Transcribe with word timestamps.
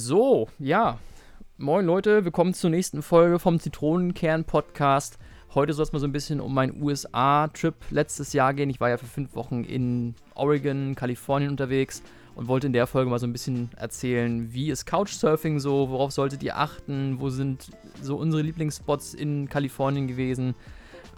So, 0.00 0.46
ja. 0.60 1.00
Moin 1.56 1.84
Leute, 1.84 2.24
willkommen 2.24 2.54
zur 2.54 2.70
nächsten 2.70 3.02
Folge 3.02 3.40
vom 3.40 3.58
Zitronenkern-Podcast. 3.58 5.18
Heute 5.56 5.72
soll 5.72 5.82
es 5.82 5.92
mal 5.92 5.98
so 5.98 6.06
ein 6.06 6.12
bisschen 6.12 6.40
um 6.40 6.54
meinen 6.54 6.80
USA-Trip 6.80 7.74
letztes 7.90 8.32
Jahr 8.32 8.54
gehen. 8.54 8.70
Ich 8.70 8.78
war 8.78 8.90
ja 8.90 8.96
für 8.96 9.06
fünf 9.06 9.34
Wochen 9.34 9.64
in 9.64 10.14
Oregon, 10.36 10.94
Kalifornien 10.94 11.50
unterwegs 11.50 12.04
und 12.36 12.46
wollte 12.46 12.68
in 12.68 12.74
der 12.74 12.86
Folge 12.86 13.10
mal 13.10 13.18
so 13.18 13.26
ein 13.26 13.32
bisschen 13.32 13.70
erzählen, 13.76 14.52
wie 14.52 14.70
ist 14.70 14.86
Couchsurfing 14.86 15.58
so, 15.58 15.90
worauf 15.90 16.12
solltet 16.12 16.44
ihr 16.44 16.56
achten, 16.56 17.18
wo 17.18 17.28
sind 17.28 17.68
so 18.00 18.18
unsere 18.18 18.44
Lieblingsspots 18.44 19.14
in 19.14 19.48
Kalifornien 19.48 20.06
gewesen, 20.06 20.54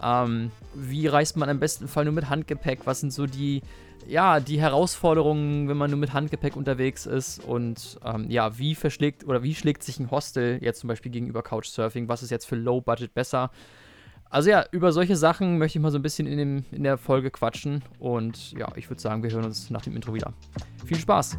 ähm, 0.01 0.51
wie 0.73 1.07
reist 1.07 1.37
man 1.37 1.49
am 1.49 1.59
besten 1.59 1.87
Fall 1.87 2.05
nur 2.05 2.13
mit 2.13 2.29
Handgepäck, 2.29 2.81
was 2.85 2.99
sind 2.99 3.13
so 3.13 3.25
die 3.25 3.61
ja, 4.07 4.39
die 4.39 4.59
Herausforderungen, 4.59 5.67
wenn 5.67 5.77
man 5.77 5.91
nur 5.91 5.99
mit 5.99 6.13
Handgepäck 6.13 6.55
unterwegs 6.55 7.05
ist 7.05 7.43
und 7.43 7.99
ähm, 8.03 8.29
ja, 8.29 8.57
wie 8.57 8.75
verschlägt 8.75 9.25
oder 9.25 9.43
wie 9.43 9.55
schlägt 9.55 9.83
sich 9.83 9.99
ein 9.99 10.11
Hostel 10.11 10.59
jetzt 10.61 10.79
zum 10.79 10.87
Beispiel 10.87 11.11
gegenüber 11.11 11.43
Couchsurfing? 11.43 12.07
Was 12.07 12.23
ist 12.23 12.31
jetzt 12.31 12.45
für 12.45 12.55
Low 12.55 12.81
Budget 12.81 13.13
besser? 13.13 13.51
Also 14.29 14.49
ja, 14.49 14.65
über 14.71 14.91
solche 14.93 15.17
Sachen 15.17 15.57
möchte 15.57 15.77
ich 15.77 15.83
mal 15.83 15.91
so 15.91 15.99
ein 15.99 16.01
bisschen 16.01 16.25
in, 16.25 16.37
dem, 16.37 16.65
in 16.71 16.83
der 16.83 16.97
Folge 16.97 17.31
quatschen 17.31 17.83
und 17.99 18.53
ja, 18.53 18.67
ich 18.75 18.89
würde 18.89 19.01
sagen, 19.01 19.23
wir 19.23 19.31
hören 19.31 19.45
uns 19.45 19.69
nach 19.69 19.81
dem 19.81 19.95
Intro 19.95 20.13
wieder. 20.13 20.33
Viel 20.85 20.97
Spaß! 20.97 21.37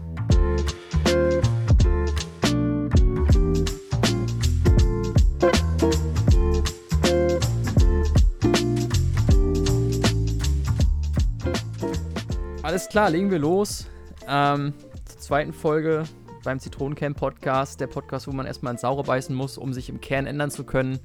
Alles 12.72 12.88
klar, 12.88 13.10
legen 13.10 13.30
wir 13.30 13.38
los. 13.38 13.86
Ähm, 14.26 14.72
zur 15.04 15.18
zweiten 15.18 15.52
Folge 15.52 16.04
beim 16.42 16.58
Zitronencamp 16.58 17.18
Podcast. 17.18 17.78
Der 17.82 17.86
Podcast, 17.86 18.26
wo 18.26 18.32
man 18.32 18.46
erstmal 18.46 18.72
ins 18.72 18.80
Saure 18.80 19.02
beißen 19.02 19.36
muss, 19.36 19.58
um 19.58 19.74
sich 19.74 19.90
im 19.90 20.00
Kern 20.00 20.24
ändern 20.24 20.50
zu 20.50 20.64
können. 20.64 20.98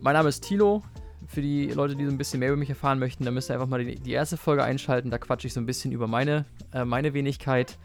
Mein 0.00 0.14
Name 0.14 0.30
ist 0.30 0.44
Tilo. 0.44 0.82
Für 1.26 1.42
die 1.42 1.66
Leute, 1.66 1.94
die 1.94 2.06
so 2.06 2.10
ein 2.10 2.16
bisschen 2.16 2.40
mehr 2.40 2.48
über 2.48 2.56
mich 2.56 2.70
erfahren 2.70 2.98
möchten, 2.98 3.26
dann 3.26 3.34
müsst 3.34 3.50
ihr 3.50 3.52
einfach 3.52 3.66
mal 3.66 3.84
die, 3.84 3.96
die 3.96 4.12
erste 4.12 4.38
Folge 4.38 4.64
einschalten. 4.64 5.10
Da 5.10 5.18
quatsche 5.18 5.46
ich 5.46 5.52
so 5.52 5.60
ein 5.60 5.66
bisschen 5.66 5.92
über 5.92 6.06
meine, 6.06 6.46
äh, 6.72 6.86
meine 6.86 7.12
Wenigkeit. 7.12 7.76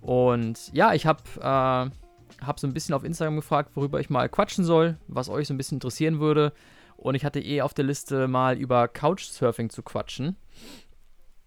Und 0.00 0.72
ja, 0.72 0.94
ich 0.94 1.04
habe 1.04 1.20
äh, 1.36 2.46
hab 2.46 2.58
so 2.58 2.66
ein 2.66 2.72
bisschen 2.72 2.94
auf 2.94 3.04
Instagram 3.04 3.36
gefragt, 3.36 3.72
worüber 3.74 4.00
ich 4.00 4.08
mal 4.08 4.30
quatschen 4.30 4.64
soll, 4.64 4.96
was 5.06 5.28
euch 5.28 5.48
so 5.48 5.52
ein 5.52 5.58
bisschen 5.58 5.76
interessieren 5.76 6.18
würde. 6.18 6.54
Und 6.96 7.14
ich 7.14 7.26
hatte 7.26 7.40
eh 7.40 7.60
auf 7.60 7.74
der 7.74 7.84
Liste 7.84 8.26
mal 8.26 8.56
über 8.56 8.88
Couchsurfing 8.88 9.68
zu 9.68 9.82
quatschen. 9.82 10.36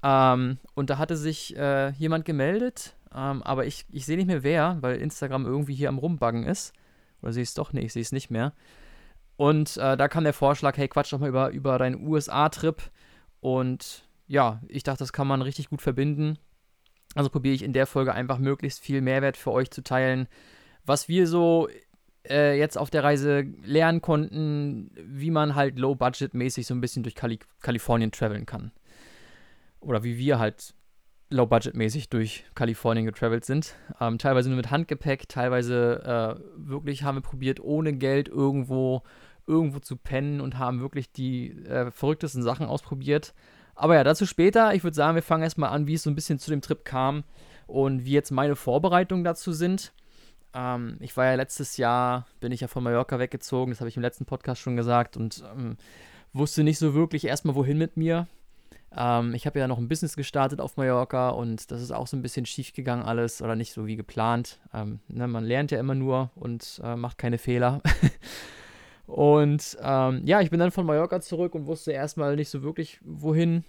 Ähm, 0.04 0.58
und 0.74 0.90
da 0.90 0.98
hatte 0.98 1.16
sich 1.16 1.56
äh, 1.58 1.92
jemand 1.92 2.26
gemeldet, 2.26 2.96
ähm, 3.14 3.44
aber 3.44 3.66
ich, 3.66 3.86
ich 3.92 4.06
sehe 4.06 4.18
nicht 4.18 4.28
mehr 4.28 4.44
wer, 4.44 4.78
weil 4.82 4.98
Instagram 4.98 5.46
irgendwie 5.46 5.76
hier 5.76 5.90
am 5.90 6.00
Rumbuggen 6.00 6.44
ist. 6.44 6.74
Oder 7.22 7.34
sehe 7.34 7.44
ich 7.44 7.50
es 7.50 7.56
doch? 7.56 7.74
Nee, 7.74 7.82
ich 7.82 7.94
sehe 7.94 8.02
es 8.02 8.12
nicht 8.12 8.32
mehr. 8.32 8.54
Und 9.38 9.78
äh, 9.78 9.98
da 9.98 10.08
kam 10.08 10.24
der 10.24 10.34
Vorschlag, 10.34 10.78
hey, 10.78 10.88
quatsch 10.88 11.14
doch 11.14 11.20
mal 11.20 11.30
über, 11.30 11.50
über 11.50 11.78
deinen 11.78 12.08
USA-Trip. 12.08 12.82
Und 13.40 14.08
ja, 14.28 14.62
ich 14.68 14.84
dachte, 14.84 15.00
das 15.00 15.14
kann 15.14 15.28
man 15.28 15.42
richtig 15.42 15.70
gut 15.70 15.82
verbinden. 15.82 16.38
Also 17.16 17.30
probiere 17.30 17.56
ich 17.56 17.64
in 17.64 17.74
der 17.74 17.86
Folge 17.86 18.14
einfach 18.14 18.38
möglichst 18.38 18.80
viel 18.80 19.02
Mehrwert 19.02 19.38
für 19.38 19.52
euch 19.52 19.70
zu 19.70 19.84
teilen, 19.84 20.28
was 20.86 21.10
wir 21.10 21.28
so 21.28 21.68
äh, 22.28 22.58
jetzt 22.58 22.78
auf 22.78 22.90
der 22.90 23.04
Reise 23.04 23.42
lernen 23.64 24.02
konnten, 24.02 24.92
wie 24.96 25.32
man 25.32 25.56
halt 25.56 25.78
low-budget-mäßig 25.78 26.66
so 26.66 26.74
ein 26.74 26.82
bisschen 26.82 27.04
durch 27.04 27.16
Kali 27.16 27.40
Kalifornien 27.62 28.12
traveln 28.12 28.46
kann 28.46 28.72
oder 29.82 30.04
wie 30.04 30.18
wir 30.18 30.40
halt 30.40 30.74
low-budget-mäßig 31.30 32.10
durch 32.10 32.44
Kalifornien 32.56 33.06
getravelt 33.06 33.46
sind. 33.46 33.76
Ähm, 34.00 34.18
teilweise 34.18 34.50
nur 34.50 34.58
mit 34.58 34.70
Handgepäck, 34.70 35.28
teilweise 35.30 36.38
äh, 36.40 36.70
wirklich 36.70 37.04
haben 37.04 37.16
wir 37.16 37.22
probiert, 37.22 37.60
ohne 37.62 37.94
Geld 37.94 38.28
irgendwo, 38.28 39.02
irgendwo 39.48 39.80
zu 39.80 39.96
pennen 39.96 40.42
und 40.42 40.60
haben 40.60 40.82
wirklich 40.82 41.12
die 41.12 41.52
äh, 41.66 41.90
verrücktesten 41.92 42.44
Sachen 42.44 42.66
ausprobiert. 42.66 43.34
Aber 43.76 43.96
ja, 43.96 44.04
dazu 44.04 44.26
später. 44.26 44.76
Ich 44.76 44.84
würde 44.84 44.96
sagen, 44.96 45.16
wir 45.16 45.24
fangen 45.24 45.44
erstmal 45.44 45.72
an, 45.72 45.88
wie 45.88 45.96
es 45.96 46.04
so 46.04 46.10
ein 46.10 46.16
bisschen 46.16 46.38
zu 46.38 46.52
dem 46.52 46.62
Trip 46.62 46.84
kam 46.84 47.24
und 47.66 48.06
wie 48.06 48.12
jetzt 48.12 48.32
meine 48.32 48.56
Vorbereitungen 48.56 49.24
dazu 49.24 49.54
sind. 49.54 49.94
Ähm, 50.54 50.98
ich 51.00 51.16
war 51.16 51.26
ja 51.26 51.36
letztes 51.36 51.78
Jahr, 51.78 52.28
bin 52.42 52.52
ich 52.52 52.60
ja 52.62 52.68
von 52.68 52.84
Mallorca 52.84 53.20
weggezogen, 53.20 53.72
das 53.72 53.80
habe 53.80 53.90
ich 53.90 53.96
im 53.96 54.04
letzten 54.04 54.26
Podcast 54.26 54.62
schon 54.62 54.76
gesagt 54.76 55.16
und 55.16 55.44
ähm, 55.56 55.78
wusste 56.34 56.64
nicht 56.64 56.78
so 56.78 56.94
wirklich 56.94 57.26
erstmal, 57.26 57.56
wohin 57.56 57.78
mit 57.78 57.96
mir. 57.96 58.28
Ähm, 58.96 59.34
ich 59.34 59.46
habe 59.46 59.60
ja 59.60 59.68
noch 59.68 59.78
ein 59.78 59.88
Business 59.88 60.16
gestartet 60.16 60.60
auf 60.60 60.78
Mallorca 60.78 61.30
und 61.30 61.72
das 61.72 61.82
ist 61.82 61.92
auch 61.92 62.08
so 62.08 62.18
ein 62.18 62.22
bisschen 62.22 62.46
schief 62.46 62.74
gegangen 62.74 63.04
alles 63.04 63.42
oder 63.42 63.56
nicht 63.56 63.72
so 63.72 63.86
wie 63.86 63.96
geplant. 63.96 64.60
Ähm, 64.74 65.00
ne, 65.08 65.28
man 65.28 65.46
lernt 65.46 65.72
ja 65.72 65.80
immer 65.80 65.96
nur 65.96 66.32
und 66.36 66.82
äh, 66.84 66.96
macht 66.96 67.18
keine 67.18 67.38
Fehler. 67.38 67.82
und 69.06 69.78
ähm, 69.82 70.22
ja, 70.26 70.42
ich 70.42 70.50
bin 70.50 70.60
dann 70.60 70.72
von 70.72 70.86
Mallorca 70.86 71.22
zurück 71.22 71.56
und 71.56 71.68
wusste 71.68 71.92
erstmal 71.92 72.36
nicht 72.36 72.50
so 72.50 72.64
wirklich, 72.64 73.00
wohin 73.04 73.64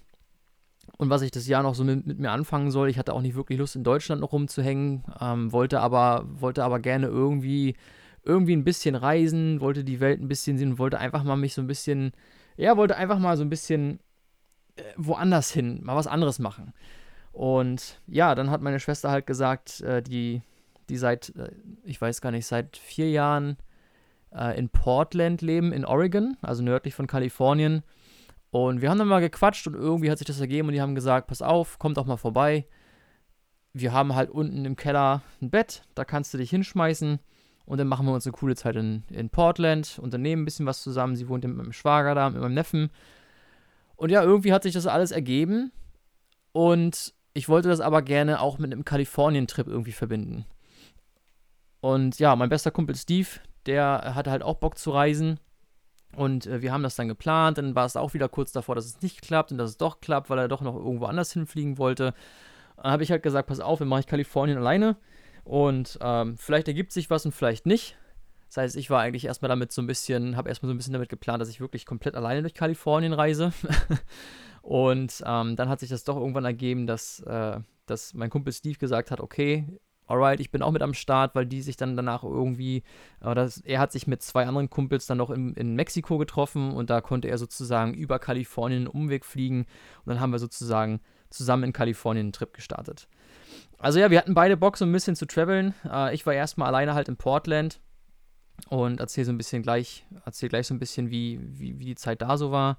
und 0.99 1.11
was 1.11 1.23
ich 1.23 1.31
das 1.31 1.47
Jahr 1.47 1.63
noch 1.63 1.75
so 1.75 1.85
mit, 1.85 2.07
mit, 2.07 2.19
mir 2.19 2.31
anfangen 2.31 2.71
soll. 2.71 2.89
Ich 2.89 2.99
hatte 2.99 3.15
auch 3.15 3.23
nicht 3.23 3.37
wirklich 3.37 3.59
Lust, 3.59 3.77
in 3.77 3.85
Deutschland 3.85 4.21
noch 4.21 4.33
rumzuhängen, 4.33 5.05
ähm, 5.21 5.53
wollte, 5.53 5.81
aber, 5.81 6.27
wollte 6.29 6.65
aber 6.65 6.81
gerne 6.81 7.07
irgendwie, 7.07 7.77
irgendwie 8.25 8.57
ein 8.57 8.65
bisschen 8.65 8.97
reisen, 8.97 9.61
wollte 9.61 9.85
die 9.85 10.01
Welt 10.01 10.21
ein 10.21 10.29
bisschen 10.29 10.59
sehen, 10.59 10.79
wollte 10.79 10.99
einfach 10.99 11.23
mal 11.23 11.37
mich 11.37 11.55
so 11.55 11.61
ein 11.61 11.67
bisschen, 11.67 12.13
ja, 12.57 12.77
wollte 12.77 12.97
einfach 12.97 13.19
mal 13.19 13.37
so 13.37 13.45
ein 13.45 13.51
bisschen 13.51 14.01
woanders 14.97 15.51
hin, 15.51 15.81
mal 15.83 15.97
was 15.97 16.07
anderes 16.07 16.39
machen. 16.39 16.73
Und 17.33 18.01
ja, 18.07 18.35
dann 18.35 18.51
hat 18.51 18.63
meine 18.63 18.81
Schwester 18.81 19.11
halt 19.11 19.27
gesagt, 19.27 19.81
äh, 19.81 20.03
die, 20.03 20.43
die 20.89 20.97
seit, 20.97 21.35
äh, 21.37 21.51
ich 21.85 22.01
weiß 22.01 22.21
gar 22.21 22.31
nicht, 22.31 22.47
seit 22.47 22.77
vier 22.77 23.11
Jahren 23.11 23.57
äh, 24.35 24.59
in 24.59 24.69
Portland 24.69 25.41
leben, 25.41 25.73
in 25.73 25.85
Oregon, 25.85 26.37
also 26.43 26.63
nördlich 26.63 26.95
von 26.95 27.07
Kalifornien. 27.07 27.83
Und 28.51 28.83
wir 28.83 28.91
haben 28.91 28.99
dann 28.99 29.09
mal 29.09 29.21
gequatscht 29.21 29.67
und 29.67 29.75
irgendwie 29.75 30.11
hat 30.11 30.19
sich 30.19 30.27
das 30.27 30.41
ergeben 30.41 30.69
und 30.69 30.75
die 30.75 30.83
haben 30.83 30.95
gesagt, 30.95 31.27
pass 31.27 31.41
auf, 31.41 31.79
komm 31.79 31.95
doch 31.95 32.05
mal 32.05 32.19
vorbei. 32.19 32.67
Wir 33.73 33.95
haben 33.95 34.15
halt 34.15 34.31
unten 34.31 34.67
im 34.67 34.77
Keller 34.77 35.23
ein 35.41 35.51
Bett, 35.51 35.85
da 35.95 36.05
kannst 36.05 36.35
du 36.35 36.39
dich 36.39 36.51
hinschmeißen 36.51 37.19
und 37.65 37.79
dann 37.79 37.89
machen 37.89 38.05
wir 38.05 38.13
uns 38.13 38.27
eine 38.27 38.33
coole 38.33 38.55
Zeit 38.55 38.77
in, 38.77 39.05
in 39.09 39.31
Portland, 39.31 39.99
unternehmen 39.99 40.43
ein 40.43 40.45
bisschen 40.45 40.67
was 40.67 40.83
zusammen. 40.83 41.17
Sie 41.17 41.31
wohnt 41.31 41.45
mit 41.45 41.57
meinem 41.57 41.73
Schwager 41.73 42.15
da, 42.15 42.29
mit 42.29 42.43
meinem 42.43 42.53
Neffen 42.53 42.91
und 43.97 44.11
ja, 44.11 44.23
irgendwie 44.23 44.53
hat 44.53 44.63
sich 44.63 44.75
das 44.75 44.87
alles 44.87 45.11
ergeben. 45.11 45.73
Und 46.53 47.15
ich 47.35 47.49
wollte 47.49 47.69
das 47.69 47.81
aber 47.81 48.03
gerne 48.03 48.41
auch 48.41 48.59
mit 48.59 48.73
einem 48.73 48.85
Kalifornien-Trip 48.85 49.67
irgendwie 49.67 49.93
verbinden. 49.93 50.45
Und 51.81 52.19
ja, 52.19 52.37
mein 52.37 52.49
bester 52.49 52.71
Kumpel 52.71 52.95
Steve, 52.95 53.29
der 53.67 54.13
hatte 54.15 54.31
halt 54.31 54.43
auch 54.43 54.57
Bock 54.57 54.79
zu 54.79 54.91
reisen. 54.91 55.41
Und 56.15 56.47
äh, 56.47 56.63
wir 56.63 56.73
haben 56.73 56.83
das 56.83 56.97
dann 56.97 57.09
geplant. 57.09 57.59
Dann 57.59 57.75
war 57.75 57.87
es 57.87 57.97
auch 57.97 58.15
wieder 58.15 58.29
kurz 58.29 58.53
davor, 58.53 58.75
dass 58.75 58.85
es 58.85 59.03
nicht 59.03 59.23
klappt 59.23 59.51
und 59.51 59.59
dass 59.59 59.71
es 59.71 59.77
doch 59.79 60.01
klappt, 60.01 60.31
weil 60.31 60.39
er 60.39 60.49
doch 60.49 60.61
noch 60.61 60.77
irgendwo 60.77 61.07
anders 61.07 61.33
hinfliegen 61.33 61.79
wollte. 61.79 62.15
Dann 62.77 62.93
habe 62.93 63.03
ich 63.03 63.11
halt 63.11 63.23
gesagt: 63.23 63.49
Pass 63.49 63.61
auf, 63.61 63.81
wir 63.81 63.87
mache 63.87 64.01
ich 64.01 64.07
Kalifornien 64.07 64.59
alleine. 64.59 64.97
Und 65.45 65.99
ähm, 66.01 66.37
vielleicht 66.37 66.69
ergibt 66.69 66.93
sich 66.93 67.11
was 67.11 67.25
und 67.25 67.33
vielleicht 67.33 67.67
nicht. 67.67 67.97
Das 68.53 68.59
heißt, 68.59 68.77
ich 68.77 68.91
war 68.91 69.01
eigentlich 69.01 69.25
erstmal 69.25 69.49
damit 69.49 69.73
so 69.73 69.81
ein 69.81 69.87
bisschen, 69.87 70.37
habe 70.37 70.51
erstmal 70.51 70.69
so 70.69 70.75
ein 70.75 70.77
bisschen 70.77 70.93
damit 70.93 71.09
geplant, 71.09 71.41
dass 71.41 71.49
ich 71.49 71.63
wirklich 71.63 71.87
komplett 71.87 72.15
alleine 72.15 72.43
durch 72.43 72.53
Kalifornien 72.53 73.15
reise. 73.15 73.51
und 74.61 75.25
ähm, 75.25 75.57
dann 75.57 75.71
hat 75.71 75.81
sich 75.81 75.89
das 75.89 76.05
doch 76.05 76.19
irgendwann 76.19 76.45
ergeben, 76.45 76.87
dass, 76.87 77.21
äh, 77.21 77.61
dass 77.87 78.13
mein 78.13 78.29
Kumpel 78.29 78.53
Steve 78.53 78.77
gesagt 78.77 79.11
hat, 79.11 79.21
okay, 79.21 79.81
alright, 80.07 80.39
ich 80.39 80.51
bin 80.51 80.61
auch 80.61 80.71
mit 80.71 80.83
am 80.83 80.93
Start, 80.93 81.35
weil 81.35 81.47
die 81.47 81.63
sich 81.63 81.79
dann 81.79 81.97
danach 81.97 82.25
irgendwie, 82.25 82.83
äh, 83.23 83.35
das, 83.35 83.57
er 83.63 83.81
hat 83.81 83.91
sich 83.91 84.07
mit 84.07 84.21
zwei 84.21 84.47
anderen 84.47 84.69
Kumpels 84.69 85.07
dann 85.07 85.17
noch 85.17 85.31
in, 85.31 85.55
in 85.55 85.75
Mexiko 85.75 86.19
getroffen 86.19 86.73
und 86.73 86.91
da 86.91 87.01
konnte 87.01 87.29
er 87.29 87.39
sozusagen 87.39 87.95
über 87.95 88.19
Kalifornien 88.19 88.81
einen 88.81 88.87
Umweg 88.89 89.25
fliegen 89.25 89.61
und 89.61 90.11
dann 90.11 90.21
haben 90.21 90.33
wir 90.33 90.39
sozusagen 90.39 91.01
zusammen 91.31 91.65
in 91.65 91.73
Kalifornien 91.73 92.27
einen 92.27 92.33
Trip 92.35 92.53
gestartet. 92.53 93.09
Also 93.79 93.99
ja, 93.99 94.11
wir 94.11 94.19
hatten 94.19 94.35
beide 94.35 94.59
Bock 94.59 94.77
so 94.77 94.85
ein 94.85 94.93
bisschen 94.93 95.17
zu 95.17 95.25
traveln. 95.25 95.73
Äh, 95.91 96.15
ich 96.15 96.27
war 96.27 96.35
erstmal 96.35 96.69
alleine 96.69 96.93
halt 96.93 97.09
in 97.09 97.17
Portland 97.17 97.81
und 98.69 99.01
erzähle 99.01 99.27
so 99.27 99.33
ein 99.33 99.39
bisschen 99.39 99.63
gleich, 99.63 100.07
erzähl 100.25 100.49
gleich 100.49 100.67
so 100.67 100.75
ein 100.75 100.79
bisschen, 100.79 101.11
wie, 101.11 101.39
wie, 101.43 101.79
wie 101.79 101.85
die 101.85 101.95
Zeit 101.95 102.23
da 102.23 102.37
so 102.37 102.51
war 102.51 102.79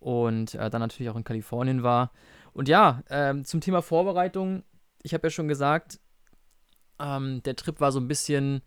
und 0.00 0.54
äh, 0.54 0.70
dann 0.70 0.80
natürlich 0.80 1.10
auch 1.10 1.16
in 1.16 1.24
Kalifornien 1.24 1.82
war. 1.82 2.12
Und 2.52 2.68
ja, 2.68 3.02
ähm, 3.08 3.44
zum 3.44 3.60
Thema 3.60 3.82
Vorbereitung, 3.82 4.62
ich 5.02 5.14
habe 5.14 5.26
ja 5.26 5.30
schon 5.30 5.48
gesagt, 5.48 6.00
ähm, 7.00 7.42
der 7.44 7.56
Trip 7.56 7.80
war 7.80 7.92
so 7.92 8.00
ein 8.00 8.08
bisschen 8.08 8.62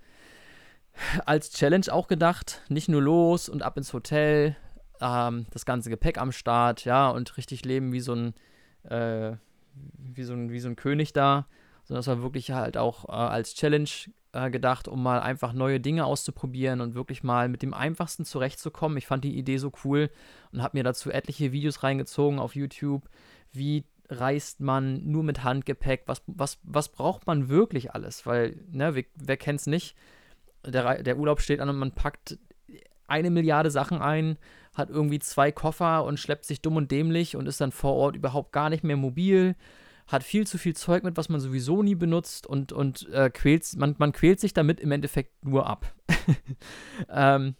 als 1.25 1.51
Challenge 1.51 1.85
auch 1.91 2.07
gedacht, 2.07 2.61
nicht 2.69 2.89
nur 2.89 3.01
los 3.01 3.49
und 3.49 3.63
ab 3.63 3.77
ins 3.77 3.93
Hotel, 3.93 4.55
ähm, 5.01 5.45
das 5.51 5.65
ganze 5.65 5.89
Gepäck 5.89 6.17
am 6.17 6.31
Start, 6.31 6.85
ja, 6.85 7.09
und 7.09 7.37
richtig 7.37 7.65
leben 7.65 7.91
wie 7.91 7.99
so 7.99 8.13
ein, 8.13 8.33
äh, 8.83 9.35
wie 9.97 10.23
so 10.23 10.33
ein, 10.33 10.51
wie 10.51 10.59
so 10.59 10.69
ein 10.69 10.75
König 10.75 11.13
da, 11.13 11.47
sondern 11.83 11.99
das 11.99 12.07
war 12.07 12.21
wirklich 12.23 12.51
halt 12.51 12.77
auch 12.77 13.09
äh, 13.09 13.11
als 13.11 13.55
Challenge 13.55 13.89
äh, 14.35 14.51
gedacht, 14.51 14.87
um 14.87 15.01
mal 15.01 15.21
einfach 15.21 15.53
neue 15.53 15.79
Dinge 15.79 16.05
auszuprobieren 16.05 16.81
und 16.81 16.93
wirklich 16.93 17.23
mal 17.23 17.47
mit 17.47 17.61
dem 17.61 17.73
Einfachsten 17.73 18.25
zurechtzukommen. 18.25 18.97
Ich 18.97 19.07
fand 19.07 19.23
die 19.23 19.37
Idee 19.37 19.57
so 19.57 19.71
cool 19.83 20.09
und 20.51 20.61
habe 20.61 20.77
mir 20.77 20.83
dazu 20.83 21.09
etliche 21.09 21.53
Videos 21.53 21.83
reingezogen 21.83 22.39
auf 22.39 22.55
YouTube, 22.55 23.09
wie 23.53 23.85
reist 24.09 24.59
man 24.59 25.05
nur 25.09 25.23
mit 25.23 25.43
Handgepäck? 25.43 26.03
Was, 26.05 26.21
was, 26.27 26.59
was 26.63 26.89
braucht 26.89 27.25
man 27.27 27.47
wirklich 27.47 27.93
alles? 27.93 28.25
Weil, 28.25 28.59
ne, 28.69 28.93
wer, 28.93 29.05
wer 29.15 29.37
es 29.55 29.67
nicht? 29.67 29.95
Der, 30.65 31.01
der 31.01 31.17
Urlaub 31.17 31.39
steht 31.39 31.61
an 31.61 31.69
und 31.69 31.77
man 31.77 31.91
packt 31.91 32.37
eine 33.07 33.29
Milliarde 33.29 33.71
Sachen 33.71 34.01
ein, 34.01 34.37
hat 34.73 34.89
irgendwie 34.89 35.19
zwei 35.19 35.51
Koffer 35.51 36.03
und 36.03 36.19
schleppt 36.19 36.43
sich 36.43 36.61
dumm 36.61 36.75
und 36.75 36.91
dämlich 36.91 37.35
und 37.35 37.47
ist 37.47 37.61
dann 37.61 37.71
vor 37.71 37.93
Ort 37.93 38.15
überhaupt 38.15 38.51
gar 38.51 38.69
nicht 38.69 38.83
mehr 38.83 38.97
mobil, 38.97 39.55
hat 40.07 40.23
viel 40.23 40.45
zu 40.45 40.57
viel 40.57 40.75
Zeug 40.75 41.03
mit, 41.03 41.17
was 41.17 41.29
man 41.29 41.39
sowieso 41.39 41.81
nie 41.81 41.95
benutzt 41.95 42.45
und, 42.45 42.71
und 42.71 43.09
äh, 43.09 43.29
quält, 43.29 43.75
man, 43.75 43.95
man 43.97 44.11
quält 44.11 44.39
sich 44.39 44.53
damit 44.53 44.79
im 44.79 44.91
Endeffekt 44.91 45.43
nur 45.43 45.65
ab. 45.67 45.93
ähm, 47.09 47.55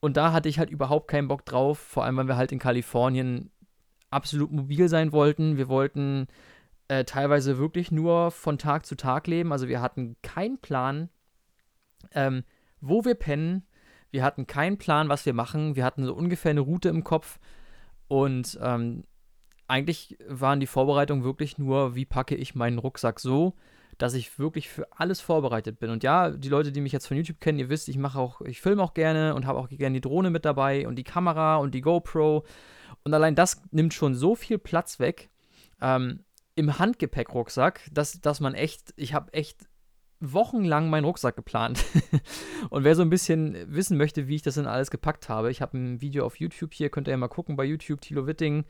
und 0.00 0.16
da 0.16 0.32
hatte 0.32 0.48
ich 0.48 0.58
halt 0.58 0.70
überhaupt 0.70 1.08
keinen 1.08 1.28
Bock 1.28 1.46
drauf, 1.46 1.78
vor 1.78 2.04
allem 2.04 2.16
weil 2.16 2.28
wir 2.28 2.36
halt 2.36 2.52
in 2.52 2.58
Kalifornien 2.58 3.50
absolut 4.10 4.52
mobil 4.52 4.88
sein 4.88 5.12
wollten. 5.12 5.56
Wir 5.56 5.68
wollten 5.68 6.26
äh, 6.88 7.04
teilweise 7.04 7.58
wirklich 7.58 7.90
nur 7.90 8.30
von 8.30 8.58
Tag 8.58 8.86
zu 8.86 8.94
Tag 8.94 9.26
leben. 9.26 9.52
Also 9.52 9.68
wir 9.68 9.80
hatten 9.80 10.16
keinen 10.22 10.58
Plan, 10.58 11.08
ähm, 12.12 12.44
wo 12.80 13.04
wir 13.04 13.14
pennen. 13.14 13.66
Wir 14.10 14.22
hatten 14.22 14.46
keinen 14.46 14.78
Plan, 14.78 15.08
was 15.08 15.26
wir 15.26 15.34
machen. 15.34 15.76
Wir 15.76 15.84
hatten 15.84 16.04
so 16.04 16.14
ungefähr 16.14 16.50
eine 16.50 16.60
Route 16.60 16.88
im 16.88 17.04
Kopf. 17.04 17.38
Und 18.08 18.58
ähm, 18.62 19.04
eigentlich 19.68 20.16
waren 20.28 20.60
die 20.60 20.66
Vorbereitungen 20.66 21.24
wirklich 21.24 21.58
nur, 21.58 21.94
wie 21.94 22.04
packe 22.04 22.34
ich 22.34 22.54
meinen 22.54 22.78
Rucksack 22.78 23.20
so, 23.20 23.54
dass 23.98 24.14
ich 24.14 24.38
wirklich 24.38 24.68
für 24.68 24.86
alles 24.92 25.20
vorbereitet 25.20 25.78
bin. 25.78 25.90
Und 25.90 26.02
ja, 26.02 26.30
die 26.30 26.48
Leute, 26.48 26.72
die 26.72 26.80
mich 26.80 26.92
jetzt 26.92 27.06
von 27.06 27.16
YouTube 27.16 27.40
kennen, 27.40 27.58
ihr 27.58 27.68
wisst, 27.68 27.88
ich 27.88 27.96
mache 27.96 28.18
auch, 28.18 28.40
ich 28.42 28.60
filme 28.60 28.82
auch 28.82 28.94
gerne 28.94 29.34
und 29.34 29.46
habe 29.46 29.58
auch 29.58 29.68
gerne 29.68 29.94
die 29.94 30.00
Drohne 30.00 30.30
mit 30.30 30.44
dabei 30.44 30.86
und 30.86 30.96
die 30.96 31.04
Kamera 31.04 31.56
und 31.56 31.74
die 31.74 31.80
GoPro. 31.80 32.44
Und 33.04 33.14
allein 33.14 33.34
das 33.34 33.62
nimmt 33.70 33.94
schon 33.94 34.14
so 34.14 34.34
viel 34.34 34.58
Platz 34.58 35.00
weg 35.00 35.30
ähm, 35.80 36.24
im 36.54 36.78
Handgepäckrucksack, 36.78 37.88
dass, 37.92 38.20
dass 38.20 38.40
man 38.40 38.54
echt, 38.54 38.92
ich 38.96 39.14
habe 39.14 39.32
echt 39.32 39.66
wochenlang 40.20 40.90
meinen 40.90 41.04
Rucksack 41.04 41.36
geplant. 41.36 41.84
und 42.70 42.84
wer 42.84 42.94
so 42.94 43.02
ein 43.02 43.10
bisschen 43.10 43.56
wissen 43.72 43.96
möchte, 43.96 44.28
wie 44.28 44.36
ich 44.36 44.42
das 44.42 44.54
denn 44.54 44.66
alles 44.66 44.90
gepackt 44.90 45.28
habe, 45.28 45.50
ich 45.50 45.60
habe 45.62 45.76
ein 45.76 46.00
Video 46.00 46.24
auf 46.24 46.38
YouTube 46.38 46.74
hier, 46.74 46.90
könnt 46.90 47.08
ihr 47.08 47.12
ja 47.12 47.16
mal 47.16 47.28
gucken 47.28 47.56
bei 47.56 47.64
YouTube, 47.64 48.00
Tilo 48.00 48.26
Witting, 48.26 48.64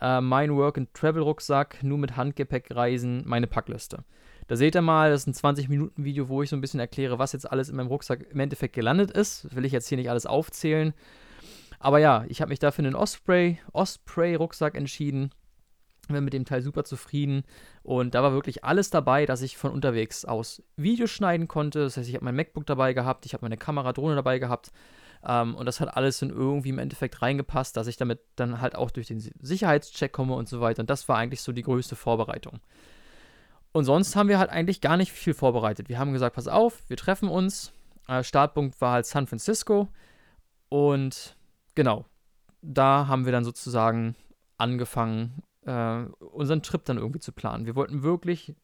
äh, 0.00 0.20
mein 0.20 0.54
Work 0.56 0.78
and 0.78 0.94
Travel 0.94 1.22
Rucksack, 1.22 1.82
nur 1.82 1.98
mit 1.98 2.16
Handgepäck 2.16 2.74
reisen, 2.74 3.22
meine 3.26 3.46
Packliste. 3.46 4.04
Da 4.48 4.56
seht 4.56 4.74
ihr 4.74 4.82
mal, 4.82 5.10
das 5.10 5.26
ist 5.26 5.44
ein 5.44 5.54
20-Minuten-Video, 5.56 6.28
wo 6.28 6.42
ich 6.42 6.50
so 6.50 6.56
ein 6.56 6.60
bisschen 6.60 6.80
erkläre, 6.80 7.18
was 7.18 7.32
jetzt 7.32 7.50
alles 7.50 7.68
in 7.68 7.76
meinem 7.76 7.86
Rucksack 7.86 8.26
im 8.30 8.40
Endeffekt 8.40 8.74
gelandet 8.74 9.10
ist. 9.10 9.44
Das 9.44 9.56
will 9.56 9.64
ich 9.64 9.72
jetzt 9.72 9.88
hier 9.88 9.98
nicht 9.98 10.10
alles 10.10 10.26
aufzählen. 10.26 10.94
Aber 11.78 11.98
ja, 11.98 12.24
ich 12.28 12.40
habe 12.40 12.50
mich 12.50 12.58
dafür 12.58 12.84
einen 12.84 12.94
Osprey, 12.94 13.58
Osprey-Rucksack 13.72 14.76
entschieden. 14.76 15.30
Bin 16.08 16.24
mit 16.24 16.32
dem 16.32 16.44
Teil 16.44 16.62
super 16.62 16.84
zufrieden. 16.84 17.44
Und 17.82 18.14
da 18.14 18.22
war 18.22 18.32
wirklich 18.32 18.64
alles 18.64 18.90
dabei, 18.90 19.26
dass 19.26 19.42
ich 19.42 19.56
von 19.56 19.72
unterwegs 19.72 20.24
aus 20.24 20.62
Videos 20.76 21.10
schneiden 21.10 21.48
konnte. 21.48 21.80
Das 21.80 21.96
heißt, 21.96 22.08
ich 22.08 22.14
habe 22.14 22.24
mein 22.24 22.36
MacBook 22.36 22.66
dabei 22.66 22.92
gehabt, 22.92 23.26
ich 23.26 23.34
habe 23.34 23.44
meine 23.44 23.56
Kamera, 23.56 23.92
Drohne 23.92 24.16
dabei 24.16 24.38
gehabt. 24.38 24.72
Ähm, 25.24 25.54
und 25.54 25.66
das 25.66 25.80
hat 25.80 25.96
alles 25.96 26.20
in 26.22 26.30
irgendwie 26.30 26.70
im 26.70 26.78
Endeffekt 26.78 27.22
reingepasst, 27.22 27.76
dass 27.76 27.86
ich 27.86 27.96
damit 27.96 28.20
dann 28.36 28.60
halt 28.60 28.74
auch 28.74 28.90
durch 28.90 29.06
den 29.06 29.20
Sicherheitscheck 29.20 30.12
komme 30.12 30.34
und 30.34 30.48
so 30.48 30.60
weiter. 30.60 30.80
Und 30.80 30.90
das 30.90 31.08
war 31.08 31.16
eigentlich 31.16 31.42
so 31.42 31.52
die 31.52 31.62
größte 31.62 31.96
Vorbereitung. 31.96 32.60
Und 33.72 33.84
sonst 33.84 34.16
haben 34.16 34.28
wir 34.28 34.38
halt 34.38 34.50
eigentlich 34.50 34.80
gar 34.80 34.96
nicht 34.96 35.12
viel 35.12 35.34
vorbereitet. 35.34 35.88
Wir 35.88 35.98
haben 35.98 36.12
gesagt, 36.12 36.36
pass 36.36 36.48
auf, 36.48 36.82
wir 36.88 36.96
treffen 36.96 37.28
uns. 37.28 37.72
Äh, 38.08 38.22
Startpunkt 38.22 38.80
war 38.80 38.92
halt 38.92 39.06
San 39.06 39.26
Francisco. 39.26 39.88
Und 40.68 41.36
genau, 41.74 42.04
da 42.60 43.06
haben 43.08 43.24
wir 43.24 43.32
dann 43.32 43.44
sozusagen 43.44 44.14
angefangen, 44.58 45.42
äh, 45.64 46.02
unseren 46.20 46.62
Trip 46.62 46.84
dann 46.84 46.98
irgendwie 46.98 47.20
zu 47.20 47.32
planen. 47.32 47.66
Wir 47.66 47.76
wollten 47.76 48.02
wirklich 48.02 48.54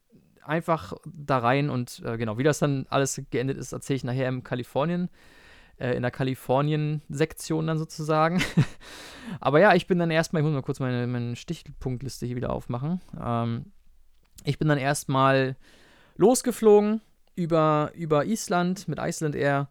einfach 0.43 0.95
da 1.05 1.39
rein 1.39 1.69
und 1.71 2.03
äh, 2.05 2.17
genau, 2.17 2.39
wie 2.39 2.43
das 2.43 2.59
dann 2.59 2.87
alles 2.89 3.21
geendet 3.31 3.59
ist, 3.59 3.73
erzähle 3.73 3.97
ich 3.97 4.05
nachher 4.05 4.29
im 4.29 4.43
Kalifornien, 4.43 5.11
äh, 5.79 5.95
in 5.95 6.03
der 6.03 6.11
Kalifornien-Sektion 6.11 7.67
dann 7.67 7.79
sozusagen. 7.79 8.43
Aber 9.41 9.61
ja, 9.61 9.75
ich 9.75 9.87
bin 9.87 9.99
dann 9.99 10.11
erstmal, 10.11 10.43
ich 10.43 10.45
muss 10.45 10.55
mal 10.55 10.63
kurz 10.63 10.81
meine, 10.81 11.07
meine 11.07 11.37
Stichpunktliste 11.37 12.27
hier 12.27 12.37
wieder 12.37 12.51
aufmachen. 12.51 13.01
Ähm, 13.21 13.73
ich 14.45 14.59
bin 14.59 14.69
dann 14.69 14.79
erstmal 14.79 15.57
losgeflogen 16.17 17.01
über, 17.35 17.93
über 17.95 18.25
Island 18.25 18.89
mit 18.89 18.99
Iceland 18.99 19.35
Air. 19.35 19.69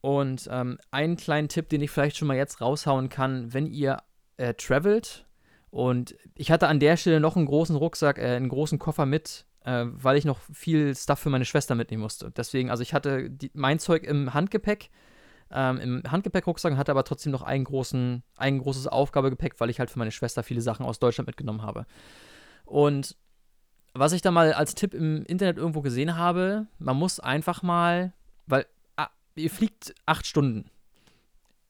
Und 0.00 0.48
ähm, 0.52 0.78
einen 0.90 1.16
kleinen 1.16 1.48
Tipp, 1.48 1.68
den 1.68 1.80
ich 1.80 1.90
vielleicht 1.90 2.16
schon 2.16 2.28
mal 2.28 2.36
jetzt 2.36 2.60
raushauen 2.60 3.08
kann, 3.08 3.52
wenn 3.52 3.66
ihr 3.66 3.98
äh, 4.36 4.54
travelt. 4.54 5.26
Und 5.70 6.16
ich 6.34 6.50
hatte 6.50 6.68
an 6.68 6.80
der 6.80 6.96
Stelle 6.96 7.20
noch 7.20 7.36
einen 7.36 7.46
großen 7.46 7.76
Rucksack, 7.76 8.18
äh, 8.18 8.36
einen 8.36 8.48
großen 8.48 8.78
Koffer 8.78 9.04
mit, 9.04 9.46
äh, 9.64 9.84
weil 9.86 10.16
ich 10.16 10.24
noch 10.24 10.38
viel 10.52 10.94
Stuff 10.94 11.18
für 11.18 11.30
meine 11.30 11.44
Schwester 11.44 11.74
mitnehmen 11.74 12.02
musste. 12.02 12.30
Deswegen, 12.30 12.70
also 12.70 12.82
ich 12.82 12.94
hatte 12.94 13.28
die, 13.28 13.50
mein 13.52 13.78
Zeug 13.78 14.04
im 14.04 14.32
Handgepäck, 14.32 14.90
ähm, 15.50 15.78
im 15.78 16.02
Handgepäckrucksack, 16.10 16.76
hatte 16.76 16.90
aber 16.90 17.04
trotzdem 17.04 17.32
noch 17.32 17.42
einen 17.42 17.64
großen, 17.64 18.22
ein 18.36 18.58
großes 18.58 18.86
Aufgabegepäck, 18.88 19.60
weil 19.60 19.70
ich 19.70 19.78
halt 19.78 19.90
für 19.90 19.98
meine 19.98 20.12
Schwester 20.12 20.42
viele 20.42 20.60
Sachen 20.60 20.84
aus 20.84 20.98
Deutschland 20.98 21.26
mitgenommen 21.26 21.62
habe. 21.62 21.86
Und 22.64 23.16
was 23.94 24.12
ich 24.12 24.22
da 24.22 24.30
mal 24.30 24.52
als 24.52 24.74
Tipp 24.74 24.92
im 24.92 25.24
Internet 25.24 25.56
irgendwo 25.56 25.80
gesehen 25.80 26.16
habe, 26.16 26.66
man 26.78 26.96
muss 26.96 27.20
einfach 27.20 27.62
mal, 27.62 28.12
weil 28.46 28.66
ah, 28.96 29.08
ihr 29.34 29.50
fliegt 29.50 29.94
acht 30.04 30.26
Stunden 30.26 30.70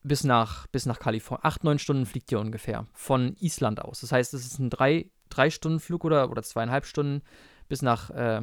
bis 0.03 0.25
nach, 0.25 0.67
bis 0.69 0.87
nach 0.87 0.99
Kalifornien. 0.99 1.45
Acht, 1.45 1.65
neun 1.65 1.79
Stunden 1.79 2.07
fliegt 2.07 2.33
ihr 2.33 2.41
ungefähr 2.41 2.87
von 2.93 3.37
Island 3.41 3.83
aus. 3.83 4.01
Das 4.01 4.13
heißt, 4.13 4.35
es 4.35 4.47
ist 4.47 4.59
ein 4.59 4.71
drei, 4.71 5.11
drei 5.29 5.51
Stunden 5.51 5.81
Flug 5.81 6.05
oder, 6.05 6.31
oder 6.31 6.43
zweieinhalb 6.43 6.87
Stunden 6.87 7.23
bis 7.69 7.83
nach 7.83 8.11
äh, 8.11 8.43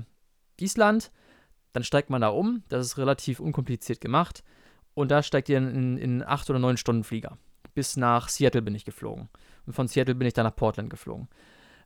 Island. 0.59 1.11
Dann 1.71 1.83
steigt 1.83 2.09
man 2.09 2.21
da 2.21 2.29
um. 2.29 2.63
Das 2.69 2.85
ist 2.85 2.97
relativ 2.97 3.39
unkompliziert 3.39 4.01
gemacht. 4.01 4.43
Und 4.93 5.11
da 5.11 5.23
steigt 5.23 5.49
ihr 5.49 5.57
in, 5.57 5.97
in 5.97 6.23
acht 6.23 6.49
oder 6.49 6.59
neun 6.59 6.77
Stunden 6.77 7.03
Flieger. 7.03 7.37
Bis 7.73 7.97
nach 7.97 8.29
Seattle 8.29 8.61
bin 8.61 8.75
ich 8.75 8.85
geflogen. 8.85 9.29
Und 9.65 9.73
von 9.73 9.87
Seattle 9.87 10.15
bin 10.15 10.27
ich 10.27 10.33
dann 10.33 10.45
nach 10.45 10.55
Portland 10.55 10.89
geflogen. 10.89 11.27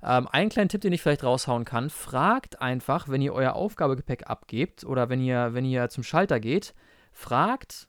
Ähm, 0.04 0.28
einen 0.28 0.50
kleinen 0.50 0.70
Tipp, 0.70 0.82
den 0.82 0.94
ich 0.94 1.02
vielleicht 1.02 1.24
raushauen 1.24 1.66
kann, 1.66 1.90
fragt 1.90 2.62
einfach, 2.62 3.10
wenn 3.10 3.22
ihr 3.22 3.34
euer 3.34 3.54
Aufgabegepäck 3.54 4.30
abgebt 4.30 4.84
oder 4.84 5.10
wenn 5.10 5.22
ihr, 5.22 5.54
wenn 5.54 5.66
ihr 5.66 5.90
zum 5.90 6.04
Schalter 6.04 6.40
geht, 6.40 6.76
fragt, 7.12 7.88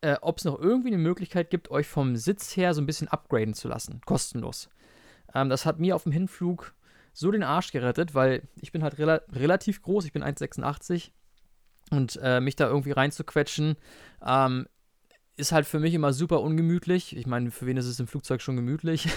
äh, 0.00 0.16
ob 0.20 0.38
es 0.38 0.44
noch 0.44 0.58
irgendwie 0.58 0.88
eine 0.88 0.98
Möglichkeit 0.98 1.50
gibt, 1.50 1.70
euch 1.70 1.86
vom 1.86 2.16
Sitz 2.16 2.56
her 2.56 2.74
so 2.74 2.80
ein 2.80 2.86
bisschen 2.86 3.08
upgraden 3.08 3.54
zu 3.54 3.68
lassen, 3.68 4.00
kostenlos. 4.06 4.68
Ähm, 5.34 5.48
das 5.48 5.66
hat 5.66 5.78
mir 5.78 5.94
auf 5.94 6.02
dem 6.02 6.12
Hinflug 6.12 6.74
so 7.12 7.30
den 7.30 7.42
Arsch 7.42 7.72
gerettet, 7.72 8.14
weil 8.14 8.46
ich 8.56 8.72
bin 8.72 8.82
halt 8.82 8.98
rela 8.98 9.22
relativ 9.32 9.82
groß, 9.82 10.04
ich 10.04 10.12
bin 10.12 10.22
1,86 10.22 11.12
und 11.90 12.18
äh, 12.22 12.40
mich 12.40 12.56
da 12.56 12.66
irgendwie 12.66 12.92
reinzuquetschen, 12.92 13.76
ähm, 14.24 14.66
ist 15.36 15.52
halt 15.52 15.66
für 15.66 15.78
mich 15.78 15.92
immer 15.92 16.12
super 16.14 16.40
ungemütlich. 16.40 17.14
Ich 17.14 17.26
meine, 17.26 17.50
für 17.50 17.66
wen 17.66 17.76
ist 17.76 17.86
es 17.86 18.00
im 18.00 18.06
Flugzeug 18.06 18.40
schon 18.40 18.56
gemütlich? 18.56 19.08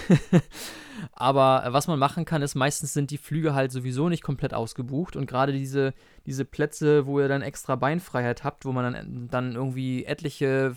Aber 1.12 1.64
was 1.68 1.86
man 1.86 1.98
machen 1.98 2.26
kann, 2.26 2.42
ist, 2.42 2.54
meistens 2.54 2.92
sind 2.92 3.10
die 3.10 3.18
Flüge 3.18 3.54
halt 3.54 3.72
sowieso 3.72 4.10
nicht 4.10 4.22
komplett 4.22 4.52
ausgebucht. 4.52 5.16
Und 5.16 5.26
gerade 5.26 5.52
diese, 5.52 5.94
diese 6.26 6.44
Plätze, 6.44 7.06
wo 7.06 7.20
ihr 7.20 7.28
dann 7.28 7.40
extra 7.40 7.74
Beinfreiheit 7.74 8.44
habt, 8.44 8.66
wo 8.66 8.72
man 8.72 8.92
dann, 8.92 9.28
dann 9.28 9.54
irgendwie 9.54 10.04
etliche, 10.04 10.76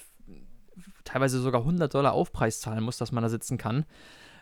teilweise 1.03 1.39
sogar 1.39 1.61
100 1.61 1.93
Dollar 1.93 2.13
Aufpreis 2.13 2.61
zahlen 2.61 2.83
muss, 2.83 2.97
dass 2.97 3.11
man 3.11 3.23
da 3.23 3.29
sitzen 3.29 3.57
kann, 3.57 3.85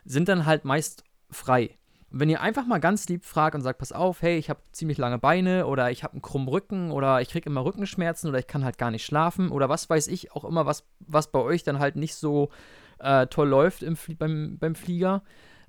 sind 0.06 0.30
dann 0.30 0.46
halt 0.46 0.66
meist 0.66 1.04
frei. 1.32 1.80
Und 2.12 2.20
wenn 2.20 2.30
ihr 2.30 2.42
einfach 2.42 2.66
mal 2.66 2.80
ganz 2.80 3.08
lieb 3.08 3.24
fragt 3.24 3.56
und 3.56 3.62
sagt, 3.62 3.80
pass 3.80 3.92
auf, 3.92 4.22
hey, 4.22 4.38
ich 4.38 4.50
habe 4.50 4.60
ziemlich 4.72 4.98
lange 4.98 5.18
Beine 5.18 5.66
oder 5.66 5.92
ich 5.92 6.04
habe 6.04 6.14
einen 6.14 6.22
krummen 6.22 6.50
Rücken 6.50 6.92
oder 6.92 7.22
ich 7.22 7.30
kriege 7.30 7.50
immer 7.50 7.64
Rückenschmerzen 7.64 8.30
oder 8.30 8.40
ich 8.40 8.48
kann 8.48 8.66
halt 8.66 8.78
gar 8.78 8.92
nicht 8.92 9.06
schlafen 9.06 9.50
oder 9.50 9.70
was 9.70 9.90
weiß 9.90 10.08
ich, 10.08 10.34
auch 10.34 10.44
immer, 10.44 10.66
was, 10.66 10.84
was 11.00 11.32
bei 11.32 11.40
euch 11.40 11.64
dann 11.64 11.80
halt 11.80 11.96
nicht 11.96 12.16
so 12.16 12.50
äh, 13.00 13.28
toll 13.28 13.48
läuft 13.48 13.82
im, 13.82 13.98
beim, 14.20 14.58
beim 14.60 14.76
Flieger, 14.76 15.24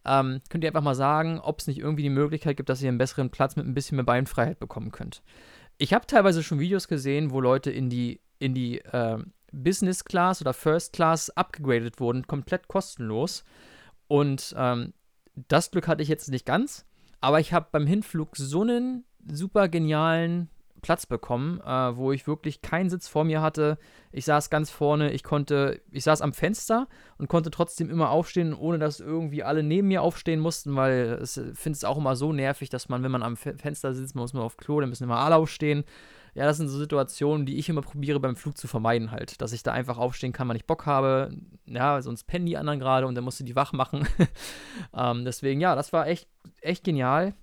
ähm, 0.04 0.40
könnt 0.48 0.64
ihr 0.64 0.70
einfach 0.70 0.82
mal 0.82 0.96
sagen, 0.96 1.38
ob 1.38 1.60
es 1.60 1.68
nicht 1.68 1.78
irgendwie 1.78 2.02
die 2.02 2.10
Möglichkeit 2.10 2.56
gibt, 2.56 2.68
dass 2.68 2.82
ihr 2.82 2.88
einen 2.88 2.98
besseren 2.98 3.30
Platz 3.30 3.56
mit 3.56 3.66
ein 3.66 3.74
bisschen 3.74 3.96
mehr 3.96 4.04
Beinfreiheit 4.04 4.58
bekommen 4.58 4.90
könnt. 4.90 5.22
Ich 5.78 5.94
habe 5.94 6.06
teilweise 6.06 6.42
schon 6.42 6.58
Videos 6.58 6.88
gesehen, 6.88 7.30
wo 7.30 7.40
Leute 7.40 7.70
in 7.70 7.88
die, 7.88 8.20
in 8.38 8.54
die 8.54 8.80
äh, 8.80 9.18
Business 9.52 10.04
Class 10.04 10.40
oder 10.40 10.54
First 10.54 10.92
Class 10.92 11.30
abgegradet 11.30 12.00
wurden, 12.00 12.26
komplett 12.26 12.68
kostenlos. 12.68 13.44
Und 14.08 14.54
ähm, 14.58 14.92
das 15.34 15.70
Glück 15.70 15.88
hatte 15.88 16.02
ich 16.02 16.08
jetzt 16.08 16.30
nicht 16.30 16.46
ganz, 16.46 16.86
aber 17.20 17.40
ich 17.40 17.52
habe 17.52 17.68
beim 17.70 17.86
Hinflug 17.86 18.36
so 18.36 18.62
einen 18.62 19.04
super 19.30 19.68
genialen 19.68 20.48
Platz 20.82 21.06
bekommen, 21.06 21.60
äh, 21.60 21.96
wo 21.96 22.10
ich 22.10 22.26
wirklich 22.26 22.60
keinen 22.60 22.90
Sitz 22.90 23.06
vor 23.06 23.22
mir 23.22 23.40
hatte. 23.40 23.78
Ich 24.10 24.24
saß 24.24 24.50
ganz 24.50 24.70
vorne, 24.70 25.12
ich 25.12 25.22
konnte, 25.22 25.80
ich 25.92 26.02
saß 26.02 26.20
am 26.20 26.32
Fenster 26.32 26.88
und 27.18 27.28
konnte 27.28 27.52
trotzdem 27.52 27.88
immer 27.88 28.10
aufstehen, 28.10 28.52
ohne 28.52 28.80
dass 28.80 28.98
irgendwie 28.98 29.44
alle 29.44 29.62
neben 29.62 29.88
mir 29.88 30.02
aufstehen 30.02 30.40
mussten, 30.40 30.74
weil 30.74 31.20
ich 31.22 31.30
finde 31.30 31.76
es 31.76 31.84
auch 31.84 31.98
immer 31.98 32.16
so 32.16 32.32
nervig, 32.32 32.68
dass 32.68 32.88
man, 32.88 33.04
wenn 33.04 33.12
man 33.12 33.22
am 33.22 33.36
Fenster 33.36 33.94
sitzt, 33.94 34.16
muss 34.16 34.34
man 34.34 34.42
auf 34.42 34.56
Klo, 34.56 34.80
dann 34.80 34.88
müssen 34.88 35.04
immer 35.04 35.20
alle 35.20 35.36
aufstehen. 35.36 35.84
Ja, 36.34 36.46
das 36.46 36.56
sind 36.56 36.68
so 36.68 36.78
Situationen, 36.78 37.44
die 37.44 37.58
ich 37.58 37.68
immer 37.68 37.82
probiere 37.82 38.18
beim 38.18 38.36
Flug 38.36 38.56
zu 38.56 38.66
vermeiden 38.66 39.10
halt. 39.10 39.40
Dass 39.42 39.52
ich 39.52 39.62
da 39.62 39.72
einfach 39.72 39.98
aufstehen 39.98 40.32
kann, 40.32 40.48
wenn 40.48 40.56
ich 40.56 40.66
Bock 40.66 40.86
habe. 40.86 41.30
Ja, 41.66 42.00
sonst 42.00 42.24
pennen 42.24 42.46
die 42.46 42.56
anderen 42.56 42.80
gerade 42.80 43.06
und 43.06 43.14
dann 43.14 43.24
musst 43.24 43.40
du 43.40 43.44
die 43.44 43.56
wach 43.56 43.72
machen. 43.72 44.08
ähm, 44.96 45.24
deswegen, 45.26 45.60
ja, 45.60 45.74
das 45.74 45.92
war 45.92 46.06
echt, 46.06 46.28
echt 46.62 46.84
genial. 46.84 47.34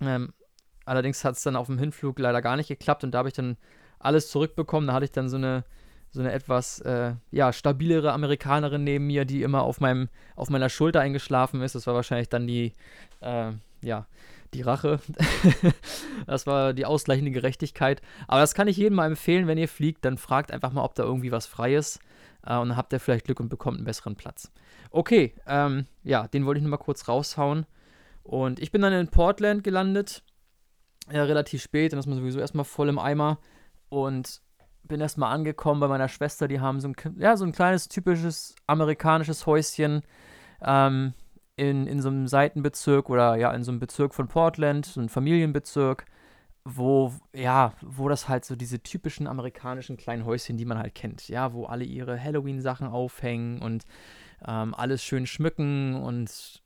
Ähm, 0.00 0.32
allerdings 0.84 1.24
hat 1.24 1.36
es 1.36 1.44
dann 1.44 1.54
auf 1.54 1.66
dem 1.66 1.78
Hinflug 1.78 2.18
leider 2.18 2.42
gar 2.42 2.56
nicht 2.56 2.68
geklappt 2.68 3.04
und 3.04 3.12
da 3.12 3.18
habe 3.18 3.28
ich 3.28 3.34
dann 3.34 3.56
alles 4.00 4.30
zurückbekommen. 4.30 4.88
Da 4.88 4.94
hatte 4.94 5.04
ich 5.04 5.12
dann 5.12 5.28
so 5.28 5.36
eine, 5.36 5.64
so 6.10 6.18
eine 6.18 6.32
etwas 6.32 6.80
äh, 6.80 7.14
ja, 7.30 7.52
stabilere 7.52 8.12
Amerikanerin 8.12 8.82
neben 8.82 9.06
mir, 9.06 9.26
die 9.26 9.42
immer 9.42 9.62
auf, 9.62 9.80
meinem, 9.80 10.08
auf 10.34 10.50
meiner 10.50 10.70
Schulter 10.70 11.00
eingeschlafen 11.00 11.62
ist. 11.62 11.76
Das 11.76 11.86
war 11.86 11.94
wahrscheinlich 11.94 12.28
dann 12.28 12.48
die, 12.48 12.72
äh, 13.20 13.52
ja, 13.80 14.06
die 14.54 14.62
Rache. 14.62 15.00
das 16.26 16.46
war 16.46 16.72
die 16.72 16.86
ausgleichende 16.86 17.30
Gerechtigkeit. 17.30 18.00
Aber 18.26 18.40
das 18.40 18.54
kann 18.54 18.68
ich 18.68 18.76
jedem 18.76 18.96
mal 18.96 19.06
empfehlen, 19.06 19.46
wenn 19.46 19.58
ihr 19.58 19.68
fliegt, 19.68 20.04
dann 20.04 20.18
fragt 20.18 20.52
einfach 20.52 20.72
mal, 20.72 20.84
ob 20.84 20.94
da 20.94 21.02
irgendwie 21.02 21.32
was 21.32 21.46
frei 21.46 21.74
ist. 21.74 22.00
Äh, 22.44 22.56
und 22.56 22.70
dann 22.70 22.76
habt 22.76 22.92
ihr 22.92 23.00
vielleicht 23.00 23.26
Glück 23.26 23.40
und 23.40 23.48
bekommt 23.48 23.76
einen 23.76 23.84
besseren 23.84 24.16
Platz. 24.16 24.50
Okay, 24.90 25.34
ähm, 25.46 25.86
ja, 26.02 26.28
den 26.28 26.46
wollte 26.46 26.58
ich 26.58 26.62
nur 26.62 26.70
mal 26.70 26.76
kurz 26.78 27.08
raushauen. 27.08 27.66
Und 28.22 28.60
ich 28.60 28.72
bin 28.72 28.82
dann 28.82 28.92
in 28.92 29.08
Portland 29.08 29.64
gelandet. 29.64 30.22
Ja, 31.10 31.24
relativ 31.24 31.62
spät, 31.62 31.92
dann 31.92 31.98
ist 31.98 32.06
man 32.06 32.18
sowieso 32.18 32.40
erstmal 32.40 32.64
voll 32.64 32.88
im 32.88 32.98
Eimer. 32.98 33.38
Und 33.88 34.42
bin 34.82 35.00
erstmal 35.00 35.32
angekommen 35.32 35.80
bei 35.80 35.88
meiner 35.88 36.08
Schwester. 36.08 36.48
Die 36.48 36.60
haben 36.60 36.80
so 36.80 36.88
ein, 36.88 36.96
ja, 37.18 37.36
so 37.36 37.44
ein 37.44 37.52
kleines, 37.52 37.88
typisches 37.88 38.54
amerikanisches 38.66 39.46
Häuschen. 39.46 40.02
Ähm, 40.62 41.14
in, 41.58 41.86
in 41.86 42.00
so 42.00 42.08
einem 42.08 42.28
Seitenbezirk 42.28 43.10
oder 43.10 43.36
ja, 43.36 43.52
in 43.52 43.64
so 43.64 43.72
einem 43.72 43.80
Bezirk 43.80 44.14
von 44.14 44.28
Portland, 44.28 44.86
so 44.86 45.00
ein 45.00 45.08
Familienbezirk, 45.08 46.06
wo, 46.64 47.12
ja, 47.34 47.72
wo 47.82 48.08
das 48.08 48.28
halt 48.28 48.44
so 48.44 48.54
diese 48.54 48.82
typischen 48.82 49.26
amerikanischen 49.26 49.96
kleinen 49.96 50.24
Häuschen, 50.24 50.56
die 50.56 50.64
man 50.64 50.78
halt 50.78 50.94
kennt, 50.94 51.28
ja, 51.28 51.52
wo 51.52 51.66
alle 51.66 51.84
ihre 51.84 52.22
Halloween-Sachen 52.22 52.86
aufhängen 52.86 53.60
und 53.60 53.84
ähm, 54.46 54.74
alles 54.74 55.02
schön 55.02 55.26
schmücken 55.26 55.96
und 55.96 56.62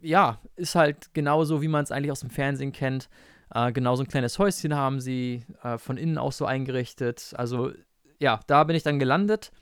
ja, 0.00 0.38
ist 0.56 0.74
halt 0.74 1.14
genauso, 1.14 1.62
wie 1.62 1.68
man 1.68 1.84
es 1.84 1.92
eigentlich 1.92 2.10
aus 2.10 2.20
dem 2.20 2.30
Fernsehen 2.30 2.72
kennt. 2.72 3.08
Äh, 3.54 3.72
genau 3.72 3.94
so 3.94 4.02
ein 4.02 4.08
kleines 4.08 4.38
Häuschen 4.38 4.74
haben 4.74 5.00
sie 5.00 5.44
äh, 5.62 5.78
von 5.78 5.96
innen 5.96 6.18
auch 6.18 6.32
so 6.32 6.44
eingerichtet. 6.44 7.34
Also 7.36 7.72
ja, 8.18 8.40
da 8.48 8.64
bin 8.64 8.74
ich 8.74 8.82
dann 8.82 8.98
gelandet 8.98 9.52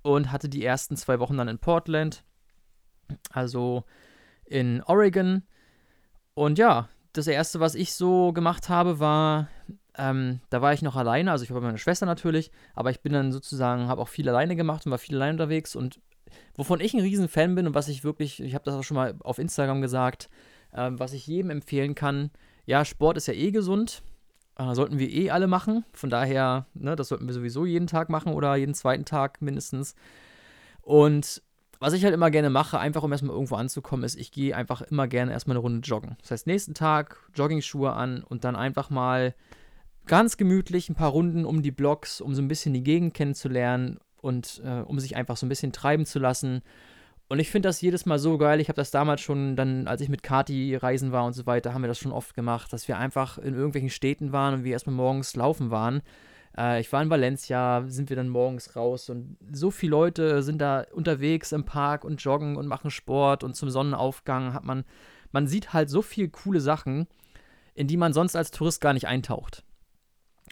und 0.00 0.32
hatte 0.32 0.48
die 0.48 0.64
ersten 0.64 0.96
zwei 0.96 1.18
Wochen 1.18 1.36
dann 1.36 1.48
in 1.48 1.58
Portland 1.58 2.24
also 3.32 3.84
in 4.44 4.82
Oregon. 4.82 5.42
Und 6.34 6.58
ja, 6.58 6.88
das 7.12 7.26
erste, 7.26 7.60
was 7.60 7.74
ich 7.74 7.94
so 7.94 8.32
gemacht 8.32 8.68
habe, 8.68 9.00
war, 9.00 9.48
ähm, 9.96 10.40
da 10.50 10.62
war 10.62 10.72
ich 10.72 10.82
noch 10.82 10.96
alleine, 10.96 11.32
also 11.32 11.44
ich 11.44 11.50
war 11.50 11.60
bei 11.60 11.66
meiner 11.66 11.78
Schwester 11.78 12.06
natürlich, 12.06 12.50
aber 12.74 12.90
ich 12.90 13.00
bin 13.00 13.12
dann 13.12 13.32
sozusagen, 13.32 13.88
habe 13.88 14.00
auch 14.00 14.08
viel 14.08 14.28
alleine 14.28 14.56
gemacht 14.56 14.86
und 14.86 14.90
war 14.92 14.98
viel 14.98 15.16
alleine 15.16 15.32
unterwegs 15.32 15.74
und 15.74 16.00
wovon 16.54 16.80
ich 16.80 16.94
ein 16.94 17.00
riesen 17.00 17.28
Fan 17.28 17.54
bin 17.54 17.66
und 17.66 17.74
was 17.74 17.88
ich 17.88 18.04
wirklich, 18.04 18.40
ich 18.40 18.54
habe 18.54 18.64
das 18.64 18.74
auch 18.74 18.84
schon 18.84 18.96
mal 18.96 19.14
auf 19.20 19.38
Instagram 19.38 19.80
gesagt, 19.80 20.28
ähm, 20.74 20.98
was 20.98 21.12
ich 21.12 21.26
jedem 21.26 21.50
empfehlen 21.50 21.94
kann, 21.94 22.30
ja, 22.66 22.84
Sport 22.84 23.16
ist 23.16 23.26
ja 23.26 23.34
eh 23.34 23.50
gesund, 23.50 24.02
äh, 24.56 24.74
sollten 24.74 24.98
wir 24.98 25.10
eh 25.10 25.30
alle 25.30 25.46
machen, 25.46 25.84
von 25.92 26.10
daher, 26.10 26.66
ne, 26.74 26.96
das 26.96 27.08
sollten 27.08 27.26
wir 27.26 27.34
sowieso 27.34 27.64
jeden 27.64 27.86
Tag 27.86 28.10
machen 28.10 28.34
oder 28.34 28.54
jeden 28.56 28.74
zweiten 28.74 29.04
Tag 29.04 29.40
mindestens. 29.40 29.94
Und 30.82 31.42
was 31.80 31.92
ich 31.92 32.04
halt 32.04 32.14
immer 32.14 32.30
gerne 32.30 32.50
mache, 32.50 32.78
einfach 32.78 33.02
um 33.02 33.12
erstmal 33.12 33.34
irgendwo 33.34 33.56
anzukommen, 33.56 34.04
ist, 34.04 34.16
ich 34.16 34.32
gehe 34.32 34.56
einfach 34.56 34.82
immer 34.82 35.06
gerne 35.06 35.32
erstmal 35.32 35.56
eine 35.56 35.62
Runde 35.62 35.86
joggen. 35.86 36.16
Das 36.20 36.30
heißt, 36.30 36.46
nächsten 36.46 36.74
Tag 36.74 37.16
Jogging-Schuhe 37.34 37.92
an 37.92 38.22
und 38.22 38.44
dann 38.44 38.56
einfach 38.56 38.90
mal 38.90 39.34
ganz 40.06 40.36
gemütlich 40.36 40.88
ein 40.88 40.94
paar 40.94 41.10
Runden 41.10 41.44
um 41.44 41.62
die 41.62 41.70
Blocks, 41.70 42.20
um 42.20 42.34
so 42.34 42.42
ein 42.42 42.48
bisschen 42.48 42.74
die 42.74 42.82
Gegend 42.82 43.14
kennenzulernen 43.14 43.98
und 44.20 44.60
äh, 44.64 44.80
um 44.80 44.98
sich 44.98 45.16
einfach 45.16 45.36
so 45.36 45.46
ein 45.46 45.50
bisschen 45.50 45.72
treiben 45.72 46.06
zu 46.06 46.18
lassen. 46.18 46.62
Und 47.28 47.40
ich 47.40 47.50
finde 47.50 47.68
das 47.68 47.80
jedes 47.80 48.06
Mal 48.06 48.18
so 48.18 48.38
geil. 48.38 48.58
Ich 48.58 48.68
habe 48.68 48.76
das 48.76 48.90
damals 48.90 49.20
schon, 49.20 49.54
dann, 49.54 49.86
als 49.86 50.00
ich 50.00 50.08
mit 50.08 50.22
Kati 50.22 50.74
reisen 50.74 51.12
war 51.12 51.26
und 51.26 51.34
so 51.34 51.46
weiter, 51.46 51.74
haben 51.74 51.82
wir 51.82 51.88
das 51.88 51.98
schon 51.98 52.10
oft 52.10 52.34
gemacht, 52.34 52.72
dass 52.72 52.88
wir 52.88 52.98
einfach 52.98 53.38
in 53.38 53.54
irgendwelchen 53.54 53.90
Städten 53.90 54.32
waren 54.32 54.54
und 54.54 54.64
wir 54.64 54.72
erstmal 54.72 54.96
morgens 54.96 55.36
laufen 55.36 55.70
waren 55.70 56.02
äh, 56.58 56.80
ich 56.80 56.92
war 56.92 57.02
in 57.02 57.10
Valencia, 57.10 57.84
sind 57.86 58.08
wir 58.08 58.16
dann 58.16 58.28
morgens 58.28 58.74
raus 58.74 59.08
und 59.08 59.36
so 59.52 59.70
viele 59.70 59.90
Leute 59.90 60.42
sind 60.42 60.58
da 60.58 60.84
unterwegs 60.92 61.52
im 61.52 61.64
Park 61.64 62.04
und 62.04 62.22
joggen 62.22 62.56
und 62.56 62.66
machen 62.66 62.90
Sport 62.90 63.44
und 63.44 63.54
zum 63.54 63.70
Sonnenaufgang 63.70 64.52
hat 64.52 64.64
man, 64.64 64.84
man 65.30 65.46
sieht 65.46 65.72
halt 65.72 65.88
so 65.88 66.02
viele 66.02 66.28
coole 66.28 66.60
Sachen, 66.60 67.06
in 67.74 67.86
die 67.86 67.96
man 67.96 68.12
sonst 68.12 68.34
als 68.34 68.50
Tourist 68.50 68.80
gar 68.80 68.92
nicht 68.92 69.06
eintaucht. 69.06 69.62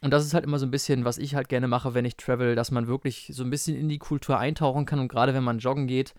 Und 0.03 0.11
das 0.11 0.25
ist 0.25 0.35
halt 0.35 0.45
immer 0.45 0.59
so 0.59 0.67
ein 0.67 0.71
bisschen, 0.71 1.05
was 1.05 1.19
ich 1.19 1.35
halt 1.35 1.49
gerne 1.49 1.69
mache, 1.69 1.95
wenn 1.95 2.05
ich 2.05 2.17
travel, 2.17 2.55
dass 2.55 2.71
man 2.71 2.87
wirklich 2.87 3.31
so 3.33 3.43
ein 3.43 3.51
bisschen 3.51 3.77
in 3.77 3.89
die 3.89 3.99
Kultur 3.99 4.39
eintauchen 4.39 4.85
kann. 4.85 5.01
Und 5.01 5.09
gerade 5.09 5.33
wenn 5.33 5.43
man 5.43 5.59
joggen 5.59 5.87
geht, 5.87 6.15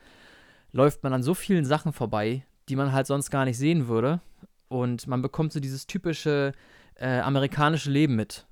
läuft 0.71 1.03
man 1.03 1.13
an 1.13 1.21
so 1.21 1.35
vielen 1.35 1.63
Sachen 1.63 1.93
vorbei, 1.93 2.43
die 2.69 2.75
man 2.75 2.91
halt 2.91 3.05
sonst 3.05 3.29
gar 3.29 3.45
nicht 3.45 3.57
sehen 3.57 3.87
würde. 3.87 4.19
Und 4.67 5.05
man 5.05 5.21
bekommt 5.21 5.53
so 5.53 5.59
dieses 5.59 5.85
typische 5.85 6.53
äh, 6.95 7.19
amerikanische 7.19 7.91
Leben 7.91 8.15
mit. 8.15 8.47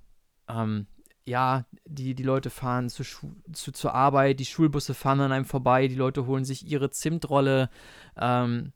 Ähm, 0.47 0.85
ja, 1.25 1.65
die, 1.85 2.13
die 2.13 2.23
Leute 2.23 2.49
fahren 2.49 2.89
zu, 2.89 3.03
zu, 3.03 3.71
zur 3.71 3.93
Arbeit, 3.93 4.39
die 4.39 4.45
Schulbusse 4.45 4.93
fahren 4.93 5.21
an 5.21 5.31
einem 5.31 5.45
vorbei, 5.45 5.87
die 5.87 5.95
Leute 5.95 6.27
holen 6.27 6.45
sich 6.45 6.67
ihre 6.67 6.91
Zimtrolle, 6.91 7.69
ähm, 8.17 8.73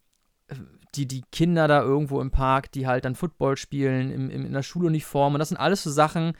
die, 0.95 1.07
die 1.07 1.23
Kinder 1.31 1.67
da 1.67 1.81
irgendwo 1.81 2.19
im 2.21 2.31
Park, 2.31 2.71
die 2.71 2.87
halt 2.87 3.05
dann 3.05 3.15
Football 3.15 3.55
spielen 3.57 4.11
im, 4.11 4.29
im, 4.31 4.45
in 4.45 4.53
der 4.53 4.63
Schuluniform. 4.63 5.33
Und 5.35 5.39
das 5.39 5.49
sind 5.49 5.57
alles 5.57 5.83
so 5.83 5.91
Sachen, 5.91 6.33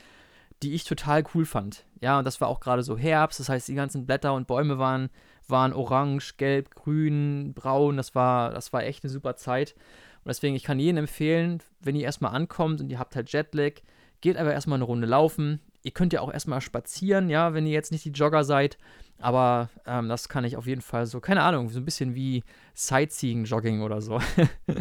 die 0.64 0.74
ich 0.74 0.84
total 0.84 1.24
cool 1.34 1.46
fand. 1.46 1.86
Ja, 2.02 2.18
und 2.18 2.26
das 2.26 2.42
war 2.42 2.48
auch 2.48 2.60
gerade 2.60 2.82
so 2.82 2.98
Herbst, 2.98 3.40
das 3.40 3.50
heißt, 3.50 3.68
die 3.68 3.76
ganzen 3.76 4.06
Blätter 4.08 4.34
und 4.34 4.48
Bäume 4.48 4.80
waren, 4.80 5.10
waren 5.48 5.74
orange, 5.74 6.38
gelb, 6.38 6.74
grün, 6.74 7.54
braun. 7.54 7.98
Das 7.98 8.16
war, 8.16 8.52
das 8.52 8.74
war 8.74 8.84
echt 8.84 9.04
eine 9.04 9.12
super 9.12 9.36
Zeit. 9.36 9.76
Und 10.24 10.30
deswegen, 10.30 10.56
ich 10.56 10.64
kann 10.64 10.80
jedem 10.80 10.98
empfehlen, 10.98 11.62
wenn 11.80 11.96
ihr 11.96 12.04
erstmal 12.04 12.34
ankommt 12.34 12.82
und 12.82 12.90
ihr 12.90 13.00
habt 13.00 13.16
halt 13.16 13.32
Jetlag, 13.32 13.74
geht 14.22 14.38
aber 14.38 14.54
erstmal 14.54 14.78
eine 14.78 14.86
Runde 14.86 15.08
laufen, 15.08 15.62
Ihr 15.82 15.92
könnt 15.92 16.14
ja 16.14 16.22
auch 16.22 16.32
erstmal 16.32 16.62
spazieren, 16.62 17.30
ja, 17.30 17.54
wenn 17.54 17.66
ihr 17.66 17.72
jetzt 17.72 17.92
nicht 17.92 18.06
die 18.06 18.12
Jogger 18.12 18.44
seid. 18.44 18.78
Aber 19.20 19.70
ähm, 19.86 20.10
das 20.10 20.30
kann 20.30 20.46
ich 20.46 20.58
auf 20.58 20.68
jeden 20.68 20.82
Fall 20.82 21.06
so, 21.06 21.20
keine 21.20 21.44
Ahnung, 21.44 21.70
so 21.70 21.80
ein 21.80 21.86
bisschen 21.86 22.16
wie 22.16 22.44
Sightseeing-Jogging 22.74 23.82
oder 23.82 24.02
so. 24.02 24.20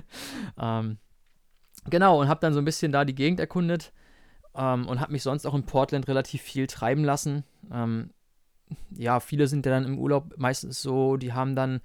ähm, 0.60 0.98
genau, 1.90 2.20
und 2.20 2.28
habe 2.28 2.40
dann 2.40 2.52
so 2.52 2.60
ein 2.60 2.64
bisschen 2.64 2.92
da 2.92 3.04
die 3.04 3.14
Gegend 3.14 3.40
erkundet 3.40 3.92
ähm, 4.54 4.86
und 4.86 5.00
habe 5.00 5.12
mich 5.12 5.22
sonst 5.22 5.46
auch 5.46 5.54
in 5.54 5.66
Portland 5.66 6.06
relativ 6.08 6.42
viel 6.42 6.66
treiben 6.66 7.04
lassen. 7.04 7.44
Ähm, 7.72 8.10
ja, 8.90 9.20
viele 9.20 9.46
sind 9.46 9.66
ja 9.66 9.72
dann 9.72 9.86
im 9.86 9.98
Urlaub 9.98 10.34
meistens 10.36 10.82
so, 10.82 11.16
die 11.16 11.32
haben 11.32 11.56
dann 11.56 11.80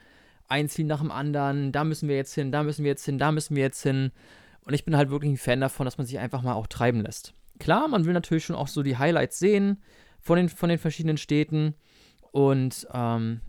ein 0.48 0.70
Ziel 0.70 0.86
nach 0.86 1.00
dem 1.00 1.12
anderen, 1.12 1.72
da 1.72 1.84
müssen 1.84 2.10
wir 2.10 2.16
jetzt 2.16 2.34
hin, 2.34 2.52
da 2.52 2.64
müssen 2.64 2.84
wir 2.84 2.92
jetzt 2.92 3.06
hin, 3.06 3.18
da 3.18 3.32
müssen 3.32 3.56
wir 3.56 3.64
jetzt 3.64 3.82
hin. 3.82 4.12
Und 4.62 4.74
ich 4.74 4.86
bin 4.86 4.96
halt 4.96 5.10
wirklich 5.10 5.32
ein 5.32 5.38
Fan 5.38 5.62
davon, 5.62 5.86
dass 5.86 5.98
man 5.98 6.06
sich 6.06 6.20
einfach 6.20 6.42
mal 6.42 6.54
auch 6.54 6.68
treiben 6.68 7.02
lässt. 7.02 7.34
Klar, 7.64 7.88
man 7.88 8.04
will 8.04 8.12
natürlich 8.12 8.44
schon 8.44 8.58
auch 8.58 8.68
so 8.68 8.84
die 8.84 8.98
Highlights 8.98 9.40
sehen 9.40 9.82
von 10.20 10.36
den, 10.36 10.50
von 10.50 10.68
den 10.68 10.78
verschiedenen 10.78 11.16
Städten. 11.16 11.76
Und 12.34 12.86
ähm, 12.92 13.40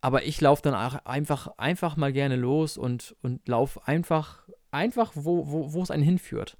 aber 0.00 0.24
ich 0.24 0.40
laufe 0.40 0.62
dann 0.62 0.74
auch 0.74 0.94
einfach, 1.04 1.58
einfach 1.58 1.98
mal 1.98 2.10
gerne 2.10 2.36
los 2.36 2.78
und, 2.78 3.14
und 3.20 3.46
laufe 3.46 3.86
einfach, 3.86 4.48
einfach, 4.70 5.12
wo, 5.14 5.50
wo, 5.50 5.74
wo 5.74 5.82
es 5.82 5.90
einen 5.90 6.02
hinführt. 6.02 6.56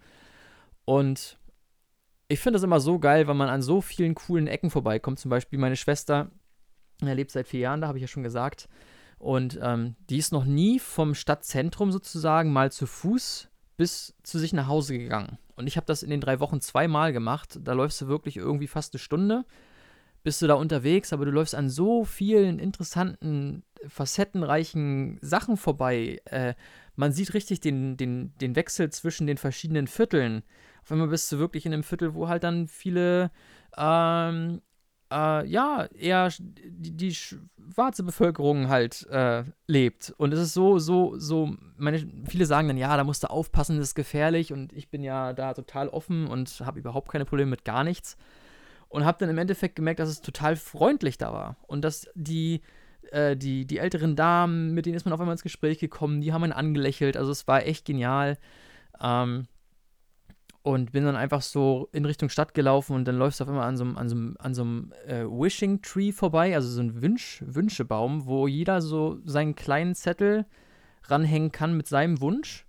Und 0.85 1.39
ich 2.29 2.39
finde 2.39 2.59
das 2.59 2.65
immer 2.65 2.81
so 2.81 2.99
geil, 2.99 3.27
weil 3.27 3.35
man 3.35 3.49
an 3.49 3.63
so 3.63 3.81
vielen 3.81 4.15
coolen 4.15 4.47
Ecken 4.47 4.69
vorbeikommt. 4.69 5.19
Zum 5.19 5.31
Beispiel 5.31 5.59
meine 5.59 5.77
Schwester, 5.77 6.31
er 7.01 7.15
lebt 7.15 7.31
seit 7.31 7.49
vier 7.49 7.61
Jahren, 7.61 7.81
da 7.81 7.89
habe 7.89 7.97
ich 7.97 8.03
ja 8.03 8.09
schon 8.09 8.25
gesagt. 8.25 8.69
Und 9.19 9.59
ähm, 9.63 9.97
die 10.11 10.19
ist 10.19 10.33
noch 10.33 10.45
nie 10.45 10.79
vom 10.79 11.15
Stadtzentrum 11.15 11.93
sozusagen 11.93 12.53
mal 12.53 12.71
zu 12.71 12.87
Fuß 12.87 13.49
bis 13.79 14.15
zu 14.23 14.39
sich 14.39 14.53
nach 14.53 14.67
Hause 14.67 14.99
gegangen. 14.99 15.39
Und 15.61 15.67
ich 15.67 15.77
habe 15.77 15.87
das 15.87 16.03
in 16.03 16.09
den 16.09 16.23
drei 16.23 16.41
Wochen 16.41 16.63
zweimal 16.63 17.13
gemacht. 17.13 17.61
Da 17.63 17.75
läufst 17.75 18.01
du 18.01 18.09
wirklich 18.09 18.39
irgendwie 18.39 18.67
fast 18.67 18.95
eine 18.95 18.99
Stunde, 18.99 19.45
bist 20.23 20.41
du 20.41 20.47
da 20.47 20.55
unterwegs, 20.55 21.13
aber 21.13 21.27
du 21.27 21.31
läufst 21.31 21.55
an 21.55 21.69
so 21.69 22.05
vielen 22.05 22.59
interessanten, 22.59 23.63
facettenreichen 23.87 25.19
Sachen 25.21 25.59
vorbei. 25.59 26.21
Äh, 26.25 26.55
man 26.97 27.13
sieht 27.13 27.35
richtig 27.35 27.61
den, 27.61 27.99
den, 27.99 28.33
den 28.39 28.57
Wechsel 28.57 28.91
zwischen 28.91 29.27
den 29.27 29.37
verschiedenen 29.37 29.87
Vierteln. 29.87 30.43
Auf 30.83 30.93
einmal 30.93 31.09
bist 31.09 31.31
du 31.31 31.39
wirklich 31.39 31.67
in 31.67 31.75
einem 31.75 31.83
Viertel, 31.83 32.15
wo 32.15 32.29
halt 32.29 32.43
dann 32.43 32.67
viele 32.67 33.31
ähm, 33.77 34.63
äh, 35.11 35.47
ja, 35.47 35.87
eher 35.87 36.29
die, 36.39 36.97
die 36.97 37.15
schwarze 37.15 38.03
Bevölkerung 38.03 38.69
halt 38.69 39.07
äh, 39.11 39.45
lebt. 39.67 40.15
Und 40.17 40.33
es 40.33 40.41
ist 40.41 40.55
so, 40.55 40.79
so, 40.79 41.19
so, 41.19 41.55
meine, 41.77 42.07
viele 42.29 42.47
sagen 42.47 42.69
dann, 42.69 42.77
ja, 42.77 42.97
da 42.97 43.05
musst 43.05 43.25
du 43.25 43.31
aufpassen, 43.31 43.77
das 43.77 43.89
ist 43.89 43.95
gefährlich. 43.95 44.53
Und 44.53 44.73
ich 44.73 44.89
bin 44.89 45.03
ja 45.03 45.33
da 45.33 45.55
total 45.55 45.89
offen 45.89 46.27
und 46.27 46.61
habe 46.65 46.79
überhaupt 46.79 47.11
keine 47.11 47.25
Probleme 47.25 47.51
mit 47.51 47.65
gar 47.65 47.85
nichts. 47.85 48.17
Und 48.89 49.05
habe 49.05 49.19
dann 49.19 49.31
im 49.31 49.39
Endeffekt 49.39 49.77
gemerkt, 49.77 50.01
dass 50.01 50.09
es 50.09 50.21
total 50.21 50.57
freundlich 50.57 51.19
da 51.19 51.33
war. 51.33 51.57
Und 51.67 51.83
dass 51.83 52.09
die, 52.15 52.61
äh, 53.11 53.37
die, 53.37 53.67
die 53.67 53.79
älteren 53.79 54.17
Damen, 54.17 54.75
mit 54.75 54.87
denen 54.87 54.97
ist 54.97 55.05
man 55.05 55.13
auf 55.13 55.21
einmal 55.21 55.35
ins 55.35 55.43
Gespräch 55.43 55.79
gekommen, 55.79 56.21
die 56.21 56.33
haben 56.33 56.45
einen 56.45 56.53
angelächelt. 56.53 57.17
Also 57.17 57.31
es 57.31 57.47
war 57.47 57.65
echt 57.67 57.85
genial. 57.85 58.39
Ähm, 59.01 59.47
und 60.63 60.93
bin 60.93 61.05
dann 61.05 61.17
einfach 61.17 61.43
so 61.43 61.89
in 61.93 62.05
Richtung 62.05 62.29
Stadt 62.29 62.53
gelaufen 62.53 62.95
und 62.95 63.07
dann 63.07 63.17
läufst 63.17 63.41
du 63.41 63.45
auf 63.45 63.51
einmal 63.51 63.67
an 63.67 63.77
so 63.77 63.85
einem, 63.85 63.97
an 63.97 64.09
so 64.09 64.15
an 64.39 64.55
so 64.55 64.63
einem 64.63 64.93
äh, 65.07 65.25
Wishing 65.25 65.81
Tree 65.81 66.13
vorbei, 66.13 66.55
also 66.55 66.69
so 66.69 66.83
ein 66.83 67.01
Wünsch, 67.01 67.43
Wünschebaum, 67.47 68.27
wo 68.27 68.47
jeder 68.47 68.83
so 68.83 69.19
seinen 69.25 69.55
kleinen 69.55 69.95
Zettel 69.95 70.47
ranhängen 71.05 71.51
kann 71.53 71.77
mit 71.77 71.87
seinem 71.87 72.21
Wunsch. 72.21 72.67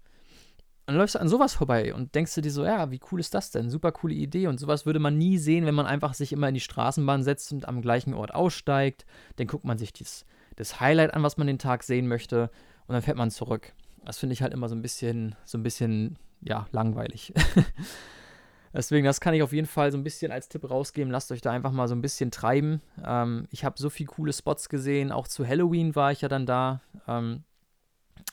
Und 0.88 0.95
dann 0.95 0.98
läufst 0.98 1.15
du 1.15 1.19
an 1.19 1.27
sowas 1.27 1.53
vorbei 1.53 1.93
und 1.93 2.15
denkst 2.15 2.33
du 2.33 2.41
dir 2.41 2.51
so, 2.51 2.65
ja, 2.65 2.91
wie 2.91 3.00
cool 3.12 3.19
ist 3.19 3.33
das 3.33 3.51
denn? 3.51 3.69
Super 3.69 3.91
coole 3.91 4.15
Idee. 4.15 4.48
Und 4.48 4.60
sowas 4.60 4.86
würde 4.86 5.00
man 5.00 5.17
nie 5.17 5.38
sehen, 5.38 5.65
wenn 5.65 5.75
man 5.75 5.86
einfach 5.86 6.13
sich 6.13 6.33
immer 6.33 6.48
in 6.48 6.53
die 6.53 6.60
Straßenbahn 6.60 7.24
setzt 7.24 7.51
und 7.51 7.67
am 7.67 7.81
gleichen 7.81 8.13
Ort 8.13 8.33
aussteigt. 8.33 9.05
Dann 9.36 9.48
guckt 9.48 9.63
man 9.63 9.77
sich 9.77 9.93
dies, 9.93 10.25
das 10.55 10.79
Highlight 10.79 11.13
an, 11.13 11.24
was 11.24 11.38
man 11.38 11.48
den 11.48 11.60
Tag 11.60 11.83
sehen 11.83 12.07
möchte, 12.07 12.50
und 12.88 12.93
dann 12.93 13.03
fährt 13.03 13.17
man 13.17 13.31
zurück. 13.31 13.74
Das 14.03 14.17
finde 14.17 14.33
ich 14.33 14.41
halt 14.41 14.53
immer 14.53 14.67
so 14.67 14.75
ein 14.75 14.81
bisschen, 14.81 15.36
so 15.45 15.57
ein 15.57 15.63
bisschen, 15.63 16.17
ja, 16.41 16.67
langweilig. 16.71 17.33
Deswegen, 18.74 19.05
das 19.05 19.19
kann 19.19 19.33
ich 19.33 19.43
auf 19.43 19.51
jeden 19.51 19.67
Fall 19.67 19.91
so 19.91 19.98
ein 19.98 20.03
bisschen 20.03 20.31
als 20.31 20.48
Tipp 20.48 20.69
rausgeben. 20.69 21.12
Lasst 21.12 21.31
euch 21.31 21.41
da 21.41 21.51
einfach 21.51 21.71
mal 21.71 21.89
so 21.89 21.95
ein 21.95 22.01
bisschen 22.01 22.31
treiben. 22.31 22.81
Ähm, 23.03 23.48
ich 23.51 23.65
habe 23.65 23.77
so 23.77 23.89
viele 23.89 24.07
coole 24.07 24.31
Spots 24.31 24.69
gesehen. 24.69 25.12
Auch 25.12 25.27
zu 25.27 25.45
Halloween 25.45 25.95
war 25.95 26.12
ich 26.12 26.21
ja 26.21 26.29
dann 26.29 26.45
da. 26.45 26.81
Ähm, 27.05 27.43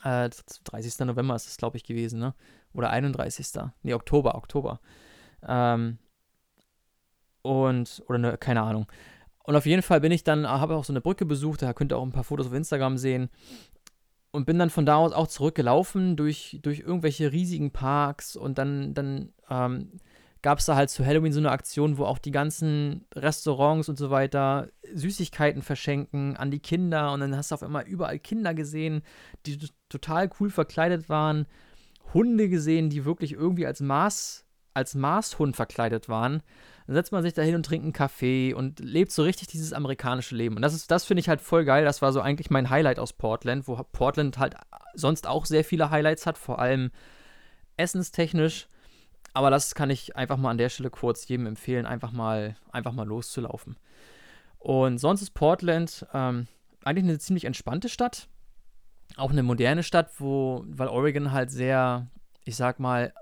äh, 0.05 0.31
30. 0.65 1.07
November 1.07 1.35
ist 1.35 1.49
es, 1.49 1.57
glaube 1.57 1.77
ich, 1.77 1.85
gewesen, 1.85 2.21
ne? 2.21 2.35
Oder 2.73 2.91
31. 2.91 3.49
Nee, 3.83 3.95
Oktober, 3.95 4.37
Oktober. 4.37 4.81
Ähm, 5.47 5.99
und, 7.43 8.03
oder 8.09 8.19
ne, 8.19 8.39
keine 8.39 8.63
Ahnung. 8.63 8.87
Und 9.43 9.57
auf 9.57 9.67
jeden 9.67 9.83
Fall 9.83 10.01
bin 10.01 10.13
ich 10.13 10.25
dann, 10.25 10.47
habe 10.47 10.77
auch 10.77 10.85
so 10.85 10.93
eine 10.93 11.01
Brücke 11.01 11.25
besucht, 11.25 11.63
da 11.63 11.73
könnt 11.73 11.93
ihr 11.93 11.97
auch 11.97 12.05
ein 12.05 12.13
paar 12.13 12.25
Fotos 12.25 12.47
auf 12.47 12.53
Instagram 12.53 12.99
sehen. 12.99 13.31
Und 14.31 14.45
bin 14.45 14.59
dann 14.59 14.71
von 14.71 14.85
da 14.85 14.97
aus 14.97 15.13
auch 15.13 15.27
zurückgelaufen 15.27 16.17
durch, 16.17 16.59
durch 16.63 16.81
irgendwelche 16.81 17.33
riesigen 17.33 17.71
Parks 17.71 18.37
und 18.37 18.59
dann, 18.59 18.93
dann 18.93 19.33
ähm, 19.49 19.93
gab 20.43 20.59
es 20.59 20.67
da 20.67 20.77
halt 20.77 20.91
zu 20.91 21.05
Halloween 21.05 21.33
so 21.33 21.41
eine 21.41 21.51
Aktion, 21.51 21.97
wo 21.97 22.05
auch 22.05 22.19
die 22.19 22.31
ganzen 22.31 23.07
Restaurants 23.15 23.89
und 23.89 23.97
so 23.97 24.11
weiter 24.11 24.69
Süßigkeiten 24.93 25.63
verschenken 25.63 26.37
an 26.37 26.51
die 26.51 26.61
Kinder 26.61 27.13
und 27.13 27.21
dann 27.21 27.37
hast 27.37 27.51
du 27.51 27.55
auf 27.55 27.63
einmal 27.63 27.87
überall 27.87 28.19
Kinder 28.19 28.53
gesehen, 28.53 29.03
die 29.47 29.59
total 29.89 30.31
cool 30.39 30.51
verkleidet 30.51 31.09
waren, 31.09 31.47
Hunde 32.13 32.49
gesehen, 32.49 32.91
die 32.91 33.05
wirklich 33.05 33.33
irgendwie 33.33 33.67
als 33.67 33.81
Maß 33.81 34.45
als 34.79 34.95
Maßhund 34.95 35.57
verkleidet 35.57 36.09
waren. 36.09 36.43
Dann 36.89 36.95
setzt 36.95 37.13
man 37.13 37.23
sich 37.23 37.35
da 37.35 37.43
hin 37.43 37.55
und 37.55 37.67
trinkt 37.67 37.85
einen 37.85 37.93
Kaffee 37.93 38.55
und 38.55 38.81
lebt 38.81 39.13
so 39.13 39.23
richtig 39.23 39.47
dieses 39.49 39.75
amerikanische 39.75 40.35
Leben. 40.35 40.57
Und 40.57 40.63
das 40.63 40.73
ist, 40.73 40.91
das 40.91 41.05
finde 41.05 41.21
ich 41.21 41.29
halt 41.29 41.43
voll 41.43 41.67
geil. 41.67 41.85
Das 41.85 42.01
war 42.01 42.15
so 42.15 42.23
eigentlich 42.23 42.49
mein 42.49 42.71
Highlight 42.71 42.99
aus 42.99 43.13
Portland, 43.13 43.69
wo 43.69 43.77
Portland 43.93 44.39
halt 44.39 44.55
sonst 44.95 45.27
auch 45.27 45.45
sehr 45.45 45.65
viele 45.65 45.91
Highlights 45.91 46.25
hat, 46.25 46.39
vor 46.39 46.61
allem 46.61 46.91
essenstechnisch. 47.77 48.69
Aber 49.35 49.51
das 49.51 49.75
kann 49.75 49.91
ich 49.91 50.17
einfach 50.17 50.39
mal 50.39 50.51
an 50.51 50.57
der 50.57 50.71
Stelle 50.71 50.89
kurz 50.89 51.29
jedem 51.29 51.45
empfehlen, 51.45 51.85
einfach 51.85 52.11
mal, 52.11 52.57
einfach 52.73 52.93
mal 52.93 53.07
loszulaufen. 53.07 53.77
Und 54.59 54.97
sonst 54.97 55.21
ist 55.21 55.35
Portland 55.35 56.07
ähm, 56.15 56.47
eigentlich 56.85 57.05
eine 57.05 57.19
ziemlich 57.19 57.45
entspannte 57.45 57.91
Stadt. 57.91 58.29
Auch 59.19 59.31
eine 59.31 59.43
moderne 59.43 59.83
Stadt, 59.83 60.09
wo, 60.17 60.65
weil 60.67 60.89
Oregon 60.89 61.33
halt 61.33 61.51
sehr, 61.51 62.07
ich 62.45 62.57
sag 62.57 62.81
mal, 62.81 63.13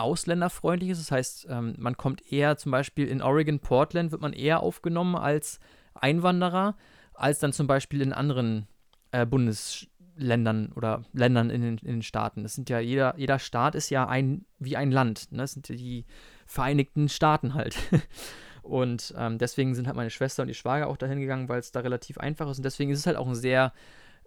ausländerfreundlich 0.00 0.90
ist. 0.90 1.00
Das 1.00 1.12
heißt, 1.12 1.46
ähm, 1.50 1.74
man 1.78 1.96
kommt 1.96 2.32
eher 2.32 2.56
zum 2.56 2.72
Beispiel 2.72 3.06
in 3.08 3.22
Oregon, 3.22 3.60
Portland, 3.60 4.12
wird 4.12 4.22
man 4.22 4.32
eher 4.32 4.60
aufgenommen 4.62 5.16
als 5.16 5.60
Einwanderer, 5.94 6.76
als 7.14 7.38
dann 7.38 7.52
zum 7.52 7.66
Beispiel 7.66 8.00
in 8.00 8.12
anderen 8.12 8.66
äh, 9.12 9.26
Bundes, 9.26 9.86
Ländern 10.16 10.72
oder 10.74 11.04
Ländern 11.12 11.50
in 11.50 11.62
den, 11.62 11.78
in 11.78 11.92
den 11.92 12.02
Staaten. 12.02 12.42
Das 12.42 12.54
sind 12.54 12.68
ja, 12.68 12.78
jeder, 12.78 13.14
jeder 13.16 13.38
Staat 13.38 13.74
ist 13.74 13.90
ja 13.90 14.06
ein, 14.06 14.44
wie 14.58 14.76
ein 14.76 14.90
Land. 14.90 15.32
Ne? 15.32 15.38
Das 15.38 15.52
sind 15.52 15.68
ja 15.68 15.76
die 15.76 16.04
Vereinigten 16.46 17.08
Staaten 17.08 17.54
halt. 17.54 17.76
Und 18.62 19.14
ähm, 19.16 19.38
deswegen 19.38 19.74
sind 19.74 19.86
halt 19.86 19.96
meine 19.96 20.10
Schwester 20.10 20.42
und 20.42 20.48
die 20.48 20.54
Schwager 20.54 20.88
auch 20.88 20.98
dahin 20.98 21.18
gegangen, 21.18 21.48
weil 21.48 21.58
es 21.58 21.72
da 21.72 21.80
relativ 21.80 22.18
einfach 22.18 22.48
ist. 22.50 22.58
Und 22.58 22.64
deswegen 22.64 22.90
ist 22.90 23.00
es 23.00 23.06
halt 23.06 23.16
auch 23.16 23.26
ein 23.26 23.34
sehr, 23.34 23.72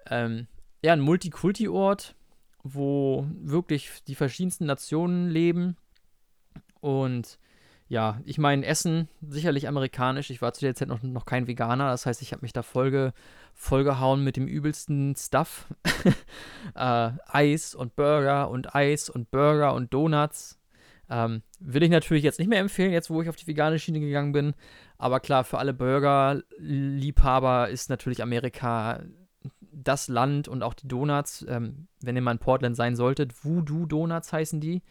ähm, 0.09 0.47
ja, 0.83 0.91
ein 0.91 0.99
Multikulti-Ort, 0.99 2.15
wo 2.63 3.27
wirklich 3.41 3.89
die 4.07 4.15
verschiedensten 4.15 4.65
Nationen 4.65 5.29
leben. 5.29 5.77
Und 6.79 7.37
ja, 7.89 8.21
ich 8.25 8.37
meine, 8.37 8.65
Essen, 8.65 9.09
sicherlich 9.21 9.67
amerikanisch. 9.67 10.29
Ich 10.29 10.41
war 10.41 10.53
zu 10.53 10.61
der 10.61 10.73
Zeit 10.73 10.87
noch, 10.87 11.03
noch 11.03 11.25
kein 11.25 11.47
Veganer, 11.47 11.91
das 11.91 12.05
heißt, 12.05 12.21
ich 12.21 12.31
habe 12.31 12.41
mich 12.41 12.53
da 12.53 12.63
voll, 12.63 13.11
vollgehauen 13.53 14.23
mit 14.23 14.37
dem 14.37 14.47
übelsten 14.47 15.15
Stuff. 15.15 15.67
äh, 16.75 17.11
Eis 17.27 17.75
und 17.75 17.95
Burger 17.95 18.49
und 18.49 18.73
Eis 18.73 19.09
und 19.09 19.29
Burger 19.29 19.73
und 19.73 19.93
Donuts. 19.93 20.59
Ähm, 21.09 21.43
will 21.59 21.83
ich 21.83 21.89
natürlich 21.89 22.23
jetzt 22.23 22.39
nicht 22.39 22.47
mehr 22.47 22.59
empfehlen, 22.59 22.93
jetzt 22.93 23.09
wo 23.09 23.21
ich 23.21 23.29
auf 23.29 23.35
die 23.35 23.47
vegane 23.47 23.77
Schiene 23.77 23.99
gegangen 23.99 24.31
bin. 24.31 24.53
Aber 24.97 25.19
klar, 25.19 25.43
für 25.43 25.57
alle 25.59 25.73
Burger-Liebhaber 25.73 27.69
ist 27.69 27.89
natürlich 27.89 28.23
Amerika 28.23 29.01
das 29.83 30.07
Land 30.07 30.47
und 30.47 30.63
auch 30.63 30.73
die 30.73 30.87
Donuts. 30.87 31.45
Ähm, 31.47 31.87
wenn 32.01 32.15
ihr 32.15 32.21
mal 32.21 32.31
in 32.31 32.39
Portland 32.39 32.75
sein 32.75 32.95
solltet, 32.95 33.43
Voodoo 33.43 33.85
Donuts 33.85 34.33
heißen 34.33 34.59
die. 34.59 34.81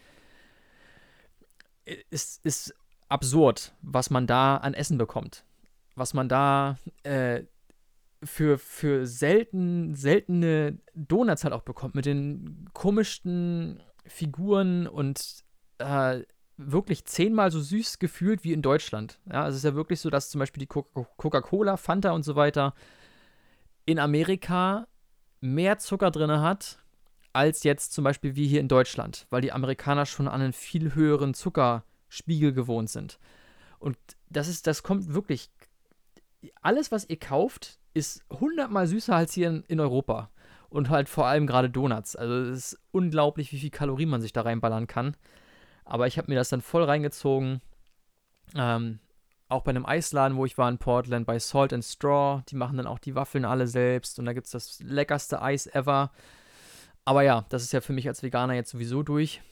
Ist, 2.10 2.44
ist 2.44 2.74
absurd, 3.08 3.74
was 3.82 4.10
man 4.10 4.26
da 4.26 4.56
an 4.56 4.74
Essen 4.74 4.98
bekommt. 4.98 5.44
Was 5.94 6.14
man 6.14 6.28
da 6.28 6.78
äh, 7.02 7.42
für, 8.22 8.58
für 8.58 9.06
selten, 9.06 9.94
seltene 9.94 10.78
Donuts 10.94 11.44
halt 11.44 11.54
auch 11.54 11.62
bekommt. 11.62 11.94
Mit 11.94 12.06
den 12.06 12.70
komischsten 12.72 13.82
Figuren 14.06 14.86
und 14.86 15.44
äh, 15.78 16.22
wirklich 16.56 17.04
zehnmal 17.04 17.50
so 17.50 17.60
süß 17.60 17.98
gefühlt 17.98 18.44
wie 18.44 18.52
in 18.52 18.62
Deutschland. 18.62 19.18
Ja, 19.30 19.48
es 19.48 19.56
ist 19.56 19.64
ja 19.64 19.74
wirklich 19.74 20.00
so, 20.00 20.10
dass 20.10 20.30
zum 20.30 20.38
Beispiel 20.38 20.60
die 20.60 20.66
Coca-Cola, 20.66 21.76
Fanta 21.76 22.12
und 22.12 22.22
so 22.22 22.36
weiter 22.36 22.74
in 23.86 23.98
Amerika 23.98 24.86
mehr 25.40 25.78
Zucker 25.78 26.10
drin 26.10 26.40
hat 26.40 26.78
als 27.32 27.62
jetzt 27.62 27.92
zum 27.92 28.04
Beispiel 28.04 28.36
wie 28.36 28.46
hier 28.46 28.60
in 28.60 28.68
Deutschland, 28.68 29.26
weil 29.30 29.40
die 29.40 29.52
Amerikaner 29.52 30.06
schon 30.06 30.28
an 30.28 30.42
einen 30.42 30.52
viel 30.52 30.94
höheren 30.94 31.34
Zucker 31.34 31.84
Spiegel 32.08 32.52
gewohnt 32.52 32.90
sind. 32.90 33.18
Und 33.78 33.96
das 34.28 34.48
ist, 34.48 34.66
das 34.66 34.82
kommt 34.82 35.14
wirklich. 35.14 35.50
Alles, 36.60 36.92
was 36.92 37.08
ihr 37.08 37.18
kauft, 37.18 37.78
ist 37.94 38.24
hundertmal 38.30 38.86
süßer 38.86 39.14
als 39.14 39.32
hier 39.32 39.48
in, 39.48 39.62
in 39.64 39.80
Europa. 39.80 40.30
Und 40.68 40.90
halt 40.90 41.08
vor 41.08 41.26
allem 41.26 41.46
gerade 41.46 41.70
Donuts. 41.70 42.16
Also 42.16 42.34
es 42.34 42.72
ist 42.72 42.80
unglaublich, 42.90 43.52
wie 43.52 43.58
viel 43.58 43.70
Kalorien 43.70 44.08
man 44.08 44.20
sich 44.20 44.32
da 44.32 44.42
reinballern 44.42 44.86
kann. 44.86 45.16
Aber 45.84 46.06
ich 46.06 46.18
habe 46.18 46.30
mir 46.30 46.36
das 46.36 46.48
dann 46.48 46.60
voll 46.60 46.84
reingezogen. 46.84 47.60
Ähm, 48.54 48.98
auch 49.52 49.62
bei 49.62 49.70
einem 49.70 49.86
Eisladen, 49.86 50.36
wo 50.36 50.44
ich 50.44 50.58
war 50.58 50.68
in 50.68 50.78
Portland, 50.78 51.26
bei 51.26 51.38
Salt 51.38 51.72
and 51.72 51.84
Straw. 51.84 52.42
Die 52.48 52.56
machen 52.56 52.76
dann 52.76 52.86
auch 52.86 52.98
die 52.98 53.14
Waffeln 53.14 53.44
alle 53.44 53.66
selbst. 53.66 54.18
Und 54.18 54.24
da 54.24 54.32
gibt 54.32 54.46
es 54.46 54.52
das 54.52 54.80
leckerste 54.80 55.40
Eis 55.40 55.66
ever. 55.66 56.10
Aber 57.04 57.22
ja, 57.22 57.44
das 57.48 57.62
ist 57.62 57.72
ja 57.72 57.80
für 57.80 57.92
mich 57.92 58.08
als 58.08 58.22
Veganer 58.22 58.54
jetzt 58.54 58.70
sowieso 58.70 59.02
durch. 59.02 59.42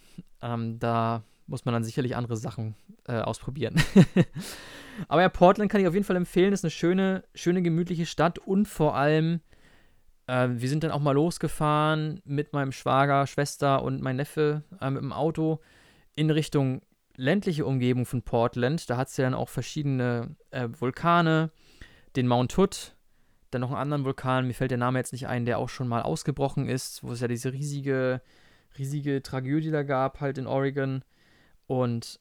Ähm, 0.43 0.79
da 0.79 1.23
muss 1.47 1.65
man 1.65 1.75
dann 1.75 1.85
sicherlich 1.85 2.17
andere 2.17 2.37
Sachen 2.37 2.75
äh, 3.07 3.21
ausprobieren. 3.21 3.75
Aber 5.09 5.23
ja, 5.23 5.29
Portland 5.29 5.71
kann 5.71 5.81
ich 5.81 5.89
auf 5.89 5.95
jeden 5.95 6.07
Fall 6.07 6.17
empfehlen. 6.17 6.53
Ist 6.53 6.65
eine 6.65 6.71
schöne, 6.71 7.25
schöne, 7.35 7.63
gemütliche 7.63 8.07
Stadt 8.07 8.39
und 8.39 8.67
vor 8.67 8.97
allem, 8.97 9.41
äh, 10.27 10.49
wir 10.51 10.69
sind 10.69 10.85
dann 10.85 10.93
auch 10.93 11.01
mal 11.01 11.13
losgefahren 11.13 12.21
mit 12.25 12.53
meinem 12.53 12.73
Schwager, 12.73 13.27
Schwester 13.27 13.83
und 13.83 14.01
mein 14.01 14.17
Neffe 14.17 14.63
äh, 14.81 14.91
mit 14.91 15.03
dem 15.03 15.13
Auto 15.13 15.61
in 16.15 16.31
Richtung 16.31 16.83
ländliche 17.21 17.67
Umgebung 17.67 18.07
von 18.07 18.23
Portland. 18.23 18.89
Da 18.89 18.97
hat 18.97 19.09
es 19.09 19.17
ja 19.17 19.25
dann 19.25 19.35
auch 19.35 19.49
verschiedene 19.49 20.35
äh, 20.51 20.69
Vulkane, 20.79 21.51
den 22.17 22.27
Mount 22.27 22.57
Hood, 22.57 22.97
dann 23.51 23.61
noch 23.61 23.71
einen 23.71 23.79
anderen 23.79 24.05
Vulkan, 24.05 24.47
mir 24.47 24.55
fällt 24.55 24.71
der 24.71 24.79
Name 24.79 24.99
jetzt 24.99 25.13
nicht 25.13 25.29
ein, 25.29 25.45
der 25.45 25.59
auch 25.59 25.69
schon 25.69 25.89
mal 25.89 26.03
ausgebrochen 26.03 26.69
ist, 26.69 27.03
wo 27.03 27.13
es 27.13 27.21
ja 27.21 27.29
diese 27.29 27.53
riesige, 27.53 28.23
riesige 28.79 29.23
Tragödie 29.23 29.71
da 29.71 29.83
gab, 29.83 30.21
halt 30.21 30.39
in 30.39 30.47
Oregon. 30.47 31.03
Und 31.67 32.21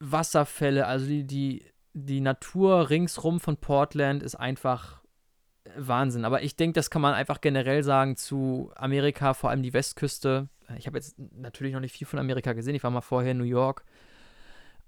Wasserfälle, 0.00 0.86
also 0.86 1.06
die, 1.06 1.24
die, 1.24 1.64
die 1.92 2.20
Natur 2.20 2.90
ringsrum 2.90 3.40
von 3.40 3.56
Portland 3.56 4.22
ist 4.22 4.36
einfach 4.36 4.97
Wahnsinn. 5.76 6.24
Aber 6.24 6.42
ich 6.42 6.56
denke, 6.56 6.74
das 6.74 6.90
kann 6.90 7.02
man 7.02 7.14
einfach 7.14 7.40
generell 7.40 7.82
sagen 7.82 8.16
zu 8.16 8.70
Amerika, 8.76 9.34
vor 9.34 9.50
allem 9.50 9.62
die 9.62 9.72
Westküste. 9.72 10.48
Ich 10.76 10.86
habe 10.86 10.98
jetzt 10.98 11.18
natürlich 11.18 11.72
noch 11.72 11.80
nicht 11.80 11.96
viel 11.96 12.06
von 12.06 12.18
Amerika 12.18 12.52
gesehen. 12.52 12.74
Ich 12.74 12.82
war 12.82 12.90
mal 12.90 13.00
vorher 13.00 13.32
in 13.32 13.38
New 13.38 13.44
York. 13.44 13.84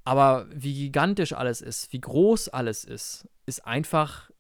Aber 0.05 0.47
wie 0.53 0.75
gigantisch 0.75 1.33
alles 1.33 1.61
ist, 1.61 1.93
wie 1.93 2.01
groß 2.01 2.49
alles 2.49 2.85
ist, 2.85 3.29
ist 3.47 3.67
einfach 3.67 4.31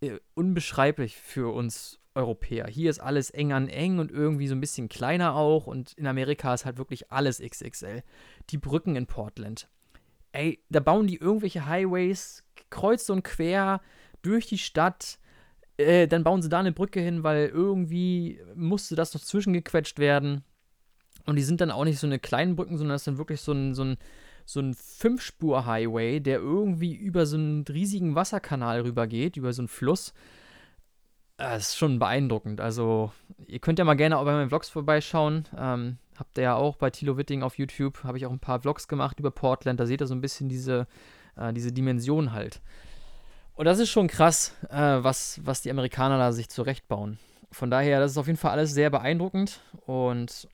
äh, 0.00 0.18
unbeschreiblich 0.34 1.16
für 1.16 1.52
uns 1.54 1.98
Europäer. 2.14 2.66
Hier 2.66 2.90
ist 2.90 2.98
alles 2.98 3.30
eng 3.30 3.52
an 3.52 3.68
eng 3.68 3.98
und 3.98 4.10
irgendwie 4.10 4.48
so 4.48 4.54
ein 4.54 4.60
bisschen 4.60 4.88
kleiner 4.88 5.34
auch. 5.36 5.66
Und 5.66 5.92
in 5.94 6.06
Amerika 6.06 6.52
ist 6.52 6.64
halt 6.64 6.78
wirklich 6.78 7.12
alles 7.12 7.40
XXL. 7.40 8.02
Die 8.50 8.58
Brücken 8.58 8.96
in 8.96 9.06
Portland. 9.06 9.68
Ey, 10.32 10.62
da 10.68 10.80
bauen 10.80 11.06
die 11.06 11.16
irgendwelche 11.16 11.66
Highways 11.66 12.44
kreuz 12.70 13.08
und 13.10 13.22
quer 13.22 13.80
durch 14.22 14.46
die 14.46 14.58
Stadt. 14.58 15.18
Äh, 15.80 16.06
dann 16.06 16.24
bauen 16.24 16.42
sie 16.42 16.48
da 16.48 16.60
eine 16.60 16.72
Brücke 16.72 17.00
hin, 17.00 17.22
weil 17.22 17.46
irgendwie 17.46 18.40
musste 18.54 18.96
das 18.96 19.14
noch 19.14 19.20
zwischengequetscht 19.20 19.98
werden. 19.98 20.44
Und 21.26 21.36
die 21.36 21.42
sind 21.42 21.60
dann 21.60 21.70
auch 21.70 21.84
nicht 21.84 21.98
so 21.98 22.06
eine 22.06 22.18
kleinen 22.18 22.56
Brücken, 22.56 22.78
sondern 22.78 22.94
das 22.94 23.04
sind 23.04 23.18
wirklich 23.18 23.40
so 23.40 23.52
ein, 23.52 23.74
so 23.74 23.84
ein 23.84 23.98
so 24.50 24.60
ein 24.60 24.74
Fünfspur-Highway, 24.74 26.20
der 26.20 26.38
irgendwie 26.38 26.94
über 26.94 27.24
so 27.24 27.36
einen 27.36 27.64
riesigen 27.68 28.16
Wasserkanal 28.16 28.80
rübergeht, 28.80 29.36
über 29.36 29.52
so 29.52 29.62
einen 29.62 29.68
Fluss. 29.68 30.12
Das 31.36 31.68
ist 31.68 31.76
schon 31.76 31.98
beeindruckend. 31.98 32.60
Also, 32.60 33.12
ihr 33.46 33.60
könnt 33.60 33.78
ja 33.78 33.84
mal 33.84 33.94
gerne 33.94 34.18
auch 34.18 34.24
bei 34.24 34.32
meinen 34.32 34.48
Vlogs 34.48 34.68
vorbeischauen. 34.68 35.46
Ähm, 35.56 35.98
habt 36.16 36.36
ihr 36.36 36.44
ja 36.44 36.54
auch 36.56 36.76
bei 36.76 36.90
Tilo 36.90 37.16
Witting 37.16 37.42
auf 37.42 37.58
YouTube, 37.58 38.02
habe 38.04 38.18
ich 38.18 38.26
auch 38.26 38.32
ein 38.32 38.40
paar 38.40 38.60
Vlogs 38.60 38.88
gemacht 38.88 39.20
über 39.20 39.30
Portland. 39.30 39.78
Da 39.80 39.86
seht 39.86 40.02
ihr 40.02 40.06
so 40.06 40.14
ein 40.14 40.20
bisschen 40.20 40.48
diese, 40.48 40.86
äh, 41.36 41.52
diese 41.52 41.72
Dimension 41.72 42.32
halt. 42.32 42.60
Und 43.60 43.66
das 43.66 43.78
ist 43.78 43.90
schon 43.90 44.08
krass, 44.08 44.56
äh, 44.70 45.04
was, 45.04 45.38
was 45.44 45.60
die 45.60 45.70
Amerikaner 45.70 46.16
da 46.16 46.32
sich 46.32 46.48
zurechtbauen. 46.48 47.18
Von 47.52 47.70
daher, 47.70 48.00
das 48.00 48.12
ist 48.12 48.16
auf 48.16 48.26
jeden 48.26 48.38
Fall 48.38 48.52
alles 48.52 48.72
sehr 48.72 48.88
beeindruckend. 48.88 49.60
Und 49.84 50.48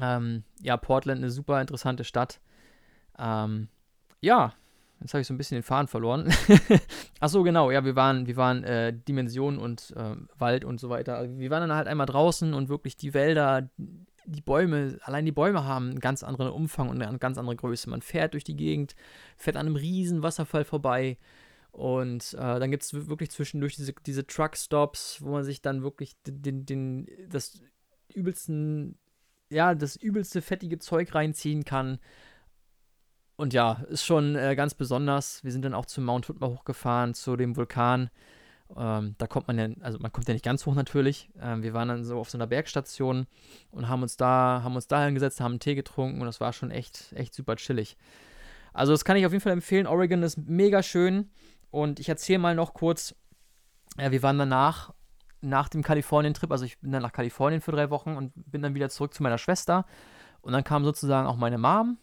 ähm, 0.00 0.44
ja, 0.60 0.76
Portland 0.76 1.18
eine 1.18 1.32
super 1.32 1.60
interessante 1.60 2.04
Stadt. 2.04 2.40
Ähm, 3.18 3.66
ja, 4.20 4.52
Jetzt 5.00 5.14
habe 5.14 5.20
ich 5.22 5.26
so 5.26 5.34
ein 5.34 5.36
bisschen 5.36 5.56
den 5.56 5.64
Faden 5.64 5.88
verloren. 5.88 6.32
Ach 7.18 7.28
so, 7.28 7.42
genau. 7.42 7.72
Ja, 7.72 7.84
wir 7.84 7.96
waren, 7.96 8.28
wir 8.28 8.36
waren 8.36 8.62
äh, 8.62 8.92
Dimension 8.92 9.58
und 9.58 9.92
äh, 9.96 10.14
Wald 10.38 10.64
und 10.64 10.78
so 10.78 10.90
weiter. 10.90 11.16
Also 11.16 11.36
wir 11.36 11.50
waren 11.50 11.68
dann 11.68 11.76
halt 11.76 11.88
einmal 11.88 12.06
draußen 12.06 12.54
und 12.54 12.68
wirklich 12.68 12.96
die 12.96 13.14
Wälder, 13.14 13.68
die 14.26 14.42
Bäume, 14.42 14.96
allein 15.02 15.24
die 15.24 15.32
Bäume 15.32 15.64
haben 15.64 15.90
einen 15.90 15.98
ganz 15.98 16.22
anderen 16.22 16.52
Umfang 16.52 16.88
und 16.88 17.02
eine 17.02 17.18
ganz 17.18 17.36
andere 17.36 17.56
Größe. 17.56 17.90
Man 17.90 18.00
fährt 18.00 18.34
durch 18.34 18.44
die 18.44 18.54
Gegend, 18.54 18.94
fährt 19.36 19.56
an 19.56 19.66
einem 19.66 19.74
riesen 19.74 20.22
Wasserfall 20.22 20.64
vorbei. 20.64 21.18
Und 21.72 22.34
äh, 22.34 22.60
dann 22.60 22.70
gibt 22.70 22.82
es 22.82 22.92
wirklich 23.08 23.30
zwischendurch 23.30 23.76
diese, 23.76 23.94
diese 24.06 24.26
Truckstops, 24.26 25.22
wo 25.22 25.30
man 25.30 25.42
sich 25.42 25.62
dann 25.62 25.82
wirklich 25.82 26.14
den, 26.26 26.66
den, 26.66 27.06
das 27.28 27.62
übelsten, 28.12 28.98
ja, 29.48 29.74
das 29.74 29.96
übelste 29.96 30.42
fettige 30.42 30.78
Zeug 30.78 31.14
reinziehen 31.14 31.64
kann. 31.64 31.98
Und 33.36 33.54
ja, 33.54 33.82
ist 33.88 34.04
schon 34.04 34.36
äh, 34.36 34.54
ganz 34.54 34.74
besonders. 34.74 35.42
Wir 35.42 35.50
sind 35.50 35.64
dann 35.64 35.72
auch 35.72 35.86
zum 35.86 36.04
Mount 36.04 36.28
Hutma 36.28 36.48
hochgefahren, 36.48 37.14
zu 37.14 37.36
dem 37.36 37.56
Vulkan. 37.56 38.10
Ähm, 38.76 39.14
da 39.18 39.26
kommt 39.26 39.48
man 39.48 39.58
ja, 39.58 39.68
also 39.80 39.98
man 39.98 40.12
kommt 40.12 40.28
ja 40.28 40.34
nicht 40.34 40.44
ganz 40.44 40.66
hoch 40.66 40.74
natürlich. 40.74 41.30
Ähm, 41.40 41.62
wir 41.62 41.72
waren 41.72 41.88
dann 41.88 42.04
so 42.04 42.18
auf 42.18 42.28
so 42.30 42.36
einer 42.36 42.46
Bergstation 42.46 43.26
und 43.70 43.88
haben 43.88 44.02
uns 44.02 44.18
da, 44.18 44.60
haben 44.62 44.74
uns 44.74 44.86
da 44.86 45.04
hingesetzt, 45.04 45.40
haben 45.40 45.52
einen 45.52 45.60
Tee 45.60 45.74
getrunken 45.74 46.20
und 46.20 46.26
das 46.26 46.40
war 46.40 46.52
schon 46.52 46.70
echt, 46.70 47.12
echt 47.14 47.34
super 47.34 47.56
chillig. 47.56 47.96
Also 48.72 48.92
das 48.92 49.04
kann 49.04 49.16
ich 49.16 49.26
auf 49.26 49.32
jeden 49.32 49.42
Fall 49.42 49.52
empfehlen. 49.52 49.86
Oregon 49.86 50.22
ist 50.22 50.38
mega 50.38 50.82
schön. 50.82 51.30
Und 51.72 51.98
ich 51.98 52.08
erzähle 52.08 52.38
mal 52.38 52.54
noch 52.54 52.74
kurz, 52.74 53.16
äh, 53.96 54.12
wir 54.12 54.22
waren 54.22 54.38
danach, 54.38 54.92
nach 55.40 55.68
dem 55.68 55.82
Kalifornien-Trip, 55.82 56.52
also 56.52 56.64
ich 56.64 56.78
bin 56.78 56.92
dann 56.92 57.02
nach 57.02 57.12
Kalifornien 57.12 57.60
für 57.60 57.72
drei 57.72 57.90
Wochen 57.90 58.14
und 58.14 58.32
bin 58.36 58.62
dann 58.62 58.76
wieder 58.76 58.90
zurück 58.90 59.12
zu 59.12 59.24
meiner 59.24 59.38
Schwester. 59.38 59.84
Und 60.42 60.52
dann 60.52 60.62
kam 60.62 60.84
sozusagen 60.84 61.26
auch 61.26 61.36
meine 61.36 61.58
Mom 61.58 61.98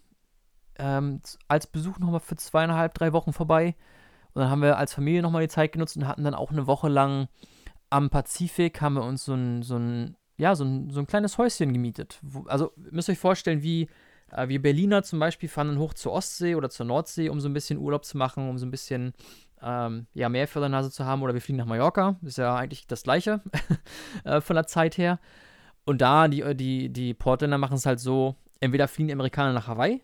ähm, 0.77 1.21
als 1.47 1.67
Besuch 1.67 1.99
nochmal 1.99 2.19
für 2.19 2.35
zweieinhalb, 2.35 2.93
drei 2.95 3.13
Wochen 3.13 3.31
vorbei. 3.31 3.75
Und 4.33 4.41
dann 4.41 4.49
haben 4.49 4.61
wir 4.61 4.77
als 4.77 4.93
Familie 4.93 5.21
nochmal 5.21 5.43
die 5.43 5.49
Zeit 5.49 5.71
genutzt 5.71 5.95
und 5.97 6.07
hatten 6.07 6.23
dann 6.23 6.33
auch 6.33 6.51
eine 6.51 6.67
Woche 6.67 6.89
lang 6.89 7.27
am 7.89 8.09
Pazifik, 8.09 8.81
haben 8.81 8.95
wir 8.95 9.03
uns 9.03 9.25
so 9.25 9.33
ein, 9.33 9.61
so 9.61 9.77
ein, 9.77 10.15
ja, 10.37 10.55
so 10.55 10.63
ein, 10.63 10.89
so 10.89 10.99
ein 10.99 11.07
kleines 11.07 11.37
Häuschen 11.37 11.73
gemietet. 11.73 12.19
Wo, 12.21 12.43
also 12.47 12.71
müsst 12.75 13.09
ihr 13.09 13.13
euch 13.13 13.19
vorstellen, 13.19 13.61
wie 13.61 13.89
äh, 14.31 14.47
wir 14.47 14.61
Berliner 14.61 15.03
zum 15.03 15.19
Beispiel 15.19 15.49
fahren 15.49 15.67
dann 15.67 15.79
hoch 15.79 15.93
zur 15.93 16.13
Ostsee 16.13 16.55
oder 16.55 16.69
zur 16.69 16.85
Nordsee, 16.85 17.29
um 17.29 17.39
so 17.39 17.49
ein 17.49 17.53
bisschen 17.53 17.79
Urlaub 17.79 18.05
zu 18.05 18.17
machen, 18.17 18.49
um 18.49 18.57
so 18.57 18.65
ein 18.65 18.71
bisschen 18.71 19.13
ähm, 19.61 20.07
ja, 20.13 20.29
mehr 20.29 20.47
für 20.47 20.59
der 20.59 20.69
Nase 20.69 20.91
zu 20.91 21.05
haben. 21.05 21.21
Oder 21.21 21.33
wir 21.33 21.41
fliegen 21.41 21.57
nach 21.57 21.65
Mallorca, 21.65 22.17
ist 22.23 22.37
ja 22.37 22.55
eigentlich 22.55 22.87
das 22.87 23.03
Gleiche 23.03 23.41
äh, 24.23 24.41
von 24.41 24.55
der 24.55 24.67
Zeit 24.67 24.97
her. 24.97 25.19
Und 25.85 26.01
da, 26.01 26.27
die, 26.27 26.55
die, 26.55 26.89
die 26.89 27.13
Portländer 27.13 27.57
machen 27.57 27.75
es 27.75 27.85
halt 27.85 27.99
so, 27.99 28.35
entweder 28.59 28.87
fliegen 28.87 29.07
die 29.07 29.13
Amerikaner 29.13 29.53
nach 29.53 29.67
Hawaii, 29.67 30.01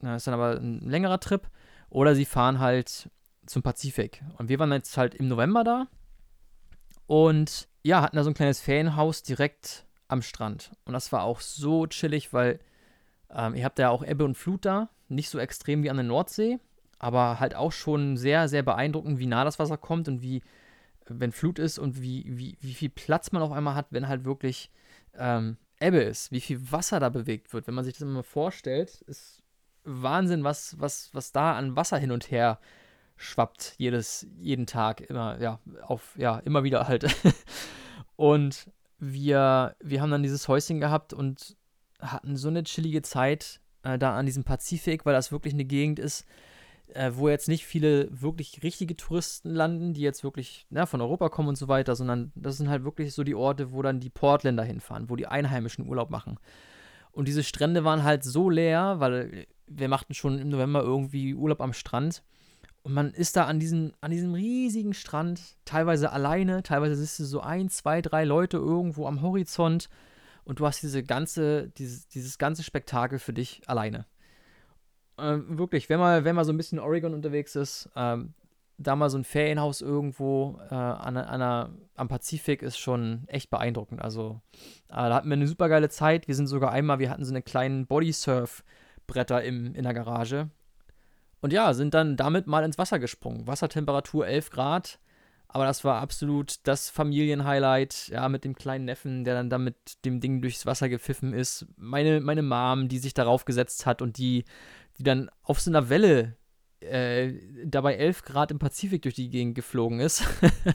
das 0.00 0.22
ist 0.22 0.26
dann 0.26 0.34
aber 0.34 0.56
ein 0.56 0.80
längerer 0.80 1.20
Trip. 1.20 1.48
Oder 1.90 2.14
sie 2.14 2.24
fahren 2.24 2.58
halt 2.58 3.10
zum 3.46 3.62
Pazifik. 3.62 4.22
Und 4.36 4.48
wir 4.48 4.58
waren 4.58 4.72
jetzt 4.72 4.96
halt 4.96 5.14
im 5.14 5.28
November 5.28 5.64
da. 5.64 5.86
Und 7.06 7.68
ja, 7.82 8.02
hatten 8.02 8.16
da 8.16 8.24
so 8.24 8.30
ein 8.30 8.34
kleines 8.34 8.60
Ferienhaus 8.60 9.22
direkt 9.22 9.86
am 10.08 10.22
Strand. 10.22 10.72
Und 10.84 10.92
das 10.92 11.12
war 11.12 11.22
auch 11.22 11.40
so 11.40 11.86
chillig, 11.86 12.32
weil 12.32 12.60
ähm, 13.30 13.54
ihr 13.54 13.64
habt 13.64 13.78
ja 13.78 13.90
auch 13.90 14.02
Ebbe 14.04 14.24
und 14.24 14.36
Flut 14.36 14.64
da. 14.64 14.90
Nicht 15.08 15.30
so 15.30 15.38
extrem 15.38 15.82
wie 15.82 15.90
an 15.90 15.96
der 15.96 16.04
Nordsee, 16.04 16.58
aber 16.98 17.40
halt 17.40 17.54
auch 17.54 17.72
schon 17.72 18.16
sehr, 18.16 18.48
sehr 18.48 18.62
beeindruckend, 18.62 19.18
wie 19.18 19.26
nah 19.26 19.44
das 19.44 19.58
Wasser 19.58 19.76
kommt 19.76 20.08
und 20.08 20.22
wie, 20.22 20.42
wenn 21.06 21.32
Flut 21.32 21.58
ist 21.58 21.78
und 21.78 22.02
wie, 22.02 22.24
wie, 22.28 22.56
wie 22.60 22.74
viel 22.74 22.90
Platz 22.90 23.32
man 23.32 23.42
auf 23.42 23.52
einmal 23.52 23.74
hat, 23.74 23.86
wenn 23.90 24.08
halt 24.08 24.24
wirklich 24.24 24.70
ähm, 25.16 25.56
Ebbe 25.80 26.00
ist, 26.00 26.32
wie 26.32 26.40
viel 26.40 26.72
Wasser 26.72 27.00
da 27.00 27.08
bewegt 27.08 27.52
wird. 27.52 27.66
Wenn 27.66 27.74
man 27.74 27.84
sich 27.84 27.94
das 27.94 28.02
immer 28.02 28.24
vorstellt, 28.24 29.02
ist 29.02 29.42
Wahnsinn, 29.84 30.44
was, 30.44 30.78
was, 30.80 31.10
was 31.12 31.32
da 31.32 31.56
an 31.56 31.76
Wasser 31.76 31.98
hin 31.98 32.10
und 32.10 32.30
her 32.30 32.58
schwappt, 33.16 33.74
jedes, 33.78 34.26
jeden 34.38 34.66
Tag, 34.66 35.00
immer, 35.00 35.40
ja, 35.40 35.60
auf, 35.82 36.14
ja, 36.16 36.38
immer 36.40 36.62
wieder 36.64 36.86
halt. 36.88 37.06
und 38.16 38.70
wir, 38.98 39.76
wir 39.80 40.00
haben 40.00 40.10
dann 40.10 40.22
dieses 40.22 40.48
Häuschen 40.48 40.80
gehabt 40.80 41.12
und 41.12 41.56
hatten 42.00 42.36
so 42.36 42.48
eine 42.48 42.64
chillige 42.64 43.02
Zeit 43.02 43.60
äh, 43.82 43.98
da 43.98 44.16
an 44.16 44.26
diesem 44.26 44.44
Pazifik, 44.44 45.04
weil 45.04 45.14
das 45.14 45.32
wirklich 45.32 45.54
eine 45.54 45.64
Gegend 45.64 45.98
ist, 45.98 46.26
äh, 46.94 47.12
wo 47.14 47.28
jetzt 47.28 47.48
nicht 47.48 47.66
viele 47.66 48.08
wirklich 48.10 48.62
richtige 48.62 48.96
Touristen 48.96 49.50
landen, 49.50 49.94
die 49.94 50.00
jetzt 50.00 50.24
wirklich 50.24 50.66
na, 50.70 50.86
von 50.86 51.00
Europa 51.00 51.28
kommen 51.28 51.48
und 51.48 51.58
so 51.58 51.68
weiter, 51.68 51.96
sondern 51.96 52.32
das 52.34 52.56
sind 52.56 52.68
halt 52.68 52.84
wirklich 52.84 53.14
so 53.14 53.24
die 53.24 53.34
Orte, 53.34 53.72
wo 53.72 53.82
dann 53.82 54.00
die 54.00 54.10
Portländer 54.10 54.64
hinfahren, 54.64 55.10
wo 55.10 55.16
die 55.16 55.26
Einheimischen 55.26 55.86
Urlaub 55.86 56.10
machen. 56.10 56.38
Und 57.12 57.28
diese 57.28 57.42
Strände 57.42 57.84
waren 57.84 58.04
halt 58.04 58.24
so 58.24 58.48
leer, 58.50 58.96
weil 58.98 59.46
wir 59.66 59.88
machten 59.88 60.14
schon 60.14 60.38
im 60.38 60.48
November 60.48 60.82
irgendwie 60.82 61.34
Urlaub 61.34 61.60
am 61.60 61.72
Strand. 61.72 62.22
Und 62.82 62.94
man 62.94 63.12
ist 63.12 63.36
da 63.36 63.44
an 63.44 63.60
diesem, 63.60 63.92
an 64.00 64.10
diesem 64.10 64.34
riesigen 64.34 64.94
Strand, 64.94 65.56
teilweise 65.64 66.12
alleine, 66.12 66.62
teilweise 66.62 66.96
siehst 66.96 67.18
du 67.18 67.24
so 67.24 67.40
ein, 67.40 67.68
zwei, 67.68 68.00
drei 68.00 68.24
Leute 68.24 68.56
irgendwo 68.56 69.06
am 69.06 69.20
Horizont 69.20 69.88
und 70.44 70.60
du 70.60 70.66
hast 70.66 70.82
diese 70.82 71.02
ganze, 71.02 71.68
dieses, 71.70 72.08
dieses 72.08 72.38
ganze 72.38 72.62
Spektakel 72.62 73.18
für 73.18 73.34
dich 73.34 73.60
alleine. 73.66 74.06
Äh, 75.18 75.58
wirklich, 75.58 75.88
wenn 75.88 75.98
man, 75.98 76.24
wenn 76.24 76.36
man 76.36 76.44
so 76.44 76.52
ein 76.52 76.56
bisschen 76.56 76.78
in 76.78 76.84
Oregon 76.84 77.14
unterwegs 77.14 77.56
ist, 77.56 77.90
ähm, 77.96 78.34
da 78.78 78.94
mal 78.94 79.10
so 79.10 79.18
ein 79.18 79.24
Ferienhaus 79.24 79.80
irgendwo 79.80 80.60
äh, 80.70 80.74
an, 80.74 81.16
an 81.16 81.26
einer, 81.26 81.70
am 81.96 82.08
Pazifik 82.08 82.62
ist 82.62 82.78
schon 82.78 83.24
echt 83.26 83.50
beeindruckend. 83.50 84.00
Also 84.00 84.40
äh, 84.88 84.94
da 84.94 85.14
hatten 85.14 85.28
wir 85.28 85.34
eine 85.36 85.48
super 85.48 85.68
geile 85.68 85.88
Zeit. 85.88 86.28
Wir 86.28 86.36
sind 86.36 86.46
sogar 86.46 86.70
einmal, 86.70 87.00
wir 87.00 87.10
hatten 87.10 87.24
so 87.24 87.34
einen 87.34 87.44
kleinen 87.44 87.86
Bodysurf- 87.86 88.62
Bretter 89.08 89.42
im, 89.42 89.74
in 89.74 89.82
der 89.82 89.94
Garage. 89.94 90.50
Und 91.40 91.52
ja, 91.52 91.74
sind 91.74 91.94
dann 91.94 92.16
damit 92.16 92.46
mal 92.46 92.64
ins 92.64 92.78
Wasser 92.78 93.00
gesprungen. 93.00 93.48
Wassertemperatur 93.48 94.26
11 94.28 94.50
Grad. 94.50 95.00
Aber 95.48 95.64
das 95.64 95.82
war 95.82 96.02
absolut 96.02 96.56
das 96.64 96.90
Familienhighlight, 96.90 98.08
ja, 98.08 98.28
mit 98.28 98.44
dem 98.44 98.54
kleinen 98.54 98.84
Neffen, 98.84 99.24
der 99.24 99.34
dann 99.34 99.48
da 99.48 99.56
mit 99.56 100.04
dem 100.04 100.20
Ding 100.20 100.42
durchs 100.42 100.66
Wasser 100.66 100.90
gepfiffen 100.90 101.32
ist. 101.32 101.66
Meine, 101.76 102.20
meine 102.20 102.42
Mom, 102.42 102.88
die 102.88 102.98
sich 102.98 103.14
darauf 103.14 103.46
gesetzt 103.46 103.86
hat 103.86 104.02
und 104.02 104.18
die, 104.18 104.44
die 104.98 105.04
dann 105.04 105.30
auf 105.42 105.60
so 105.60 105.70
einer 105.70 105.88
Welle 105.88 106.36
äh, 106.80 107.32
dabei 107.64 107.94
11 107.94 108.22
Grad 108.22 108.50
im 108.50 108.58
Pazifik 108.58 109.02
durch 109.02 109.14
die 109.14 109.30
Gegend 109.30 109.54
geflogen 109.54 110.00
ist. 110.00 110.24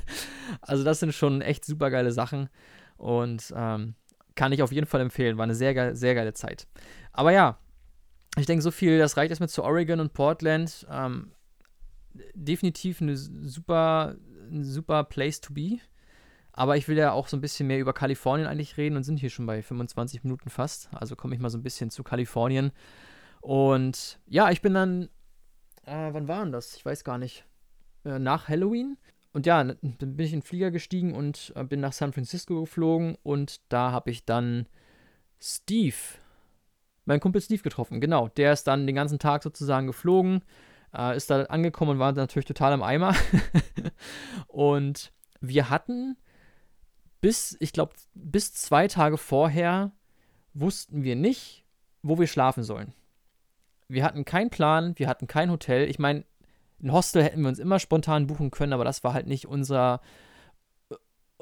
also 0.61 0.83
das 0.83 0.99
sind 0.99 1.13
schon 1.13 1.41
echt 1.41 1.65
super 1.65 1.89
geile 1.89 2.11
Sachen 2.11 2.49
und 2.97 3.53
ähm, 3.55 3.95
kann 4.35 4.51
ich 4.51 4.63
auf 4.63 4.71
jeden 4.71 4.87
Fall 4.87 5.01
empfehlen. 5.01 5.37
War 5.37 5.43
eine 5.43 5.55
sehr, 5.55 5.95
sehr 5.95 6.15
geile 6.15 6.33
Zeit. 6.33 6.67
Aber 7.11 7.31
ja, 7.31 7.59
ich 8.37 8.45
denke, 8.45 8.63
so 8.63 8.71
viel, 8.71 8.97
das 8.97 9.15
reicht 9.17 9.29
erstmal 9.29 9.49
zu 9.49 9.63
Oregon 9.63 9.99
und 9.99 10.13
Portland. 10.13 10.87
Ähm, 10.89 11.31
definitiv 12.33 13.01
eine 13.01 13.15
super, 13.15 14.15
super 14.61 15.03
Place 15.03 15.39
to 15.41 15.53
be. 15.53 15.77
Aber 16.51 16.77
ich 16.77 16.87
will 16.87 16.97
ja 16.97 17.11
auch 17.11 17.27
so 17.27 17.37
ein 17.37 17.41
bisschen 17.41 17.67
mehr 17.67 17.79
über 17.79 17.93
Kalifornien 17.93 18.47
eigentlich 18.47 18.77
reden 18.77 18.95
und 18.95 19.03
sind 19.03 19.19
hier 19.19 19.31
schon 19.31 19.45
bei 19.45 19.61
25 19.61 20.23
Minuten 20.23 20.49
fast. 20.49 20.89
Also 20.93 21.15
komme 21.15 21.33
ich 21.33 21.41
mal 21.41 21.49
so 21.49 21.57
ein 21.57 21.63
bisschen 21.63 21.89
zu 21.89 22.03
Kalifornien. 22.03 22.71
Und 23.43 24.19
ja, 24.25 24.51
ich 24.51 24.61
bin 24.61 24.73
dann, 24.73 25.09
äh, 25.85 26.13
wann 26.13 26.29
waren 26.29 26.53
das? 26.53 26.77
Ich 26.77 26.85
weiß 26.85 27.03
gar 27.03 27.17
nicht. 27.17 27.45
Äh, 28.05 28.17
nach 28.17 28.47
Halloween. 28.47 28.97
Und 29.33 29.45
ja, 29.45 29.61
dann 29.61 29.77
bin 29.81 30.19
ich 30.25 30.31
in 30.31 30.39
den 30.39 30.45
Flieger 30.45 30.71
gestiegen 30.71 31.13
und 31.13 31.51
äh, 31.57 31.65
bin 31.65 31.81
nach 31.81 31.91
San 31.91 32.13
Francisco 32.13 32.61
geflogen. 32.61 33.17
Und 33.21 33.59
da 33.67 33.91
habe 33.91 34.11
ich 34.11 34.23
dann 34.23 34.65
Steve 35.41 35.97
meinen 37.03 37.19
Kumpel 37.19 37.41
Steve 37.41 37.61
getroffen. 37.61 37.99
Genau, 37.99 38.29
der 38.29 38.53
ist 38.53 38.63
dann 38.63 38.87
den 38.87 38.95
ganzen 38.95 39.19
Tag 39.19 39.43
sozusagen 39.43 39.87
geflogen, 39.87 40.41
äh, 40.95 41.17
ist 41.17 41.29
da 41.29 41.43
angekommen 41.43 41.91
und 41.91 41.99
war 41.99 42.13
natürlich 42.13 42.45
total 42.45 42.71
im 42.71 42.81
Eimer. 42.81 43.13
und 44.47 45.11
wir 45.41 45.69
hatten 45.69 46.15
bis, 47.19 47.57
ich 47.59 47.73
glaube, 47.73 47.91
bis 48.13 48.53
zwei 48.53 48.87
Tage 48.87 49.17
vorher 49.17 49.91
wussten 50.53 51.03
wir 51.03 51.17
nicht, 51.17 51.65
wo 52.03 52.17
wir 52.17 52.27
schlafen 52.27 52.63
sollen. 52.63 52.93
Wir 53.87 54.03
hatten 54.03 54.25
keinen 54.25 54.49
Plan, 54.49 54.93
wir 54.97 55.07
hatten 55.07 55.27
kein 55.27 55.51
Hotel. 55.51 55.89
Ich 55.89 55.99
meine, 55.99 56.23
ein 56.81 56.91
Hostel 56.91 57.23
hätten 57.23 57.41
wir 57.41 57.49
uns 57.49 57.59
immer 57.59 57.79
spontan 57.79 58.27
buchen 58.27 58.51
können, 58.51 58.73
aber 58.73 58.83
das 58.83 59.03
war 59.03 59.13
halt 59.13 59.27
nicht 59.27 59.47
unser, 59.47 60.01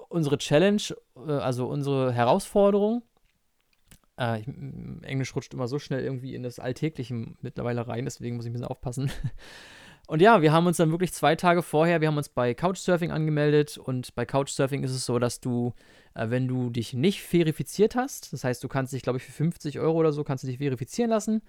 unsere 0.10 0.38
Challenge, 0.38 0.82
äh, 1.16 1.32
also 1.32 1.68
unsere 1.68 2.12
Herausforderung. 2.14 3.04
Äh, 4.20 4.42
ich, 4.42 4.48
Englisch 5.04 5.36
rutscht 5.36 5.54
immer 5.54 5.68
so 5.68 5.80
schnell 5.80 6.04
irgendwie 6.04 6.36
in 6.36 6.44
das 6.44 6.60
Alltägliche 6.60 7.14
mittlerweile 7.42 7.88
rein, 7.88 8.06
deswegen 8.06 8.36
muss 8.36 8.46
ich 8.46 8.52
ein 8.52 8.54
bisschen 8.54 8.68
aufpassen. 8.68 9.12
Und 10.08 10.22
ja, 10.22 10.42
wir 10.42 10.52
haben 10.52 10.68
uns 10.68 10.78
dann 10.78 10.92
wirklich 10.92 11.14
zwei 11.14 11.36
Tage 11.36 11.62
vorher, 11.62 12.02
wir 12.02 12.10
haben 12.10 12.18
uns 12.18 12.28
bei 12.28 12.54
Couchsurfing 12.54 13.12
angemeldet 13.12 13.78
und 13.78 14.14
bei 14.14 14.26
Couchsurfing 14.26 14.84
ist 14.84 14.92
es 14.92 15.06
so, 15.06 15.20
dass 15.20 15.40
du, 15.40 15.74
äh, 16.16 16.30
wenn 16.30 16.50
du 16.50 16.70
dich 16.70 16.94
nicht 16.94 17.22
verifiziert 17.22 17.96
hast, 17.96 18.34
das 18.34 18.44
heißt, 18.44 18.62
du 18.62 18.68
kannst 18.68 18.92
dich, 18.92 19.04
glaube 19.04 19.20
ich, 19.20 19.24
für 19.24 19.32
50 19.32 19.80
Euro 19.80 19.98
oder 19.98 20.12
so, 20.12 20.26
kannst 20.26 20.44
du 20.44 20.48
dich 20.50 20.58
verifizieren 20.58 21.12
lassen. 21.12 21.42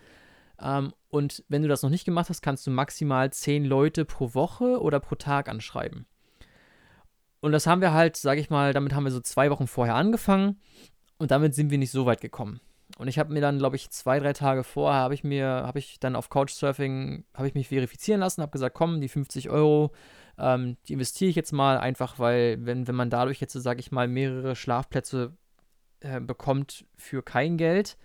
Ähm, 0.62 0.92
und 1.09 1.44
wenn 1.48 1.62
du 1.62 1.68
das 1.68 1.83
noch 1.83 1.90
nicht 1.90 2.05
gemacht 2.05 2.29
hast, 2.29 2.42
kannst 2.42 2.66
du 2.66 2.70
maximal 2.70 3.33
10 3.33 3.64
Leute 3.64 4.05
pro 4.05 4.35
Woche 4.35 4.81
oder 4.81 5.01
pro 5.01 5.16
Tag 5.16 5.48
anschreiben. 5.48 6.07
Und 7.40 7.53
das 7.53 7.66
haben 7.66 7.81
wir 7.81 7.92
halt, 7.92 8.16
sage 8.16 8.40
ich 8.40 8.51
mal, 8.51 8.72
damit 8.72 8.94
haben 8.94 9.05
wir 9.05 9.11
so 9.11 9.20
zwei 9.20 9.51
Wochen 9.51 9.66
vorher 9.66 9.96
angefangen 9.96 10.61
und 11.18 11.31
damit 11.33 11.55
sind 11.55 11.70
wir 11.70 11.79
nicht 11.79 11.90
so 11.90 12.07
weit 12.07 12.20
gekommen. 12.20 12.61
Und 12.98 13.09
ich 13.09 13.18
habe 13.18 13.33
mir 13.33 13.40
dann, 13.40 13.59
glaube 13.59 13.77
ich, 13.77 13.90
zwei, 13.90 14.20
drei 14.20 14.33
Tage 14.33 14.64
vorher, 14.64 15.01
habe 15.01 15.14
ich 15.14 15.25
mir, 15.25 15.46
habe 15.46 15.79
ich 15.79 15.98
dann 15.98 16.14
auf 16.14 16.29
Couchsurfing, 16.29 17.25
habe 17.35 17.48
ich 17.48 17.55
mich 17.55 17.68
verifizieren 17.68 18.20
lassen, 18.20 18.42
habe 18.42 18.53
gesagt, 18.53 18.77
komm, 18.77 19.01
die 19.01 19.09
50 19.09 19.51
Euro, 19.51 19.92
ähm, 20.38 20.77
die 20.87 20.92
investiere 20.92 21.31
ich 21.31 21.37
jetzt 21.37 21.53
mal 21.53 21.79
einfach, 21.79 22.18
weil 22.18 22.64
wenn, 22.64 22.87
wenn 22.87 22.94
man 22.94 23.11
dadurch 23.11 23.40
jetzt, 23.40 23.55
sage 23.55 23.81
ich 23.81 23.92
mal, 23.92 24.09
mehrere 24.09 24.55
Schlafplätze 24.55 25.37
äh, 26.01 26.20
bekommt 26.20 26.85
für 26.96 27.22
kein 27.22 27.57
Geld, 27.57 27.96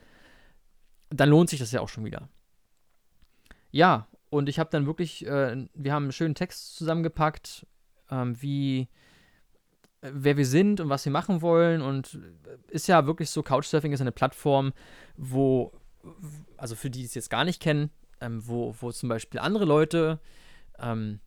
dann 1.09 1.29
lohnt 1.29 1.49
sich 1.49 1.59
das 1.59 1.71
ja 1.71 1.81
auch 1.81 1.89
schon 1.89 2.05
wieder. 2.05 2.29
Ja, 3.71 4.07
und 4.29 4.49
ich 4.49 4.59
habe 4.59 4.69
dann 4.69 4.85
wirklich, 4.85 5.25
äh, 5.25 5.67
wir 5.73 5.93
haben 5.93 6.03
einen 6.03 6.11
schönen 6.11 6.35
Text 6.35 6.75
zusammengepackt, 6.75 7.65
ähm, 8.09 8.41
wie, 8.41 8.87
wer 10.01 10.37
wir 10.37 10.45
sind 10.45 10.79
und 10.79 10.89
was 10.89 11.05
wir 11.05 11.11
machen 11.11 11.41
wollen. 11.41 11.81
Und 11.81 12.19
ist 12.69 12.87
ja 12.87 13.05
wirklich 13.05 13.29
so, 13.29 13.43
Couchsurfing 13.43 13.93
ist 13.93 14.01
eine 14.01 14.11
Plattform, 14.11 14.73
wo, 15.15 15.71
also 16.57 16.75
für 16.75 16.89
die, 16.89 16.99
die 16.99 17.05
es 17.05 17.15
jetzt 17.15 17.29
gar 17.29 17.45
nicht 17.45 17.61
kennen, 17.61 17.89
ähm, 18.21 18.45
wo, 18.45 18.75
wo 18.79 18.91
zum 18.91 19.09
Beispiel 19.09 19.39
andere 19.39 19.65
Leute 19.65 20.19
ähm, 20.79 21.19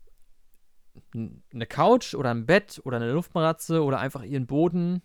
eine 1.14 1.66
Couch 1.66 2.14
oder 2.14 2.30
ein 2.30 2.46
Bett 2.46 2.80
oder 2.84 2.96
eine 2.96 3.12
Luftmatratze 3.12 3.82
oder 3.82 3.98
einfach 4.00 4.22
ihren 4.22 4.46
Boden 4.46 5.02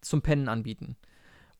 zum 0.00 0.22
Pennen 0.22 0.48
anbieten. 0.48 0.96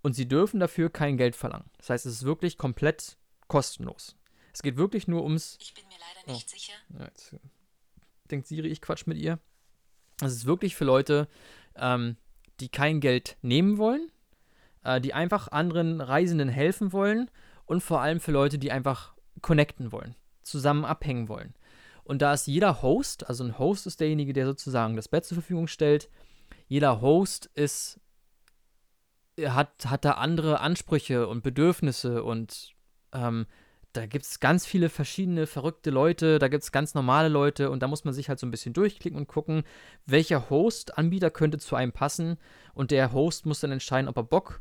Und 0.03 0.15
sie 0.15 0.27
dürfen 0.27 0.59
dafür 0.59 0.91
kein 0.91 1.17
Geld 1.17 1.37
verlangen. 1.37 1.71
Das 1.79 1.91
heißt, 1.91 2.07
es 2.07 2.15
ist 2.15 2.25
wirklich 2.25 2.59
komplett 2.59 3.17
kostenlos. 3.47 4.17
Es 4.53 4.63
geht 4.63 4.77
wirklich 4.77 5.09
nur 5.09 5.23
ums. 5.23 5.57
Ich 5.61 5.75
bin 5.75 5.85
mir 5.89 5.99
leider 5.99 6.33
nicht 6.33 6.47
oh. 6.49 6.55
sicher. 6.55 6.73
Ja, 6.99 7.05
jetzt 7.07 7.35
denkt 8.33 8.49
Siri, 8.49 8.69
ich 8.69 8.81
quatsch 8.81 9.07
mit 9.07 9.19
ihr. 9.19 9.39
Das 10.19 10.33
ist 10.33 10.47
wirklich 10.47 10.75
für 10.75 10.85
Leute, 10.85 11.29
ähm, 11.77 12.17
die 12.61 12.69
kein 12.69 13.01
Geld 13.01 13.37
nehmen 13.43 13.79
wollen, 13.79 14.11
äh, 14.83 15.01
die 15.01 15.15
einfach 15.15 15.49
anderen 15.49 16.01
Reisenden 16.01 16.49
helfen 16.49 16.93
wollen 16.93 17.31
und 17.67 17.83
vor 17.83 18.01
allem 18.01 18.21
für 18.21 18.33
Leute, 18.33 18.59
die 18.59 18.73
einfach 18.73 19.15
connecten 19.41 19.93
wollen, 19.93 20.17
zusammen 20.43 20.85
abhängen 20.85 21.29
wollen. 21.29 21.55
Und 22.05 22.21
da 22.21 22.33
ist 22.33 22.47
jeder 22.47 22.83
Host, 22.83 23.29
also 23.29 23.45
ein 23.45 23.59
Host 23.59 23.87
ist 23.87 24.01
derjenige, 24.01 24.33
der 24.33 24.47
sozusagen 24.47 24.97
das 24.97 25.09
Bett 25.09 25.25
zur 25.25 25.37
Verfügung 25.37 25.69
stellt. 25.69 26.09
Jeder 26.69 27.01
Host 27.01 27.51
ist, 27.55 28.01
hat, 29.41 29.87
hat 29.87 30.05
da 30.05 30.13
andere 30.13 30.61
Ansprüche 30.61 31.29
und 31.29 31.43
Bedürfnisse 31.43 32.25
und 32.25 32.75
ähm, 33.13 33.47
da 33.93 34.07
gibt 34.07 34.25
es 34.25 34.41
ganz 34.41 34.65
viele 34.65 34.89
verschiedene 34.89 35.47
verrückte 35.47 35.91
Leute, 35.91 36.39
da 36.39 36.49
gibt 36.49 36.65
es 36.65 36.73
ganz 36.73 36.95
normale 36.95 37.29
Leute 37.29 37.71
und 37.71 37.81
da 37.83 37.89
muss 37.89 38.05
man 38.05 38.15
sich 38.15 38.29
halt 38.29 38.39
so 38.39 38.47
ein 38.47 38.51
bisschen 38.51 38.73
durchklicken 38.73 39.19
und 39.19 39.27
gucken, 39.27 39.65
welcher 40.07 40.49
Host-Anbieter 40.49 41.31
könnte 41.31 41.59
zu 41.59 41.77
einem 41.77 41.93
passen 41.93 42.39
und 42.75 42.91
der 42.91 43.13
Host 43.13 43.45
muss 43.45 43.61
dann 43.61 43.73
entscheiden, 43.73 44.09
ob 44.09 44.17
er 44.17 44.23
Bock 44.23 44.61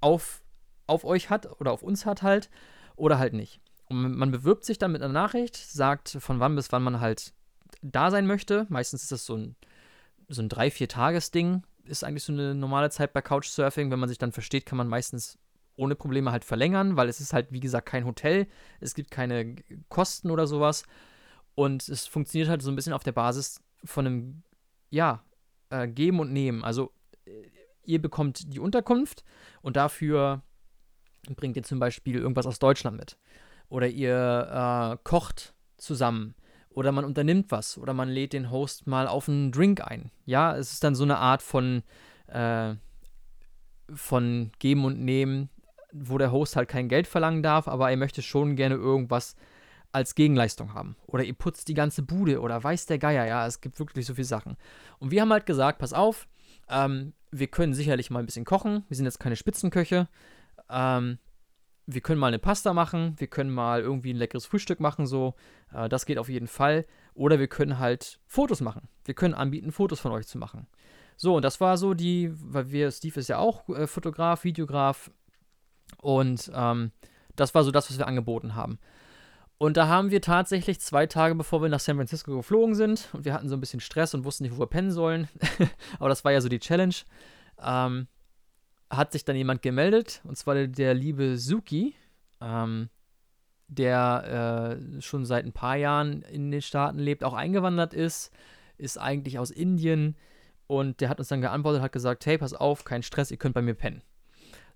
auf, 0.00 0.42
auf 0.86 1.04
euch 1.04 1.30
hat 1.30 1.60
oder 1.60 1.72
auf 1.72 1.82
uns 1.82 2.04
hat 2.04 2.22
halt 2.22 2.50
oder 2.96 3.18
halt 3.18 3.32
nicht. 3.32 3.60
Und 3.86 4.16
man 4.16 4.30
bewirbt 4.30 4.64
sich 4.64 4.78
dann 4.78 4.92
mit 4.92 5.02
einer 5.02 5.12
Nachricht, 5.12 5.56
sagt 5.56 6.16
von 6.20 6.40
wann 6.40 6.56
bis 6.56 6.72
wann 6.72 6.82
man 6.82 7.00
halt 7.00 7.32
da 7.82 8.10
sein 8.10 8.26
möchte. 8.26 8.66
Meistens 8.70 9.02
ist 9.02 9.12
das 9.12 9.26
so 9.26 9.36
ein, 9.36 9.56
so 10.28 10.42
ein 10.42 10.48
3-4-Tages-Ding, 10.48 11.62
ist 11.84 12.02
eigentlich 12.02 12.24
so 12.24 12.32
eine 12.32 12.54
normale 12.54 12.90
Zeit 12.90 13.12
bei 13.12 13.22
Couchsurfing. 13.22 13.90
Wenn 13.90 13.98
man 13.98 14.08
sich 14.08 14.18
dann 14.18 14.32
versteht, 14.32 14.66
kann 14.66 14.78
man 14.78 14.88
meistens 14.88 15.38
ohne 15.76 15.94
Probleme 15.94 16.32
halt 16.32 16.44
verlängern, 16.44 16.96
weil 16.96 17.08
es 17.08 17.20
ist 17.20 17.32
halt, 17.32 17.48
wie 17.50 17.60
gesagt, 17.60 17.88
kein 17.88 18.04
Hotel. 18.04 18.46
Es 18.80 18.94
gibt 18.94 19.10
keine 19.10 19.56
Kosten 19.88 20.30
oder 20.30 20.46
sowas. 20.46 20.84
Und 21.54 21.88
es 21.88 22.06
funktioniert 22.06 22.48
halt 22.48 22.62
so 22.62 22.70
ein 22.70 22.76
bisschen 22.76 22.92
auf 22.92 23.02
der 23.02 23.12
Basis 23.12 23.60
von 23.84 24.06
einem, 24.06 24.42
ja, 24.90 25.22
äh, 25.70 25.88
Geben 25.88 26.20
und 26.20 26.32
Nehmen. 26.32 26.64
Also 26.64 26.92
äh, 27.26 27.30
ihr 27.84 28.00
bekommt 28.00 28.52
die 28.52 28.60
Unterkunft 28.60 29.24
und 29.62 29.76
dafür 29.76 30.42
bringt 31.36 31.56
ihr 31.56 31.62
zum 31.62 31.78
Beispiel 31.78 32.16
irgendwas 32.18 32.46
aus 32.46 32.58
Deutschland 32.58 32.96
mit. 32.96 33.18
Oder 33.68 33.88
ihr 33.88 34.94
äh, 34.94 34.98
kocht 35.04 35.54
zusammen. 35.76 36.34
Oder 36.70 36.92
man 36.92 37.04
unternimmt 37.04 37.50
was. 37.50 37.78
Oder 37.78 37.94
man 37.94 38.08
lädt 38.08 38.32
den 38.32 38.50
Host 38.50 38.86
mal 38.86 39.06
auf 39.06 39.28
einen 39.28 39.52
Drink 39.52 39.80
ein. 39.80 40.10
Ja, 40.26 40.56
es 40.56 40.72
ist 40.72 40.84
dann 40.84 40.94
so 40.94 41.04
eine 41.04 41.18
Art 41.18 41.40
von, 41.40 41.82
äh, 42.26 42.74
von 43.94 44.50
Geben 44.58 44.84
und 44.84 45.00
Nehmen, 45.00 45.50
wo 45.94 46.18
der 46.18 46.32
Host 46.32 46.56
halt 46.56 46.68
kein 46.68 46.88
Geld 46.88 47.06
verlangen 47.06 47.42
darf, 47.42 47.68
aber 47.68 47.90
er 47.90 47.96
möchte 47.96 48.20
schon 48.20 48.56
gerne 48.56 48.74
irgendwas 48.74 49.36
als 49.92 50.16
Gegenleistung 50.16 50.74
haben. 50.74 50.96
Oder 51.06 51.22
ihr 51.22 51.34
putzt 51.34 51.68
die 51.68 51.74
ganze 51.74 52.02
Bude 52.02 52.40
oder 52.40 52.62
weiß 52.62 52.86
der 52.86 52.98
Geier, 52.98 53.26
ja, 53.26 53.46
es 53.46 53.60
gibt 53.60 53.78
wirklich 53.78 54.04
so 54.04 54.14
viele 54.14 54.24
Sachen. 54.24 54.56
Und 54.98 55.12
wir 55.12 55.22
haben 55.22 55.32
halt 55.32 55.46
gesagt, 55.46 55.78
pass 55.78 55.92
auf, 55.92 56.26
ähm, 56.68 57.12
wir 57.30 57.46
können 57.46 57.74
sicherlich 57.74 58.10
mal 58.10 58.18
ein 58.18 58.26
bisschen 58.26 58.44
kochen, 58.44 58.84
wir 58.88 58.96
sind 58.96 59.06
jetzt 59.06 59.20
keine 59.20 59.36
Spitzenköche, 59.36 60.08
ähm, 60.68 61.18
wir 61.86 62.00
können 62.00 62.18
mal 62.18 62.28
eine 62.28 62.38
Pasta 62.38 62.72
machen, 62.72 63.14
wir 63.18 63.26
können 63.28 63.50
mal 63.50 63.82
irgendwie 63.82 64.12
ein 64.12 64.16
leckeres 64.16 64.46
Frühstück 64.46 64.80
machen, 64.80 65.06
so, 65.06 65.34
äh, 65.72 65.88
das 65.88 66.06
geht 66.06 66.18
auf 66.18 66.28
jeden 66.28 66.48
Fall. 66.48 66.86
Oder 67.14 67.38
wir 67.38 67.46
können 67.46 67.78
halt 67.78 68.18
Fotos 68.26 68.60
machen. 68.60 68.88
Wir 69.04 69.14
können 69.14 69.34
anbieten, 69.34 69.70
Fotos 69.70 70.00
von 70.00 70.10
euch 70.10 70.26
zu 70.26 70.38
machen. 70.38 70.66
So, 71.16 71.36
und 71.36 71.42
das 71.42 71.60
war 71.60 71.76
so 71.76 71.94
die, 71.94 72.32
weil 72.34 72.72
wir, 72.72 72.90
Steve 72.90 73.20
ist 73.20 73.28
ja 73.28 73.38
auch 73.38 73.68
äh, 73.68 73.86
Fotograf, 73.86 74.42
Videograf, 74.42 75.12
und 76.04 76.52
ähm, 76.54 76.92
das 77.34 77.54
war 77.54 77.64
so 77.64 77.70
das, 77.70 77.90
was 77.90 77.98
wir 77.98 78.06
angeboten 78.06 78.54
haben. 78.54 78.78
Und 79.56 79.78
da 79.78 79.88
haben 79.88 80.10
wir 80.10 80.20
tatsächlich 80.20 80.78
zwei 80.80 81.06
Tage 81.06 81.34
bevor 81.34 81.62
wir 81.62 81.70
nach 81.70 81.80
San 81.80 81.96
Francisco 81.96 82.36
geflogen 82.36 82.74
sind 82.74 83.08
und 83.14 83.24
wir 83.24 83.32
hatten 83.32 83.48
so 83.48 83.56
ein 83.56 83.60
bisschen 83.60 83.80
Stress 83.80 84.12
und 84.12 84.24
wussten 84.24 84.44
nicht, 84.44 84.54
wo 84.54 84.60
wir 84.60 84.66
pennen 84.66 84.90
sollen. 84.90 85.28
Aber 85.98 86.10
das 86.10 86.22
war 86.22 86.32
ja 86.32 86.42
so 86.42 86.50
die 86.50 86.58
Challenge. 86.58 86.94
Ähm, 87.62 88.06
hat 88.90 89.12
sich 89.12 89.24
dann 89.24 89.34
jemand 89.34 89.62
gemeldet 89.62 90.20
und 90.24 90.36
zwar 90.36 90.54
der, 90.54 90.68
der 90.68 90.92
liebe 90.92 91.38
Suki, 91.38 91.94
ähm, 92.42 92.90
der 93.68 94.76
äh, 94.78 95.00
schon 95.00 95.24
seit 95.24 95.46
ein 95.46 95.52
paar 95.52 95.76
Jahren 95.76 96.20
in 96.22 96.50
den 96.50 96.60
Staaten 96.60 96.98
lebt, 96.98 97.24
auch 97.24 97.32
eingewandert 97.32 97.94
ist, 97.94 98.30
ist 98.76 98.98
eigentlich 98.98 99.38
aus 99.38 99.50
Indien 99.50 100.16
und 100.66 101.00
der 101.00 101.08
hat 101.08 101.18
uns 101.18 101.28
dann 101.28 101.40
geantwortet, 101.40 101.80
hat 101.80 101.92
gesagt, 101.92 102.26
hey, 102.26 102.36
pass 102.36 102.52
auf, 102.52 102.84
kein 102.84 103.02
Stress, 103.02 103.30
ihr 103.30 103.38
könnt 103.38 103.54
bei 103.54 103.62
mir 103.62 103.74
pennen. 103.74 104.02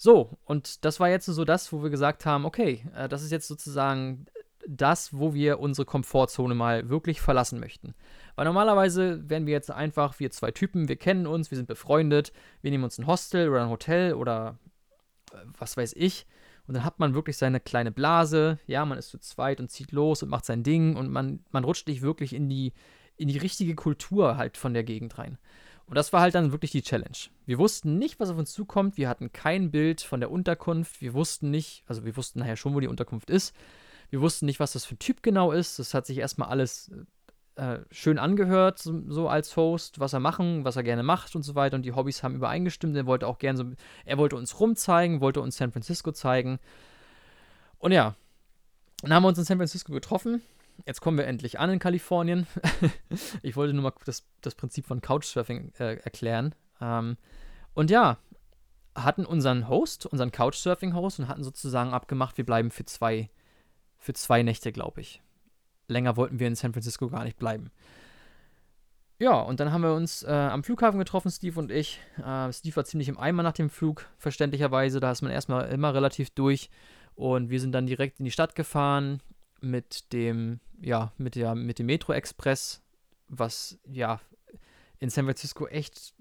So, 0.00 0.38
und 0.44 0.84
das 0.84 1.00
war 1.00 1.10
jetzt 1.10 1.26
so 1.26 1.44
das, 1.44 1.72
wo 1.72 1.82
wir 1.82 1.90
gesagt 1.90 2.24
haben, 2.24 2.46
okay, 2.46 2.84
äh, 2.94 3.08
das 3.08 3.24
ist 3.24 3.32
jetzt 3.32 3.48
sozusagen 3.48 4.26
das, 4.68 5.18
wo 5.18 5.34
wir 5.34 5.58
unsere 5.58 5.86
Komfortzone 5.86 6.54
mal 6.54 6.88
wirklich 6.88 7.20
verlassen 7.20 7.58
möchten. 7.58 7.94
Weil 8.36 8.44
normalerweise 8.44 9.28
wären 9.28 9.46
wir 9.46 9.54
jetzt 9.54 9.72
einfach, 9.72 10.20
wir 10.20 10.30
zwei 10.30 10.52
Typen, 10.52 10.88
wir 10.88 10.96
kennen 10.96 11.26
uns, 11.26 11.50
wir 11.50 11.56
sind 11.56 11.66
befreundet, 11.66 12.32
wir 12.62 12.70
nehmen 12.70 12.84
uns 12.84 12.98
ein 12.98 13.08
Hostel 13.08 13.48
oder 13.48 13.62
ein 13.62 13.70
Hotel 13.70 14.14
oder 14.14 14.58
äh, 15.32 15.38
was 15.58 15.76
weiß 15.76 15.94
ich. 15.96 16.26
Und 16.68 16.74
dann 16.74 16.84
hat 16.84 17.00
man 17.00 17.14
wirklich 17.14 17.36
seine 17.36 17.58
kleine 17.58 17.90
Blase, 17.90 18.60
ja, 18.66 18.84
man 18.84 18.98
ist 18.98 19.08
zu 19.08 19.18
zweit 19.18 19.58
und 19.58 19.70
zieht 19.70 19.90
los 19.90 20.22
und 20.22 20.28
macht 20.28 20.44
sein 20.44 20.62
Ding 20.62 20.94
und 20.94 21.10
man, 21.10 21.40
man 21.50 21.64
rutscht 21.64 21.88
nicht 21.88 22.02
wirklich 22.02 22.34
in 22.34 22.48
die, 22.48 22.72
in 23.16 23.26
die 23.26 23.38
richtige 23.38 23.74
Kultur 23.74 24.36
halt 24.36 24.56
von 24.56 24.74
der 24.74 24.84
Gegend 24.84 25.18
rein. 25.18 25.38
Und 25.88 25.94
das 25.94 26.12
war 26.12 26.20
halt 26.20 26.34
dann 26.34 26.52
wirklich 26.52 26.70
die 26.70 26.82
Challenge. 26.82 27.16
Wir 27.46 27.58
wussten 27.58 27.98
nicht, 27.98 28.20
was 28.20 28.28
auf 28.28 28.36
uns 28.36 28.52
zukommt. 28.52 28.98
Wir 28.98 29.08
hatten 29.08 29.32
kein 29.32 29.70
Bild 29.70 30.02
von 30.02 30.20
der 30.20 30.30
Unterkunft. 30.30 31.00
Wir 31.00 31.14
wussten 31.14 31.50
nicht, 31.50 31.82
also 31.86 32.04
wir 32.04 32.14
wussten 32.16 32.40
nachher 32.40 32.56
schon, 32.56 32.74
wo 32.74 32.80
die 32.80 32.88
Unterkunft 32.88 33.30
ist. 33.30 33.54
Wir 34.10 34.20
wussten 34.20 34.44
nicht, 34.44 34.60
was 34.60 34.72
das 34.72 34.84
für 34.84 34.94
ein 34.94 34.98
Typ 34.98 35.22
genau 35.22 35.50
ist. 35.50 35.78
Das 35.78 35.94
hat 35.94 36.04
sich 36.04 36.18
erstmal 36.18 36.50
alles 36.50 36.90
äh, 37.56 37.78
schön 37.90 38.18
angehört, 38.18 38.78
so, 38.78 39.02
so, 39.08 39.28
als 39.30 39.56
Host, 39.56 39.98
was 39.98 40.12
er 40.12 40.20
machen, 40.20 40.64
was 40.64 40.76
er 40.76 40.82
gerne 40.82 41.02
macht 41.02 41.34
und 41.34 41.42
so 41.42 41.54
weiter. 41.54 41.76
Und 41.76 41.84
die 41.84 41.92
Hobbys 41.92 42.22
haben 42.22 42.34
übereingestimmt. 42.34 42.94
Er 42.94 43.06
wollte 43.06 43.26
auch 43.26 43.38
gerne 43.38 43.56
so, 43.56 43.64
er 44.04 44.18
wollte 44.18 44.36
uns 44.36 44.60
rumzeigen, 44.60 45.22
wollte 45.22 45.40
uns 45.40 45.56
San 45.56 45.72
Francisco 45.72 46.12
zeigen. 46.12 46.58
Und 47.78 47.92
ja, 47.92 48.14
dann 49.00 49.14
haben 49.14 49.22
wir 49.22 49.28
uns 49.28 49.38
in 49.38 49.44
San 49.44 49.56
Francisco 49.56 49.92
getroffen 49.92 50.42
jetzt 50.88 51.02
kommen 51.02 51.18
wir 51.18 51.26
endlich 51.26 51.60
an 51.60 51.68
in 51.68 51.78
Kalifornien. 51.78 52.46
ich 53.42 53.56
wollte 53.56 53.74
nur 53.74 53.82
mal 53.82 53.92
das, 54.06 54.24
das 54.40 54.54
Prinzip 54.54 54.86
von 54.86 55.02
Couchsurfing 55.02 55.72
äh, 55.78 55.96
erklären. 55.96 56.54
Ähm, 56.80 57.18
und 57.74 57.90
ja, 57.90 58.16
hatten 58.94 59.26
unseren 59.26 59.68
Host, 59.68 60.06
unseren 60.06 60.32
Couchsurfing-Host 60.32 61.20
und 61.20 61.28
hatten 61.28 61.44
sozusagen 61.44 61.92
abgemacht, 61.92 62.38
wir 62.38 62.46
bleiben 62.46 62.70
für 62.70 62.86
zwei, 62.86 63.28
für 63.98 64.14
zwei 64.14 64.42
Nächte, 64.42 64.72
glaube 64.72 65.02
ich. 65.02 65.22
Länger 65.88 66.16
wollten 66.16 66.40
wir 66.40 66.48
in 66.48 66.56
San 66.56 66.72
Francisco 66.72 67.08
gar 67.08 67.24
nicht 67.24 67.38
bleiben. 67.38 67.70
ja, 69.18 69.34
und 69.34 69.60
dann 69.60 69.70
haben 69.72 69.82
wir 69.82 69.92
uns 69.92 70.22
äh, 70.22 70.30
am 70.30 70.64
Flughafen 70.64 70.98
getroffen, 70.98 71.30
Steve 71.30 71.60
und 71.60 71.70
ich. 71.70 72.00
Äh, 72.16 72.50
Steve 72.50 72.76
war 72.76 72.86
ziemlich 72.86 73.08
im 73.08 73.18
Eimer 73.18 73.42
nach 73.42 73.52
dem 73.52 73.68
Flug, 73.68 74.06
verständlicherweise. 74.16 75.00
Da 75.00 75.12
ist 75.12 75.20
man 75.20 75.32
erstmal 75.32 75.68
immer 75.68 75.92
relativ 75.92 76.30
durch. 76.30 76.70
Und 77.14 77.50
wir 77.50 77.60
sind 77.60 77.72
dann 77.72 77.86
direkt 77.86 78.20
in 78.20 78.24
die 78.24 78.30
Stadt 78.30 78.54
gefahren 78.54 79.20
mit 79.60 80.12
dem, 80.12 80.60
ja, 80.80 81.12
mit 81.18 81.34
der, 81.34 81.54
mit 81.54 81.78
dem 81.78 81.86
Metro 81.86 82.12
Express, 82.12 82.82
was 83.28 83.78
ja 83.90 84.20
in 84.98 85.10
San 85.10 85.24
Francisco 85.24 85.66
echt 85.66 86.14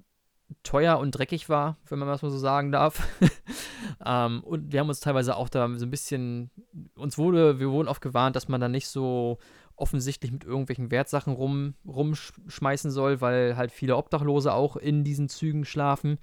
teuer 0.63 0.97
und 1.00 1.12
dreckig 1.12 1.50
war, 1.50 1.78
wenn 1.88 2.00
man 2.00 2.08
das 2.08 2.21
mal 2.21 2.32
so 2.32 2.38
sagen 2.38 2.71
darf. 2.71 3.08
ähm, 4.06 4.41
und 4.43 4.71
wir 4.71 4.80
haben 4.80 4.89
uns 4.89 5.00
teilweise 5.00 5.36
auch 5.36 5.50
da 5.50 5.67
so 5.78 5.86
ein 5.86 5.91
bisschen, 5.91 6.52
uns 6.95 7.17
wurde, 7.17 7.60
wir 7.60 7.69
wurden 7.69 7.88
oft 7.88 8.02
gewarnt, 8.02 8.36
dass 8.36 8.47
man 8.47 8.62
da 8.62 8.69
nicht 8.69 8.88
so 8.88 9.39
offensichtlich 9.76 10.32
mit 10.32 10.43
irgendwelchen 10.43 10.89
Wertsachen 10.89 11.34
rum, 11.34 11.76
rumschmeißen 11.86 12.91
soll, 12.91 13.21
weil 13.21 13.58
halt 13.58 13.71
viele 13.71 13.95
Obdachlose 13.95 14.54
auch 14.54 14.76
in 14.76 15.04
diesen 15.04 15.30
Zügen 15.30 15.65
schlafen. 15.65 16.17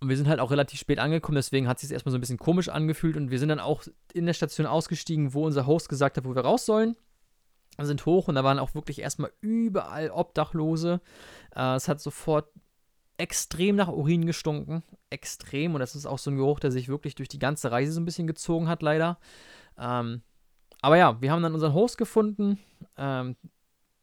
Und 0.00 0.08
wir 0.08 0.16
sind 0.16 0.28
halt 0.28 0.38
auch 0.38 0.50
relativ 0.50 0.78
spät 0.78 1.00
angekommen, 1.00 1.36
deswegen 1.36 1.66
hat 1.66 1.78
es 1.78 1.82
sich 1.82 1.90
erstmal 1.90 2.12
so 2.12 2.18
ein 2.18 2.20
bisschen 2.20 2.38
komisch 2.38 2.68
angefühlt 2.68 3.16
und 3.16 3.30
wir 3.30 3.38
sind 3.38 3.48
dann 3.48 3.58
auch 3.58 3.82
in 4.12 4.26
der 4.26 4.32
Station 4.32 4.66
ausgestiegen, 4.66 5.34
wo 5.34 5.44
unser 5.44 5.66
Host 5.66 5.88
gesagt 5.88 6.16
hat, 6.16 6.24
wo 6.24 6.34
wir 6.34 6.42
raus 6.42 6.66
sollen. 6.66 6.96
Wir 7.76 7.86
sind 7.86 8.06
hoch 8.06 8.28
und 8.28 8.34
da 8.34 8.44
waren 8.44 8.58
auch 8.58 8.74
wirklich 8.74 9.00
erstmal 9.00 9.32
überall 9.40 10.10
Obdachlose. 10.10 11.00
Äh, 11.54 11.74
es 11.76 11.88
hat 11.88 12.00
sofort 12.00 12.48
extrem 13.18 13.76
nach 13.76 13.88
Urin 13.88 14.26
gestunken. 14.26 14.82
Extrem. 15.10 15.74
Und 15.74 15.80
das 15.80 15.94
ist 15.94 16.06
auch 16.06 16.18
so 16.18 16.30
ein 16.30 16.36
Geruch, 16.36 16.60
der 16.60 16.70
sich 16.70 16.88
wirklich 16.88 17.14
durch 17.14 17.28
die 17.28 17.38
ganze 17.38 17.70
Reise 17.70 17.92
so 17.92 18.00
ein 18.00 18.04
bisschen 18.04 18.26
gezogen 18.26 18.68
hat, 18.68 18.82
leider. 18.82 19.18
Ähm, 19.76 20.22
aber 20.80 20.96
ja, 20.96 21.20
wir 21.20 21.30
haben 21.30 21.42
dann 21.42 21.54
unseren 21.54 21.74
Host 21.74 21.98
gefunden, 21.98 22.58
ähm, 22.96 23.36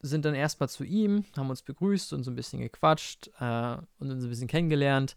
sind 0.01 0.25
dann 0.25 0.35
erstmal 0.35 0.69
zu 0.69 0.83
ihm, 0.83 1.25
haben 1.35 1.49
uns 1.49 1.63
begrüßt 1.63 2.13
und 2.13 2.23
so 2.23 2.31
ein 2.31 2.35
bisschen 2.35 2.59
gequatscht 2.59 3.29
äh, 3.39 3.77
und 3.99 4.11
uns 4.11 4.23
ein 4.23 4.29
bisschen 4.29 4.47
kennengelernt. 4.47 5.15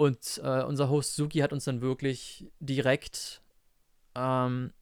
Und 0.00 0.40
äh, 0.42 0.62
unser 0.62 0.88
Host 0.88 1.14
Suki 1.14 1.40
hat 1.40 1.52
uns 1.52 1.64
dann 1.66 1.82
wirklich 1.82 2.50
direkt 2.58 3.42
ähm, 4.14 4.72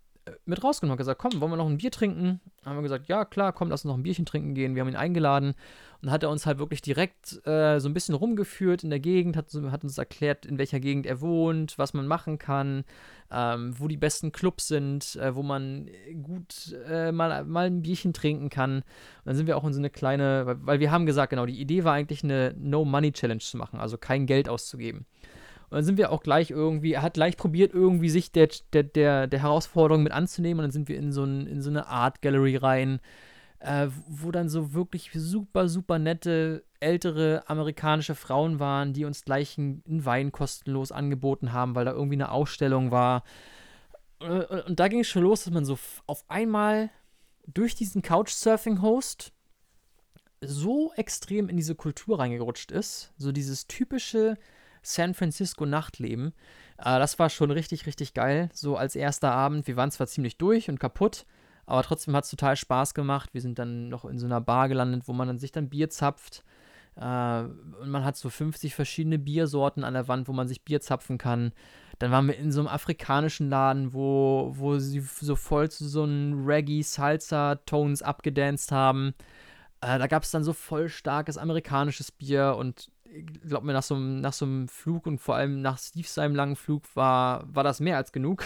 mit 0.45 0.63
rausgenommen 0.63 0.93
und 0.93 0.99
gesagt, 0.99 1.21
komm, 1.21 1.41
wollen 1.41 1.53
wir 1.53 1.57
noch 1.57 1.69
ein 1.69 1.79
Bier 1.79 1.91
trinken? 1.91 2.41
Haben 2.65 2.77
wir 2.77 2.83
gesagt, 2.83 3.09
ja, 3.09 3.25
klar, 3.25 3.53
komm, 3.53 3.69
lass 3.69 3.85
uns 3.85 3.91
noch 3.91 3.97
ein 3.97 4.03
Bierchen 4.03 4.27
trinken 4.27 4.55
gehen. 4.55 4.75
Wir 4.75 4.83
haben 4.83 4.89
ihn 4.89 4.97
eingeladen 4.97 5.55
und 6.03 6.11
hat 6.11 6.23
er 6.23 6.31
uns 6.31 6.47
halt 6.47 6.59
wirklich 6.59 6.83
direkt 6.83 7.45
äh, 7.47 7.81
so 7.81 7.89
ein 7.89 7.95
bisschen 7.95 8.15
rumgeführt 8.15 8.85
in 8.85 8.91
der 8.91 9.01
Gegend, 9.01 9.37
hat, 9.37 9.53
hat, 9.71 9.85
uns 9.85 9.99
erklärt, 9.99 10.47
in 10.47 10.59
welcher 10.59 10.81
Gegend 10.81 11.07
er 11.07 11.21
wohnt, 11.21 11.79
was 11.79 11.95
man 11.95 12.07
machen 12.07 12.39
kann, 12.39 12.85
ähm, 13.31 13.75
wo 13.79 13.89
die 13.89 13.97
besten 13.97 14.33
Clubs 14.33 14.69
sind, 14.69 15.17
äh, 15.17 15.35
wo 15.35 15.43
man 15.43 15.89
gut 16.23 16.77
äh, 16.89 17.11
mal, 17.11 17.45
mal 17.45 17.67
ein 17.67 17.83
Bierchen 17.83 18.13
trinken 18.13 18.49
kann. 18.49 18.77
Und 18.79 18.85
dann 19.25 19.37
sind 19.37 19.47
wir 19.47 19.57
auch 19.57 19.65
in 19.65 19.73
so 19.73 19.81
eine 19.81 19.91
kleine, 19.91 20.47
weil, 20.47 20.57
weil 20.61 20.81
wir 20.81 20.91
haben 20.91 21.07
gesagt, 21.07 21.31
genau, 21.31 21.47
die 21.47 21.61
Idee 21.61 21.85
war 21.85 21.95
eigentlich 21.95 22.23
eine 22.23 22.55
No-Money-Challenge 22.59 23.41
zu 23.41 23.57
machen, 23.57 23.81
also 23.81 23.99
kein 23.99 24.27
Geld 24.27 24.49
auszugeben. 24.49 25.07
Und 25.71 25.77
dann 25.77 25.85
sind 25.85 25.99
wir 25.99 26.11
auch 26.11 26.23
gleich 26.23 26.51
irgendwie, 26.51 26.93
er 26.93 27.03
hat 27.03 27.15
gleich 27.15 27.37
probiert, 27.37 27.75
irgendwie 27.75 28.09
sich 28.09 28.33
der, 28.33 28.49
der, 28.73 28.85
der, 28.85 29.27
der 29.27 29.43
Herausforderung 29.43 30.03
mit 30.03 30.13
anzunehmen. 30.13 30.61
Und 30.61 30.65
dann 30.65 30.71
sind 30.73 30.89
wir 30.89 30.99
in 30.99 31.13
so, 31.13 31.25
ein, 31.25 31.47
in 31.47 31.61
so 31.61 31.71
eine 31.71 31.89
Art 31.89 32.23
Gallery 32.23 32.57
rein, 32.57 33.01
äh, 33.61 33.89
wo 34.09 34.31
dann 34.31 34.49
so 34.49 34.73
wirklich 34.73 35.11
super, 35.13 35.69
super 35.69 35.99
nette 35.99 36.65
ältere 36.81 37.43
amerikanische 37.49 38.15
Frauen 38.15 38.61
waren, 38.61 38.93
die 38.93 39.05
uns 39.05 39.25
gleich 39.25 39.59
einen 39.59 39.83
Wein 39.87 40.33
kostenlos 40.33 40.93
angeboten 40.93 41.53
haben, 41.53 41.75
weil 41.75 41.85
da 41.85 41.93
irgendwie 41.93 42.17
eine 42.17 42.31
Ausstellung 42.31 42.91
war. 42.91 43.25
Äh, 44.21 44.63
und 44.63 44.79
da 44.79 44.89
ging 44.89 45.01
es 45.01 45.09
schon 45.09 45.23
los, 45.23 45.45
dass 45.45 45.53
man 45.53 45.65
so 45.65 45.79
auf 46.07 46.25
einmal 46.29 46.91
durch 47.47 47.75
diesen 47.75 48.03
Couchsurfing-Host 48.03 49.33
so 50.41 50.93
extrem 50.95 51.49
in 51.49 51.57
diese 51.57 51.75
Kultur 51.75 52.21
reingerutscht 52.21 52.71
ist. 52.71 53.13
So 53.17 53.33
dieses 53.33 53.67
typische 53.67 54.37
San 54.89 55.15
Francisco 55.15 55.67
Nachtleben. 55.67 56.33
Äh, 56.79 56.99
das 56.99 57.19
war 57.19 57.29
schon 57.29 57.51
richtig, 57.51 57.87
richtig 57.87 58.15
geil. 58.15 58.49
So 58.53 58.77
als 58.77 58.97
erster 58.97 59.33
Abend. 59.33 59.67
Wir 59.67 59.77
waren 59.77 59.91
zwar 59.91 60.07
ziemlich 60.07 60.39
durch 60.39 60.69
und 60.69 60.81
kaputt, 60.81 61.27
aber 61.67 61.83
trotzdem 61.83 62.17
hat 62.17 62.25
es 62.25 62.31
total 62.31 62.57
Spaß 62.57 62.95
gemacht. 62.95 63.31
Wir 63.35 63.43
sind 63.43 63.59
dann 63.59 63.89
noch 63.89 64.05
in 64.05 64.19
so 64.19 64.27
einer 64.27 64.41
Bar 64.41 64.69
gelandet, 64.69 65.03
wo 65.07 65.13
man 65.13 65.29
dann 65.29 65.39
sich 65.39 65.53
dann 65.53 65.69
Bier 65.69 65.91
zapft. 65.91 66.43
Äh, 66.97 67.01
und 67.03 67.91
man 67.91 68.05
hat 68.05 68.17
so 68.17 68.31
50 68.31 68.75
verschiedene 68.75 69.19
Biersorten 69.19 69.85
an 69.85 69.95
der 69.95 70.09
Wand, 70.09 70.27
wo 70.27 70.33
man 70.33 70.49
sich 70.49 70.65
Bier 70.65 70.81
zapfen 70.81 71.19
kann. 71.19 71.53
Dann 71.99 72.11
waren 72.11 72.27
wir 72.27 72.37
in 72.37 72.53
so 72.53 72.61
einem 72.61 72.69
afrikanischen 72.69 73.51
Laden, 73.51 73.93
wo, 73.93 74.53
wo 74.57 74.79
sie 74.79 75.01
so 75.01 75.37
voll 75.37 75.71
zu 75.71 75.87
so 75.87 76.05
einem 76.05 76.47
Reggae-Salsa-Tones 76.47 78.03
abgedanced 78.03 78.73
haben. 78.73 79.15
Äh, 79.81 79.99
da 79.99 80.07
gab 80.07 80.23
es 80.23 80.31
dann 80.31 80.45
so 80.45 80.53
voll 80.53 80.89
starkes 80.89 81.39
amerikanisches 81.39 82.11
Bier 82.11 82.57
und 82.59 82.91
glaube 83.47 83.67
mir, 83.67 83.73
nach 83.73 83.83
so, 83.83 83.97
nach 83.97 84.33
so 84.33 84.45
einem 84.45 84.69
Flug 84.69 85.07
und 85.07 85.19
vor 85.19 85.37
allem 85.37 85.63
nach 85.63 85.79
Steve 85.79 86.07
seinem 86.07 86.35
langen 86.35 86.57
Flug 86.57 86.85
war, 86.95 87.45
war 87.53 87.65
das 87.65 87.81
mehr 87.81 87.97
als 87.97 88.13
genug. 88.13 88.45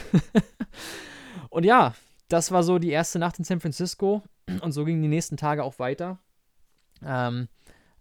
und 1.51 1.65
ja, 1.65 1.95
das 2.29 2.51
war 2.51 2.63
so 2.63 2.79
die 2.79 2.91
erste 2.91 3.19
Nacht 3.19 3.39
in 3.39 3.45
San 3.45 3.61
Francisco 3.61 4.23
und 4.61 4.73
so 4.73 4.85
gingen 4.85 5.03
die 5.03 5.09
nächsten 5.09 5.37
Tage 5.37 5.65
auch 5.65 5.79
weiter. 5.79 6.19
Ähm, 7.05 7.49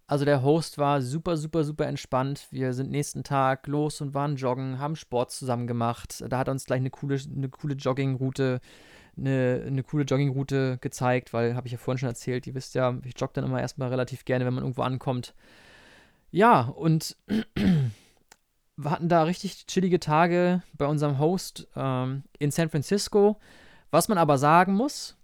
also 0.07 0.25
der 0.25 0.43
Host 0.43 0.77
war 0.77 1.01
super, 1.01 1.37
super, 1.37 1.63
super 1.63 1.87
entspannt. 1.87 2.47
Wir 2.51 2.73
sind 2.73 2.91
nächsten 2.91 3.23
Tag 3.23 3.65
los 3.67 4.01
und 4.01 4.13
waren 4.13 4.35
joggen, 4.35 4.77
haben 4.77 4.95
Sport 4.97 5.31
zusammen 5.31 5.67
gemacht. 5.67 6.21
Da 6.27 6.37
hat 6.37 6.49
er 6.49 6.51
uns 6.51 6.65
gleich 6.65 6.79
eine 6.79 6.89
coole, 6.89 7.17
eine 7.33 7.47
coole 7.47 7.75
Joggingroute, 7.75 8.59
eine, 9.17 9.63
eine 9.65 9.83
coole 9.83 10.03
Joggingroute 10.03 10.79
gezeigt, 10.81 11.33
weil, 11.33 11.55
habe 11.55 11.67
ich 11.67 11.71
ja 11.71 11.77
vorhin 11.77 11.99
schon 11.99 12.09
erzählt, 12.09 12.45
ihr 12.45 12.55
wisst 12.55 12.75
ja, 12.75 12.97
ich 13.05 13.17
jogge 13.17 13.33
dann 13.35 13.45
immer 13.45 13.61
erstmal 13.61 13.89
relativ 13.89 14.25
gerne, 14.25 14.45
wenn 14.45 14.53
man 14.53 14.63
irgendwo 14.63 14.81
ankommt. 14.81 15.33
Ja, 16.31 16.61
und 16.61 17.17
wir 18.77 18.91
hatten 18.91 19.09
da 19.09 19.23
richtig 19.23 19.67
chillige 19.67 19.99
Tage 19.99 20.63
bei 20.77 20.85
unserem 20.85 21.19
Host 21.19 21.67
ähm, 21.75 22.23
in 22.39 22.51
San 22.51 22.69
Francisco. 22.69 23.37
Was 23.91 24.07
man 24.07 24.17
aber 24.17 24.37
sagen 24.37 24.73
muss, 24.73 25.17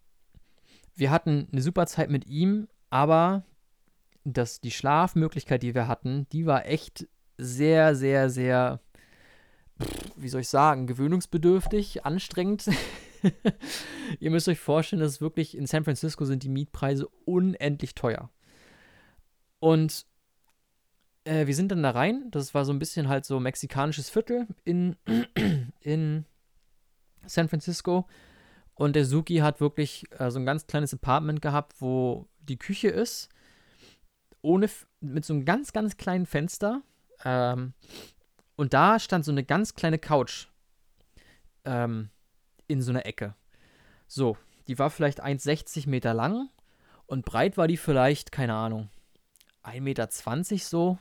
wir 0.96 1.10
hatten 1.10 1.48
eine 1.52 1.62
super 1.62 1.88
Zeit 1.88 2.10
mit 2.10 2.28
ihm, 2.28 2.68
aber 2.90 3.44
das, 4.26 4.60
die 4.60 4.72
Schlafmöglichkeit, 4.72 5.64
die 5.64 5.74
wir 5.74 5.88
hatten, 5.88 6.28
die 6.34 6.46
war 6.46 6.66
echt 6.66 7.08
sehr, 7.38 7.96
sehr, 7.96 8.30
sehr, 8.30 8.82
wie 10.18 10.28
soll 10.28 10.42
ich 10.42 10.50
sagen, 10.50 10.88
gewöhnungsbedürftig, 10.88 12.06
anstrengend. 12.06 12.70
Ihr 14.20 14.32
müsst 14.32 14.50
euch 14.50 14.60
vorstellen, 14.60 15.02
dass 15.02 15.22
wirklich 15.22 15.56
in 15.56 15.68
San 15.68 15.86
Francisco 15.86 16.26
sind 16.26 16.44
die 16.44 16.50
Mietpreise 16.50 17.08
unendlich 17.24 17.96
teuer. 17.96 18.30
Und 19.60 20.06
äh, 21.28 21.48
wir 21.48 21.56
sind 21.56 21.72
dann 21.72 21.84
da 21.84 21.92
rein. 21.92 22.30
Das 22.32 22.54
war 22.54 22.66
so 22.66 22.74
ein 22.74 22.80
bisschen 22.80 23.08
halt 23.08 23.26
so 23.26 23.40
mexikanisches 23.40 24.10
Viertel 24.10 24.48
in, 24.64 24.96
in 25.82 26.26
San 27.26 27.50
Francisco. 27.50 28.08
Und 28.74 28.96
der 28.96 29.06
Suki 29.06 29.38
hat 29.38 29.60
wirklich 29.60 30.06
äh, 30.20 30.32
so 30.32 30.40
ein 30.40 30.46
ganz 30.46 30.68
kleines 30.68 30.94
Apartment 30.94 31.42
gehabt, 31.42 31.82
wo 31.82 32.28
die 32.40 32.58
Küche 32.58 32.90
ist. 32.90 33.30
Ohne, 34.42 34.70
mit 35.02 35.26
so 35.26 35.34
einem 35.34 35.46
ganz, 35.46 35.74
ganz 35.74 35.98
kleinen 35.98 36.26
Fenster. 36.26 36.82
Ähm, 37.26 37.74
und 38.56 38.74
da 38.74 39.00
stand 39.00 39.26
so 39.26 39.32
eine 39.32 39.44
ganz 39.44 39.76
kleine 39.76 40.00
Couch 40.00 40.48
ähm, 41.66 42.10
in 42.68 42.82
so 42.82 42.92
einer 42.92 43.06
Ecke. 43.06 43.36
So, 44.08 44.38
die 44.68 44.80
war 44.80 44.90
vielleicht 44.90 45.24
1,60 45.24 45.90
Meter 45.90 46.14
lang 46.14 46.50
und 47.06 47.26
breit 47.26 47.58
war 47.58 47.68
die 47.68 47.78
vielleicht, 47.78 48.32
keine 48.32 48.54
Ahnung, 48.54 48.90
1,20 49.64 49.82
Meter 49.82 50.08
so 50.60 50.98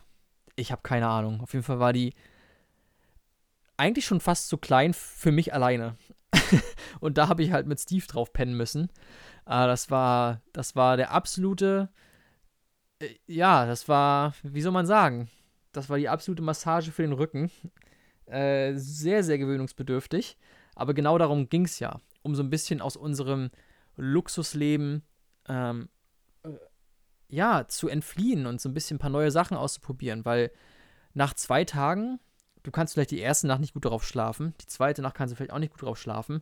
ich 0.57 0.71
habe 0.71 0.81
keine 0.81 1.07
Ahnung. 1.07 1.39
Auf 1.41 1.53
jeden 1.53 1.63
Fall 1.63 1.79
war 1.79 1.93
die 1.93 2.13
eigentlich 3.77 4.05
schon 4.05 4.19
fast 4.19 4.49
zu 4.49 4.57
klein 4.57 4.93
für 4.93 5.31
mich 5.31 5.53
alleine. 5.53 5.95
und 6.99 7.17
da 7.17 7.29
habe 7.29 7.43
ich 7.43 7.51
halt 7.51 7.67
mit 7.67 7.79
Steve 7.79 8.05
drauf 8.05 8.33
pennen 8.33 8.57
müssen. 8.57 8.89
Äh, 9.45 9.67
das 9.67 9.89
war, 9.89 10.41
das 10.51 10.75
war 10.75 10.97
der 10.97 11.11
absolute, 11.11 11.89
äh, 12.99 13.15
ja, 13.27 13.65
das 13.65 13.87
war, 13.87 14.33
wie 14.43 14.61
soll 14.61 14.71
man 14.71 14.87
sagen, 14.87 15.29
das 15.71 15.89
war 15.89 15.97
die 15.97 16.09
absolute 16.09 16.41
Massage 16.41 16.91
für 16.91 17.03
den 17.03 17.13
Rücken. 17.13 17.51
Äh, 18.25 18.73
sehr, 18.75 19.23
sehr 19.23 19.37
gewöhnungsbedürftig. 19.37 20.37
Aber 20.75 20.93
genau 20.93 21.17
darum 21.17 21.49
ging 21.49 21.65
es 21.65 21.79
ja. 21.79 21.99
Um 22.23 22.35
so 22.35 22.43
ein 22.43 22.49
bisschen 22.49 22.81
aus 22.81 22.97
unserem 22.97 23.51
Luxusleben 23.95 25.03
ähm, 25.47 25.87
ja, 27.29 27.67
zu 27.67 27.89
entfliehen 27.89 28.45
und 28.45 28.61
so 28.61 28.69
ein 28.69 28.73
bisschen 28.73 28.95
ein 28.95 28.99
paar 28.99 29.09
neue 29.09 29.31
Sachen 29.31 29.57
auszuprobieren, 29.57 30.25
weil 30.25 30.51
nach 31.13 31.33
zwei 31.33 31.65
Tagen, 31.65 32.19
du 32.63 32.71
kannst 32.71 32.93
vielleicht 32.93 33.11
die 33.11 33.19
erste 33.19 33.47
Nacht 33.47 33.61
nicht 33.61 33.73
gut 33.73 33.85
darauf 33.85 34.05
schlafen, 34.05 34.53
die 34.61 34.67
zweite 34.67 35.01
Nacht 35.01 35.15
kannst 35.15 35.31
du 35.31 35.35
vielleicht 35.35 35.51
auch 35.51 35.59
nicht 35.59 35.71
gut 35.71 35.83
darauf 35.83 35.99
schlafen, 35.99 36.41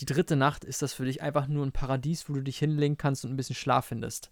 die 0.00 0.06
dritte 0.06 0.36
Nacht 0.36 0.64
ist 0.64 0.82
das 0.82 0.92
für 0.92 1.04
dich 1.04 1.22
einfach 1.22 1.46
nur 1.46 1.64
ein 1.64 1.72
Paradies, 1.72 2.28
wo 2.28 2.34
du 2.34 2.42
dich 2.42 2.58
hinlegen 2.58 2.98
kannst 2.98 3.24
und 3.24 3.32
ein 3.32 3.36
bisschen 3.36 3.56
Schlaf 3.56 3.86
findest. 3.86 4.30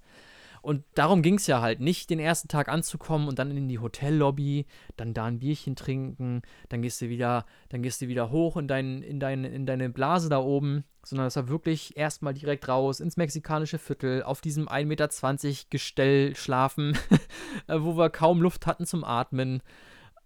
Und 0.64 0.82
darum 0.94 1.20
ging 1.20 1.34
es 1.34 1.46
ja 1.46 1.60
halt, 1.60 1.80
nicht 1.80 2.08
den 2.08 2.18
ersten 2.18 2.48
Tag 2.48 2.70
anzukommen 2.70 3.28
und 3.28 3.38
dann 3.38 3.54
in 3.54 3.68
die 3.68 3.80
Hotellobby, 3.80 4.64
dann 4.96 5.12
da 5.12 5.26
ein 5.26 5.38
Bierchen 5.38 5.76
trinken, 5.76 6.40
dann 6.70 6.80
gehst 6.80 7.02
du 7.02 7.10
wieder, 7.10 7.44
dann 7.68 7.82
gehst 7.82 8.00
du 8.00 8.08
wieder 8.08 8.30
hoch 8.30 8.56
in, 8.56 8.66
dein, 8.66 9.02
in, 9.02 9.20
dein, 9.20 9.44
in 9.44 9.66
deine 9.66 9.90
Blase 9.90 10.30
da 10.30 10.38
oben, 10.38 10.84
sondern 11.04 11.26
es 11.26 11.36
war 11.36 11.48
wirklich 11.48 11.98
erstmal 11.98 12.32
direkt 12.32 12.66
raus 12.66 13.00
ins 13.00 13.18
mexikanische 13.18 13.78
Viertel, 13.78 14.22
auf 14.22 14.40
diesem 14.40 14.66
1,20 14.66 14.86
Meter 14.86 15.66
Gestell 15.68 16.34
schlafen, 16.34 16.96
äh, 17.66 17.76
wo 17.78 17.98
wir 17.98 18.08
kaum 18.08 18.40
Luft 18.40 18.66
hatten 18.66 18.86
zum 18.86 19.04
Atmen. 19.04 19.62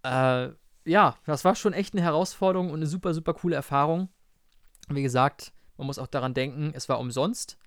Äh, 0.03 0.51
ja, 0.85 1.17
das 1.25 1.43
war 1.43 1.55
schon 1.55 1.73
echt 1.73 1.93
eine 1.93 2.01
Herausforderung 2.01 2.69
und 2.69 2.77
eine 2.77 2.87
super, 2.87 3.13
super 3.13 3.33
coole 3.33 3.57
Erfahrung. 3.57 4.07
Wie 4.87 5.03
gesagt, 5.03 5.51
man 5.75 5.85
muss 5.85 5.99
auch 5.99 6.07
daran 6.07 6.33
denken, 6.33 6.71
es 6.73 6.87
war 6.87 6.97
umsonst. 7.01 7.57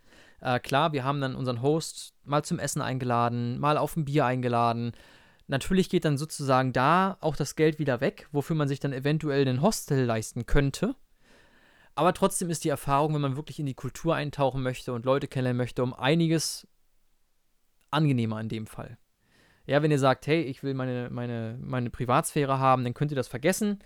Äh, 0.42 0.58
klar, 0.58 0.92
wir 0.92 1.04
haben 1.04 1.20
dann 1.20 1.36
unseren 1.36 1.62
Host 1.62 2.14
mal 2.24 2.44
zum 2.44 2.58
Essen 2.58 2.82
eingeladen, 2.82 3.60
mal 3.60 3.78
auf 3.78 3.96
ein 3.96 4.04
Bier 4.04 4.26
eingeladen. 4.26 4.92
Natürlich 5.46 5.88
geht 5.88 6.04
dann 6.04 6.18
sozusagen 6.18 6.72
da 6.72 7.16
auch 7.20 7.36
das 7.36 7.54
Geld 7.54 7.78
wieder 7.78 8.00
weg, 8.00 8.28
wofür 8.32 8.56
man 8.56 8.68
sich 8.68 8.80
dann 8.80 8.92
eventuell 8.92 9.46
einen 9.46 9.62
Hostel 9.62 10.04
leisten 10.04 10.44
könnte. 10.46 10.96
Aber 11.94 12.12
trotzdem 12.12 12.50
ist 12.50 12.64
die 12.64 12.70
Erfahrung, 12.70 13.14
wenn 13.14 13.20
man 13.20 13.36
wirklich 13.36 13.60
in 13.60 13.66
die 13.66 13.74
Kultur 13.74 14.16
eintauchen 14.16 14.62
möchte 14.62 14.92
und 14.92 15.04
Leute 15.04 15.28
kennenlernen 15.28 15.58
möchte, 15.58 15.82
um 15.82 15.94
einiges 15.94 16.66
angenehmer 17.90 18.40
in 18.40 18.48
dem 18.48 18.66
Fall. 18.66 18.98
Ja, 19.66 19.82
wenn 19.82 19.90
ihr 19.90 19.98
sagt, 19.98 20.26
hey, 20.26 20.42
ich 20.42 20.64
will 20.64 20.74
meine, 20.74 21.08
meine, 21.10 21.56
meine 21.60 21.90
Privatsphäre 21.90 22.58
haben, 22.58 22.82
dann 22.82 22.94
könnt 22.94 23.12
ihr 23.12 23.16
das 23.16 23.28
vergessen. 23.28 23.78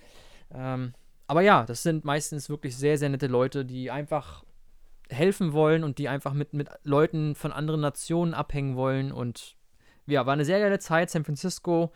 Ähm, 0.55 0.95
aber 1.27 1.43
ja, 1.43 1.65
das 1.65 1.83
sind 1.83 2.05
meistens 2.05 2.49
wirklich 2.49 2.77
sehr, 2.77 2.97
sehr 2.97 3.11
nette 3.11 3.27
Leute, 3.27 3.65
die 3.67 3.91
einfach 3.91 4.46
helfen 5.09 5.53
wollen 5.53 5.85
und 5.85 5.99
die 5.99 6.09
einfach 6.09 6.33
mit, 6.33 6.53
mit 6.53 6.69
Leuten 6.83 7.35
von 7.35 7.53
anderen 7.53 7.81
Nationen 7.81 8.35
abhängen 8.35 8.77
wollen. 8.77 9.13
Und 9.13 9.57
ja, 10.07 10.27
war 10.27 10.33
eine 10.33 10.45
sehr 10.45 10.61
geile 10.61 10.79
Zeit. 10.79 11.11
San 11.11 11.25
Francisco, 11.25 11.93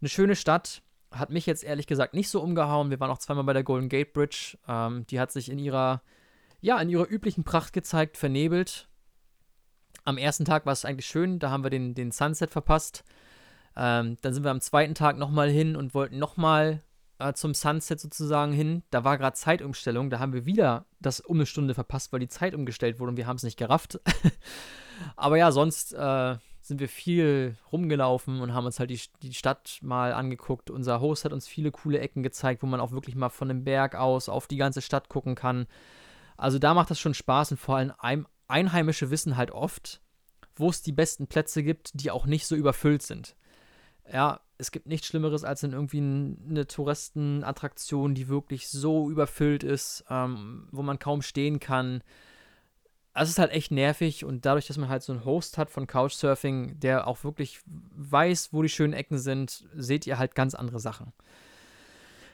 eine 0.00 0.08
schöne 0.08 0.36
Stadt. 0.36 0.82
Hat 1.10 1.30
mich 1.30 1.46
jetzt 1.46 1.64
ehrlich 1.64 1.86
gesagt 1.86 2.14
nicht 2.14 2.28
so 2.28 2.40
umgehauen. 2.40 2.90
Wir 2.90 3.00
waren 3.00 3.10
auch 3.10 3.18
zweimal 3.18 3.44
bei 3.44 3.52
der 3.52 3.64
Golden 3.64 3.88
Gate 3.88 4.12
Bridge. 4.12 4.58
Ähm, 4.68 5.06
die 5.06 5.20
hat 5.20 5.32
sich 5.32 5.50
in 5.50 5.58
ihrer, 5.58 6.02
ja, 6.60 6.78
in 6.80 6.88
ihrer 6.88 7.10
üblichen 7.10 7.44
Pracht 7.44 7.72
gezeigt, 7.72 8.16
vernebelt. 8.16 8.88
Am 10.04 10.18
ersten 10.18 10.44
Tag 10.44 10.66
war 10.66 10.72
es 10.72 10.84
eigentlich 10.84 11.06
schön, 11.06 11.40
da 11.40 11.50
haben 11.50 11.64
wir 11.64 11.70
den, 11.70 11.94
den 11.94 12.12
Sunset 12.12 12.50
verpasst. 12.50 13.04
Ähm, 13.76 14.16
dann 14.22 14.32
sind 14.32 14.44
wir 14.44 14.52
am 14.52 14.60
zweiten 14.60 14.94
Tag 14.94 15.18
nochmal 15.18 15.50
hin 15.50 15.74
und 15.74 15.94
wollten 15.94 16.18
nochmal 16.18 16.82
äh, 17.18 17.32
zum 17.32 17.54
Sunset 17.54 18.00
sozusagen 18.00 18.52
hin. 18.52 18.82
Da 18.90 19.04
war 19.04 19.18
gerade 19.18 19.36
Zeitumstellung, 19.36 20.10
da 20.10 20.18
haben 20.18 20.32
wir 20.32 20.46
wieder 20.46 20.86
das 21.00 21.20
um 21.20 21.36
eine 21.36 21.46
Stunde 21.46 21.74
verpasst, 21.74 22.12
weil 22.12 22.20
die 22.20 22.28
Zeit 22.28 22.54
umgestellt 22.54 22.98
wurde 22.98 23.10
und 23.10 23.16
wir 23.16 23.26
haben 23.26 23.36
es 23.36 23.42
nicht 23.42 23.58
gerafft. 23.58 24.00
Aber 25.16 25.36
ja, 25.36 25.52
sonst 25.52 25.92
äh, 25.92 26.36
sind 26.60 26.80
wir 26.80 26.88
viel 26.88 27.56
rumgelaufen 27.70 28.40
und 28.40 28.52
haben 28.52 28.66
uns 28.66 28.80
halt 28.80 28.90
die, 28.90 29.00
die 29.22 29.34
Stadt 29.34 29.78
mal 29.82 30.12
angeguckt. 30.12 30.70
Unser 30.70 31.00
Host 31.00 31.24
hat 31.24 31.32
uns 31.32 31.46
viele 31.46 31.70
coole 31.70 32.00
Ecken 32.00 32.22
gezeigt, 32.22 32.62
wo 32.62 32.66
man 32.66 32.80
auch 32.80 32.92
wirklich 32.92 33.14
mal 33.14 33.28
von 33.28 33.48
dem 33.48 33.64
Berg 33.64 33.94
aus 33.94 34.28
auf 34.28 34.46
die 34.46 34.56
ganze 34.56 34.82
Stadt 34.82 35.08
gucken 35.08 35.34
kann. 35.34 35.66
Also 36.36 36.58
da 36.58 36.74
macht 36.74 36.90
das 36.90 37.00
schon 37.00 37.14
Spaß 37.14 37.52
und 37.52 37.56
vor 37.58 37.76
allem 37.76 37.92
ein, 37.98 38.26
Einheimische 38.48 39.10
wissen 39.10 39.36
halt 39.36 39.50
oft, 39.50 40.00
wo 40.54 40.68
es 40.68 40.82
die 40.82 40.92
besten 40.92 41.26
Plätze 41.26 41.62
gibt, 41.62 41.90
die 41.94 42.10
auch 42.10 42.26
nicht 42.26 42.46
so 42.46 42.54
überfüllt 42.54 43.02
sind. 43.02 43.36
Ja, 44.12 44.40
es 44.58 44.70
gibt 44.70 44.86
nichts 44.86 45.06
Schlimmeres 45.06 45.44
als 45.44 45.62
in 45.62 45.72
irgendwie 45.72 45.98
eine 45.98 46.66
Touristenattraktion, 46.66 48.14
die 48.14 48.28
wirklich 48.28 48.68
so 48.68 49.10
überfüllt 49.10 49.62
ist, 49.62 50.04
ähm, 50.08 50.68
wo 50.72 50.82
man 50.82 50.98
kaum 50.98 51.22
stehen 51.22 51.60
kann. 51.60 52.02
Also 53.12 53.30
es 53.30 53.34
ist 53.34 53.38
halt 53.38 53.52
echt 53.52 53.70
nervig 53.70 54.24
und 54.24 54.44
dadurch, 54.44 54.66
dass 54.66 54.78
man 54.78 54.88
halt 54.88 55.02
so 55.02 55.12
einen 55.12 55.24
Host 55.24 55.58
hat 55.58 55.70
von 55.70 55.86
Couchsurfing, 55.86 56.78
der 56.80 57.06
auch 57.06 57.24
wirklich 57.24 57.60
weiß, 57.66 58.52
wo 58.52 58.62
die 58.62 58.68
schönen 58.68 58.92
Ecken 58.92 59.18
sind, 59.18 59.64
seht 59.74 60.06
ihr 60.06 60.18
halt 60.18 60.34
ganz 60.34 60.54
andere 60.54 60.80
Sachen. 60.80 61.12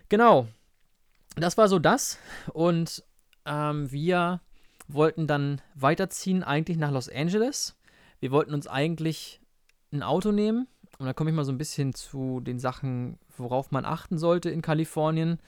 Genau. 0.09 0.47
Das 1.37 1.57
war 1.57 1.69
so 1.69 1.79
das. 1.79 2.19
Und 2.53 3.05
ähm, 3.47 3.91
wir 3.91 4.41
wollten 4.87 5.27
dann 5.27 5.61
weiterziehen, 5.75 6.43
eigentlich 6.43 6.77
nach 6.77 6.91
Los 6.91 7.09
Angeles. 7.09 7.77
Wir 8.21 8.31
wollten 8.31 8.55
uns 8.55 8.67
eigentlich 8.67 9.41
ein 9.93 10.03
Auto 10.03 10.33
nehmen 10.33 10.67
und 11.03 11.07
da 11.07 11.15
komme 11.15 11.31
ich 11.31 11.37
mal 11.37 11.45
so 11.45 11.51
ein 11.51 11.59
bisschen 11.59 11.95
zu 11.95 12.39
den 12.39 12.61
Sachen, 12.61 13.19
worauf 13.37 13.73
man 13.73 13.85
achten 13.85 14.19
sollte 14.19 14.51
in 14.51 14.63
Kalifornien. 14.63 15.41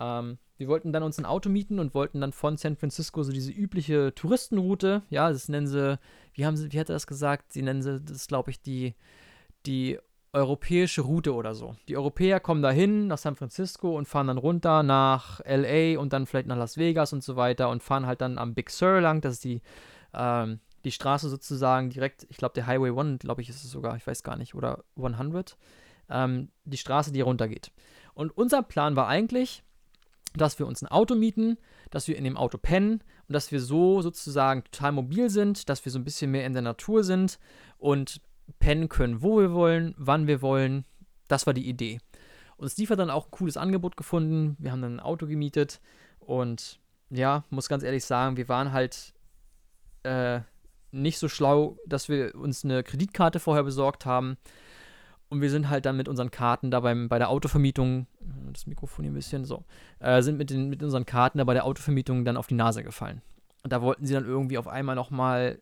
Ähm, 0.00 0.38
wir 0.56 0.68
wollten 0.68 0.90
dann 0.90 1.02
uns 1.02 1.18
ein 1.18 1.26
Auto 1.26 1.50
mieten 1.50 1.78
und 1.78 1.92
wollten 1.92 2.22
dann 2.22 2.32
von 2.32 2.56
San 2.56 2.76
Francisco 2.76 3.22
so 3.22 3.30
diese 3.30 3.52
übliche 3.52 4.14
Touristenroute, 4.14 5.02
ja, 5.10 5.30
das 5.30 5.50
nennen 5.50 5.66
sie, 5.66 5.98
wie 6.32 6.46
haben 6.46 6.56
sie, 6.56 6.72
wie 6.72 6.80
hat 6.80 6.88
er 6.88 6.94
das 6.94 7.06
gesagt? 7.06 7.52
Sie 7.52 7.60
nennen 7.60 7.82
sie, 7.82 8.00
das 8.00 8.26
glaube 8.26 8.50
ich, 8.50 8.62
die, 8.62 8.94
die 9.66 9.98
europäische 10.32 11.02
Route 11.02 11.34
oder 11.34 11.54
so. 11.54 11.76
Die 11.88 11.96
Europäer 11.98 12.40
kommen 12.40 12.62
dahin 12.62 13.06
nach 13.06 13.18
San 13.18 13.36
Francisco 13.36 13.98
und 13.98 14.08
fahren 14.08 14.28
dann 14.28 14.38
runter 14.38 14.82
nach 14.82 15.40
LA 15.44 16.00
und 16.00 16.14
dann 16.14 16.24
vielleicht 16.24 16.46
nach 16.46 16.56
Las 16.56 16.78
Vegas 16.78 17.12
und 17.12 17.22
so 17.22 17.36
weiter 17.36 17.68
und 17.68 17.82
fahren 17.82 18.06
halt 18.06 18.22
dann 18.22 18.38
am 18.38 18.54
Big 18.54 18.70
Sur 18.70 19.02
lang, 19.02 19.20
das 19.20 19.34
ist 19.34 19.44
die 19.44 19.60
ähm, 20.14 20.60
die 20.84 20.92
Straße 20.92 21.28
sozusagen 21.28 21.90
direkt, 21.90 22.26
ich 22.28 22.36
glaube, 22.36 22.54
der 22.54 22.66
Highway 22.66 22.98
1, 22.98 23.20
glaube 23.20 23.42
ich, 23.42 23.48
ist 23.48 23.64
es 23.64 23.70
sogar, 23.70 23.96
ich 23.96 24.06
weiß 24.06 24.22
gar 24.22 24.36
nicht, 24.36 24.54
oder 24.54 24.84
100, 24.96 25.56
ähm, 26.10 26.50
die 26.64 26.76
Straße, 26.76 27.12
die 27.12 27.20
runtergeht. 27.20 27.72
Und 28.14 28.36
unser 28.36 28.62
Plan 28.62 28.96
war 28.96 29.08
eigentlich, 29.08 29.62
dass 30.34 30.58
wir 30.58 30.66
uns 30.66 30.82
ein 30.82 30.88
Auto 30.88 31.14
mieten, 31.14 31.58
dass 31.90 32.08
wir 32.08 32.16
in 32.16 32.24
dem 32.24 32.36
Auto 32.36 32.58
pennen 32.58 33.02
und 33.28 33.32
dass 33.32 33.52
wir 33.52 33.60
so 33.60 34.02
sozusagen 34.02 34.64
total 34.64 34.92
mobil 34.92 35.30
sind, 35.30 35.68
dass 35.68 35.84
wir 35.84 35.92
so 35.92 35.98
ein 35.98 36.04
bisschen 36.04 36.30
mehr 36.30 36.46
in 36.46 36.54
der 36.54 36.62
Natur 36.62 37.04
sind 37.04 37.38
und 37.78 38.20
pennen 38.58 38.88
können, 38.88 39.22
wo 39.22 39.40
wir 39.40 39.52
wollen, 39.52 39.94
wann 39.98 40.26
wir 40.26 40.42
wollen. 40.42 40.84
Das 41.28 41.46
war 41.46 41.54
die 41.54 41.68
Idee. 41.68 42.00
Und 42.56 42.70
Steve 42.70 42.90
hat 42.90 42.98
dann 42.98 43.10
auch 43.10 43.26
ein 43.26 43.30
cooles 43.30 43.56
Angebot 43.56 43.96
gefunden. 43.96 44.56
Wir 44.58 44.72
haben 44.72 44.82
dann 44.82 44.96
ein 44.96 45.00
Auto 45.00 45.26
gemietet 45.26 45.80
und 46.18 46.80
ja, 47.10 47.44
muss 47.50 47.68
ganz 47.68 47.82
ehrlich 47.82 48.04
sagen, 48.04 48.36
wir 48.36 48.48
waren 48.48 48.72
halt 48.72 49.12
äh, 50.02 50.40
nicht 50.92 51.18
so 51.18 51.28
schlau, 51.28 51.76
dass 51.86 52.08
wir 52.08 52.34
uns 52.34 52.64
eine 52.64 52.82
Kreditkarte 52.82 53.40
vorher 53.40 53.64
besorgt 53.64 54.06
haben. 54.06 54.36
Und 55.28 55.40
wir 55.40 55.50
sind 55.50 55.70
halt 55.70 55.86
dann 55.86 55.96
mit 55.96 56.08
unseren 56.08 56.30
Karten 56.30 56.70
da 56.70 56.80
beim, 56.80 57.08
bei 57.08 57.18
der 57.18 57.30
Autovermietung, 57.30 58.06
das 58.52 58.66
Mikrofon 58.66 59.04
hier 59.04 59.12
ein 59.12 59.14
bisschen 59.14 59.46
so, 59.46 59.64
äh, 59.98 60.20
sind 60.20 60.36
mit, 60.36 60.50
den, 60.50 60.68
mit 60.68 60.82
unseren 60.82 61.06
Karten 61.06 61.38
da 61.38 61.44
bei 61.44 61.54
der 61.54 61.64
Autovermietung 61.64 62.26
dann 62.26 62.36
auf 62.36 62.48
die 62.48 62.54
Nase 62.54 62.84
gefallen. 62.84 63.22
Und 63.62 63.72
da 63.72 63.80
wollten 63.80 64.04
sie 64.04 64.12
dann 64.12 64.26
irgendwie 64.26 64.58
auf 64.58 64.68
einmal 64.68 64.94
nochmal 64.94 65.58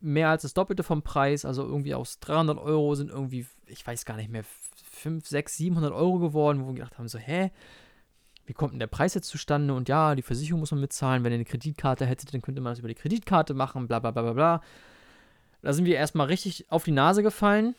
mehr 0.00 0.30
als 0.30 0.42
das 0.42 0.54
Doppelte 0.54 0.82
vom 0.82 1.02
Preis, 1.02 1.44
also 1.44 1.64
irgendwie 1.64 1.94
aus 1.94 2.18
300 2.20 2.58
Euro 2.58 2.94
sind 2.94 3.10
irgendwie, 3.10 3.46
ich 3.66 3.86
weiß 3.86 4.04
gar 4.04 4.16
nicht 4.16 4.30
mehr, 4.30 4.44
5, 4.90 5.26
6, 5.26 5.56
700 5.56 5.92
Euro 5.92 6.18
geworden, 6.18 6.62
wo 6.62 6.68
wir 6.68 6.74
gedacht 6.74 6.98
haben, 6.98 7.08
so, 7.08 7.18
hä? 7.18 7.50
Wie 8.48 8.54
kommt 8.54 8.72
denn 8.72 8.80
der 8.80 8.86
Preis 8.86 9.12
jetzt 9.12 9.28
zustande? 9.28 9.74
Und 9.74 9.90
ja, 9.90 10.14
die 10.14 10.22
Versicherung 10.22 10.60
muss 10.60 10.70
man 10.70 10.80
mitzahlen. 10.80 11.22
Wenn 11.22 11.32
ihr 11.32 11.36
eine 11.36 11.44
Kreditkarte 11.44 12.06
hättet, 12.06 12.32
dann 12.32 12.40
könnte 12.40 12.62
man 12.62 12.72
das 12.72 12.78
über 12.78 12.88
die 12.88 12.94
Kreditkarte 12.94 13.52
machen, 13.52 13.86
bla 13.86 13.98
bla 13.98 14.10
bla 14.10 14.22
bla 14.22 14.32
bla. 14.32 14.60
Da 15.60 15.72
sind 15.74 15.84
wir 15.84 15.96
erstmal 15.96 16.28
richtig 16.28 16.72
auf 16.72 16.84
die 16.84 16.92
Nase 16.92 17.22
gefallen 17.22 17.74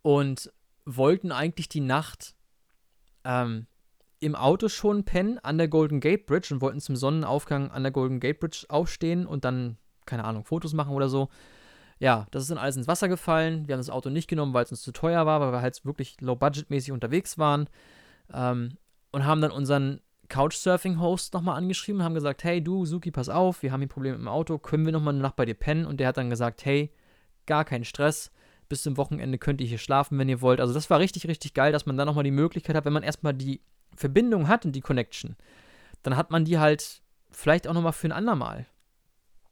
und 0.00 0.50
wollten 0.86 1.32
eigentlich 1.32 1.68
die 1.68 1.80
Nacht 1.80 2.34
ähm, 3.24 3.66
im 4.20 4.34
Auto 4.34 4.68
schon 4.68 5.04
pennen 5.04 5.38
an 5.40 5.58
der 5.58 5.68
Golden 5.68 6.00
Gate 6.00 6.24
Bridge 6.24 6.54
und 6.54 6.62
wollten 6.62 6.80
zum 6.80 6.96
Sonnenaufgang 6.96 7.70
an 7.70 7.82
der 7.82 7.92
Golden 7.92 8.20
Gate 8.20 8.40
Bridge 8.40 8.64
aufstehen 8.70 9.26
und 9.26 9.44
dann, 9.44 9.76
keine 10.06 10.24
Ahnung, 10.24 10.44
Fotos 10.44 10.72
machen 10.72 10.94
oder 10.94 11.10
so. 11.10 11.28
Ja, 11.98 12.26
das 12.30 12.44
ist 12.44 12.50
dann 12.50 12.58
alles 12.58 12.78
ins 12.78 12.88
Wasser 12.88 13.08
gefallen. 13.08 13.68
Wir 13.68 13.74
haben 13.74 13.80
das 13.80 13.90
Auto 13.90 14.08
nicht 14.08 14.28
genommen, 14.28 14.54
weil 14.54 14.64
es 14.64 14.70
uns 14.70 14.80
zu 14.80 14.92
teuer 14.92 15.26
war, 15.26 15.40
weil 15.40 15.52
wir 15.52 15.60
halt 15.60 15.84
wirklich 15.84 16.16
low-budget-mäßig 16.22 16.90
unterwegs 16.90 17.36
waren. 17.36 17.68
Ähm, 18.32 18.78
und 19.12 19.24
haben 19.24 19.40
dann 19.40 19.52
unseren 19.52 20.00
Couchsurfing-Host 20.28 21.34
nochmal 21.34 21.56
angeschrieben 21.58 22.00
und 22.00 22.04
haben 22.04 22.14
gesagt, 22.14 22.42
hey 22.42 22.64
du, 22.64 22.86
Suki, 22.86 23.10
pass 23.10 23.28
auf, 23.28 23.62
wir 23.62 23.70
haben 23.70 23.80
hier 23.80 23.88
Probleme 23.88 24.16
im 24.16 24.28
Auto, 24.28 24.58
können 24.58 24.86
wir 24.86 24.92
nochmal 24.92 25.14
eine 25.14 25.22
Nacht 25.22 25.36
bei 25.36 25.44
dir 25.44 25.54
pennen? 25.54 25.84
Und 25.84 26.00
der 26.00 26.08
hat 26.08 26.16
dann 26.16 26.30
gesagt, 26.30 26.64
hey, 26.64 26.90
gar 27.46 27.64
kein 27.64 27.84
Stress, 27.84 28.32
bis 28.68 28.82
zum 28.82 28.96
Wochenende 28.96 29.36
könnt 29.36 29.60
ihr 29.60 29.66
hier 29.66 29.78
schlafen, 29.78 30.18
wenn 30.18 30.30
ihr 30.30 30.40
wollt. 30.40 30.60
Also 30.60 30.72
das 30.72 30.88
war 30.88 30.98
richtig, 30.98 31.28
richtig 31.28 31.52
geil, 31.52 31.70
dass 31.70 31.84
man 31.84 31.98
dann 31.98 32.06
nochmal 32.06 32.24
die 32.24 32.30
Möglichkeit 32.30 32.74
hat, 32.74 32.86
wenn 32.86 32.94
man 32.94 33.02
erstmal 33.02 33.34
die 33.34 33.60
Verbindung 33.94 34.48
hat 34.48 34.64
und 34.64 34.72
die 34.72 34.80
Connection, 34.80 35.36
dann 36.02 36.16
hat 36.16 36.30
man 36.30 36.46
die 36.46 36.58
halt 36.58 37.02
vielleicht 37.30 37.68
auch 37.68 37.74
nochmal 37.74 37.92
für 37.92 38.08
ein 38.08 38.12
andermal. 38.12 38.66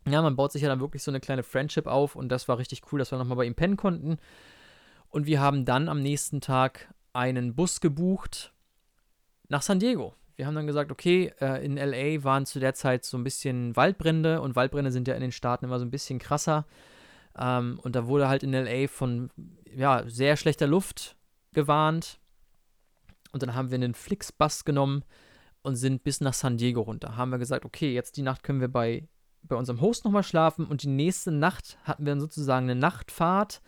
Ja, 0.09 0.23
man 0.23 0.37
baut 0.37 0.53
sich 0.53 0.63
ja 0.63 0.69
dann 0.69 0.81
wirklich 0.81 1.03
so 1.03 1.11
eine 1.11 1.21
kleine 1.21 1.43
Friendship 1.43 1.87
auf 1.87 2.17
und 2.17 2.31
das 2.31 2.49
war 2.49 2.57
richtig 2.57 2.81
cool, 2.91 2.99
dass 2.99 3.13
wir 3.13 3.19
nochmal 3.19 3.37
bei 3.37 3.45
ihm 3.45 3.55
pennen 3.55 3.77
konnten. 3.77 4.17
Und 5.11 5.27
wir 5.27 5.41
haben 5.41 5.67
dann 5.67 5.91
am 5.91 6.01
nächsten 6.01 6.41
Tag 6.41 6.95
einen 7.13 7.55
Bus 7.55 7.83
gebucht 7.83 8.55
nach 9.51 9.63
San 9.63 9.79
Diego. 9.79 10.15
Wir 10.37 10.47
haben 10.47 10.55
dann 10.55 10.67
gesagt, 10.67 10.91
okay, 10.91 11.33
äh, 11.41 11.65
in 11.65 11.77
LA 11.77 12.25
waren 12.25 12.47
zu 12.47 12.61
der 12.61 12.75
Zeit 12.75 13.05
so 13.05 13.19
ein 13.19 13.25
bisschen 13.25 13.77
Waldbrände 13.77 14.41
und 14.41 14.57
Waldbrände 14.57 14.91
sind 14.91 15.07
ja 15.07 15.15
in 15.15 15.21
den 15.21 15.33
Staaten 15.33 15.67
immer 15.67 15.79
so 15.79 15.85
ein 15.85 15.91
bisschen 15.91 16.19
krasser. 16.19 16.67
Ähm, 17.39 17.79
und 17.83 17.95
da 17.95 18.07
wurde 18.07 18.29
halt 18.29 18.43
in 18.43 18.53
LA 18.53 18.89
von 18.89 19.31
ja, 19.77 20.05
sehr 20.07 20.37
schlechter 20.37 20.67
Luft 20.67 21.17
gewarnt. 21.53 22.19
Und 23.33 23.43
dann 23.43 23.55
haben 23.55 23.71
wir 23.71 23.77
einen 23.77 23.95
Flixbus 23.95 24.65
genommen 24.65 25.05
und 25.63 25.77
sind 25.77 26.03
bis 26.03 26.21
nach 26.21 26.35
San 26.35 26.57
Diego 26.57 26.81
runter. 26.81 27.17
Haben 27.17 27.31
wir 27.31 27.39
gesagt, 27.39 27.65
okay, 27.67 27.93
jetzt 27.93 28.17
die 28.17 28.23
Nacht 28.23 28.43
können 28.43 28.61
wir 28.61 28.69
bei 28.69 29.09
bei 29.43 29.57
unserem 29.57 29.81
Host 29.81 30.05
nochmal 30.05 30.23
schlafen 30.23 30.67
und 30.67 30.83
die 30.83 30.89
nächste 30.89 31.33
Nacht 31.33 31.79
hatten 31.85 32.05
wir 32.05 32.13
dann 32.13 32.21
sozusagen 32.21 32.69
eine 32.69 32.79
Nachtfahrt 32.79 33.63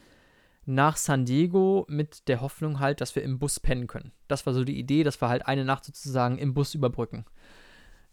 nach 0.65 0.97
San 0.97 1.25
Diego 1.25 1.85
mit 1.89 2.29
der 2.29 2.41
Hoffnung 2.41 2.79
halt, 2.79 3.01
dass 3.01 3.17
wir 3.17 3.23
im 3.23 3.39
Bus 3.39 3.59
pennen 3.59 3.87
können. 3.87 4.13
Das 4.29 4.47
war 4.47 4.55
so 4.55 4.65
die 4.65 4.79
Idee, 4.79 5.03
dass 5.03 5.21
wir 5.21 5.29
halt 5.29 5.47
eine 5.47 5.65
Nacht 5.65 5.85
sozusagen 5.85 6.39
im 6.39 6.55
Bus 6.55 6.75
überbrücken. 6.75 7.25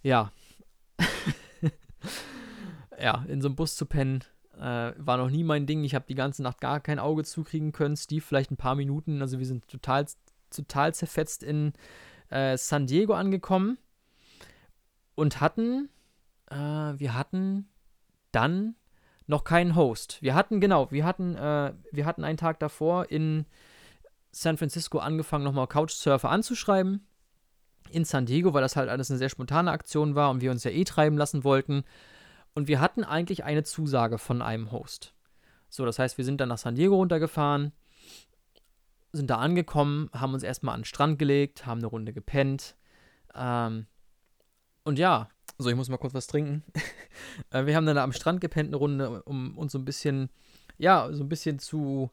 Ja. 0.02 0.32
ja, 3.00 3.24
in 3.28 3.42
so 3.42 3.48
einem 3.48 3.56
Bus 3.56 3.76
zu 3.76 3.86
pennen, 3.86 4.24
äh, 4.58 4.94
war 4.98 5.18
noch 5.18 5.30
nie 5.30 5.44
mein 5.44 5.66
Ding. 5.66 5.84
Ich 5.84 5.96
habe 5.96 6.06
die 6.08 6.16
ganze 6.16 6.42
Nacht 6.42 6.60
gar 6.60 6.80
kein 6.80 7.00
Auge 7.00 7.24
zukriegen 7.24 7.72
können. 7.72 7.96
Steve 7.96 8.22
vielleicht 8.22 8.52
ein 8.52 8.58
paar 8.58 8.76
Minuten. 8.76 9.22
Also 9.22 9.40
wir 9.40 9.46
sind 9.46 9.68
total, 9.68 10.06
total 10.50 10.94
zerfetzt 10.94 11.44
in 11.44 11.74
äh, 12.30 12.58
San 12.58 12.88
Diego 12.88 13.14
angekommen 13.14 13.78
und 15.16 15.40
hatten, 15.40 15.90
äh, 16.50 16.56
wir 16.56 17.14
hatten 17.14 17.70
dann 18.32 18.76
noch 19.30 19.44
keinen 19.44 19.76
Host. 19.76 20.18
Wir 20.22 20.34
hatten, 20.34 20.60
genau, 20.60 20.90
wir 20.92 21.06
hatten, 21.06 21.36
äh, 21.36 21.74
wir 21.92 22.06
hatten 22.08 22.24
einen 22.24 22.38
Tag 22.38 22.60
davor 22.60 23.12
in 23.12 23.46
San 24.32 24.58
Francisco 24.58 24.98
angefangen, 24.98 25.44
nochmal 25.44 25.68
Couchsurfer 25.68 26.30
anzuschreiben. 26.30 27.06
In 27.92 28.06
San 28.06 28.26
Diego, 28.26 28.54
weil 28.54 28.62
das 28.62 28.76
halt 28.76 28.90
alles 28.90 29.10
eine 29.10 29.20
sehr 29.20 29.30
spontane 29.30 29.72
Aktion 29.72 30.16
war 30.16 30.32
und 30.32 30.42
wir 30.42 30.50
uns 30.50 30.64
ja 30.64 30.72
eh 30.72 30.84
treiben 30.84 31.16
lassen 31.16 31.44
wollten. 31.44 31.84
Und 32.56 32.68
wir 32.68 32.82
hatten 32.82 33.04
eigentlich 33.04 33.44
eine 33.44 33.64
Zusage 33.64 34.18
von 34.18 34.42
einem 34.42 34.72
Host. 34.72 35.14
So, 35.70 35.86
das 35.86 36.00
heißt, 36.00 36.18
wir 36.18 36.26
sind 36.26 36.42
dann 36.42 36.50
nach 36.50 36.58
San 36.58 36.76
Diego 36.76 36.96
runtergefahren, 36.96 37.72
sind 39.12 39.30
da 39.30 39.38
angekommen, 39.38 40.10
haben 40.12 40.34
uns 40.34 40.42
erstmal 40.44 40.74
an 40.74 40.82
den 40.82 40.86
Strand 40.86 41.20
gelegt, 41.20 41.68
haben 41.68 41.80
eine 41.80 41.88
Runde 41.88 42.14
gepennt. 42.14 42.76
Ähm, 43.36 43.86
und 44.84 44.98
ja, 44.98 45.30
so, 45.60 45.70
ich 45.70 45.76
muss 45.76 45.90
mal 45.90 45.98
kurz 45.98 46.14
was 46.14 46.28
trinken. 46.28 46.64
Äh, 47.52 47.66
wir 47.66 47.76
haben 47.76 47.86
dann 47.86 47.96
da 47.96 48.04
am 48.04 48.14
Strand 48.14 48.42
gepennt 48.42 48.70
eine 48.70 48.76
Runde, 48.76 49.24
um 49.24 49.58
uns 49.58 49.72
so 49.72 49.80
ein 49.80 49.86
bisschen, 49.86 50.30
ja, 50.78 51.12
so 51.12 51.24
ein 51.24 51.30
bisschen 51.30 51.58
zu, 51.58 52.12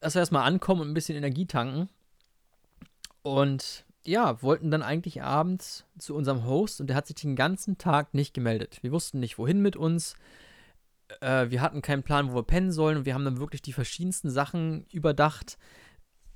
dass 0.00 0.14
wir 0.14 0.20
erstmal 0.20 0.46
ankommen 0.46 0.80
und 0.80 0.88
ein 0.88 0.94
bisschen 0.94 1.16
Energie 1.16 1.46
tanken. 1.46 1.88
Und 3.22 3.84
ja, 4.02 4.42
wollten 4.42 4.70
dann 4.70 4.82
eigentlich 4.82 5.22
abends 5.22 5.84
zu 5.98 6.14
unserem 6.14 6.44
Host 6.44 6.80
und 6.80 6.88
der 6.88 6.96
hat 6.96 7.06
sich 7.06 7.16
den 7.16 7.36
ganzen 7.36 7.78
Tag 7.78 8.14
nicht 8.14 8.34
gemeldet. 8.34 8.78
Wir 8.82 8.92
wussten 8.92 9.20
nicht, 9.20 9.38
wohin 9.38 9.60
mit 9.62 9.76
uns. 9.76 10.16
Äh, 11.20 11.50
wir 11.50 11.60
hatten 11.60 11.82
keinen 11.82 12.02
Plan, 12.02 12.30
wo 12.30 12.36
wir 12.36 12.42
pennen 12.42 12.72
sollen 12.72 12.98
und 12.98 13.04
wir 13.04 13.14
haben 13.14 13.24
dann 13.24 13.38
wirklich 13.38 13.62
die 13.62 13.72
verschiedensten 13.72 14.30
Sachen 14.30 14.86
überdacht. 14.90 15.58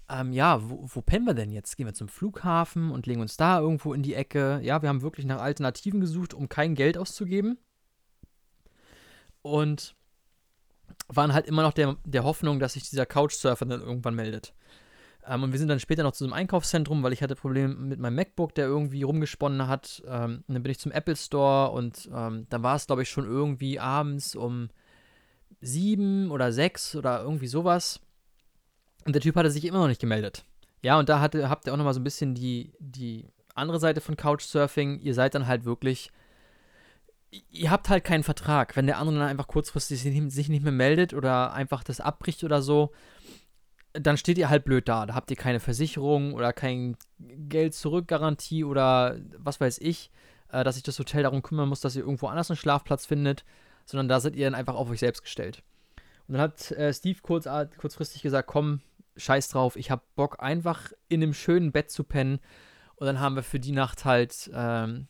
Ähm, 0.08 0.32
ja, 0.32 0.68
wo, 0.68 0.86
wo 0.86 1.00
pennen 1.00 1.26
wir 1.26 1.34
denn 1.34 1.50
jetzt? 1.50 1.76
Gehen 1.76 1.86
wir 1.86 1.94
zum 1.94 2.08
Flughafen 2.08 2.90
und 2.90 3.06
legen 3.06 3.20
uns 3.20 3.36
da 3.36 3.58
irgendwo 3.58 3.94
in 3.94 4.02
die 4.02 4.14
Ecke? 4.14 4.60
Ja, 4.62 4.82
wir 4.82 4.88
haben 4.88 5.02
wirklich 5.02 5.26
nach 5.26 5.40
Alternativen 5.40 6.00
gesucht, 6.00 6.34
um 6.34 6.48
kein 6.48 6.74
Geld 6.74 6.98
auszugeben. 6.98 7.58
Und 9.42 9.94
waren 11.08 11.32
halt 11.32 11.46
immer 11.46 11.62
noch 11.62 11.72
der, 11.72 11.96
der 12.04 12.24
Hoffnung, 12.24 12.60
dass 12.60 12.74
sich 12.74 12.88
dieser 12.88 13.06
Couchsurfer 13.06 13.64
dann 13.66 13.80
irgendwann 13.80 14.14
meldet. 14.14 14.54
Ähm, 15.26 15.42
und 15.42 15.52
wir 15.52 15.58
sind 15.58 15.68
dann 15.68 15.80
später 15.80 16.02
noch 16.02 16.12
zu 16.12 16.24
einem 16.24 16.32
Einkaufszentrum, 16.32 17.02
weil 17.02 17.12
ich 17.12 17.22
hatte 17.22 17.34
Probleme 17.34 17.74
mit 17.74 17.98
meinem 17.98 18.16
MacBook, 18.16 18.54
der 18.54 18.66
irgendwie 18.66 19.02
rumgesponnen 19.02 19.66
hat. 19.68 20.02
Ähm, 20.06 20.44
und 20.46 20.54
dann 20.54 20.62
bin 20.62 20.72
ich 20.72 20.78
zum 20.78 20.92
Apple 20.92 21.16
Store 21.16 21.70
und 21.70 22.08
ähm, 22.14 22.46
dann 22.50 22.62
war 22.62 22.76
es, 22.76 22.86
glaube 22.86 23.02
ich, 23.02 23.10
schon 23.10 23.24
irgendwie 23.24 23.80
abends 23.80 24.36
um 24.36 24.68
sieben 25.60 26.30
oder 26.30 26.52
sechs 26.52 26.94
oder 26.94 27.22
irgendwie 27.22 27.46
sowas. 27.46 28.00
Und 29.04 29.14
der 29.14 29.22
Typ 29.22 29.36
hatte 29.36 29.50
sich 29.50 29.64
immer 29.64 29.78
noch 29.78 29.88
nicht 29.88 30.00
gemeldet. 30.00 30.44
Ja, 30.82 30.98
und 30.98 31.08
da 31.08 31.20
hatte, 31.20 31.48
habt 31.48 31.66
ihr 31.66 31.72
auch 31.72 31.76
nochmal 31.76 31.94
so 31.94 32.00
ein 32.00 32.04
bisschen 32.04 32.34
die, 32.34 32.72
die 32.78 33.26
andere 33.54 33.78
Seite 33.78 34.00
von 34.00 34.16
Couchsurfing. 34.16 35.00
Ihr 35.00 35.14
seid 35.14 35.34
dann 35.34 35.46
halt 35.46 35.64
wirklich 35.64 36.10
ihr 37.50 37.70
habt 37.70 37.88
halt 37.88 38.04
keinen 38.04 38.22
Vertrag. 38.22 38.76
Wenn 38.76 38.86
der 38.86 38.98
andere 38.98 39.18
dann 39.18 39.28
einfach 39.28 39.46
kurzfristig 39.46 40.02
sich 40.02 40.48
nicht 40.48 40.62
mehr 40.62 40.72
meldet 40.72 41.14
oder 41.14 41.52
einfach 41.52 41.84
das 41.84 42.00
abbricht 42.00 42.44
oder 42.44 42.62
so, 42.62 42.92
dann 43.92 44.16
steht 44.16 44.38
ihr 44.38 44.50
halt 44.50 44.64
blöd 44.64 44.88
da. 44.88 45.06
Da 45.06 45.14
habt 45.14 45.30
ihr 45.30 45.36
keine 45.36 45.60
Versicherung 45.60 46.34
oder 46.34 46.52
kein 46.52 46.96
Geld-Zurück-Garantie 47.18 48.64
oder 48.64 49.18
was 49.38 49.60
weiß 49.60 49.78
ich, 49.78 50.10
äh, 50.50 50.64
dass 50.64 50.74
sich 50.74 50.84
das 50.84 50.98
Hotel 50.98 51.22
darum 51.22 51.42
kümmern 51.42 51.68
muss, 51.68 51.80
dass 51.80 51.96
ihr 51.96 52.02
irgendwo 52.02 52.26
anders 52.26 52.50
einen 52.50 52.56
Schlafplatz 52.56 53.06
findet, 53.06 53.44
sondern 53.84 54.08
da 54.08 54.20
seid 54.20 54.36
ihr 54.36 54.46
dann 54.46 54.54
einfach 54.54 54.74
auf 54.74 54.90
euch 54.90 55.00
selbst 55.00 55.22
gestellt. 55.22 55.62
Und 56.26 56.34
dann 56.34 56.42
hat 56.42 56.72
äh, 56.72 56.92
Steve 56.92 57.18
kurz, 57.22 57.46
äh, 57.46 57.68
kurzfristig 57.76 58.22
gesagt, 58.22 58.48
komm, 58.48 58.80
scheiß 59.16 59.48
drauf, 59.48 59.76
ich 59.76 59.90
hab 59.90 60.14
Bock 60.14 60.42
einfach 60.42 60.92
in 61.08 61.22
einem 61.22 61.34
schönen 61.34 61.72
Bett 61.72 61.90
zu 61.90 62.04
pennen. 62.04 62.40
Und 62.96 63.06
dann 63.06 63.20
haben 63.20 63.36
wir 63.36 63.42
für 63.42 63.60
die 63.60 63.72
Nacht 63.72 64.04
halt 64.04 64.50
ähm, 64.54 65.08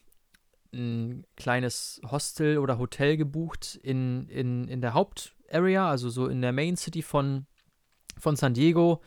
ein 0.72 1.26
kleines 1.36 2.00
Hostel 2.10 2.58
oder 2.58 2.78
Hotel 2.78 3.16
gebucht 3.16 3.78
in, 3.82 4.28
in, 4.28 4.68
in 4.68 4.80
der 4.80 4.94
Hauptarea, 4.94 5.88
also 5.88 6.08
so 6.10 6.26
in 6.26 6.42
der 6.42 6.52
Main 6.52 6.76
City 6.76 7.02
von 7.02 7.46
von 8.18 8.36
San 8.36 8.54
Diego. 8.54 9.02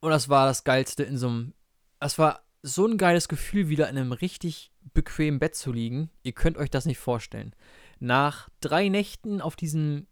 Und 0.00 0.10
das 0.10 0.28
war 0.28 0.46
das 0.46 0.64
Geilste 0.64 1.02
in 1.02 1.16
so 1.16 1.28
einem. 1.28 1.54
Das 2.00 2.18
war 2.18 2.44
so 2.62 2.86
ein 2.86 2.98
geiles 2.98 3.28
Gefühl, 3.28 3.68
wieder 3.68 3.88
in 3.88 3.98
einem 3.98 4.12
richtig 4.12 4.72
bequemen 4.94 5.40
Bett 5.40 5.54
zu 5.54 5.72
liegen. 5.72 6.10
Ihr 6.22 6.32
könnt 6.32 6.56
euch 6.56 6.70
das 6.70 6.86
nicht 6.86 6.98
vorstellen. 6.98 7.54
Nach 7.98 8.48
drei 8.60 8.88
Nächten 8.88 9.40
auf 9.40 9.56
diesem 9.56 10.06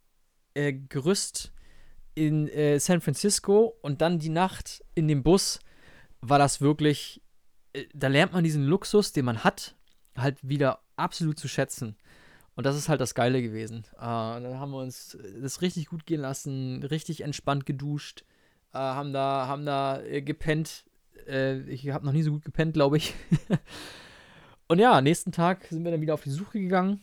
äh, 0.54 0.72
Gerüst 0.72 1.52
in 2.16 2.48
äh, 2.48 2.80
San 2.80 3.00
Francisco 3.00 3.76
und 3.82 4.00
dann 4.00 4.18
die 4.18 4.30
Nacht 4.30 4.82
in 4.94 5.06
dem 5.06 5.22
Bus 5.22 5.60
war 6.20 6.38
das 6.38 6.60
wirklich. 6.60 7.22
Äh, 7.72 7.84
da 7.94 8.08
lernt 8.08 8.32
man 8.32 8.42
diesen 8.42 8.64
Luxus, 8.64 9.12
den 9.12 9.26
man 9.26 9.44
hat, 9.44 9.76
halt 10.16 10.38
wieder 10.42 10.80
absolut 10.96 11.38
zu 11.38 11.46
schätzen. 11.46 11.94
Und 12.56 12.64
das 12.64 12.74
ist 12.74 12.88
halt 12.88 13.02
das 13.02 13.14
Geile 13.14 13.42
gewesen. 13.42 13.84
Äh, 13.96 14.00
dann 14.00 14.58
haben 14.58 14.72
wir 14.72 14.78
uns 14.78 15.16
das 15.40 15.60
richtig 15.60 15.86
gut 15.86 16.06
gehen 16.06 16.22
lassen, 16.22 16.82
richtig 16.82 17.20
entspannt 17.20 17.66
geduscht, 17.66 18.24
äh, 18.72 18.78
haben 18.78 19.12
da, 19.12 19.46
haben 19.46 19.66
da 19.66 20.00
äh, 20.00 20.22
gepennt. 20.22 20.84
Äh, 21.28 21.60
ich 21.68 21.90
habe 21.90 22.06
noch 22.06 22.12
nie 22.12 22.22
so 22.22 22.32
gut 22.32 22.46
gepennt, 22.46 22.72
glaube 22.72 22.96
ich. 22.96 23.14
und 24.68 24.78
ja, 24.78 25.02
nächsten 25.02 25.32
Tag 25.32 25.66
sind 25.66 25.84
wir 25.84 25.90
dann 25.92 26.00
wieder 26.00 26.14
auf 26.14 26.22
die 26.22 26.30
Suche 26.30 26.60
gegangen. 26.60 27.02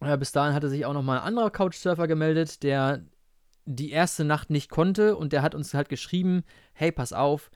Äh, 0.00 0.16
bis 0.16 0.30
dahin 0.30 0.54
hatte 0.54 0.68
sich 0.68 0.86
auch 0.86 0.94
noch 0.94 1.02
mal 1.02 1.18
ein 1.18 1.24
anderer 1.24 1.50
Couchsurfer 1.50 2.06
gemeldet, 2.06 2.62
der 2.62 3.04
die 3.66 3.90
erste 3.90 4.24
Nacht 4.24 4.48
nicht 4.48 4.70
konnte 4.70 5.16
und 5.16 5.32
der 5.32 5.42
hat 5.42 5.54
uns 5.54 5.74
halt 5.74 5.88
geschrieben, 5.88 6.44
hey, 6.72 6.92
pass 6.92 7.12
auf, 7.12 7.50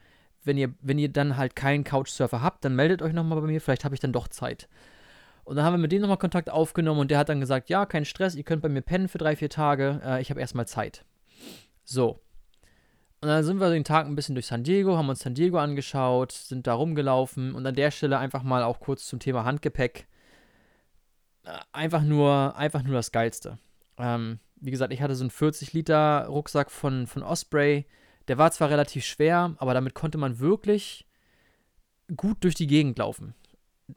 wenn 0.45 0.59
ihr, 0.59 0.75
wenn 0.81 0.99
ihr 0.99 1.11
dann 1.11 1.37
halt 1.37 1.55
keinen 1.55 1.85
Couchsurfer 1.85 2.43
habt, 2.43 2.65
dann 2.65 2.75
meldet 2.75 3.03
euch 3.03 3.13
nochmal 3.13 3.41
bei 3.41 3.47
mir, 3.47 3.61
vielleicht 3.61 3.85
habe 3.85 3.95
ich 3.95 4.01
dann 4.01 4.13
doch 4.13 4.29
Zeit. 4.29 4.69
Und 5.45 5.57
dann 5.57 5.65
haben 5.65 5.75
wir 5.75 5.79
mit 5.79 5.93
dem 5.93 6.03
nochmal 6.03 6.19
Kontakt 6.19 6.51
aufgenommen 6.51 7.01
und 7.01 7.11
der 7.11 7.19
hat 7.19 7.29
dann 7.29 7.41
gesagt, 7.41 7.71
ja, 7.71 7.87
kein 7.87 8.05
Stress, 8.05 8.35
ihr 8.35 8.45
könnt 8.45 8.63
bei 8.63 8.69
mir 8.69 8.83
pennen 8.83 9.09
für 9.09 9.19
drei, 9.19 9.37
vier 9.37 9.51
Tage, 9.51 10.01
äh, 10.05 10.21
ich 10.21 10.31
habe 10.31 10.41
erstmal 10.41 10.67
Zeit. 10.67 11.05
So. 11.85 12.21
Und 13.23 13.29
dann 13.29 13.45
sind 13.45 13.61
wir 13.61 13.71
den 13.71 13.85
Tag 13.85 14.07
ein 14.07 14.17
bisschen 14.17 14.35
durch 14.35 14.47
San 14.47 14.65
Diego, 14.65 14.97
haben 14.97 15.09
uns 15.09 15.21
San 15.21 15.35
Diego 15.35 15.59
angeschaut, 15.59 16.33
sind 16.33 16.67
da 16.67 16.75
rumgelaufen 16.75 17.55
und 17.55 17.67
an 17.67 17.75
der 17.75 17.91
Stelle 17.91 18.19
einfach 18.19 18.43
mal 18.43 18.63
auch 18.63 18.81
kurz 18.81 19.07
zum 19.07 19.19
Thema 19.19 19.45
Handgepäck. 19.45 20.07
Äh, 21.45 21.59
einfach 21.73 22.03
nur, 22.03 22.57
einfach 22.57 22.83
nur 22.83 22.95
das 22.95 23.13
Geilste. 23.13 23.59
Ähm, 23.99 24.39
wie 24.61 24.71
gesagt, 24.71 24.93
ich 24.93 25.03
hatte 25.03 25.15
so 25.15 25.25
einen 25.25 25.31
40 25.31 25.73
Liter 25.73 26.27
Rucksack 26.27 26.71
von, 26.71 27.07
von 27.07 27.23
Osprey. 27.23 27.87
Der 28.29 28.39
war 28.39 28.51
zwar 28.53 28.71
relativ 28.71 29.05
schwer, 29.05 29.55
aber 29.59 29.75
damit 29.75 29.95
konnte 29.95 30.19
man 30.19 30.39
wirklich 30.39 31.07
gut 32.17 32.45
durch 32.45 32.55
die 32.55 32.67
Gegend 32.67 32.99
laufen. 32.99 33.35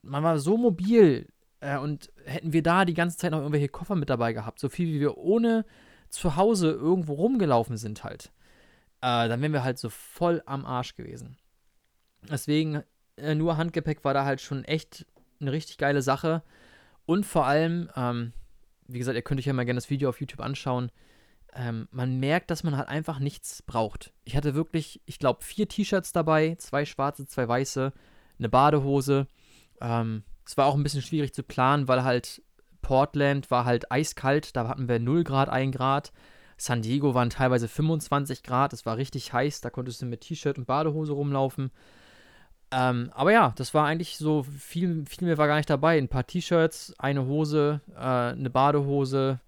Man 0.01 0.23
war 0.23 0.39
so 0.39 0.57
mobil, 0.57 1.27
äh, 1.63 1.77
und 1.77 2.11
hätten 2.25 2.53
wir 2.53 2.61
da 2.61 2.85
die 2.85 2.93
ganze 2.93 3.17
Zeit 3.17 3.31
noch 3.31 3.39
irgendwelche 3.39 3.69
Koffer 3.69 3.95
mit 3.95 4.09
dabei 4.09 4.33
gehabt, 4.33 4.59
so 4.59 4.69
viel 4.69 4.87
wie 4.87 4.99
wir 4.99 5.17
ohne 5.17 5.65
zu 6.09 6.35
Hause 6.35 6.71
irgendwo 6.71 7.13
rumgelaufen 7.13 7.77
sind 7.77 8.03
halt, 8.03 8.31
äh, 9.01 9.27
dann 9.27 9.41
wären 9.41 9.53
wir 9.53 9.63
halt 9.63 9.79
so 9.79 9.89
voll 9.89 10.43
am 10.45 10.65
Arsch 10.65 10.95
gewesen. 10.95 11.37
Deswegen, 12.29 12.83
äh, 13.17 13.33
nur 13.35 13.57
Handgepäck 13.57 14.03
war 14.03 14.13
da 14.13 14.25
halt 14.25 14.41
schon 14.41 14.63
echt 14.63 15.05
eine 15.39 15.51
richtig 15.51 15.77
geile 15.77 16.01
Sache. 16.01 16.43
Und 17.05 17.25
vor 17.25 17.45
allem, 17.45 17.89
ähm, 17.95 18.33
wie 18.87 18.99
gesagt, 18.99 19.15
ihr 19.15 19.21
könnt 19.21 19.39
euch 19.39 19.45
ja 19.45 19.53
mal 19.53 19.65
gerne 19.65 19.77
das 19.77 19.89
Video 19.89 20.09
auf 20.09 20.19
YouTube 20.19 20.41
anschauen. 20.41 20.91
Ähm, 21.55 21.87
man 21.91 22.19
merkt, 22.19 22.49
dass 22.49 22.63
man 22.63 22.77
halt 22.77 22.87
einfach 22.87 23.19
nichts 23.19 23.61
braucht. 23.61 24.11
Ich 24.23 24.35
hatte 24.35 24.55
wirklich, 24.55 25.01
ich 25.05 25.19
glaube, 25.19 25.43
vier 25.43 25.67
T-Shirts 25.67 26.11
dabei, 26.11 26.55
zwei 26.57 26.85
schwarze, 26.85 27.27
zwei 27.27 27.47
weiße, 27.47 27.93
eine 28.39 28.49
Badehose, 28.49 29.27
ähm, 29.81 30.23
es 30.45 30.57
war 30.57 30.65
auch 30.65 30.75
ein 30.75 30.83
bisschen 30.83 31.01
schwierig 31.01 31.33
zu 31.33 31.43
planen, 31.43 31.87
weil 31.87 32.03
halt 32.03 32.41
Portland 32.81 33.51
war 33.51 33.65
halt 33.65 33.91
eiskalt, 33.91 34.55
da 34.55 34.67
hatten 34.67 34.87
wir 34.87 34.99
0 34.99 35.23
Grad, 35.23 35.49
1 35.49 35.75
Grad. 35.75 36.11
San 36.57 36.81
Diego 36.81 37.13
waren 37.13 37.29
teilweise 37.29 37.67
25 37.67 38.43
Grad, 38.43 38.73
es 38.73 38.85
war 38.85 38.97
richtig 38.97 39.33
heiß, 39.33 39.61
da 39.61 39.69
konntest 39.69 40.01
du 40.01 40.05
mit 40.05 40.21
T-Shirt 40.21 40.57
und 40.57 40.65
Badehose 40.65 41.13
rumlaufen. 41.13 41.71
Ähm, 42.73 43.11
aber 43.13 43.31
ja, 43.31 43.53
das 43.55 43.73
war 43.73 43.85
eigentlich 43.85 44.17
so, 44.17 44.43
viel, 44.43 45.05
viel 45.05 45.27
mehr 45.27 45.37
war 45.37 45.47
gar 45.47 45.57
nicht 45.57 45.69
dabei. 45.69 45.97
Ein 45.97 46.07
paar 46.07 46.25
T-Shirts, 46.25 46.93
eine 46.97 47.25
Hose, 47.27 47.81
äh, 47.95 47.99
eine 47.99 48.49
Badehose, 48.49 49.39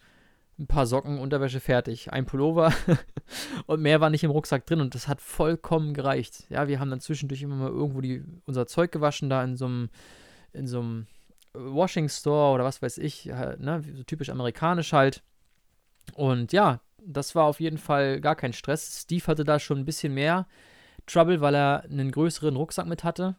ein 0.60 0.68
paar 0.68 0.86
Socken, 0.86 1.18
Unterwäsche 1.18 1.60
fertig, 1.60 2.14
ein 2.14 2.26
Pullover 2.26 2.72
und 3.66 3.82
mehr 3.82 4.00
war 4.00 4.10
nicht 4.10 4.24
im 4.24 4.32
Rucksack 4.32 4.66
drin 4.66 4.80
und 4.80 4.94
das 4.94 5.08
hat 5.08 5.22
vollkommen 5.22 5.94
gereicht. 5.94 6.46
Ja, 6.50 6.68
wir 6.68 6.80
haben 6.80 6.92
dann 6.92 7.00
zwischendurch 7.00 7.42
immer 7.42 7.56
mal 7.56 7.70
irgendwo 7.70 8.00
die, 8.00 8.24
unser 8.46 8.68
Zeug 8.68 8.92
gewaschen, 8.92 9.30
da 9.30 9.44
in 9.44 9.58
so 9.58 9.66
einem 9.66 11.08
Washing 11.54 12.10
Store 12.10 12.54
oder 12.54 12.64
was 12.64 12.82
weiß 12.82 13.00
ich, 13.00 13.32
halt, 13.32 13.60
ne, 13.60 13.84
so 13.96 14.04
typisch 14.04 14.30
amerikanisch 14.30 14.94
halt. 14.94 15.24
Und 16.14 16.54
ja, 16.54 16.80
das 17.04 17.34
war 17.34 17.46
auf 17.46 17.60
jeden 17.60 17.78
Fall 17.78 18.22
gar 18.22 18.36
kein 18.36 18.54
Stress. 18.54 19.02
Steve 19.02 19.26
hatte 19.28 19.44
da 19.44 19.60
schon 19.60 19.80
ein 19.80 19.86
bisschen 19.86 20.14
mehr 20.14 20.46
Trouble, 21.08 21.42
weil 21.42 21.56
er 21.56 21.84
einen 21.84 22.12
größeren 22.12 22.56
Rucksack 22.56 22.88
mit 22.88 23.04
hatte. 23.04 23.36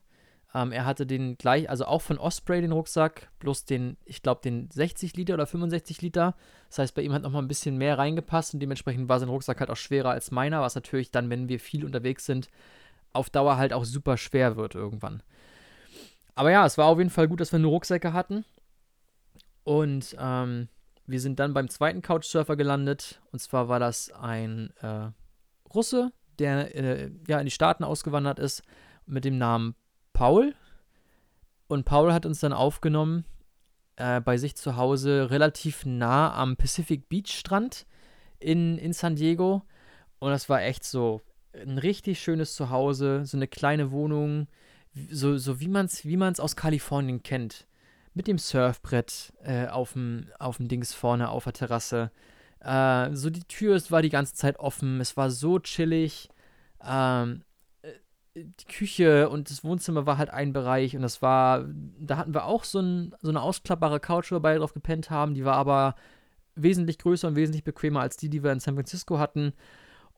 Ähm, 0.54 0.72
er 0.72 0.86
hatte 0.86 1.06
den 1.06 1.36
gleich, 1.36 1.68
also 1.68 1.84
auch 1.84 2.00
von 2.00 2.18
Osprey 2.18 2.60
den 2.60 2.72
Rucksack, 2.72 3.28
bloß 3.40 3.64
den, 3.64 3.96
ich 4.04 4.22
glaube, 4.22 4.40
den 4.42 4.70
60 4.70 5.16
Liter 5.16 5.34
oder 5.34 5.46
65 5.46 6.00
Liter. 6.02 6.34
Das 6.68 6.78
heißt, 6.78 6.94
bei 6.94 7.02
ihm 7.02 7.12
hat 7.12 7.22
nochmal 7.22 7.42
ein 7.42 7.48
bisschen 7.48 7.76
mehr 7.76 7.98
reingepasst 7.98 8.54
und 8.54 8.60
dementsprechend 8.60 9.08
war 9.08 9.20
sein 9.20 9.28
Rucksack 9.28 9.60
halt 9.60 9.70
auch 9.70 9.76
schwerer 9.76 10.10
als 10.10 10.30
meiner, 10.30 10.62
was 10.62 10.74
natürlich 10.74 11.10
dann, 11.10 11.30
wenn 11.30 11.48
wir 11.48 11.60
viel 11.60 11.84
unterwegs 11.84 12.24
sind, 12.24 12.48
auf 13.12 13.30
Dauer 13.30 13.56
halt 13.56 13.72
auch 13.72 13.84
super 13.84 14.16
schwer 14.16 14.56
wird 14.56 14.74
irgendwann. 14.74 15.22
Aber 16.34 16.50
ja, 16.50 16.64
es 16.66 16.78
war 16.78 16.86
auf 16.86 16.98
jeden 16.98 17.10
Fall 17.10 17.28
gut, 17.28 17.40
dass 17.40 17.52
wir 17.52 17.58
nur 17.58 17.72
Rucksäcke 17.72 18.12
hatten. 18.12 18.44
Und 19.64 20.16
ähm, 20.18 20.68
wir 21.06 21.20
sind 21.20 21.38
dann 21.40 21.54
beim 21.54 21.68
zweiten 21.68 22.02
Couchsurfer 22.02 22.56
gelandet. 22.56 23.20
Und 23.32 23.40
zwar 23.40 23.68
war 23.68 23.80
das 23.80 24.12
ein 24.12 24.72
äh, 24.80 25.10
Russe, 25.74 26.12
der 26.38 26.74
äh, 26.74 27.10
ja 27.26 27.38
in 27.38 27.46
die 27.46 27.50
Staaten 27.50 27.84
ausgewandert 27.84 28.38
ist, 28.38 28.62
mit 29.06 29.24
dem 29.24 29.38
Namen 29.38 29.74
Paul. 30.12 30.54
Und 31.68 31.84
Paul 31.84 32.12
hat 32.12 32.26
uns 32.26 32.40
dann 32.40 32.52
aufgenommen 32.52 33.24
äh, 33.96 34.20
bei 34.20 34.36
sich 34.36 34.56
zu 34.56 34.76
Hause, 34.76 35.30
relativ 35.30 35.84
nah 35.84 36.32
am 36.34 36.56
Pacific 36.56 37.08
Beach 37.08 37.32
Strand 37.32 37.86
in, 38.38 38.78
in 38.78 38.92
San 38.92 39.16
Diego. 39.16 39.62
Und 40.18 40.30
das 40.30 40.48
war 40.48 40.62
echt 40.62 40.84
so 40.84 41.20
ein 41.54 41.78
richtig 41.78 42.20
schönes 42.20 42.54
Zuhause, 42.54 43.24
so 43.24 43.36
eine 43.36 43.48
kleine 43.48 43.90
Wohnung, 43.90 44.48
so, 45.10 45.36
so 45.36 45.60
wie 45.60 45.68
man 45.68 45.86
es 45.86 46.04
wie 46.04 46.16
man's 46.16 46.40
aus 46.40 46.56
Kalifornien 46.56 47.22
kennt 47.22 47.66
mit 48.14 48.26
dem 48.28 48.38
Surfbrett 48.38 49.34
äh, 49.42 49.66
auf 49.66 49.92
dem 49.92 50.28
Dings 50.58 50.94
vorne 50.94 51.28
auf 51.28 51.44
der 51.44 51.52
Terrasse. 51.52 52.10
Äh, 52.66 53.14
so 53.14 53.30
die 53.30 53.44
Tür 53.44 53.80
war 53.90 54.02
die 54.02 54.10
ganze 54.10 54.34
Zeit 54.34 54.58
offen. 54.58 55.00
Es 55.00 55.16
war 55.16 55.30
so 55.30 55.60
chillig. 55.60 56.28
Ähm, 56.84 57.44
äh, 57.82 57.92
die 58.34 58.66
Küche 58.66 59.28
und 59.28 59.50
das 59.50 59.62
Wohnzimmer 59.62 60.04
war 60.04 60.18
halt 60.18 60.30
ein 60.30 60.52
Bereich 60.52 60.96
und 60.96 61.02
das 61.02 61.22
war, 61.22 61.64
da 62.00 62.16
hatten 62.16 62.34
wir 62.34 62.44
auch 62.44 62.64
so, 62.64 62.80
ein, 62.80 63.14
so 63.22 63.30
eine 63.30 63.40
ausklappbare 63.40 64.00
Couch, 64.00 64.32
wo 64.32 64.36
wir 64.36 64.40
beide 64.40 64.58
drauf 64.58 64.74
gepennt 64.74 65.10
haben. 65.10 65.34
Die 65.34 65.44
war 65.44 65.56
aber 65.56 65.94
wesentlich 66.56 66.98
größer 66.98 67.28
und 67.28 67.36
wesentlich 67.36 67.62
bequemer 67.64 68.00
als 68.00 68.16
die, 68.16 68.28
die 68.30 68.42
wir 68.42 68.50
in 68.50 68.60
San 68.60 68.74
Francisco 68.74 69.18
hatten. 69.20 69.52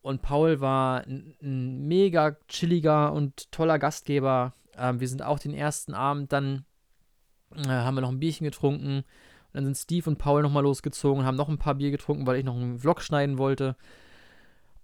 Und 0.00 0.22
Paul 0.22 0.60
war 0.60 1.02
ein, 1.02 1.36
ein 1.42 1.86
mega 1.86 2.36
chilliger 2.48 3.12
und 3.12 3.52
toller 3.52 3.78
Gastgeber. 3.78 4.54
Ähm, 4.76 5.00
wir 5.00 5.08
sind 5.08 5.22
auch 5.22 5.38
den 5.38 5.52
ersten 5.52 5.92
Abend 5.92 6.32
dann 6.32 6.64
äh, 7.54 7.68
haben 7.68 7.94
wir 7.94 8.00
noch 8.00 8.10
ein 8.10 8.20
Bierchen 8.20 8.44
getrunken. 8.44 9.04
Dann 9.52 9.64
sind 9.64 9.76
Steve 9.76 10.10
und 10.10 10.18
Paul 10.18 10.42
nochmal 10.42 10.62
losgezogen 10.62 11.24
haben 11.24 11.36
noch 11.36 11.48
ein 11.48 11.58
paar 11.58 11.74
Bier 11.74 11.90
getrunken, 11.90 12.26
weil 12.26 12.38
ich 12.38 12.44
noch 12.44 12.56
einen 12.56 12.78
Vlog 12.78 13.00
schneiden 13.00 13.38
wollte. 13.38 13.76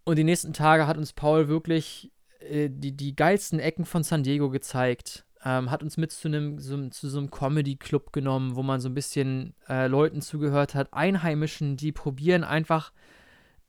Und 0.05 0.17
die 0.17 0.25
nächsten 0.25 0.53
Tage 0.53 0.87
hat 0.87 0.97
uns 0.97 1.13
Paul 1.13 1.49
wirklich 1.49 2.13
äh, 2.41 2.69
die, 2.71 2.93
die 2.97 3.17
geilsten 3.17 3.59
Ecken 3.59 3.85
von 3.85 4.03
San 4.03 4.23
Diego 4.23 4.51
gezeigt. 4.51 5.25
Ähm, 5.45 5.71
hat 5.71 5.83
uns 5.83 5.97
mit 5.97 6.11
zu 6.11 6.29
einem 6.29 6.59
so, 6.59 6.89
zu 6.89 7.09
so 7.09 7.19
einem 7.19 7.31
Comedy-Club 7.31 8.13
genommen, 8.13 8.57
wo 8.57 8.63
man 8.63 8.81
so 8.81 8.89
ein 8.89 8.95
bisschen 8.95 9.55
äh, 9.69 9.87
Leuten 9.87 10.23
zugehört 10.23 10.75
hat, 10.75 10.93
Einheimischen, 10.93 11.77
die 11.77 11.93
probieren 11.93 12.45
einfach 12.45 12.93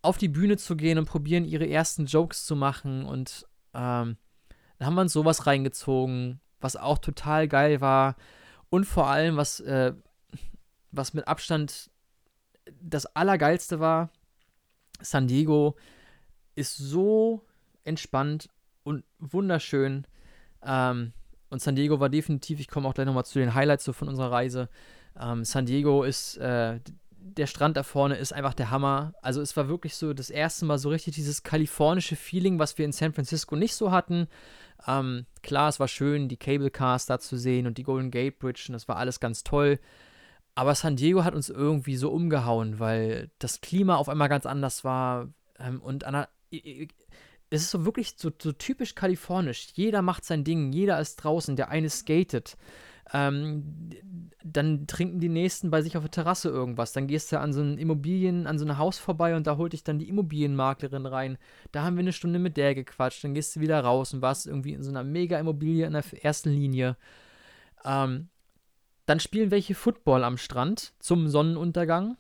auf 0.02 0.18
die 0.18 0.30
Bühne 0.30 0.56
zu 0.56 0.78
gehen 0.78 0.98
und 0.98 1.06
probieren 1.06 1.44
ihre 1.44 1.68
ersten 1.68 2.06
Jokes 2.06 2.46
zu 2.46 2.56
machen. 2.56 3.06
Und 3.06 3.46
ähm, 3.74 4.18
da 4.78 4.86
haben 4.86 4.96
wir 4.96 5.02
uns 5.02 5.14
sowas 5.14 5.48
reingezogen, 5.48 6.40
was 6.62 6.78
auch 6.78 7.00
total 7.00 7.48
geil 7.48 7.82
war. 7.82 8.16
Und 8.70 8.86
vor 8.86 9.08
allem, 9.08 9.36
was, 9.36 9.60
äh, 9.60 9.94
was 10.96 11.14
mit 11.14 11.28
Abstand 11.28 11.90
das 12.82 13.06
Allergeilste 13.06 13.80
war, 13.80 14.10
San 15.02 15.28
Diego 15.28 15.76
ist 16.56 16.78
so 16.78 17.44
entspannt 17.84 18.50
und 18.84 19.04
wunderschön. 19.20 20.08
Ähm, 20.64 21.14
und 21.50 21.62
San 21.62 21.76
Diego 21.76 22.00
war 22.00 22.10
definitiv, 22.10 22.60
ich 22.60 22.68
komme 22.68 22.88
auch 22.88 22.94
gleich 22.94 23.06
nochmal 23.06 23.26
zu 23.26 23.40
den 23.40 23.54
Highlights 23.54 23.84
so 23.84 23.94
von 23.94 24.08
unserer 24.08 24.32
Reise. 24.32 24.70
Ähm, 25.20 25.46
San 25.46 25.66
Diego 25.66 26.04
ist, 26.04 26.38
äh, 26.38 26.80
der 27.18 27.48
Strand 27.48 27.78
da 27.78 27.84
vorne 27.84 28.16
ist 28.16 28.34
einfach 28.34 28.54
der 28.54 28.72
Hammer. 28.72 29.14
Also 29.22 29.42
es 29.42 29.56
war 29.58 29.68
wirklich 29.68 29.96
so 29.96 30.14
das 30.14 30.30
erste 30.30 30.66
Mal 30.66 30.78
so 30.78 30.90
richtig 30.90 31.16
dieses 31.16 31.44
kalifornische 31.44 32.16
Feeling, 32.16 32.60
was 32.60 32.78
wir 32.78 32.86
in 32.86 32.92
San 32.92 33.14
Francisco 33.14 33.56
nicht 33.56 33.76
so 33.76 33.92
hatten. 33.92 34.28
Ähm, 34.88 35.26
klar, 35.42 35.70
es 35.70 35.80
war 35.80 35.88
schön, 35.88 36.30
die 36.30 36.38
Cable 36.38 36.70
Cars 36.70 37.06
da 37.06 37.20
zu 37.20 37.38
sehen 37.38 37.68
und 37.68 37.78
die 37.78 37.84
Golden 37.84 38.12
Gate 38.12 38.38
Bridge 38.38 38.66
und 38.68 38.74
das 38.74 38.88
war 38.88 38.98
alles 38.98 39.20
ganz 39.20 39.44
toll. 39.44 39.80
Aber 40.56 40.74
San 40.74 40.96
Diego 40.96 41.24
hat 41.24 41.36
uns 41.36 41.50
irgendwie 41.50 41.98
so 41.98 42.10
umgehauen, 42.12 42.80
weil 42.80 43.30
das 43.40 43.62
Klima 43.62 43.96
auf 43.96 44.10
einmal 44.10 44.30
ganz 44.30 44.46
anders 44.46 44.84
war. 44.84 45.30
Ähm, 45.60 45.82
und 45.82 46.06
an 46.06 46.26
es 47.50 47.62
ist 47.62 47.72
so 47.72 47.86
wirklich 47.86 48.16
so, 48.18 48.32
so 48.42 48.52
typisch 48.52 48.96
kalifornisch. 48.96 49.68
Jeder 49.74 50.02
macht 50.02 50.26
sein 50.26 50.44
Ding, 50.44 50.72
jeder 50.72 51.00
ist 51.00 51.18
draußen, 51.18 51.56
der 51.56 51.70
eine 51.70 51.90
skatet. 51.90 52.58
Ähm, 53.14 53.92
dann 54.44 54.88
trinken 54.88 55.20
die 55.20 55.30
Nächsten 55.30 55.70
bei 55.70 55.82
sich 55.82 55.96
auf 55.96 56.04
der 56.04 56.12
Terrasse 56.12 56.50
irgendwas. 56.50 56.92
Dann 56.92 57.08
gehst 57.08 57.32
du 57.32 57.40
an 57.40 57.54
so 57.54 57.62
ein 57.62 57.78
Immobilien, 57.78 58.48
an 58.48 58.58
so 58.58 58.66
ein 58.66 58.78
Haus 58.80 58.98
vorbei 58.98 59.36
und 59.36 59.46
da 59.46 59.58
holt 59.58 59.74
dich 59.74 59.84
dann 59.84 60.00
die 60.00 60.10
Immobilienmaklerin 60.10 61.06
rein. 61.06 61.38
Da 61.72 61.84
haben 61.84 61.98
wir 61.98 62.02
eine 62.02 62.14
Stunde 62.14 62.40
mit 62.40 62.58
der 62.58 62.74
gequatscht. 62.74 63.24
Dann 63.24 63.36
gehst 63.36 63.56
du 63.56 63.60
wieder 63.60 63.80
raus 63.82 64.14
und 64.14 64.22
warst 64.22 64.48
irgendwie 64.48 64.74
in 64.74 64.82
so 64.82 64.90
einer 64.90 65.04
Mega-Immobilie 65.04 65.86
in 65.86 65.94
der 65.94 66.04
ersten 66.24 66.50
Linie. 66.50 66.98
Ähm, 67.84 68.30
dann 69.06 69.20
spielen 69.20 69.52
welche 69.52 69.76
Football 69.76 70.24
am 70.24 70.38
Strand 70.38 70.94
zum 71.00 71.28
Sonnenuntergang. 71.28 72.18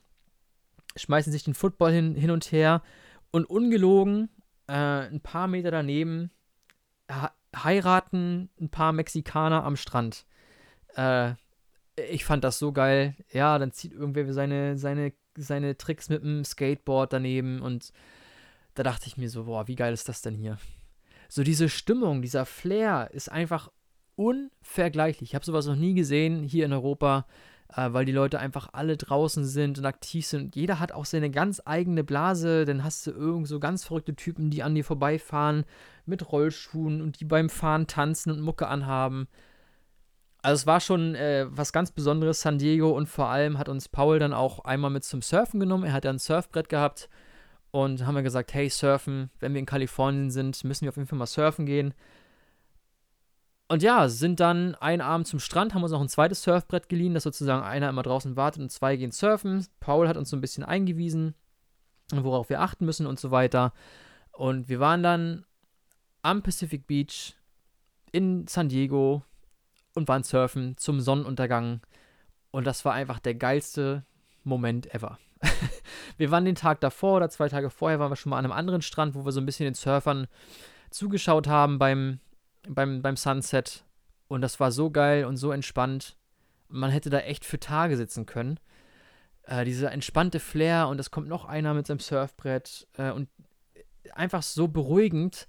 Schmeißen 0.95 1.31
sich 1.31 1.43
den 1.43 1.53
Football 1.53 1.91
hin, 1.91 2.15
hin 2.15 2.31
und 2.31 2.51
her. 2.51 2.81
Und 3.31 3.45
ungelogen, 3.45 4.29
äh, 4.67 4.73
ein 4.73 5.21
paar 5.21 5.47
Meter 5.47 5.71
daneben, 5.71 6.31
heiraten 7.55 8.49
ein 8.59 8.69
paar 8.69 8.93
Mexikaner 8.93 9.63
am 9.63 9.75
Strand. 9.75 10.25
Äh, 10.95 11.33
ich 11.95 12.25
fand 12.25 12.43
das 12.43 12.59
so 12.59 12.71
geil. 12.71 13.15
Ja, 13.31 13.57
dann 13.57 13.71
zieht 13.71 13.93
irgendwer 13.93 14.31
seine, 14.33 14.77
seine, 14.77 15.13
seine 15.37 15.77
Tricks 15.77 16.09
mit 16.09 16.23
dem 16.23 16.43
Skateboard 16.43 17.13
daneben 17.13 17.61
und 17.61 17.91
da 18.73 18.83
dachte 18.83 19.07
ich 19.07 19.17
mir 19.17 19.29
so, 19.29 19.45
boah, 19.45 19.67
wie 19.67 19.75
geil 19.75 19.93
ist 19.93 20.09
das 20.09 20.21
denn 20.21 20.35
hier? 20.35 20.57
So 21.29 21.43
diese 21.43 21.69
Stimmung, 21.69 22.21
dieser 22.21 22.45
Flair 22.45 23.09
ist 23.13 23.31
einfach 23.31 23.71
unvergleichlich. 24.15 25.29
Ich 25.29 25.35
habe 25.35 25.45
sowas 25.45 25.67
noch 25.67 25.75
nie 25.75 25.93
gesehen 25.93 26.43
hier 26.43 26.65
in 26.65 26.73
Europa, 26.73 27.25
äh, 27.75 27.91
weil 27.91 28.05
die 28.05 28.11
Leute 28.11 28.39
einfach 28.39 28.69
alle 28.73 28.97
draußen 28.97 29.45
sind 29.45 29.77
und 29.77 29.85
aktiv 29.85 30.25
sind. 30.25 30.55
Jeder 30.55 30.79
hat 30.79 30.91
auch 30.91 31.05
seine 31.05 31.29
ganz 31.29 31.61
eigene 31.65 32.03
Blase. 32.03 32.65
Dann 32.65 32.83
hast 32.83 33.07
du 33.07 33.11
irgend 33.11 33.47
so 33.47 33.59
ganz 33.59 33.83
verrückte 33.83 34.15
Typen, 34.15 34.49
die 34.49 34.63
an 34.63 34.75
dir 34.75 34.83
vorbeifahren 34.83 35.65
mit 36.05 36.31
Rollschuhen 36.31 37.01
und 37.01 37.19
die 37.19 37.25
beim 37.25 37.49
Fahren 37.49 37.87
tanzen 37.87 38.31
und 38.31 38.41
Mucke 38.41 38.67
anhaben. 38.67 39.27
Also 40.41 40.61
es 40.61 40.67
war 40.67 40.79
schon 40.79 41.15
äh, 41.15 41.47
was 41.49 41.73
ganz 41.73 41.91
Besonderes, 41.91 42.41
San 42.41 42.59
Diego, 42.59 42.91
und 42.91 43.07
vor 43.07 43.29
allem 43.29 43.57
hat 43.57 43.67
uns 43.67 43.89
Paul 43.89 44.19
dann 44.19 44.31
auch 44.31 44.59
einmal 44.59 44.91
mit 44.91 45.03
zum 45.03 45.23
Surfen 45.23 45.59
genommen. 45.59 45.85
Er 45.85 45.93
hat 45.93 46.05
ja 46.05 46.11
ein 46.11 46.19
Surfbrett 46.19 46.69
gehabt 46.69 47.09
und 47.71 48.05
haben 48.05 48.13
wir 48.13 48.21
gesagt, 48.21 48.53
hey, 48.53 48.69
surfen, 48.69 49.31
wenn 49.39 49.53
wir 49.53 49.59
in 49.59 49.65
Kalifornien 49.65 50.29
sind, 50.29 50.63
müssen 50.63 50.83
wir 50.83 50.89
auf 50.89 50.97
jeden 50.97 51.07
Fall 51.07 51.17
mal 51.17 51.25
surfen 51.25 51.65
gehen. 51.65 51.95
Und 53.67 53.81
ja, 53.81 54.09
sind 54.09 54.39
dann 54.39 54.75
einen 54.75 55.01
Abend 55.01 55.27
zum 55.27 55.39
Strand, 55.39 55.73
haben 55.73 55.81
uns 55.81 55.91
noch 55.91 56.01
ein 56.01 56.09
zweites 56.09 56.43
Surfbrett 56.43 56.87
geliehen, 56.87 57.15
dass 57.15 57.23
sozusagen 57.23 57.63
einer 57.63 57.89
immer 57.89 58.03
draußen 58.03 58.35
wartet 58.35 58.61
und 58.61 58.71
zwei 58.71 58.95
gehen 58.95 59.11
surfen. 59.11 59.65
Paul 59.79 60.07
hat 60.07 60.17
uns 60.17 60.29
so 60.29 60.37
ein 60.37 60.41
bisschen 60.41 60.63
eingewiesen, 60.63 61.33
worauf 62.11 62.49
wir 62.49 62.61
achten 62.61 62.85
müssen 62.85 63.07
und 63.07 63.19
so 63.19 63.31
weiter. 63.31 63.73
Und 64.31 64.69
wir 64.69 64.79
waren 64.79 65.01
dann 65.01 65.45
am 66.21 66.43
Pacific 66.43 66.85
Beach 66.85 67.35
in 68.11 68.45
San 68.47 68.69
Diego, 68.69 69.23
und 69.95 70.07
waren 70.07 70.23
surfen 70.23 70.77
zum 70.77 70.99
Sonnenuntergang. 70.99 71.81
Und 72.51 72.67
das 72.67 72.85
war 72.85 72.93
einfach 72.93 73.19
der 73.19 73.35
geilste 73.35 74.05
Moment 74.43 74.93
ever. 74.93 75.17
wir 76.17 76.31
waren 76.31 76.45
den 76.45 76.55
Tag 76.55 76.81
davor 76.81 77.17
oder 77.17 77.29
zwei 77.29 77.49
Tage 77.49 77.69
vorher, 77.69 77.99
waren 77.99 78.11
wir 78.11 78.15
schon 78.15 78.29
mal 78.29 78.37
an 78.37 78.45
einem 78.45 78.53
anderen 78.53 78.81
Strand, 78.81 79.15
wo 79.15 79.25
wir 79.25 79.31
so 79.31 79.41
ein 79.41 79.45
bisschen 79.45 79.65
den 79.65 79.73
Surfern 79.73 80.27
zugeschaut 80.91 81.47
haben 81.47 81.79
beim, 81.79 82.19
beim, 82.67 83.01
beim 83.01 83.17
Sunset. 83.17 83.83
Und 84.27 84.41
das 84.41 84.59
war 84.59 84.71
so 84.71 84.89
geil 84.89 85.25
und 85.25 85.37
so 85.37 85.51
entspannt. 85.51 86.17
Man 86.67 86.91
hätte 86.91 87.09
da 87.09 87.19
echt 87.19 87.45
für 87.45 87.59
Tage 87.59 87.97
sitzen 87.97 88.25
können. 88.25 88.59
Äh, 89.43 89.65
dieser 89.65 89.91
entspannte 89.91 90.39
Flair 90.39 90.87
und 90.87 90.99
es 90.99 91.11
kommt 91.11 91.27
noch 91.27 91.45
einer 91.45 91.73
mit 91.73 91.87
seinem 91.87 91.99
Surfbrett. 91.99 92.87
Äh, 92.97 93.11
und 93.11 93.29
einfach 94.13 94.43
so 94.43 94.67
beruhigend, 94.67 95.47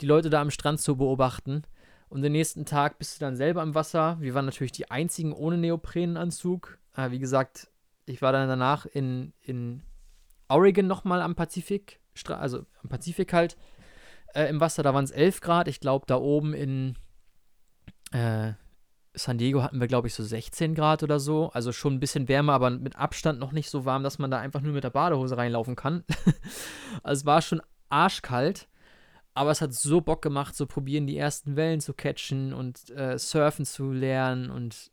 die 0.00 0.06
Leute 0.06 0.30
da 0.30 0.40
am 0.40 0.50
Strand 0.50 0.80
zu 0.80 0.96
beobachten. 0.96 1.62
Und 2.08 2.22
den 2.22 2.32
nächsten 2.32 2.64
Tag 2.64 2.98
bist 2.98 3.16
du 3.16 3.24
dann 3.24 3.36
selber 3.36 3.62
im 3.62 3.74
Wasser. 3.74 4.16
Wir 4.20 4.34
waren 4.34 4.46
natürlich 4.46 4.72
die 4.72 4.90
einzigen 4.90 5.32
ohne 5.32 5.58
Neoprenanzug. 5.58 6.78
Äh, 6.96 7.10
wie 7.10 7.18
gesagt, 7.18 7.68
ich 8.06 8.22
war 8.22 8.32
dann 8.32 8.48
danach 8.48 8.86
in, 8.86 9.32
in 9.42 9.82
Oregon 10.48 10.86
nochmal 10.86 11.20
am 11.20 11.34
Pazifik, 11.34 12.00
also 12.26 12.64
am 12.82 12.88
Pazifik 12.88 13.32
halt, 13.32 13.56
äh, 14.34 14.48
im 14.48 14.60
Wasser. 14.60 14.82
Da 14.82 14.94
waren 14.94 15.04
es 15.04 15.10
11 15.10 15.40
Grad. 15.40 15.68
Ich 15.68 15.80
glaube, 15.80 16.06
da 16.06 16.16
oben 16.16 16.54
in 16.54 16.94
äh, 18.12 18.52
San 19.14 19.38
Diego 19.38 19.62
hatten 19.62 19.80
wir, 19.80 19.88
glaube 19.88 20.08
ich, 20.08 20.14
so 20.14 20.22
16 20.22 20.74
Grad 20.74 21.02
oder 21.02 21.20
so. 21.20 21.50
Also 21.52 21.72
schon 21.72 21.94
ein 21.94 22.00
bisschen 22.00 22.28
wärmer, 22.28 22.54
aber 22.54 22.70
mit 22.70 22.96
Abstand 22.96 23.38
noch 23.38 23.52
nicht 23.52 23.70
so 23.70 23.84
warm, 23.84 24.02
dass 24.02 24.18
man 24.18 24.30
da 24.30 24.38
einfach 24.38 24.60
nur 24.60 24.72
mit 24.72 24.84
der 24.84 24.90
Badehose 24.90 25.36
reinlaufen 25.36 25.76
kann. 25.76 26.04
also 27.02 27.20
es 27.20 27.26
war 27.26 27.42
schon 27.42 27.62
arschkalt. 27.88 28.68
Aber 29.34 29.52
es 29.52 29.60
hat 29.60 29.72
so 29.72 30.00
Bock 30.00 30.20
gemacht, 30.20 30.56
so 30.56 30.66
probieren, 30.66 31.06
die 31.06 31.16
ersten 31.16 31.54
Wellen 31.54 31.80
zu 31.80 31.94
catchen 31.94 32.52
und 32.52 32.90
äh, 32.90 33.18
surfen 33.18 33.64
zu 33.64 33.92
lernen. 33.92 34.50
Und 34.50 34.90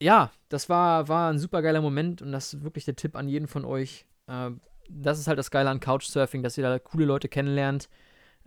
ja, 0.00 0.30
das 0.48 0.70
war, 0.70 1.06
war 1.08 1.30
ein 1.30 1.38
super 1.38 1.60
geiler 1.60 1.82
Moment 1.82 2.22
und 2.22 2.32
das 2.32 2.54
ist 2.54 2.64
wirklich 2.64 2.86
der 2.86 2.96
Tipp 2.96 3.14
an 3.14 3.28
jeden 3.28 3.46
von 3.46 3.66
euch. 3.66 4.06
Äh, 4.26 4.52
das 4.88 5.18
ist 5.18 5.26
halt 5.26 5.38
das 5.38 5.50
Geile 5.50 5.70
an 5.70 5.80
Couchsurfing, 5.80 6.42
dass 6.42 6.58
ihr 6.58 6.64
da 6.64 6.78
coole 6.78 7.04
Leute 7.04 7.28
kennenlernt 7.28 7.88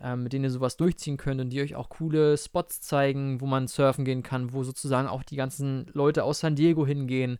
ähm, 0.01 0.23
mit 0.23 0.33
denen 0.33 0.45
ihr 0.45 0.51
sowas 0.51 0.77
durchziehen 0.77 1.17
könnt 1.17 1.41
und 1.41 1.49
die 1.49 1.61
euch 1.61 1.75
auch 1.75 1.89
coole 1.89 2.37
Spots 2.37 2.81
zeigen, 2.81 3.41
wo 3.41 3.45
man 3.45 3.67
surfen 3.67 4.05
gehen 4.05 4.23
kann, 4.23 4.53
wo 4.53 4.63
sozusagen 4.63 5.07
auch 5.07 5.23
die 5.23 5.35
ganzen 5.35 5.87
Leute 5.93 6.23
aus 6.23 6.39
San 6.39 6.55
Diego 6.55 6.85
hingehen. 6.85 7.39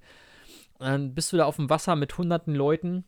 dann 0.79 1.13
bist 1.13 1.31
du 1.31 1.37
da 1.37 1.45
auf 1.45 1.57
dem 1.57 1.69
Wasser 1.69 1.95
mit 1.95 2.17
hunderten 2.17 2.55
Leuten, 2.55 3.03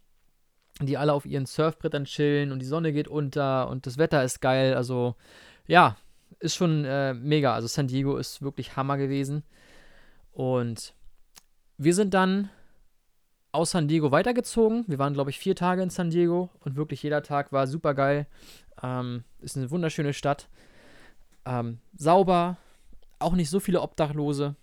die 0.82 0.98
alle 0.98 1.14
auf 1.14 1.26
ihren 1.26 1.46
Surfbrettern 1.46 2.06
chillen 2.06 2.52
und 2.52 2.60
die 2.60 2.66
Sonne 2.66 2.94
geht 2.94 3.08
unter 3.08 3.70
und 3.70 3.86
das 3.86 3.98
Wetter 3.98 4.24
ist 4.24 4.42
geil. 4.42 4.76
Also 4.76 5.16
ja, 5.68 5.98
ist 6.40 6.56
schon 6.56 6.86
äh, 6.86 7.14
mega. 7.14 7.54
Also 7.54 7.68
San 7.68 7.88
Diego 7.88 8.18
ist 8.18 8.42
wirklich 8.42 8.76
Hammer 8.76 8.98
gewesen. 8.98 9.44
Und 10.32 10.94
wir 11.78 11.94
sind 11.94 12.14
dann 12.14 12.50
aus 13.52 13.72
San 13.72 13.88
Diego 13.88 14.12
weitergezogen. 14.12 14.86
Wir 14.88 15.00
waren, 15.00 15.14
glaube 15.14 15.30
ich, 15.30 15.39
vier 15.39 15.56
Tage 15.56 15.82
in 15.82 15.89
San 15.89 16.10
Diego 16.10 16.50
und 16.60 16.76
wirklich 16.76 17.02
jeder 17.02 17.24
Tag 17.24 17.52
war 17.52 17.68
super 17.68 17.93
geil. 17.93 18.28
Ähm, 18.82 19.24
ist 19.39 19.58
eine 19.58 19.72
wunderschöne 19.72 20.14
Stadt. 20.14 20.50
Ähm, 21.45 21.80
sauber, 21.95 22.58
auch 23.18 23.34
nicht 23.34 23.50
so 23.50 23.60
viele 23.60 23.82
Obdachlose. 23.82 24.56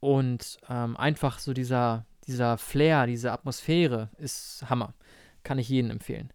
Und 0.00 0.58
ähm, 0.68 0.96
einfach 0.96 1.38
so 1.38 1.52
dieser, 1.54 2.04
dieser 2.26 2.58
Flair, 2.58 3.06
diese 3.06 3.32
Atmosphäre 3.32 4.10
ist 4.18 4.64
Hammer. 4.68 4.94
Kann 5.42 5.58
ich 5.58 5.68
jedem 5.68 5.90
empfehlen. 5.90 6.32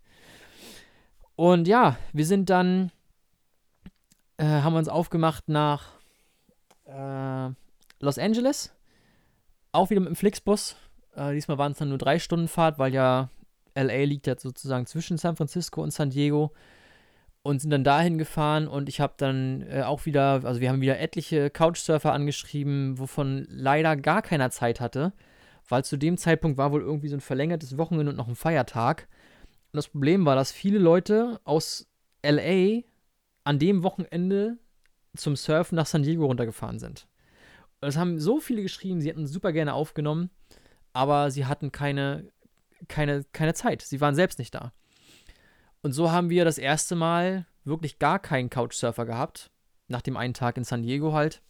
Und 1.36 1.68
ja, 1.68 1.98
wir 2.14 2.26
sind 2.26 2.50
dann, 2.50 2.92
äh, 4.38 4.46
haben 4.46 4.76
uns 4.76 4.90
aufgemacht 4.90 5.50
nach 5.50 5.94
äh, 6.86 7.50
Los 8.00 8.18
Angeles. 8.18 8.74
Auch 9.72 9.90
wieder 9.90 10.02
mit 10.02 10.10
dem 10.10 10.16
Flixbus. 10.16 10.76
Äh, 11.16 11.34
diesmal 11.34 11.58
waren 11.58 11.72
es 11.72 11.78
dann 11.78 11.90
nur 11.90 11.98
drei 11.98 12.20
Stunden 12.20 12.48
Fahrt, 12.48 12.80
weil 12.80 12.94
ja 12.94 13.30
LA 13.76 14.04
liegt 14.04 14.28
ja 14.28 14.38
sozusagen 14.38 14.86
zwischen 14.86 15.18
San 15.18 15.36
Francisco 15.36 15.82
und 15.82 15.92
San 15.92 16.10
Diego 16.10 16.54
und 17.42 17.62
sind 17.62 17.72
dann 17.72 17.84
dahin 17.84 18.18
gefahren 18.18 18.68
und 18.68 18.90
ich 18.90 19.00
habe 19.00 19.14
dann 19.18 19.62
äh, 19.70 19.84
auch 19.84 20.06
wieder, 20.06 20.42
also 20.44 20.60
wir 20.60 20.70
haben 20.70 20.82
wieder 20.82 21.00
etliche 21.00 21.50
Couchsurfer 21.50 22.12
angeschrieben, 22.12 23.00
wovon 23.00 23.48
leider 23.50 23.96
gar 23.96 24.22
keiner 24.22 24.52
Zeit 24.52 24.82
hatte, 24.82 25.14
weil 25.68 25.86
zu 25.86 25.98
dem 25.98 26.18
Zeitpunkt 26.18 26.58
war 26.58 26.72
wohl 26.72 26.82
irgendwie 26.82 27.08
so 27.08 27.16
ein 27.16 27.22
verlängertes 27.22 27.78
Wochenende 27.78 28.12
und 28.12 28.18
noch 28.18 28.28
ein 28.28 28.36
Feiertag. 28.36 29.08
Und 29.72 29.78
das 29.78 29.88
Problem 29.88 30.26
war, 30.26 30.36
dass 30.36 30.52
viele 30.52 30.80
Leute 30.80 31.40
aus 31.44 31.88
LA 32.24 32.82
an 33.44 33.60
dem 33.60 33.84
Wochenende 33.84 34.58
zum 35.16 35.36
Surfen 35.36 35.76
nach 35.76 35.86
San 35.86 36.04
Diego 36.04 36.26
runtergefahren 36.26 36.80
sind. 36.80 37.08
Und 37.82 37.88
es 37.88 37.98
haben 37.98 38.20
so 38.20 38.40
viele 38.40 38.62
geschrieben, 38.62 39.00
sie 39.00 39.10
hätten 39.10 39.28
super 39.28 39.54
gerne 39.54 39.74
aufgenommen, 39.74 40.30
aber 40.94 41.32
sie 41.32 41.46
hatten 41.46 41.72
keine, 41.72 42.32
keine, 42.88 43.24
keine 43.32 43.54
Zeit. 43.54 43.82
Sie 43.82 44.02
waren 44.02 44.16
selbst 44.16 44.40
nicht 44.40 44.54
da. 44.56 44.74
Und 45.82 45.94
so 45.94 46.12
haben 46.12 46.30
wir 46.30 46.46
das 46.46 46.58
erste 46.58 46.96
Mal 46.96 47.46
wirklich 47.64 48.00
gar 48.00 48.20
keinen 48.20 48.50
Couchsurfer 48.50 49.06
gehabt. 49.06 49.52
Nach 49.88 50.02
dem 50.02 50.18
einen 50.18 50.34
Tag 50.34 50.58
in 50.58 50.64
San 50.64 50.84
Diego 50.84 51.14
halt. 51.14 51.42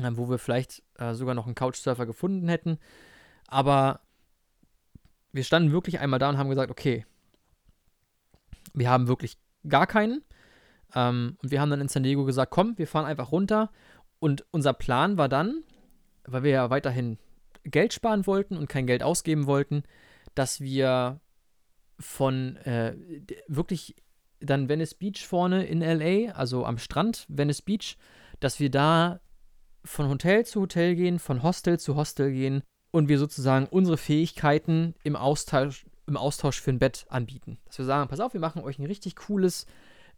Äh, 0.00 0.10
wo 0.14 0.28
wir 0.28 0.38
vielleicht 0.38 0.82
äh, 0.98 1.14
sogar 1.14 1.34
noch 1.34 1.46
einen 1.46 1.54
Couchsurfer 1.54 2.06
gefunden 2.06 2.48
hätten. 2.48 2.78
Aber 3.46 4.00
wir 5.32 5.44
standen 5.44 5.72
wirklich 5.72 6.00
einmal 6.00 6.18
da 6.18 6.28
und 6.28 6.38
haben 6.38 6.48
gesagt, 6.48 6.70
okay, 6.70 7.06
wir 8.72 8.90
haben 8.90 9.06
wirklich 9.06 9.38
gar 9.68 9.86
keinen. 9.86 10.24
Ähm, 10.94 11.36
und 11.42 11.50
wir 11.50 11.60
haben 11.60 11.70
dann 11.70 11.80
in 11.80 11.88
San 11.88 12.02
Diego 12.02 12.24
gesagt, 12.24 12.50
komm, 12.50 12.76
wir 12.76 12.88
fahren 12.88 13.04
einfach 13.04 13.30
runter. 13.30 13.70
Und 14.18 14.44
unser 14.50 14.72
Plan 14.72 15.16
war 15.16 15.28
dann, 15.28 15.62
weil 16.24 16.42
wir 16.42 16.50
ja 16.50 16.70
weiterhin 16.70 17.18
Geld 17.64 17.92
sparen 17.92 18.26
wollten 18.26 18.56
und 18.56 18.68
kein 18.68 18.86
Geld 18.86 19.02
ausgeben 19.02 19.46
wollten, 19.46 19.82
dass 20.34 20.60
wir 20.60 21.20
von 21.98 22.56
äh, 22.56 22.96
wirklich 23.48 23.96
dann 24.40 24.68
Venice 24.68 24.94
Beach 24.94 25.26
vorne 25.26 25.64
in 25.64 25.80
LA, 25.80 26.32
also 26.32 26.64
am 26.64 26.78
Strand 26.78 27.26
Venice 27.28 27.62
Beach, 27.62 27.96
dass 28.40 28.60
wir 28.60 28.70
da 28.70 29.20
von 29.84 30.08
Hotel 30.08 30.44
zu 30.44 30.62
Hotel 30.62 30.94
gehen, 30.94 31.18
von 31.18 31.42
Hostel 31.42 31.78
zu 31.78 31.96
Hostel 31.96 32.32
gehen 32.32 32.62
und 32.90 33.08
wir 33.08 33.18
sozusagen 33.18 33.66
unsere 33.66 33.96
Fähigkeiten 33.96 34.94
im 35.02 35.16
Austausch, 35.16 35.86
im 36.06 36.16
Austausch 36.16 36.60
für 36.60 36.70
ein 36.70 36.78
Bett 36.78 37.06
anbieten. 37.08 37.58
Dass 37.66 37.78
wir 37.78 37.84
sagen, 37.84 38.08
pass 38.08 38.20
auf, 38.20 38.34
wir 38.34 38.40
machen 38.40 38.62
euch 38.62 38.78
ein 38.78 38.86
richtig 38.86 39.16
cooles 39.16 39.66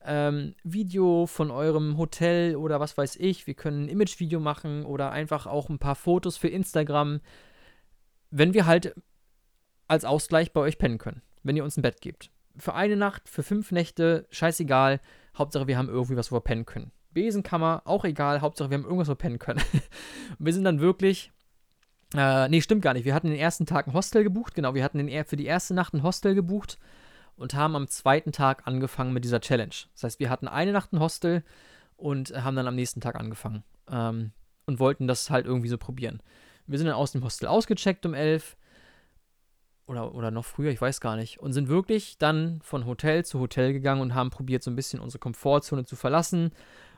ähm, 0.07 0.55
Video 0.65 1.27
von 1.27 1.51
eurem 1.51 1.99
Hotel 1.99 2.57
oder 2.57 2.81
was 2.81 2.97
weiß 2.97 3.17
ich. 3.17 3.47
Wir 3.47 3.55
können 3.55 3.85
ein 3.85 3.89
Imagevideo 3.89 4.41
machen 4.41 4.85
oder 4.85 5.11
einfach 5.11 5.47
auch 5.47 5.69
ein 5.69 5.79
paar 5.79 5.95
Fotos 5.95 6.37
für 6.37 6.49
Instagram, 6.49 7.21
wenn 8.31 8.55
wir 8.55 8.67
halt 8.67 8.95
als 9.89 10.05
Ausgleich 10.05 10.53
bei 10.53 10.61
euch 10.61 10.79
pennen 10.79 10.99
können 10.99 11.23
wenn 11.47 11.57
ihr 11.57 11.65
uns 11.65 11.77
ein 11.77 11.83
Bett 11.83 12.01
gebt. 12.01 12.31
Für 12.57 12.75
eine 12.75 12.97
Nacht, 12.97 13.29
für 13.29 13.43
fünf 13.43 13.71
Nächte, 13.71 14.27
scheißegal. 14.31 15.01
Hauptsache, 15.37 15.67
wir 15.67 15.79
haben 15.79 15.89
irgendwie 15.89 16.17
was, 16.17 16.33
wo 16.33 16.37
wir 16.37 16.41
pennen 16.41 16.67
können. 16.67 16.91
Besenkammer, 17.13 17.83
auch 17.85 18.05
egal. 18.05 18.41
Hauptsache, 18.41 18.71
wir 18.71 18.79
haben 18.79 18.85
irgendwas, 18.85 19.09
wo 19.09 19.13
wir 19.13 19.17
pennen 19.17 19.39
können. 19.39 19.63
wir 20.39 20.53
sind 20.53 20.65
dann 20.65 20.81
wirklich. 20.81 21.33
Äh, 22.15 22.49
nee, 22.49 22.61
stimmt 22.61 22.83
gar 22.83 22.95
nicht. 22.95 23.05
Wir 23.05 23.15
hatten 23.15 23.29
den 23.29 23.39
ersten 23.39 23.67
Tag 23.67 23.87
ein 23.87 23.95
Hostel 23.95 24.25
gebucht. 24.25 24.55
Genau, 24.55 24.75
wir 24.75 24.83
hatten 24.83 24.99
den, 24.99 25.25
für 25.25 25.37
die 25.37 25.47
erste 25.47 25.75
Nacht 25.75 25.95
ein 25.95 26.03
Hostel 26.03 26.35
gebucht 26.35 26.79
und 27.37 27.55
haben 27.55 27.77
am 27.77 27.89
zweiten 27.89 28.33
Tag 28.33 28.67
angefangen 28.67 29.13
mit 29.13 29.25
dieser 29.25 29.41
Challenge. 29.41 29.75
Das 29.95 30.03
heißt, 30.03 30.21
wir 30.21 30.31
hatten 30.31 30.49
eine 30.49 30.73
Nacht 30.73 30.93
ein 30.93 31.01
Hostel 31.01 31.45
und 31.97 32.31
haben 32.31 32.57
dann 32.57 32.67
am 32.67 32.75
nächsten 32.75 33.01
Tag 33.01 33.17
angefangen. 33.17 33.63
Ähm, 33.91 34.33
und 34.67 34.81
wollten 34.81 35.07
das 35.07 35.31
halt 35.31 35.47
irgendwie 35.47 35.69
so 35.69 35.79
probieren. 35.79 36.21
Wir 36.67 36.79
sind 36.79 36.89
dann 36.89 36.97
aus 36.97 37.13
dem 37.13 37.23
Hostel 37.23 37.47
ausgecheckt 37.47 38.05
um 38.05 38.15
elf 38.15 38.57
oder, 39.87 40.15
oder 40.15 40.33
noch 40.33 40.45
früher, 40.45 40.71
ich 40.71 40.81
weiß 40.81 41.01
gar 41.01 41.17
nicht, 41.17 41.39
und 41.39 41.53
sind 41.53 41.69
wirklich 41.69 42.19
dann 42.19 42.61
von 42.63 42.87
Hotel 42.87 43.25
zu 43.25 43.39
Hotel 43.39 43.73
gegangen 43.73 44.01
und 44.01 44.15
haben 44.15 44.31
probiert, 44.31 44.65
so 44.65 44.71
ein 44.71 44.77
bisschen 44.77 44.99
unsere 44.99 45.21
Komfortzone 45.21 45.85
zu 45.85 45.95
verlassen 45.95 46.51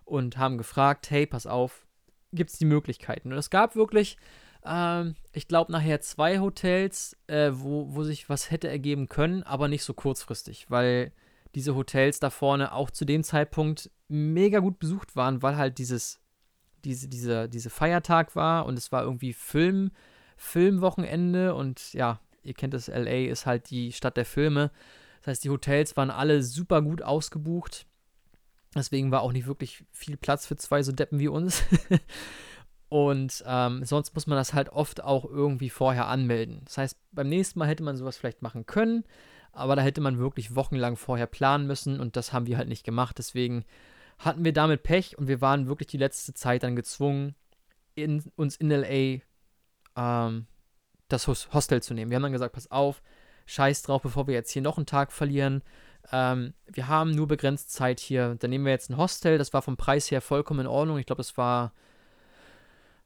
und 0.05 0.39
haben 0.39 0.57
gefragt, 0.57 1.11
hey, 1.11 1.27
pass 1.27 1.47
auf, 1.47 1.87
gibt 2.33 2.51
es 2.51 2.59
die 2.59 2.65
Möglichkeiten? 2.65 3.31
Und 3.31 3.39
es 3.39 3.51
gab 3.51 3.77
wirklich, 3.77 4.17
ähm, 4.65 5.15
ich 5.33 5.49
glaube, 5.49 5.73
nachher 5.73 6.01
zwei 6.01 6.41
Hotels, 6.41 7.17
äh, 7.27 7.51
wo, 7.53 7.95
wo 7.95 8.03
sich 8.03 8.29
was 8.29 8.51
hätte 8.51 8.69
ergeben 8.69 9.09
können, 9.09 9.43
aber 9.43 9.69
nicht 9.69 9.85
so 9.85 9.95
kurzfristig, 9.95 10.71
weil 10.71 11.13
diese 11.55 11.75
Hotels 11.75 12.21
da 12.21 12.31
vorne 12.31 12.73
auch 12.73 12.91
zu 12.91 13.05
dem 13.05 13.25
Zeitpunkt 13.25 13.91
mega 14.09 14.59
gut 14.61 14.79
besucht 14.79 15.17
waren, 15.17 15.43
weil 15.43 15.57
halt 15.57 15.79
dieses, 15.79 16.21
diese, 16.85 17.09
diese, 17.09 17.49
diese 17.49 17.71
Feiertag 17.71 18.37
war 18.37 18.67
und 18.67 18.79
es 18.79 18.93
war 18.93 19.03
irgendwie 19.03 19.33
Film, 19.33 19.91
Filmwochenende 20.37 21.55
und 21.55 21.93
ja, 21.95 22.21
ihr 22.43 22.55
kennt 22.55 22.75
es, 22.75 22.89
LA 22.89 23.31
ist 23.31 23.47
halt 23.47 23.71
die 23.71 23.93
Stadt 23.93 24.17
der 24.17 24.25
Filme. 24.25 24.71
Das 25.21 25.29
heißt, 25.29 25.45
die 25.45 25.51
Hotels 25.51 25.97
waren 25.97 26.11
alle 26.11 26.43
super 26.43 26.83
gut 26.83 27.03
ausgebucht. 27.03 27.87
Deswegen 28.75 29.11
war 29.11 29.23
auch 29.23 29.33
nicht 29.33 29.47
wirklich 29.47 29.85
viel 29.91 30.17
Platz 30.17 30.47
für 30.47 30.57
zwei 30.57 30.83
so 30.83 30.93
Deppen 30.93 31.19
wie 31.19 31.29
uns. 31.29 31.63
Und 32.89 33.45
ähm, 33.47 33.85
sonst 33.85 34.15
muss 34.15 34.27
man 34.27 34.39
das 34.39 34.55
halt 34.55 34.71
oft 34.71 35.03
auch 35.03 35.25
irgendwie 35.25 35.69
vorher 35.69 36.07
anmelden. 36.07 36.63
Das 36.65 36.79
heißt, 36.79 36.99
beim 37.13 37.29
nächsten 37.29 37.59
Mal 37.59 37.69
hätte 37.69 37.83
man 37.83 37.97
sowas 37.97 38.17
vielleicht 38.17 38.41
machen 38.41 38.65
können, 38.65 39.05
aber 39.53 39.77
da 39.77 39.83
hätte 39.83 40.01
man 40.01 40.19
wirklich 40.19 40.55
wochenlang 40.55 40.97
vorher 40.97 41.27
planen 41.27 41.67
müssen 41.67 42.01
und 42.01 42.17
das 42.17 42.33
haben 42.33 42.47
wir 42.47 42.57
halt 42.57 42.69
nicht 42.69 42.85
gemacht. 42.85 43.19
Deswegen 43.19 43.65
hatten 44.19 44.45
wir 44.45 44.53
damit 44.53 44.83
Pech 44.83 45.19
und 45.19 45.29
wir 45.29 45.41
waren 45.41 45.69
wirklich 45.69 45.89
die 45.89 45.99
letzte 45.99 46.33
Zeit 46.33 46.63
dann 46.63 46.77
gezwungen, 46.77 47.35
in, 47.95 48.23
uns 48.37 48.57
in 48.57 48.71
LA 48.71 49.21
ähm, 49.97 50.47
das 51.09 51.27
Hostel 51.27 51.83
zu 51.83 51.95
nehmen. 51.95 52.11
Wir 52.11 52.17
haben 52.17 52.23
dann 52.23 52.33
gesagt, 52.33 52.55
pass 52.55 52.71
auf, 52.71 53.03
scheiß 53.47 53.83
drauf, 53.83 54.03
bevor 54.03 54.27
wir 54.27 54.35
jetzt 54.35 54.51
hier 54.51 54.63
noch 54.63 54.77
einen 54.77 54.87
Tag 54.87 55.13
verlieren. 55.13 55.63
Ähm, 56.13 56.55
wir 56.67 56.89
haben 56.89 57.11
nur 57.11 57.27
begrenzt 57.27 57.73
Zeit 57.73 58.01
hier. 58.01 58.37
Dann 58.39 58.51
nehmen 58.51 58.65
wir 58.65 58.73
jetzt 58.73 58.91
ein 58.91 58.97
Hostel. 58.97 59.39
Das 59.39 59.53
war 59.53 59.63
vom 59.63 59.77
Preis 59.77 60.11
her 60.11 60.21
vollkommen 60.21 60.61
in 60.61 60.67
Ordnung. 60.67 60.99
Ich 60.99 61.07
glaube, 61.07 61.23
es 61.23 61.37
war, 61.37 61.73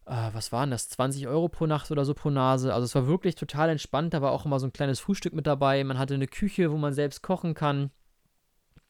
äh, 0.06 0.30
was 0.32 0.52
waren 0.52 0.70
das? 0.70 0.88
20 0.88 1.28
Euro 1.28 1.48
pro 1.48 1.66
Nacht 1.66 1.90
oder 1.90 2.04
so 2.04 2.14
pro 2.14 2.30
Nase. 2.30 2.74
Also 2.74 2.84
es 2.84 2.94
war 2.94 3.06
wirklich 3.06 3.34
total 3.34 3.68
entspannt. 3.70 4.14
Da 4.14 4.22
war 4.22 4.32
auch 4.32 4.44
immer 4.44 4.60
so 4.60 4.66
ein 4.66 4.72
kleines 4.72 5.00
Frühstück 5.00 5.32
mit 5.32 5.46
dabei. 5.46 5.82
Man 5.84 5.98
hatte 5.98 6.14
eine 6.14 6.26
Küche, 6.26 6.70
wo 6.72 6.76
man 6.76 6.92
selbst 6.92 7.22
kochen 7.22 7.54
kann. 7.54 7.90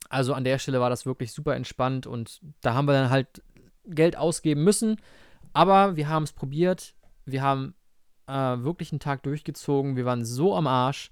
Also 0.08 0.34
an 0.34 0.44
der 0.44 0.58
Stelle 0.58 0.80
war 0.80 0.90
das 0.90 1.06
wirklich 1.06 1.32
super 1.32 1.54
entspannt 1.56 2.06
und 2.06 2.40
da 2.60 2.74
haben 2.74 2.86
wir 2.86 2.92
dann 2.92 3.10
halt 3.10 3.42
Geld 3.86 4.16
ausgeben 4.16 4.62
müssen. 4.64 4.96
Aber 5.52 5.96
wir 5.96 6.08
haben 6.08 6.24
es 6.24 6.32
probiert. 6.32 6.94
Wir 7.24 7.42
haben 7.42 7.74
äh, 8.26 8.32
wirklich 8.32 8.92
einen 8.92 9.00
Tag 9.00 9.22
durchgezogen. 9.22 9.96
Wir 9.96 10.04
waren 10.04 10.24
so 10.24 10.56
am 10.56 10.66
Arsch. 10.66 11.10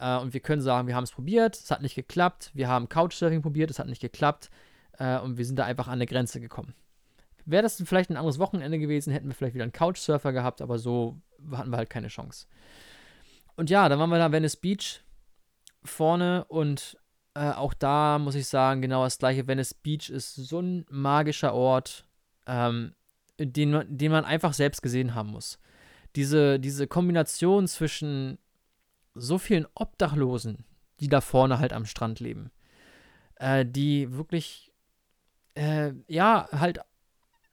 Äh, 0.00 0.18
und 0.18 0.32
wir 0.32 0.40
können 0.40 0.62
sagen, 0.62 0.88
wir 0.88 0.96
haben 0.96 1.04
es 1.04 1.12
probiert, 1.12 1.56
es 1.56 1.70
hat 1.70 1.82
nicht 1.82 1.94
geklappt. 1.94 2.50
Wir 2.54 2.68
haben 2.68 2.88
Couchsurfing 2.88 3.42
probiert, 3.42 3.70
es 3.70 3.78
hat 3.78 3.86
nicht 3.86 4.00
geklappt. 4.00 4.50
Äh, 4.98 5.18
und 5.20 5.38
wir 5.38 5.44
sind 5.44 5.58
da 5.58 5.64
einfach 5.64 5.86
an 5.86 5.94
eine 5.94 6.06
Grenze 6.06 6.40
gekommen. 6.40 6.74
Wäre 7.44 7.62
das 7.62 7.82
vielleicht 7.84 8.10
ein 8.10 8.16
anderes 8.16 8.38
Wochenende 8.38 8.78
gewesen, 8.78 9.12
hätten 9.12 9.28
wir 9.28 9.34
vielleicht 9.34 9.54
wieder 9.54 9.64
einen 9.64 9.72
Couchsurfer 9.72 10.32
gehabt, 10.32 10.60
aber 10.62 10.78
so 10.78 11.20
hatten 11.52 11.70
wir 11.70 11.76
halt 11.76 11.90
keine 11.90 12.08
Chance. 12.08 12.46
Und 13.56 13.70
ja, 13.70 13.88
dann 13.88 13.98
waren 13.98 14.10
wir 14.10 14.18
da 14.18 14.32
Venice 14.32 14.56
Beach 14.56 15.02
vorne 15.84 16.44
und 16.46 16.98
äh, 17.34 17.50
auch 17.50 17.74
da 17.74 18.18
muss 18.18 18.34
ich 18.34 18.48
sagen, 18.48 18.82
genau 18.82 19.04
das 19.04 19.18
gleiche. 19.18 19.46
Venice 19.46 19.74
Beach 19.74 20.10
ist 20.10 20.34
so 20.34 20.60
ein 20.60 20.84
magischer 20.90 21.54
Ort, 21.54 22.04
ähm, 22.46 22.94
den, 23.38 23.70
man, 23.70 23.86
den 23.96 24.12
man 24.12 24.24
einfach 24.24 24.52
selbst 24.52 24.82
gesehen 24.82 25.14
haben 25.14 25.30
muss. 25.30 25.58
Diese, 26.16 26.58
diese 26.58 26.86
Kombination 26.86 27.68
zwischen 27.68 28.38
so 29.14 29.38
vielen 29.38 29.66
Obdachlosen, 29.74 30.64
die 31.00 31.08
da 31.08 31.20
vorne 31.20 31.58
halt 31.58 31.72
am 31.72 31.86
Strand 31.86 32.20
leben, 32.20 32.50
äh, 33.36 33.64
die 33.64 34.12
wirklich, 34.12 34.72
äh, 35.54 35.92
ja, 36.08 36.48
halt 36.52 36.80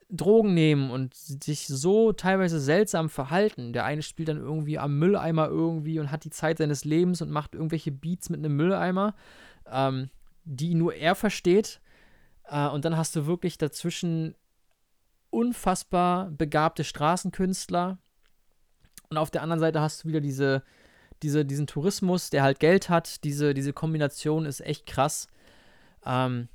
Drogen 0.09 0.53
nehmen 0.53 0.89
und 0.89 1.13
sich 1.15 1.67
so 1.67 2.13
teilweise 2.13 2.59
seltsam 2.59 3.09
verhalten. 3.09 3.73
Der 3.73 3.83
eine 3.83 4.01
spielt 4.01 4.29
dann 4.29 4.37
irgendwie 4.37 4.79
am 4.79 4.97
Mülleimer 4.97 5.47
irgendwie 5.47 5.99
und 5.99 6.11
hat 6.11 6.23
die 6.23 6.29
Zeit 6.29 6.59
seines 6.59 6.85
Lebens 6.85 7.21
und 7.21 7.29
macht 7.29 7.55
irgendwelche 7.55 7.91
Beats 7.91 8.29
mit 8.29 8.39
einem 8.39 8.55
Mülleimer, 8.55 9.15
ähm, 9.69 10.09
die 10.45 10.75
nur 10.75 10.93
er 10.93 11.15
versteht. 11.15 11.81
Äh, 12.45 12.67
und 12.69 12.85
dann 12.85 12.95
hast 12.95 13.15
du 13.15 13.25
wirklich 13.25 13.57
dazwischen 13.57 14.35
unfassbar 15.29 16.31
begabte 16.31 16.85
Straßenkünstler. 16.85 17.97
Und 19.09 19.17
auf 19.17 19.29
der 19.29 19.41
anderen 19.43 19.59
Seite 19.59 19.81
hast 19.81 20.03
du 20.03 20.07
wieder 20.07 20.21
diese, 20.21 20.63
diese, 21.21 21.45
diesen 21.45 21.67
Tourismus, 21.67 22.29
der 22.29 22.43
halt 22.43 22.59
Geld 22.59 22.89
hat. 22.89 23.25
Diese, 23.25 23.53
diese 23.53 23.73
Kombination 23.73 24.45
ist 24.45 24.61
echt 24.61 24.85
krass. 24.85 25.27
Ähm, 26.05 26.47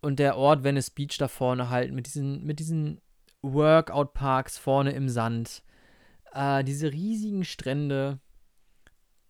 und 0.00 0.18
der 0.18 0.36
Ort 0.36 0.64
Venice 0.64 0.90
Beach 0.90 1.16
da 1.18 1.28
vorne 1.28 1.70
halt 1.70 1.92
mit 1.92 2.06
diesen, 2.06 2.44
mit 2.44 2.58
diesen 2.58 3.00
Workout-Parks 3.42 4.58
vorne 4.58 4.92
im 4.92 5.08
Sand. 5.08 5.62
Äh, 6.32 6.64
diese 6.64 6.92
riesigen 6.92 7.44
Strände. 7.44 8.20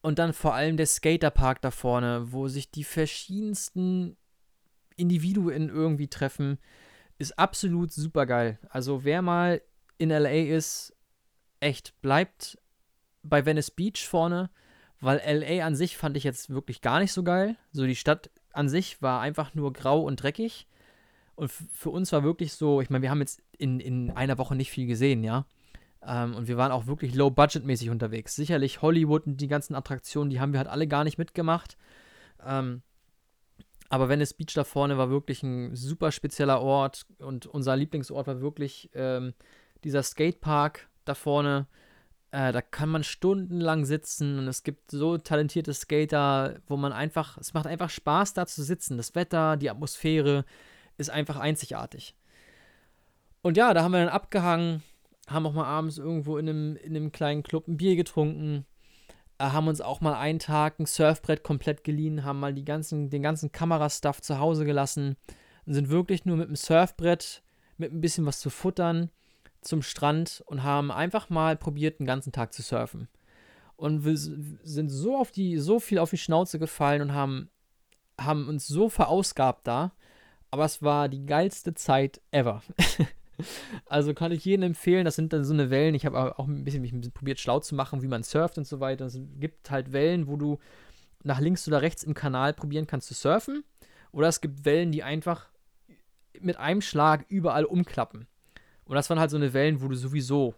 Und 0.02 0.18
dann 0.18 0.32
vor 0.32 0.54
allem 0.54 0.76
der 0.76 0.86
Skaterpark 0.86 1.60
da 1.60 1.70
vorne, 1.70 2.32
wo 2.32 2.48
sich 2.48 2.70
die 2.70 2.84
verschiedensten 2.84 4.16
Individuen 4.96 5.68
irgendwie 5.68 6.08
treffen, 6.08 6.58
ist 7.18 7.38
absolut 7.38 7.92
super 7.92 8.26
geil. 8.26 8.58
Also 8.70 9.04
wer 9.04 9.20
mal 9.22 9.60
in 9.98 10.08
LA 10.08 10.54
ist, 10.54 10.96
echt, 11.60 12.00
bleibt 12.00 12.58
bei 13.22 13.44
Venice 13.44 13.70
Beach 13.70 14.06
vorne, 14.08 14.50
weil 15.00 15.18
LA 15.18 15.66
an 15.66 15.74
sich 15.74 15.96
fand 15.96 16.16
ich 16.16 16.24
jetzt 16.24 16.48
wirklich 16.48 16.80
gar 16.80 17.00
nicht 17.00 17.12
so 17.12 17.22
geil. 17.22 17.56
So 17.72 17.86
die 17.86 17.96
Stadt 17.96 18.30
an 18.52 18.68
sich 18.68 19.00
war 19.02 19.20
einfach 19.20 19.54
nur 19.54 19.72
grau 19.72 20.02
und 20.02 20.22
dreckig. 20.22 20.66
Und 21.34 21.50
für 21.50 21.90
uns 21.90 22.12
war 22.12 22.22
wirklich 22.22 22.52
so, 22.52 22.80
ich 22.80 22.90
meine, 22.90 23.02
wir 23.02 23.10
haben 23.10 23.20
jetzt 23.20 23.42
in, 23.56 23.80
in 23.80 24.10
einer 24.10 24.38
Woche 24.38 24.54
nicht 24.54 24.70
viel 24.70 24.86
gesehen, 24.86 25.24
ja. 25.24 25.46
Ähm, 26.02 26.34
und 26.34 26.48
wir 26.48 26.56
waren 26.56 26.72
auch 26.72 26.86
wirklich 26.86 27.14
low-budget-mäßig 27.14 27.90
unterwegs. 27.90 28.34
Sicherlich 28.34 28.82
Hollywood 28.82 29.26
und 29.26 29.40
die 29.40 29.48
ganzen 29.48 29.74
Attraktionen, 29.74 30.30
die 30.30 30.40
haben 30.40 30.52
wir 30.52 30.58
halt 30.58 30.68
alle 30.68 30.86
gar 30.86 31.04
nicht 31.04 31.18
mitgemacht. 31.18 31.76
Ähm, 32.44 32.82
aber 33.88 34.08
Venice 34.08 34.34
Beach 34.34 34.54
da 34.54 34.64
vorne 34.64 34.98
war 34.98 35.10
wirklich 35.10 35.42
ein 35.42 35.74
super 35.74 36.12
spezieller 36.12 36.60
Ort 36.62 37.06
und 37.18 37.46
unser 37.46 37.76
Lieblingsort 37.76 38.26
war 38.28 38.40
wirklich 38.40 38.88
ähm, 38.94 39.34
dieser 39.82 40.02
Skatepark 40.02 40.88
da 41.04 41.14
vorne. 41.14 41.66
Äh, 42.32 42.52
da 42.52 42.62
kann 42.62 42.88
man 42.88 43.02
stundenlang 43.02 43.84
sitzen 43.84 44.38
und 44.38 44.46
es 44.46 44.62
gibt 44.62 44.90
so 44.92 45.18
talentierte 45.18 45.74
Skater, 45.74 46.60
wo 46.66 46.76
man 46.76 46.92
einfach, 46.92 47.36
es 47.38 47.54
macht 47.54 47.66
einfach 47.66 47.90
Spaß 47.90 48.34
da 48.34 48.46
zu 48.46 48.62
sitzen. 48.62 48.96
Das 48.96 49.14
Wetter, 49.14 49.56
die 49.56 49.70
Atmosphäre 49.70 50.44
ist 50.96 51.10
einfach 51.10 51.36
einzigartig. 51.36 52.14
Und 53.42 53.56
ja, 53.56 53.74
da 53.74 53.82
haben 53.82 53.92
wir 53.92 54.00
dann 54.00 54.08
abgehangen, 54.08 54.82
haben 55.26 55.46
auch 55.46 55.54
mal 55.54 55.64
abends 55.64 55.98
irgendwo 55.98 56.38
in 56.38 56.48
einem, 56.48 56.76
in 56.76 56.94
einem 56.94 57.10
kleinen 57.10 57.42
Club 57.42 57.66
ein 57.66 57.78
Bier 57.78 57.96
getrunken, 57.96 58.64
äh, 59.38 59.44
haben 59.44 59.66
uns 59.66 59.80
auch 59.80 60.00
mal 60.00 60.14
einen 60.14 60.38
Tag 60.38 60.78
ein 60.78 60.86
Surfbrett 60.86 61.42
komplett 61.42 61.82
geliehen, 61.82 62.24
haben 62.24 62.38
mal 62.38 62.54
die 62.54 62.64
ganzen, 62.64 63.10
den 63.10 63.22
ganzen 63.22 63.50
Kamerastuff 63.50 64.20
zu 64.20 64.38
Hause 64.38 64.64
gelassen 64.64 65.16
und 65.66 65.74
sind 65.74 65.88
wirklich 65.88 66.26
nur 66.26 66.36
mit 66.36 66.48
dem 66.48 66.56
Surfbrett, 66.56 67.42
mit 67.76 67.92
ein 67.92 68.00
bisschen 68.00 68.26
was 68.26 68.40
zu 68.40 68.50
futtern, 68.50 69.10
zum 69.60 69.82
Strand 69.82 70.42
und 70.46 70.62
haben 70.62 70.90
einfach 70.90 71.30
mal 71.30 71.56
probiert, 71.56 72.00
den 72.00 72.06
ganzen 72.06 72.32
Tag 72.32 72.52
zu 72.52 72.62
surfen. 72.62 73.08
Und 73.76 74.04
wir 74.04 74.16
sind 74.16 74.90
so 74.90 75.16
auf 75.16 75.30
die, 75.30 75.58
so 75.58 75.80
viel 75.80 75.98
auf 75.98 76.10
die 76.10 76.18
Schnauze 76.18 76.58
gefallen 76.58 77.02
und 77.02 77.14
haben, 77.14 77.48
haben 78.18 78.48
uns 78.48 78.66
so 78.66 78.88
verausgabt 78.88 79.66
da. 79.66 79.92
Aber 80.50 80.64
es 80.64 80.82
war 80.82 81.08
die 81.08 81.24
geilste 81.24 81.74
Zeit 81.74 82.20
ever. 82.30 82.62
also 83.86 84.12
kann 84.12 84.32
ich 84.32 84.44
jedem 84.44 84.64
empfehlen, 84.64 85.04
das 85.04 85.16
sind 85.16 85.32
dann 85.32 85.44
so 85.44 85.54
eine 85.54 85.70
Wellen. 85.70 85.94
Ich 85.94 86.04
habe 86.04 86.38
auch 86.38 86.46
ein 86.46 86.64
bisschen 86.64 86.84
ein 86.84 87.00
bisschen 87.00 87.12
probiert, 87.12 87.40
schlau 87.40 87.60
zu 87.60 87.74
machen, 87.74 88.02
wie 88.02 88.08
man 88.08 88.22
surft 88.22 88.58
und 88.58 88.66
so 88.66 88.80
weiter. 88.80 89.06
Es 89.06 89.18
gibt 89.38 89.70
halt 89.70 89.92
Wellen, 89.92 90.26
wo 90.26 90.36
du 90.36 90.58
nach 91.22 91.40
links 91.40 91.66
oder 91.68 91.82
rechts 91.82 92.02
im 92.02 92.14
Kanal 92.14 92.52
probieren 92.52 92.86
kannst 92.86 93.08
zu 93.08 93.14
surfen. 93.14 93.64
Oder 94.12 94.28
es 94.28 94.40
gibt 94.40 94.64
Wellen, 94.64 94.92
die 94.92 95.02
einfach 95.02 95.48
mit 96.40 96.56
einem 96.56 96.80
Schlag 96.80 97.24
überall 97.28 97.64
umklappen. 97.64 98.26
Und 98.90 98.96
das 98.96 99.08
waren 99.08 99.20
halt 99.20 99.30
so 99.30 99.36
eine 99.36 99.52
Wellen, 99.52 99.80
wo 99.82 99.86
du 99.86 99.94
sowieso, 99.94 100.52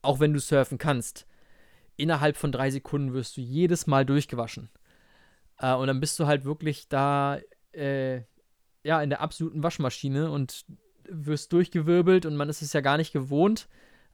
auch 0.00 0.18
wenn 0.18 0.32
du 0.32 0.40
surfen 0.40 0.78
kannst, 0.78 1.26
innerhalb 1.98 2.38
von 2.38 2.50
drei 2.50 2.70
Sekunden 2.70 3.12
wirst 3.12 3.36
du 3.36 3.42
jedes 3.42 3.86
Mal 3.86 4.06
durchgewaschen. 4.06 4.70
Äh, 5.58 5.74
und 5.74 5.86
dann 5.86 6.00
bist 6.00 6.18
du 6.18 6.26
halt 6.26 6.46
wirklich 6.46 6.88
da, 6.88 7.38
äh, 7.72 8.22
ja, 8.82 9.02
in 9.02 9.10
der 9.10 9.20
absoluten 9.20 9.62
Waschmaschine 9.62 10.30
und 10.30 10.64
wirst 11.06 11.52
durchgewirbelt 11.52 12.24
und 12.24 12.34
man 12.34 12.48
ist 12.48 12.62
es 12.62 12.72
ja 12.72 12.80
gar 12.80 12.96
nicht 12.96 13.12
gewohnt. 13.12 13.68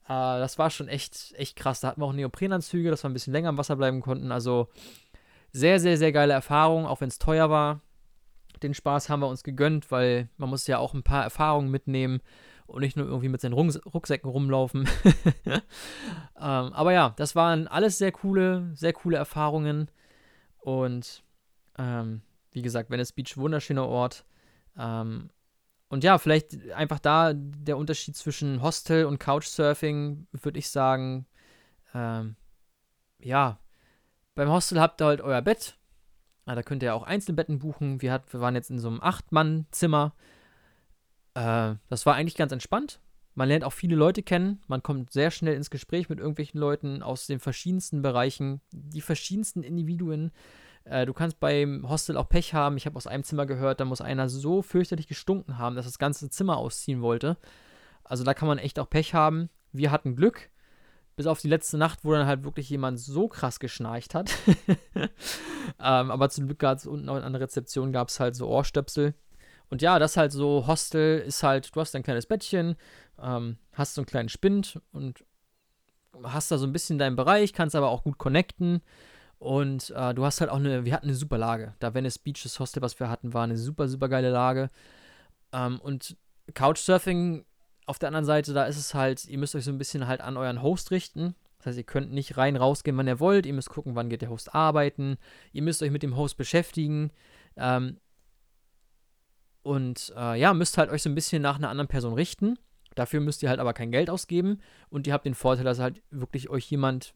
Äh, 0.07 0.09
das 0.09 0.59
war 0.59 0.71
schon 0.71 0.89
echt, 0.89 1.33
echt 1.37 1.55
krass. 1.55 1.79
Da 1.79 1.89
hatten 1.91 2.01
wir 2.01 2.07
auch 2.07 2.13
Neoprenanzüge, 2.13 2.91
dass 2.91 3.05
wir 3.05 3.11
ein 3.11 3.15
bisschen 3.15 3.33
länger 3.33 3.51
im 3.51 3.59
Wasser 3.59 3.77
bleiben 3.77 4.01
konnten. 4.01 4.33
Also 4.33 4.71
sehr, 5.53 5.79
sehr, 5.79 5.99
sehr 5.99 6.11
geile 6.11 6.33
Erfahrung, 6.33 6.85
auch 6.85 7.01
wenn 7.01 7.11
es 7.11 7.21
teuer 7.21 7.49
war. 7.49 7.81
Den 8.61 8.75
Spaß 8.75 9.09
haben 9.09 9.21
wir 9.21 9.29
uns 9.29 9.45
gegönnt, 9.45 9.93
weil 9.93 10.29
man 10.37 10.51
muss 10.51 10.67
ja 10.67 10.79
auch 10.79 10.95
ein 10.95 11.05
paar 11.05 11.23
Erfahrungen 11.23 11.71
mitnehmen 11.71 12.23
und 12.73 12.81
nicht 12.81 12.97
nur 12.97 13.07
irgendwie 13.07 13.29
mit 13.29 13.41
seinen 13.41 13.53
Rucksäcken 13.53 14.31
rumlaufen. 14.31 14.89
ähm, 15.47 15.63
aber 16.37 16.93
ja, 16.93 17.13
das 17.17 17.37
waren 17.37 17.69
alles 17.69 17.99
sehr 17.99 18.13
coole, 18.13 18.71
sehr 18.75 18.95
coole 18.95 19.19
Erfahrungen. 19.19 19.91
Und 20.59 21.23
ähm, 21.79 22.23
wie 22.51 22.63
gesagt, 22.63 22.91
Venice 22.91 23.13
Beach, 23.13 23.37
wunderschöner 23.37 23.87
Ort. 23.87 24.25
Ähm, 24.79 25.29
und 25.89 26.03
ja, 26.03 26.17
vielleicht 26.17 26.71
einfach 26.73 26.99
da 26.99 27.35
der 27.35 27.77
Unterschied 27.77 28.17
zwischen 28.17 28.63
Hostel 28.63 29.05
und 29.05 29.19
Couchsurfing, 29.19 30.27
würde 30.33 30.59
ich 30.59 30.71
sagen. 30.71 31.27
Ähm, 31.93 32.37
ja, 33.19 33.59
beim 34.35 34.49
Hostel 34.49 34.81
habt 34.81 35.03
ihr 35.03 35.07
halt 35.07 35.21
euer 35.21 35.43
Bett. 35.43 35.77
Ja, 36.47 36.55
da 36.55 36.63
könnt 36.63 36.83
ihr 36.83 36.95
auch 36.95 37.03
Einzelbetten 37.03 37.59
buchen. 37.59 38.01
Wir, 38.01 38.13
hat, 38.13 38.33
wir 38.33 38.41
waren 38.41 38.55
jetzt 38.55 38.71
in 38.71 38.79
so 38.79 38.89
einem 38.89 39.03
Acht-Mann-Zimmer. 39.03 40.15
Äh, 41.35 41.75
das 41.89 42.07
war 42.07 42.15
eigentlich 42.15 42.37
ganz 42.37 42.53
entspannt. 42.53 43.01
Man 43.35 43.49
lernt 43.49 43.65
auch 43.65 43.73
viele 43.73 43.97
Leute 43.97 44.23
kennen. 44.23 44.61
Man 44.67 44.83
kommt 44.83 45.13
sehr 45.13 45.31
schnell 45.31 45.55
ins 45.55 45.71
Gespräch 45.71 46.09
mit 46.09 46.19
irgendwelchen 46.19 46.61
Leuten 46.61 47.03
aus 47.03 47.27
den 47.27 47.41
verschiedensten 47.41 48.03
Bereichen, 48.03 48.61
die 48.73 49.01
verschiedensten 49.01 49.63
Individuen. 49.63 50.33
Äh, 50.85 51.07
du 51.07 51.15
kannst 51.15 51.41
beim 51.41 51.89
Hostel 51.89 52.17
auch 52.17 52.29
Pech 52.29 52.53
haben. 52.53 52.77
Ich 52.77 52.87
habe 52.87 52.97
aus 52.97 53.07
einem 53.07 53.25
Zimmer 53.25 53.47
gehört, 53.47 53.81
da 53.81 53.85
muss 53.85 54.01
einer 54.01 54.29
so 54.29 54.63
fürchterlich 54.63 55.07
gestunken 55.07 55.59
haben, 55.59 55.77
dass 55.77 55.87
das 55.87 55.99
ganze 55.99 56.29
Zimmer 56.29 56.59
ausziehen 56.59 57.01
wollte. 57.01 57.39
Also 58.05 58.25
da 58.25 58.35
kann 58.35 58.49
man 58.49 58.59
echt 58.59 58.79
auch 58.79 58.91
Pech 58.91 59.15
haben. 59.15 59.49
Wir 59.73 59.91
hatten 59.91 60.17
Glück. 60.17 60.51
Bis 61.15 61.27
auf 61.27 61.41
die 61.41 61.49
letzte 61.49 61.77
Nacht, 61.77 62.05
wo 62.05 62.13
dann 62.13 62.27
halt 62.27 62.43
wirklich 62.43 62.71
jemand 62.71 62.99
so 62.99 63.29
krass 63.29 63.61
geschnarcht 63.61 64.15
hat. 64.15 64.33
ähm, 64.97 65.11
aber 65.79 66.31
zum 66.31 66.47
Glück 66.47 66.59
gab 66.59 66.79
es 66.79 66.87
unten 66.87 67.11
an 67.11 67.33
der 67.33 67.43
Rezeption 67.43 67.93
gab 67.93 68.09
halt 68.19 68.35
so 68.35 68.49
Ohrstöpsel. 68.49 69.15
Und 69.73 69.81
ja, 69.81 69.99
das 69.99 70.19
halt 70.19 70.33
so, 70.33 70.67
Hostel 70.67 71.21
ist 71.21 71.43
halt, 71.43 71.75
du 71.75 71.81
hast 71.81 71.97
ein 71.97 72.03
kleines 72.03 72.27
Bettchen, 72.27 72.77
ähm, 73.19 73.57
hast 73.73 73.95
so 73.95 74.03
einen 74.03 74.07
kleinen 74.07 74.29
Spind 74.29 74.79
und 74.93 75.25
hast 76.25 76.51
da 76.51 76.59
so 76.59 76.67
ein 76.67 76.75
bisschen 76.75 76.99
deinen 76.99 77.17
Bereich, 77.17 77.55
kannst 77.55 77.75
aber 77.75 77.89
auch 77.89 78.05
gut 78.05 78.19
connecten. 78.19 78.83
Und 79.39 79.89
äh, 79.97 80.13
du 80.13 80.27
hast 80.27 80.43
halt 80.43 80.51
auch 80.51 80.57
eine, 80.57 80.85
wir 80.85 80.93
hatten 80.93 81.07
eine 81.07 81.15
super 81.15 81.39
Lage. 81.39 81.75
Da 81.79 81.95
Venice 81.95 82.19
Beach, 82.19 82.43
das 82.43 82.61
Hostel, 82.61 82.83
was 82.83 83.01
wir 83.01 83.09
hatten, 83.09 83.33
war 83.33 83.45
eine 83.45 83.57
super, 83.57 83.89
super 83.89 84.11
geile 84.11 84.29
Lage. 84.29 84.69
Ähm, 85.55 85.81
und 85.81 86.19
Couchsurfing 86.53 87.47
auf 87.87 87.99
der 87.99 88.09
anderen 88.09 88.27
Seite, 88.27 88.53
da 88.53 88.67
ist 88.67 88.77
es 88.77 88.93
halt, 88.93 89.25
ihr 89.25 89.39
müsst 89.39 89.55
euch 89.55 89.65
so 89.65 89.71
ein 89.71 89.79
bisschen 89.79 90.07
halt 90.07 90.21
an 90.21 90.37
euren 90.37 90.61
Host 90.61 90.91
richten. 90.91 91.35
Das 91.57 91.69
heißt, 91.69 91.79
ihr 91.79 91.85
könnt 91.85 92.13
nicht 92.13 92.37
rein, 92.37 92.57
rausgehen, 92.57 92.99
wann 92.99 93.09
ihr 93.09 93.21
wollt. 93.21 93.47
Ihr 93.47 93.55
müsst 93.55 93.71
gucken, 93.71 93.95
wann 93.95 94.11
geht 94.11 94.21
der 94.21 94.29
Host 94.29 94.55
arbeiten. 94.55 95.17
Ihr 95.55 95.63
müsst 95.63 95.83
euch 95.83 95.91
mit 95.91 96.03
dem 96.03 96.15
Host 96.15 96.37
beschäftigen. 96.37 97.11
Ähm, 97.57 97.97
und 99.63 100.13
äh, 100.17 100.39
ja, 100.39 100.55
müsst 100.55 100.79
halt 100.79 100.91
euch 100.91 101.03
so 101.03 101.09
ein 101.09 101.15
bisschen 101.15 101.43
nach 101.43 101.57
einer 101.57 101.69
anderen 101.69 101.89
Person 101.89 102.15
richten. 102.15 102.59
Dafür 102.95 103.21
müsst 103.21 103.43
ihr 103.43 103.49
halt 103.49 103.61
aber 103.61 103.73
kein 103.73 103.91
Geld 103.91 104.11
ausgeben. 104.11 104.61
Und 104.91 105.07
ihr 105.07 105.13
habt 105.13 105.25
den 105.25 105.35
Vorteil, 105.35 105.65
dass 105.65 105.79
halt 105.79 106.03
wirklich 106.11 106.51
euch 106.51 106.71
jemand 106.71 107.15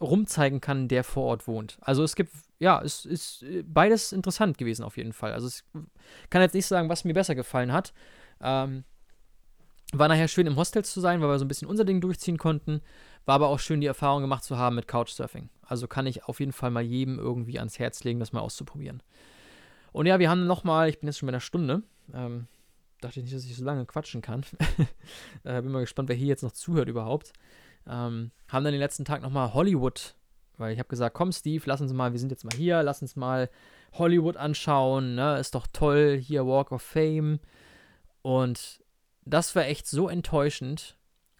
rumzeigen 0.00 0.60
kann, 0.60 0.86
der 0.86 1.02
vor 1.02 1.24
Ort 1.24 1.46
wohnt. 1.48 1.78
Also 1.80 2.04
es 2.04 2.14
gibt, 2.14 2.32
ja, 2.58 2.80
es 2.82 3.04
ist 3.04 3.44
beides 3.64 4.12
interessant 4.12 4.58
gewesen 4.58 4.84
auf 4.84 4.96
jeden 4.96 5.12
Fall. 5.12 5.32
Also 5.32 5.48
ich 5.48 5.62
kann 6.30 6.42
jetzt 6.42 6.54
nicht 6.54 6.66
sagen, 6.66 6.88
was 6.88 7.04
mir 7.04 7.14
besser 7.14 7.34
gefallen 7.34 7.72
hat. 7.72 7.92
Ähm, 8.40 8.84
War 9.92 10.08
nachher 10.08 10.28
schön 10.28 10.46
im 10.46 10.56
Hostel 10.56 10.84
zu 10.84 11.00
sein, 11.00 11.20
weil 11.20 11.28
wir 11.28 11.38
so 11.38 11.44
ein 11.44 11.48
bisschen 11.48 11.68
unser 11.68 11.84
Ding 11.84 12.00
durchziehen 12.00 12.38
konnten. 12.38 12.82
War 13.24 13.36
aber 13.36 13.48
auch 13.48 13.58
schön, 13.58 13.80
die 13.80 13.86
Erfahrung 13.86 14.20
gemacht 14.20 14.44
zu 14.44 14.58
haben 14.58 14.76
mit 14.76 14.86
Couchsurfing. 14.86 15.48
Also 15.62 15.88
kann 15.88 16.06
ich 16.06 16.24
auf 16.24 16.38
jeden 16.40 16.52
Fall 16.52 16.70
mal 16.70 16.82
jedem 16.82 17.18
irgendwie 17.18 17.58
ans 17.58 17.78
Herz 17.78 18.04
legen, 18.04 18.20
das 18.20 18.32
mal 18.32 18.40
auszuprobieren. 18.40 19.02
Und 19.92 20.06
ja, 20.06 20.18
wir 20.18 20.30
haben 20.30 20.46
nochmal, 20.46 20.88
ich 20.88 21.00
bin 21.00 21.08
jetzt 21.08 21.18
schon 21.18 21.26
bei 21.26 21.32
einer 21.32 21.40
Stunde, 21.40 21.82
ähm, 22.12 22.46
dachte 23.00 23.20
ich 23.20 23.24
nicht, 23.24 23.36
dass 23.36 23.44
ich 23.44 23.56
so 23.56 23.64
lange 23.64 23.86
quatschen 23.86 24.22
kann. 24.22 24.44
äh, 25.44 25.62
bin 25.62 25.72
mal 25.72 25.80
gespannt, 25.80 26.08
wer 26.08 26.16
hier 26.16 26.26
jetzt 26.26 26.42
noch 26.42 26.52
zuhört 26.52 26.88
überhaupt. 26.88 27.32
Ähm, 27.86 28.32
haben 28.48 28.64
dann 28.64 28.72
den 28.72 28.80
letzten 28.80 29.04
Tag 29.04 29.22
nochmal 29.22 29.54
Hollywood, 29.54 30.14
weil 30.56 30.72
ich 30.72 30.78
habe 30.78 30.88
gesagt, 30.88 31.14
komm 31.14 31.32
Steve, 31.32 31.62
lass 31.66 31.80
uns 31.80 31.92
mal, 31.92 32.12
wir 32.12 32.20
sind 32.20 32.30
jetzt 32.30 32.44
mal 32.44 32.56
hier, 32.56 32.82
lass 32.82 33.02
uns 33.02 33.16
mal 33.16 33.48
Hollywood 33.92 34.36
anschauen, 34.36 35.14
ne? 35.14 35.38
ist 35.38 35.54
doch 35.54 35.66
toll, 35.72 36.18
hier 36.20 36.46
Walk 36.46 36.72
of 36.72 36.82
Fame. 36.82 37.40
Und 38.22 38.82
das 39.24 39.54
war 39.56 39.64
echt 39.64 39.86
so 39.86 40.08
enttäuschend 40.08 40.98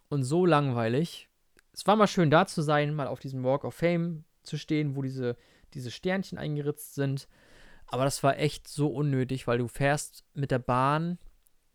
und 0.08 0.22
so 0.22 0.46
langweilig. 0.46 1.28
Es 1.72 1.86
war 1.86 1.96
mal 1.96 2.06
schön 2.06 2.30
da 2.30 2.46
zu 2.46 2.62
sein, 2.62 2.94
mal 2.94 3.06
auf 3.06 3.20
diesem 3.20 3.44
Walk 3.44 3.64
of 3.64 3.74
Fame 3.74 4.24
zu 4.42 4.56
stehen, 4.56 4.96
wo 4.96 5.02
diese, 5.02 5.36
diese 5.74 5.90
Sternchen 5.90 6.38
eingeritzt 6.38 6.94
sind. 6.94 7.28
Aber 7.90 8.04
das 8.04 8.22
war 8.22 8.38
echt 8.38 8.68
so 8.68 8.88
unnötig, 8.88 9.46
weil 9.46 9.58
du 9.58 9.68
fährst 9.68 10.24
mit 10.34 10.50
der 10.50 10.58
Bahn, 10.58 11.18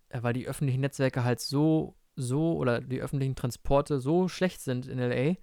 äh, 0.10 0.22
weil 0.22 0.34
die 0.34 0.48
öffentlichen 0.48 0.82
Netzwerke 0.82 1.24
halt 1.24 1.40
so, 1.40 1.96
so 2.16 2.56
oder 2.56 2.82
die 2.82 3.02
öffentlichen 3.02 3.36
Transporte 3.36 4.00
so 4.00 4.28
schlecht 4.28 4.62
sind 4.62 4.88
in 4.88 5.00
LA, 5.00 5.36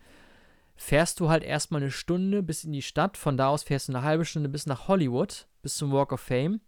fährst 0.77 1.21
du 1.21 1.29
halt 1.29 1.43
erstmal 1.43 1.83
eine 1.83 1.91
Stunde 1.91 2.43
bis 2.43 2.65
in 2.65 2.73
die 2.73 2.83
Stadt. 2.83 3.17
Von 3.17 3.37
da 3.37 3.49
aus 3.49 3.65
fährst 3.65 3.89
du 3.89 3.93
eine 3.93 4.03
halbe 4.03 4.25
Stunde 4.25 4.49
bis 4.49 4.67
nach 4.67 4.89
Hollywood, 4.89 5.47
bis 5.63 5.77
zum 5.77 5.93
Walk 5.93 6.13
of 6.13 6.21
Fame. 6.21 6.61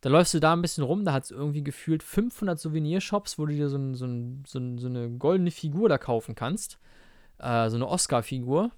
Da 0.00 0.08
läufst 0.08 0.32
du 0.32 0.40
da 0.40 0.54
ein 0.54 0.62
bisschen 0.62 0.84
rum, 0.84 1.04
da 1.04 1.12
hat 1.12 1.24
es 1.24 1.30
irgendwie 1.30 1.62
gefühlt 1.62 2.02
500 2.02 2.58
Souvenirshops, 2.58 3.38
wo 3.38 3.44
du 3.44 3.52
dir 3.52 3.68
so, 3.68 3.76
ein, 3.76 3.94
so, 3.94 4.06
ein, 4.06 4.44
so, 4.46 4.58
ein, 4.58 4.78
so, 4.78 4.88
eine 4.88 5.10
goldene 5.10 5.50
Figur 5.50 5.90
da 5.90 5.98
kaufen 5.98 6.34
kannst. 6.34 6.78
Äh, 7.38 7.68
so 7.68 7.76
eine 7.76 7.86
Oscar-Figur. 7.86 8.70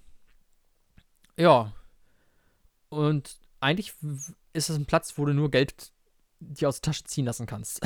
Ja. 1.37 1.71
Und 2.89 3.39
eigentlich 3.63 3.93
ist 4.53 4.69
es 4.69 4.75
ein 4.75 4.85
Platz, 4.85 5.17
wo 5.17 5.25
du 5.25 5.33
nur 5.33 5.49
Geld 5.49 5.91
dir 6.39 6.67
aus 6.67 6.81
der 6.81 6.91
Tasche 6.91 7.05
ziehen 7.05 7.25
lassen 7.25 7.45
kannst. 7.45 7.81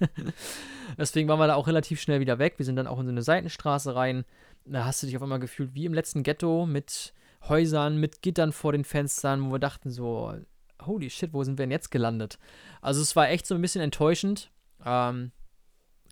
Deswegen 0.98 1.28
waren 1.28 1.38
wir 1.38 1.46
da 1.46 1.54
auch 1.54 1.68
relativ 1.68 2.00
schnell 2.00 2.20
wieder 2.20 2.38
weg. 2.38 2.54
Wir 2.58 2.66
sind 2.66 2.76
dann 2.76 2.86
auch 2.86 2.98
in 2.98 3.06
so 3.06 3.12
eine 3.12 3.22
Seitenstraße 3.22 3.94
rein. 3.94 4.24
Da 4.64 4.84
hast 4.84 5.02
du 5.02 5.06
dich 5.06 5.16
auf 5.16 5.22
einmal 5.22 5.38
gefühlt 5.38 5.74
wie 5.74 5.86
im 5.86 5.94
letzten 5.94 6.22
Ghetto 6.22 6.66
mit 6.66 7.14
Häusern, 7.48 7.98
mit 7.98 8.22
Gittern 8.22 8.52
vor 8.52 8.72
den 8.72 8.84
Fenstern, 8.84 9.44
wo 9.46 9.52
wir 9.52 9.58
dachten 9.58 9.90
so, 9.90 10.34
holy 10.84 11.10
shit, 11.10 11.32
wo 11.32 11.42
sind 11.44 11.58
wir 11.58 11.64
denn 11.64 11.70
jetzt 11.70 11.90
gelandet? 11.90 12.38
Also 12.80 13.00
es 13.00 13.16
war 13.16 13.28
echt 13.28 13.46
so 13.46 13.54
ein 13.54 13.62
bisschen 13.62 13.82
enttäuschend. 13.82 14.50
Ähm, 14.84 15.32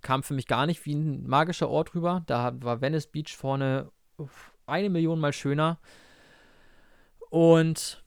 kam 0.02 0.22
für 0.22 0.34
mich 0.34 0.46
gar 0.46 0.66
nicht 0.66 0.84
wie 0.86 0.94
ein 0.94 1.26
magischer 1.26 1.68
Ort 1.68 1.94
rüber. 1.94 2.22
Da 2.26 2.52
war 2.62 2.80
Venice 2.80 3.08
Beach 3.08 3.36
vorne 3.36 3.90
eine 4.66 4.88
Million 4.88 5.20
mal 5.20 5.32
schöner. 5.32 5.78
Und 7.28 8.02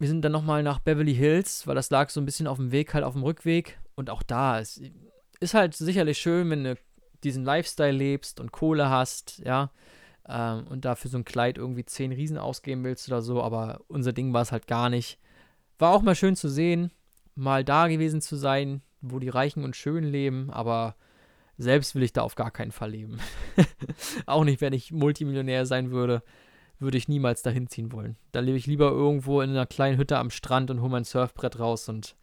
wir 0.00 0.08
sind 0.08 0.22
dann 0.22 0.32
nochmal 0.32 0.62
nach 0.62 0.78
Beverly 0.78 1.14
Hills, 1.14 1.66
weil 1.66 1.74
das 1.74 1.90
lag 1.90 2.08
so 2.08 2.20
ein 2.20 2.24
bisschen 2.24 2.46
auf 2.46 2.56
dem 2.56 2.72
Weg, 2.72 2.94
halt 2.94 3.04
auf 3.04 3.12
dem 3.12 3.22
Rückweg. 3.22 3.78
Und 3.94 4.08
auch 4.08 4.22
da 4.22 4.58
ist, 4.58 4.80
ist 5.40 5.52
halt 5.52 5.74
sicherlich 5.74 6.16
schön, 6.16 6.48
wenn 6.48 6.64
du 6.64 6.76
diesen 7.22 7.44
Lifestyle 7.44 7.92
lebst 7.92 8.40
und 8.40 8.50
Kohle 8.50 8.88
hast, 8.88 9.42
ja. 9.44 9.70
Ähm, 10.26 10.66
und 10.68 10.86
dafür 10.86 11.10
so 11.10 11.18
ein 11.18 11.26
Kleid 11.26 11.58
irgendwie 11.58 11.84
10 11.84 12.12
Riesen 12.12 12.38
ausgeben 12.38 12.82
willst 12.82 13.08
oder 13.08 13.20
so. 13.20 13.42
Aber 13.42 13.82
unser 13.88 14.14
Ding 14.14 14.32
war 14.32 14.40
es 14.40 14.52
halt 14.52 14.66
gar 14.66 14.88
nicht. 14.88 15.18
War 15.78 15.92
auch 15.92 16.00
mal 16.00 16.14
schön 16.14 16.34
zu 16.34 16.48
sehen, 16.48 16.92
mal 17.34 17.62
da 17.62 17.86
gewesen 17.86 18.22
zu 18.22 18.36
sein, 18.36 18.80
wo 19.02 19.18
die 19.18 19.28
Reichen 19.28 19.64
und 19.64 19.76
Schönen 19.76 20.10
leben, 20.10 20.50
aber 20.50 20.96
selbst 21.58 21.94
will 21.94 22.02
ich 22.02 22.14
da 22.14 22.22
auf 22.22 22.36
gar 22.36 22.50
keinen 22.50 22.72
Fall 22.72 22.92
leben. 22.92 23.18
auch 24.26 24.44
nicht, 24.44 24.62
wenn 24.62 24.72
ich 24.72 24.92
Multimillionär 24.92 25.66
sein 25.66 25.90
würde, 25.90 26.22
würde 26.80 26.98
ich 26.98 27.08
niemals 27.08 27.42
dahin 27.42 27.68
ziehen 27.68 27.92
wollen. 27.92 28.16
Da 28.32 28.40
lebe 28.40 28.56
ich 28.56 28.66
lieber 28.66 28.90
irgendwo 28.90 29.40
in 29.40 29.50
einer 29.50 29.66
kleinen 29.66 29.98
Hütte 29.98 30.18
am 30.18 30.30
Strand 30.30 30.70
und 30.70 30.80
hole 30.80 30.90
mein 30.90 31.04
Surfbrett 31.04 31.58
raus 31.58 31.88
und 31.88 32.16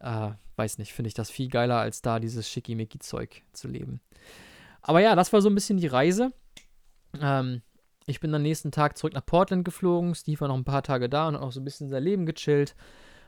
äh, 0.00 0.30
weiß 0.56 0.78
nicht, 0.78 0.92
finde 0.92 1.08
ich 1.08 1.14
das 1.14 1.30
viel 1.30 1.48
geiler, 1.48 1.78
als 1.78 2.02
da 2.02 2.20
dieses 2.20 2.48
Schickimicki-Zeug 2.48 3.42
zu 3.52 3.68
leben. 3.68 4.00
Aber 4.82 5.00
ja, 5.00 5.16
das 5.16 5.32
war 5.32 5.40
so 5.40 5.48
ein 5.48 5.54
bisschen 5.54 5.78
die 5.78 5.86
Reise. 5.86 6.32
Ähm, 7.20 7.62
ich 8.06 8.20
bin 8.20 8.34
am 8.34 8.42
nächsten 8.42 8.70
Tag 8.70 8.98
zurück 8.98 9.14
nach 9.14 9.24
Portland 9.24 9.64
geflogen. 9.64 10.14
Steve 10.14 10.40
war 10.40 10.48
noch 10.48 10.56
ein 10.56 10.64
paar 10.64 10.82
Tage 10.82 11.08
da 11.08 11.28
und 11.28 11.34
hat 11.34 11.42
auch 11.42 11.52
so 11.52 11.60
ein 11.60 11.64
bisschen 11.64 11.88
sein 11.88 12.02
Leben 12.02 12.26
gechillt. 12.26 12.76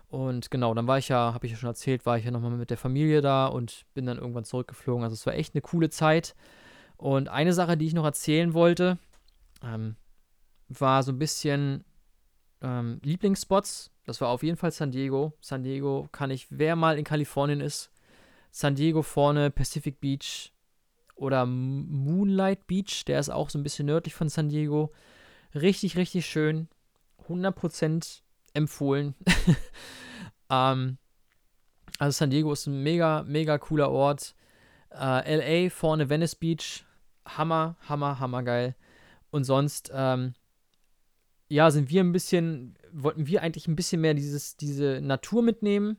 Und 0.09 0.51
genau, 0.51 0.75
dann 0.75 0.87
war 0.87 0.99
ich 0.99 1.09
ja, 1.09 1.33
habe 1.33 1.47
ich 1.47 1.53
ja 1.53 1.59
schon 1.59 1.69
erzählt, 1.69 2.07
war 2.07 2.19
ich 2.19 2.25
ja 2.25 2.31
nochmal 2.31 2.51
mit 2.53 2.71
der 2.71 2.77
Familie 2.77 3.23
da 3.23 3.47
und 3.47 3.87
bin 3.95 4.07
dann 4.07 4.19
irgendwann 4.19 4.45
zurückgeflogen. 4.45 5.03
Also 5.03 5.15
es 5.15 5.27
war 5.27 5.35
echt 5.35 5.55
eine 5.55 5.63
coole 5.63 5.89
Zeit. 5.89 6.37
Und 6.97 7.29
eine 7.29 7.53
Sache, 7.53 7.77
die 7.77 7.87
ich 7.87 7.95
noch 7.95 8.05
erzählen 8.05 8.55
wollte, 8.55 8.99
ähm, 9.65 9.97
war 10.69 11.03
so 11.03 11.13
ein 11.13 11.19
bisschen 11.19 11.85
ähm, 12.63 13.01
Lieblingsspots. 13.03 13.91
Das 14.05 14.21
war 14.21 14.29
auf 14.29 14.43
jeden 14.43 14.57
Fall 14.57 14.71
San 14.71 14.91
Diego. 14.91 15.33
San 15.41 15.63
Diego 15.63 16.09
kann 16.13 16.31
ich, 16.31 16.47
wer 16.51 16.77
mal 16.77 16.99
in 16.99 17.05
Kalifornien 17.05 17.61
ist, 17.61 17.91
San 18.51 18.75
Diego 18.75 19.03
vorne, 19.03 19.51
Pacific 19.51 20.01
Beach, 20.01 20.53
oder 21.17 21.47
Moonlight 21.47 22.67
Beach, 22.67 23.05
der 23.07 23.19
ist 23.19 23.31
auch 23.31 23.51
so 23.51 23.59
ein 23.59 23.63
bisschen 23.63 23.87
nördlich 23.87 24.15
von 24.15 24.29
San 24.29 24.51
Diego. 24.51 24.93
Richtig, 25.55 25.97
richtig 25.97 26.27
schön. 26.27 26.69
100% 27.27 28.21
empfohlen. 28.53 29.15
ähm, 30.51 30.99
also 31.99 32.17
San 32.17 32.31
Diego 32.31 32.53
ist 32.53 32.67
ein 32.67 32.83
mega, 32.83 33.25
mega 33.27 33.59
cooler 33.59 33.91
Ort. 33.91 34.35
Äh, 34.91 35.65
LA 35.65 35.71
vorne 35.71 36.11
Venice 36.11 36.35
Beach. 36.35 36.85
Hammer, 37.27 37.77
hammer, 37.89 38.21
hammer 38.21 38.43
geil. 38.43 38.77
Und 39.31 39.45
sonst, 39.45 39.91
ähm, 39.93 40.35
ja, 41.49 41.71
sind 41.71 41.91
wir 41.91 42.03
ein 42.03 42.13
bisschen, 42.13 42.75
wollten 42.93 43.27
wir 43.27 43.43
eigentlich 43.43 43.69
ein 43.69 43.77
bisschen 43.77 44.01
mehr 44.01 44.15
dieses, 44.15 44.57
diese 44.57 45.01
Natur 45.01 45.43
mitnehmen. 45.43 45.99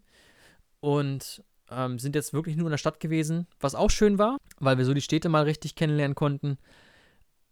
Und 0.80 1.44
ähm, 1.70 2.00
sind 2.00 2.16
jetzt 2.16 2.34
wirklich 2.34 2.56
nur 2.56 2.68
in 2.68 2.72
der 2.72 2.78
Stadt 2.78 3.00
gewesen, 3.00 3.48
was 3.60 3.76
auch 3.76 3.90
schön 3.90 4.18
war, 4.18 4.38
weil 4.60 4.78
wir 4.78 4.86
so 4.86 4.94
die 4.94 5.02
Städte 5.02 5.30
mal 5.30 5.44
richtig 5.44 5.76
kennenlernen 5.76 6.16
konnten. 6.16 6.58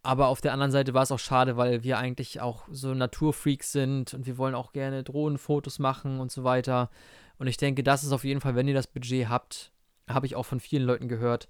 Aber 0.03 0.27
auf 0.27 0.39
der 0.39 0.53
anderen 0.53 0.71
Seite 0.71 0.93
war 0.93 1.03
es 1.03 1.11
auch 1.11 1.19
schade, 1.19 1.57
weil 1.57 1.83
wir 1.83 1.97
eigentlich 1.97 2.39
auch 2.39 2.67
so 2.71 2.93
Naturfreaks 2.93 3.71
sind 3.71 4.13
und 4.13 4.27
wir 4.27 4.37
wollen 4.37 4.53
auch 4.53 4.71
gerne 4.71 5.03
Drohnenfotos 5.03 5.79
machen 5.79 6.19
und 6.19 6.31
so 6.31 6.43
weiter. 6.43 6.89
Und 7.39 7.47
ich 7.47 7.57
denke, 7.57 7.83
das 7.83 8.03
ist 8.03 8.11
auf 8.11 8.23
jeden 8.23 8.39
Fall, 8.39 8.55
wenn 8.55 8.67
ihr 8.67 8.75
das 8.75 8.87
Budget 8.87 9.27
habt, 9.27 9.71
habe 10.07 10.27
ich 10.27 10.35
auch 10.35 10.45
von 10.45 10.59
vielen 10.59 10.83
Leuten 10.83 11.07
gehört, 11.07 11.47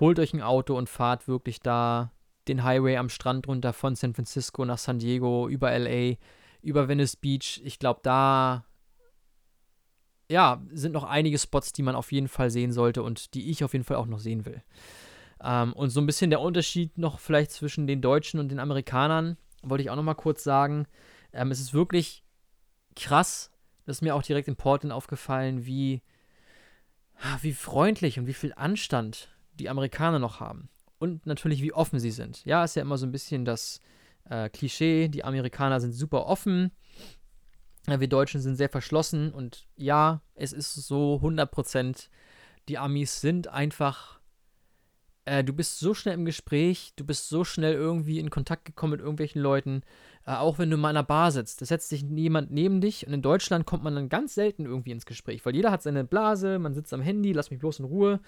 holt 0.00 0.18
euch 0.18 0.34
ein 0.34 0.42
Auto 0.42 0.76
und 0.76 0.88
fahrt 0.88 1.28
wirklich 1.28 1.60
da 1.60 2.10
den 2.48 2.64
Highway 2.64 2.96
am 2.96 3.08
Strand 3.08 3.46
runter 3.48 3.72
von 3.72 3.96
San 3.96 4.14
Francisco 4.14 4.64
nach 4.64 4.78
San 4.78 4.98
Diego, 4.98 5.48
über 5.48 5.76
LA, 5.76 6.16
über 6.62 6.88
Venice 6.88 7.16
Beach. 7.16 7.60
Ich 7.64 7.78
glaube, 7.78 8.00
da 8.02 8.64
ja, 10.30 10.62
sind 10.72 10.92
noch 10.92 11.04
einige 11.04 11.38
Spots, 11.38 11.72
die 11.72 11.82
man 11.82 11.94
auf 11.94 12.12
jeden 12.12 12.28
Fall 12.28 12.50
sehen 12.50 12.72
sollte 12.72 13.02
und 13.02 13.34
die 13.34 13.50
ich 13.50 13.62
auf 13.62 13.72
jeden 13.72 13.84
Fall 13.84 13.96
auch 13.96 14.06
noch 14.06 14.18
sehen 14.20 14.46
will. 14.46 14.62
Ähm, 15.42 15.72
und 15.74 15.90
so 15.90 16.00
ein 16.00 16.06
bisschen 16.06 16.30
der 16.30 16.40
Unterschied 16.40 16.96
noch 16.96 17.18
vielleicht 17.18 17.50
zwischen 17.50 17.86
den 17.86 18.00
Deutschen 18.00 18.40
und 18.40 18.48
den 18.48 18.58
Amerikanern, 18.58 19.36
wollte 19.62 19.82
ich 19.82 19.90
auch 19.90 19.96
noch 19.96 20.02
mal 20.02 20.14
kurz 20.14 20.42
sagen. 20.42 20.86
Ähm, 21.32 21.50
es 21.50 21.60
ist 21.60 21.74
wirklich 21.74 22.24
krass, 22.96 23.50
das 23.84 23.98
ist 23.98 24.02
mir 24.02 24.14
auch 24.14 24.22
direkt 24.22 24.48
in 24.48 24.56
Portland 24.56 24.92
aufgefallen, 24.92 25.66
wie, 25.66 26.02
wie 27.42 27.52
freundlich 27.52 28.18
und 28.18 28.26
wie 28.26 28.34
viel 28.34 28.54
Anstand 28.54 29.28
die 29.54 29.68
Amerikaner 29.68 30.18
noch 30.18 30.40
haben. 30.40 30.68
Und 31.04 31.26
natürlich, 31.26 31.60
wie 31.60 31.74
offen 31.74 32.00
sie 32.00 32.10
sind. 32.10 32.44
Ja, 32.46 32.64
ist 32.64 32.76
ja 32.76 32.82
immer 32.82 32.96
so 32.96 33.04
ein 33.04 33.12
bisschen 33.12 33.44
das 33.44 33.80
äh, 34.28 34.48
Klischee, 34.48 35.08
die 35.08 35.22
Amerikaner 35.22 35.80
sind 35.80 35.92
super 35.92 36.24
offen. 36.26 36.72
Wir 37.86 38.08
Deutschen 38.08 38.40
sind 38.40 38.56
sehr 38.56 38.70
verschlossen. 38.70 39.32
Und 39.32 39.68
ja, 39.76 40.22
es 40.34 40.54
ist 40.54 40.74
so 40.74 41.20
100%, 41.22 42.08
die 42.68 42.78
Amis 42.78 43.20
sind 43.20 43.48
einfach, 43.48 44.18
äh, 45.26 45.44
du 45.44 45.52
bist 45.52 45.78
so 45.78 45.92
schnell 45.92 46.14
im 46.14 46.24
Gespräch, 46.24 46.94
du 46.96 47.04
bist 47.04 47.28
so 47.28 47.44
schnell 47.44 47.74
irgendwie 47.74 48.18
in 48.18 48.30
Kontakt 48.30 48.64
gekommen 48.64 48.92
mit 48.92 49.00
irgendwelchen 49.00 49.42
Leuten, 49.42 49.82
äh, 50.26 50.32
auch 50.32 50.58
wenn 50.58 50.70
du 50.70 50.78
mal 50.78 50.88
in 50.88 50.96
einer 50.96 51.06
Bar 51.06 51.30
sitzt, 51.30 51.60
da 51.60 51.66
setzt 51.66 51.90
sich 51.90 52.02
jemand 52.02 52.50
neben 52.50 52.80
dich. 52.80 53.06
Und 53.06 53.12
in 53.12 53.20
Deutschland 53.20 53.66
kommt 53.66 53.84
man 53.84 53.94
dann 53.94 54.08
ganz 54.08 54.34
selten 54.34 54.64
irgendwie 54.64 54.92
ins 54.92 55.04
Gespräch, 55.04 55.44
weil 55.44 55.54
jeder 55.54 55.70
hat 55.70 55.82
seine 55.82 56.04
Blase, 56.04 56.58
man 56.58 56.72
sitzt 56.72 56.94
am 56.94 57.02
Handy, 57.02 57.34
lass 57.34 57.50
mich 57.50 57.60
bloß 57.60 57.80
in 57.80 57.84
Ruhe 57.84 58.20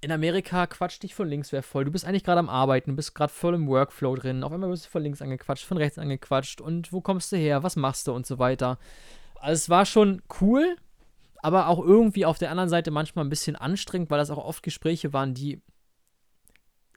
in 0.00 0.12
Amerika 0.12 0.66
quatscht 0.66 1.02
dich 1.02 1.14
von 1.14 1.28
links 1.28 1.52
wer 1.52 1.62
voll. 1.62 1.84
Du 1.84 1.90
bist 1.90 2.04
eigentlich 2.04 2.24
gerade 2.24 2.38
am 2.38 2.48
Arbeiten, 2.48 2.96
bist 2.96 3.14
gerade 3.14 3.32
voll 3.32 3.54
im 3.54 3.66
Workflow 3.66 4.14
drin. 4.14 4.44
Auf 4.44 4.52
einmal 4.52 4.70
wirst 4.70 4.86
du 4.86 4.90
von 4.90 5.02
links 5.02 5.22
angequatscht, 5.22 5.64
von 5.64 5.78
rechts 5.78 5.98
angequatscht 5.98 6.60
und 6.60 6.92
wo 6.92 7.00
kommst 7.00 7.32
du 7.32 7.36
her, 7.36 7.62
was 7.62 7.76
machst 7.76 8.06
du 8.06 8.12
und 8.12 8.26
so 8.26 8.38
weiter. 8.38 8.78
Also 9.36 9.54
es 9.54 9.68
war 9.70 9.86
schon 9.86 10.22
cool, 10.40 10.76
aber 11.38 11.68
auch 11.68 11.78
irgendwie 11.78 12.26
auf 12.26 12.38
der 12.38 12.50
anderen 12.50 12.68
Seite 12.68 12.90
manchmal 12.90 13.24
ein 13.24 13.30
bisschen 13.30 13.56
anstrengend, 13.56 14.10
weil 14.10 14.18
das 14.18 14.30
auch 14.30 14.44
oft 14.44 14.62
Gespräche 14.62 15.12
waren, 15.12 15.34
die, 15.34 15.62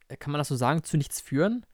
äh, 0.07 0.17
kann 0.17 0.31
man 0.31 0.39
das 0.39 0.47
so 0.49 0.55
sagen, 0.55 0.83
zu 0.83 0.97
nichts 0.97 1.21
führen. 1.21 1.65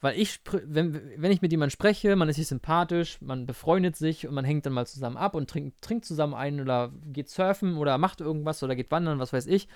Weil 0.00 0.18
ich, 0.20 0.40
wenn, 0.52 1.00
wenn 1.16 1.32
ich 1.32 1.40
mit 1.40 1.52
jemandem 1.52 1.72
spreche, 1.72 2.16
man 2.16 2.28
ist 2.28 2.36
sich 2.36 2.48
sympathisch, 2.48 3.18
man 3.22 3.46
befreundet 3.46 3.96
sich 3.96 4.26
und 4.28 4.34
man 4.34 4.44
hängt 4.44 4.66
dann 4.66 4.74
mal 4.74 4.86
zusammen 4.86 5.16
ab 5.16 5.34
und 5.34 5.48
trinkt, 5.48 5.80
trinkt 5.80 6.04
zusammen 6.04 6.34
ein 6.34 6.60
oder 6.60 6.92
geht 7.06 7.30
surfen 7.30 7.78
oder 7.78 7.96
macht 7.96 8.20
irgendwas 8.20 8.62
oder 8.62 8.76
geht 8.76 8.90
wandern, 8.90 9.18
was 9.18 9.32
weiß 9.32 9.46
ich. 9.46 9.68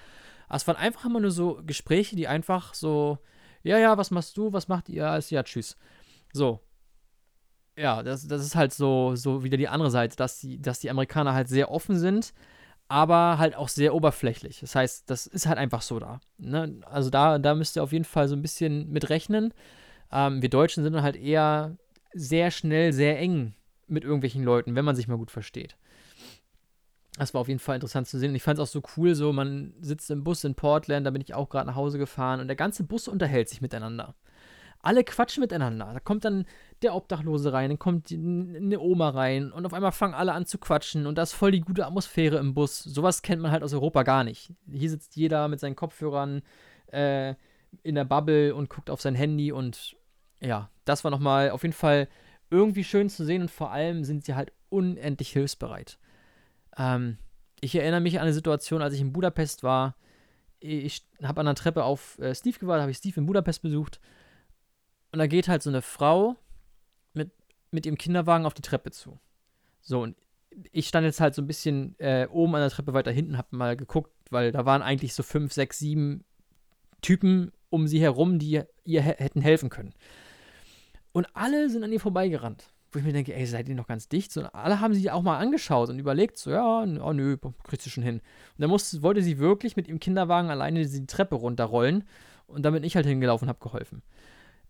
Es 0.57 0.66
waren 0.66 0.76
einfach 0.76 1.05
immer 1.05 1.20
nur 1.20 1.30
so 1.30 1.61
Gespräche, 1.64 2.16
die 2.16 2.28
einfach 2.28 2.74
so, 2.74 3.18
ja, 3.62 3.78
ja, 3.78 3.96
was 3.98 4.11
machst 4.11 4.36
du, 4.36 4.53
was 4.53 4.68
macht 4.68 4.88
ihr? 4.88 5.09
Alles, 5.09 5.30
ja, 5.30 5.42
tschüss. 5.42 5.76
So. 6.32 6.61
Ja, 7.76 8.03
das, 8.03 8.26
das 8.26 8.42
ist 8.42 8.57
halt 8.57 8.72
so, 8.72 9.14
so 9.16 9.42
wieder 9.44 9.57
die 9.57 9.68
andere 9.68 9.90
Seite, 9.90 10.16
dass 10.16 10.40
die, 10.40 10.61
dass 10.61 10.80
die 10.80 10.90
Amerikaner 10.90 11.34
halt 11.34 11.48
sehr 11.48 11.70
offen 11.70 11.98
sind, 11.98 12.34
aber 12.88 13.38
halt 13.38 13.55
auch 13.55 13.68
sehr 13.68 13.94
oberflächlich. 13.94 14.61
Das 14.61 14.74
heißt, 14.74 15.09
das 15.09 15.26
ist 15.26 15.46
halt 15.46 15.59
einfach 15.59 15.82
so 15.82 15.98
da. 16.01 16.20
Ne? 16.38 16.80
Also 16.86 17.09
da, 17.11 17.38
da 17.38 17.55
müsst 17.55 17.76
ihr 17.76 17.82
auf 17.82 17.92
jeden 17.92 18.05
Fall 18.05 18.28
so 18.28 18.34
ein 18.34 18.42
bisschen 18.42 18.90
mit 18.90 19.09
rechnen. 19.09 19.55
Ähm, 20.11 20.42
wir 20.42 20.51
Deutschen 20.51 20.82
sind 20.82 21.01
halt 21.01 21.16
eher 21.16 21.76
sehr 22.12 22.51
schnell, 22.51 22.92
sehr 22.92 23.18
eng 23.18 23.55
mit 23.86 24.05
irgendwelchen 24.05 24.42
Leuten, 24.42 24.74
wenn 24.74 24.84
man 24.84 24.96
sich 24.96 25.09
mal 25.09 25.18
gut 25.18 25.30
versteht. 25.30 25.76
Das 27.18 27.34
war 27.34 27.40
auf 27.40 27.48
jeden 27.48 27.61
Fall 27.61 27.74
interessant 27.74 28.06
zu 28.06 28.18
sehen. 28.18 28.30
Und 28.30 28.36
ich 28.36 28.42
fand 28.42 28.58
es 28.58 28.62
auch 28.62 28.72
so 28.72 28.82
cool, 28.96 29.14
so 29.14 29.32
man 29.32 29.74
sitzt 29.80 30.11
im 30.11 30.24
Bus 30.24 30.44
in 30.44 30.54
Portland, 30.54 31.06
da 31.06 31.11
bin 31.11 31.22
ich 31.22 31.34
auch 31.34 31.48
gerade 31.48 31.66
nach 31.66 31.74
Hause 31.74 31.98
gefahren 31.98 32.40
und 32.40 32.46
der 32.46 32.56
ganze 32.56 32.84
Bus 32.84 33.08
unterhält 33.08 33.48
sich 33.48 33.61
miteinander. 33.61 34.14
Alle 34.82 35.04
quatschen 35.04 35.42
miteinander. 35.42 35.90
Da 35.92 36.00
kommt 36.00 36.24
dann 36.24 36.46
der 36.80 36.94
Obdachlose 36.94 37.52
rein, 37.52 37.68
dann 37.68 37.78
kommt 37.78 38.11
eine 38.11 38.80
Oma 38.80 39.11
rein 39.11 39.52
und 39.52 39.66
auf 39.66 39.74
einmal 39.74 39.92
fangen 39.92 40.14
alle 40.14 40.32
an 40.32 40.46
zu 40.46 40.56
quatschen 40.56 41.06
und 41.06 41.18
da 41.18 41.22
ist 41.22 41.34
voll 41.34 41.50
die 41.50 41.61
gute 41.61 41.86
Atmosphäre 41.86 42.38
im 42.38 42.54
Bus. 42.54 42.78
Sowas 42.78 43.20
kennt 43.20 43.42
man 43.42 43.50
halt 43.50 43.62
aus 43.62 43.74
Europa 43.74 44.04
gar 44.04 44.24
nicht. 44.24 44.54
Hier 44.70 44.88
sitzt 44.88 45.16
jeder 45.16 45.48
mit 45.48 45.61
seinen 45.61 45.76
Kopfhörern 45.76 46.40
äh, 46.86 47.34
in 47.82 47.94
der 47.94 48.04
Bubble 48.04 48.54
und 48.54 48.70
guckt 48.70 48.88
auf 48.88 49.02
sein 49.02 49.14
Handy 49.14 49.52
und 49.52 49.96
ja, 50.40 50.70
das 50.86 51.04
war 51.04 51.11
nochmal 51.11 51.50
auf 51.50 51.62
jeden 51.62 51.74
Fall 51.74 52.08
irgendwie 52.50 52.84
schön 52.84 53.11
zu 53.11 53.24
sehen 53.24 53.42
und 53.42 53.50
vor 53.50 53.70
allem 53.72 54.04
sind 54.04 54.24
sie 54.24 54.34
halt 54.34 54.52
unendlich 54.70 55.30
hilfsbereit. 55.30 55.98
Ähm, 56.77 57.18
ich 57.61 57.75
erinnere 57.75 58.01
mich 58.01 58.18
an 58.18 58.23
eine 58.23 58.33
Situation, 58.33 58.83
als 58.83 58.95
ich 58.95 59.01
in 59.01 59.12
Budapest 59.12 59.62
war. 59.62 59.97
Ich 60.61 61.07
habe 61.23 61.41
an 61.41 61.47
der 61.47 61.55
Treppe 61.55 61.85
auf 61.85 62.18
äh, 62.18 62.35
Steve 62.35 62.59
gewartet, 62.59 62.83
habe 62.83 62.91
ich 62.91 62.99
Steve 62.99 63.21
in 63.21 63.27
Budapest 63.27 63.62
besucht. 63.62 64.01
Und 65.12 65.18
da 65.18 65.27
geht 65.27 65.49
halt 65.49 65.62
so 65.62 65.71
eine 65.71 65.83
Frau 65.83 66.37
mit, 67.14 67.33
mit 67.71 67.87
ihrem 67.87 67.99
Kinderwagen 67.99 68.47
auf 68.47 68.55
die 68.55 68.62
Treppe 68.62 68.91
zu. 68.91 69.18
So, 69.81 70.03
und 70.03 70.16
ich 70.73 70.89
stand 70.89 71.05
jetzt 71.05 71.21
halt 71.21 71.35
so 71.35 71.43
ein 71.43 71.47
bisschen 71.47 71.99
äh, 71.99 72.27
oben 72.31 72.55
an 72.55 72.61
der 72.61 72.71
Treppe 72.71 72.93
weiter 72.93 73.11
hinten, 73.11 73.39
habe 73.39 73.57
mal 73.57 73.77
geguckt, 73.77 74.12
weil 74.31 74.53
da 74.53 74.64
waren 74.66 74.83
eigentlich 74.83 75.14
so 75.14 75.23
fünf, 75.23 75.53
sechs, 75.53 75.79
sieben 75.79 76.25
Typen 77.01 77.53
um 77.71 77.87
sie 77.87 78.01
herum, 78.01 78.39
die 78.39 78.62
ihr 78.85 79.03
hätten 79.03 79.41
helfen 79.41 79.71
können. 79.71 79.95
Und 81.12 81.29
alle 81.35 81.71
sind 81.71 81.85
an 81.85 81.93
ihr 81.93 82.01
vorbeigerannt. 82.01 82.73
Wo 82.93 82.99
ich 82.99 83.05
mir 83.05 83.12
denke, 83.12 83.34
ey, 83.34 83.47
seid 83.47 83.68
ihr 83.68 83.74
noch 83.74 83.86
ganz 83.86 84.09
dicht? 84.09 84.32
So, 84.32 84.43
alle 84.43 84.80
haben 84.80 84.95
sie 84.95 85.11
auch 85.11 85.22
mal 85.22 85.38
angeschaut 85.38 85.91
und 85.91 85.99
überlegt, 85.99 86.36
so, 86.36 86.51
ja, 86.51 86.82
oh 86.82 87.12
nö, 87.12 87.36
kriegst 87.64 87.86
du 87.86 87.91
schon 87.91 88.03
hin. 88.03 88.16
Und 88.16 88.22
dann 88.59 88.70
musste, 88.70 89.03
wollte 89.03 89.22
sie 89.22 89.38
wirklich 89.38 89.76
mit 89.76 89.86
ihrem 89.86 90.01
Kinderwagen 90.01 90.51
alleine 90.51 90.84
die 90.84 91.07
Treppe 91.07 91.36
runterrollen 91.36 92.05
und 92.47 92.64
damit 92.64 92.84
ich 92.84 92.97
halt 92.97 93.07
hingelaufen 93.07 93.47
und 93.47 93.51
habe 93.51 93.61
geholfen. 93.61 94.03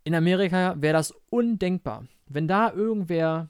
In 0.03 0.13
Amerika 0.13 0.75
wäre 0.77 0.93
das 0.93 1.13
undenkbar. 1.29 2.05
Wenn 2.27 2.47
da 2.47 2.71
irgendwer 2.71 3.49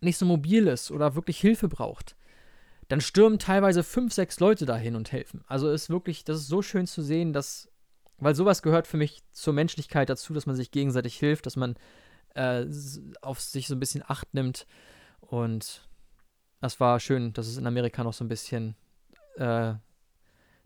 nicht 0.00 0.16
so 0.16 0.26
mobil 0.26 0.68
ist 0.68 0.90
oder 0.90 1.14
wirklich 1.14 1.40
Hilfe 1.40 1.68
braucht, 1.68 2.16
dann 2.88 3.00
stürmen 3.00 3.38
teilweise 3.38 3.82
fünf, 3.82 4.12
sechs 4.12 4.38
Leute 4.38 4.66
dahin 4.66 4.96
und 4.96 5.12
helfen. 5.12 5.42
Also 5.46 5.70
ist 5.70 5.90
wirklich, 5.90 6.24
das 6.24 6.38
ist 6.38 6.48
so 6.48 6.62
schön 6.62 6.86
zu 6.86 7.02
sehen, 7.02 7.32
dass 7.32 7.72
weil 8.22 8.36
sowas 8.36 8.62
gehört 8.62 8.86
für 8.86 8.96
mich 8.96 9.20
zur 9.32 9.52
Menschlichkeit 9.52 10.08
dazu, 10.08 10.32
dass 10.32 10.46
man 10.46 10.54
sich 10.54 10.70
gegenseitig 10.70 11.18
hilft, 11.18 11.44
dass 11.44 11.56
man 11.56 11.74
äh, 12.34 12.66
auf 13.20 13.40
sich 13.40 13.66
so 13.66 13.74
ein 13.74 13.80
bisschen 13.80 14.04
Acht 14.06 14.34
nimmt. 14.34 14.66
Und 15.20 15.86
das 16.60 16.78
war 16.80 17.00
schön, 17.00 17.32
dass 17.32 17.46
es 17.46 17.56
in 17.56 17.66
Amerika 17.66 18.04
noch 18.04 18.12
so 18.12 18.24
ein 18.24 18.28
bisschen, 18.28 18.76
äh, 19.36 19.74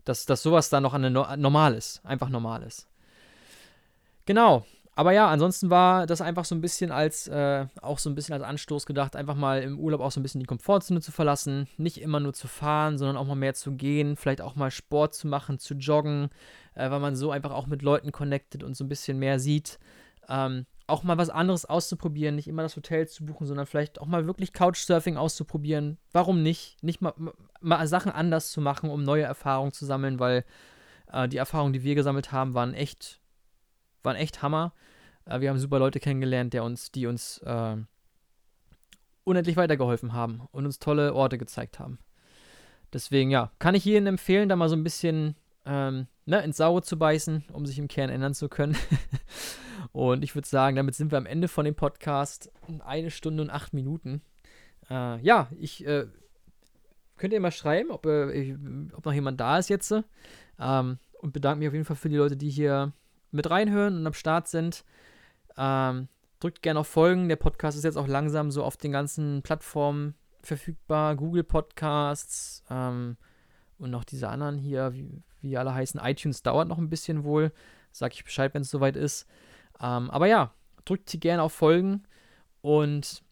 dass, 0.05 0.25
dass 0.25 0.43
sowas 0.43 0.69
da 0.69 0.79
noch 0.79 0.93
eine 0.93 1.09
no 1.09 1.25
normal 1.35 1.73
ist, 1.73 2.05
einfach 2.05 2.29
normal 2.29 2.63
ist. 2.63 2.87
Genau. 4.25 4.65
Aber 4.97 5.11
ja, 5.11 5.27
ansonsten 5.29 5.69
war 5.69 6.07
das 6.07 6.21
einfach 6.21 6.43
so 6.43 6.55
ein 6.55 6.61
bisschen 6.61 6.91
als, 6.91 7.27
äh, 7.27 7.67
auch 7.83 7.99
so 7.99 8.09
ein 8.09 8.15
bisschen 8.15 8.33
als 8.33 8.41
Anstoß 8.43 8.87
gedacht, 8.87 9.15
einfach 9.15 9.35
mal 9.35 9.61
im 9.61 9.79
Urlaub 9.79 10.01
auch 10.01 10.11
so 10.11 10.19
ein 10.19 10.23
bisschen 10.23 10.39
die 10.39 10.47
Komfortzone 10.47 11.01
zu 11.01 11.11
verlassen, 11.11 11.67
nicht 11.77 12.01
immer 12.01 12.19
nur 12.19 12.33
zu 12.33 12.47
fahren, 12.47 12.97
sondern 12.97 13.15
auch 13.15 13.27
mal 13.27 13.35
mehr 13.35 13.53
zu 13.53 13.73
gehen, 13.73 14.15
vielleicht 14.15 14.41
auch 14.41 14.55
mal 14.55 14.71
Sport 14.71 15.13
zu 15.13 15.27
machen, 15.27 15.59
zu 15.59 15.75
joggen, 15.75 16.29
äh, 16.73 16.89
weil 16.89 16.99
man 16.99 17.15
so 17.15 17.29
einfach 17.29 17.51
auch 17.51 17.67
mit 17.67 17.83
Leuten 17.83 18.11
connected 18.11 18.63
und 18.63 18.75
so 18.75 18.83
ein 18.83 18.89
bisschen 18.89 19.19
mehr 19.19 19.39
sieht. 19.39 19.77
Ähm, 20.29 20.65
auch 20.87 21.03
mal 21.03 21.17
was 21.17 21.29
anderes 21.29 21.65
auszuprobieren, 21.65 22.35
nicht 22.35 22.47
immer 22.47 22.63
das 22.63 22.77
Hotel 22.77 23.07
zu 23.07 23.25
buchen, 23.25 23.45
sondern 23.45 23.65
vielleicht 23.65 23.99
auch 23.99 24.07
mal 24.07 24.25
wirklich 24.25 24.53
Couchsurfing 24.53 25.17
auszuprobieren. 25.17 25.97
Warum 26.13 26.41
nicht? 26.41 26.81
Nicht 26.81 27.01
mal, 27.01 27.13
mal 27.59 27.85
Sachen 27.87 28.11
anders 28.11 28.51
zu 28.51 28.61
machen, 28.61 28.89
um 28.89 29.03
neue 29.03 29.23
Erfahrungen 29.23 29.73
zu 29.73 29.85
sammeln, 29.85 30.19
weil 30.19 30.45
äh, 31.11 31.27
die 31.27 31.37
Erfahrungen, 31.37 31.73
die 31.73 31.83
wir 31.83 31.95
gesammelt 31.95 32.31
haben, 32.31 32.53
waren 32.53 32.73
echt, 32.73 33.19
waren 34.01 34.15
echt 34.15 34.41
Hammer. 34.41 34.73
Äh, 35.25 35.41
wir 35.41 35.49
haben 35.49 35.59
super 35.59 35.77
Leute 35.77 35.99
kennengelernt, 35.99 36.53
der 36.53 36.63
uns, 36.63 36.89
die 36.91 37.05
uns 37.05 37.39
äh, 37.39 37.75
unendlich 39.25 39.57
weitergeholfen 39.57 40.13
haben 40.13 40.47
und 40.51 40.65
uns 40.65 40.79
tolle 40.79 41.13
Orte 41.13 41.37
gezeigt 41.37 41.79
haben. 41.79 41.99
Deswegen, 42.93 43.29
ja, 43.29 43.51
kann 43.59 43.75
ich 43.75 43.83
jedem 43.83 44.07
empfehlen, 44.07 44.47
da 44.47 44.55
mal 44.55 44.69
so 44.69 44.77
ein 44.77 44.85
bisschen 44.85 45.35
ähm, 45.65 46.07
ne, 46.27 46.43
ins 46.43 46.57
Saure 46.57 46.83
zu 46.83 46.99
beißen, 46.99 47.45
um 47.53 47.65
sich 47.65 47.79
im 47.79 47.87
Kern 47.87 48.09
ändern 48.09 48.35
zu 48.35 48.49
können. 48.49 48.77
und 49.93 50.23
ich 50.23 50.35
würde 50.35 50.47
sagen, 50.47 50.75
damit 50.75 50.93
sind 50.93 51.11
wir 51.11 51.17
am 51.17 51.25
Ende 51.25 51.47
von 51.47 51.65
dem 51.65 51.75
Podcast. 51.75 52.51
Eine 52.85 53.09
Stunde 53.09 53.41
und 53.41 53.49
acht 53.49 53.73
Minuten. 53.73 54.21
Äh, 54.89 55.19
ja, 55.21 55.47
ich 55.57 55.85
äh, 55.87 56.05
könnt 57.15 57.33
ihr 57.33 57.39
mal 57.39 57.51
schreiben, 57.51 57.91
ob, 57.91 58.05
äh, 58.05 58.55
ob 58.93 59.05
noch 59.05 59.13
jemand 59.13 59.39
da 59.39 59.57
ist 59.57 59.69
jetzt. 59.69 59.93
Ähm, 60.59 60.99
und 61.19 61.33
bedanke 61.33 61.59
mich 61.59 61.69
auf 61.69 61.73
jeden 61.73 61.85
Fall 61.85 61.95
für 61.95 62.09
die 62.09 62.17
Leute, 62.17 62.37
die 62.37 62.49
hier 62.49 62.91
mit 63.31 63.49
reinhören 63.49 63.97
und 63.97 64.05
am 64.05 64.13
Start 64.13 64.47
sind. 64.47 64.83
Ähm, 65.57 66.09
drückt 66.39 66.61
gerne 66.61 66.81
auf 66.81 66.87
Folgen. 66.87 67.29
Der 67.29 67.37
Podcast 67.37 67.77
ist 67.77 67.83
jetzt 67.83 67.97
auch 67.97 68.07
langsam 68.07 68.51
so 68.51 68.63
auf 68.63 68.77
den 68.77 68.91
ganzen 68.91 69.41
Plattformen 69.41 70.13
verfügbar. 70.41 71.15
Google 71.15 71.43
Podcasts 71.43 72.63
ähm, 72.69 73.17
und 73.79 73.91
noch 73.91 74.03
diese 74.03 74.29
anderen 74.29 74.57
hier, 74.57 74.93
wie, 74.93 75.23
wie 75.41 75.57
alle 75.57 75.73
heißen. 75.73 75.99
iTunes 76.03 76.43
dauert 76.43 76.67
noch 76.67 76.77
ein 76.77 76.89
bisschen 76.89 77.23
wohl. 77.23 77.51
Sag 77.91 78.13
ich 78.13 78.23
Bescheid, 78.23 78.53
wenn 78.53 78.61
es 78.61 78.69
soweit 78.69 78.95
ist. 78.95 79.25
Ähm, 79.81 80.09
aber 80.09 80.27
ja, 80.27 80.53
drückt 80.85 81.09
sie 81.09 81.19
gerne 81.19 81.43
auf 81.43 81.53
Folgen 81.53 82.03
und 82.61 83.23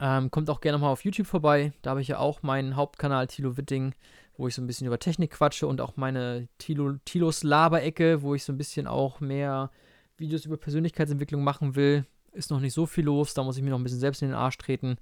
ähm, 0.00 0.30
kommt 0.30 0.50
auch 0.50 0.60
gerne 0.60 0.78
mal 0.78 0.90
auf 0.90 1.04
YouTube 1.04 1.26
vorbei. 1.26 1.72
Da 1.82 1.90
habe 1.90 2.00
ich 2.00 2.08
ja 2.08 2.18
auch 2.18 2.42
meinen 2.42 2.76
Hauptkanal 2.76 3.26
Tilo 3.26 3.56
Witting, 3.56 3.94
wo 4.36 4.48
ich 4.48 4.54
so 4.54 4.62
ein 4.62 4.66
bisschen 4.66 4.86
über 4.86 4.98
Technik 4.98 5.32
quatsche 5.32 5.66
und 5.66 5.80
auch 5.80 5.96
meine 5.96 6.48
Tilo, 6.58 6.94
Tilos 7.04 7.42
Laberecke, 7.42 8.22
wo 8.22 8.34
ich 8.34 8.44
so 8.44 8.52
ein 8.52 8.58
bisschen 8.58 8.86
auch 8.86 9.20
mehr 9.20 9.70
Videos 10.16 10.44
über 10.44 10.56
Persönlichkeitsentwicklung 10.56 11.42
machen 11.42 11.74
will. 11.74 12.04
Ist 12.32 12.50
noch 12.50 12.60
nicht 12.60 12.74
so 12.74 12.86
viel 12.86 13.04
los, 13.04 13.34
da 13.34 13.42
muss 13.42 13.56
ich 13.56 13.62
mir 13.62 13.70
noch 13.70 13.78
ein 13.78 13.84
bisschen 13.84 14.00
selbst 14.00 14.22
in 14.22 14.28
den 14.28 14.36
Arsch 14.36 14.58
treten. 14.58 14.96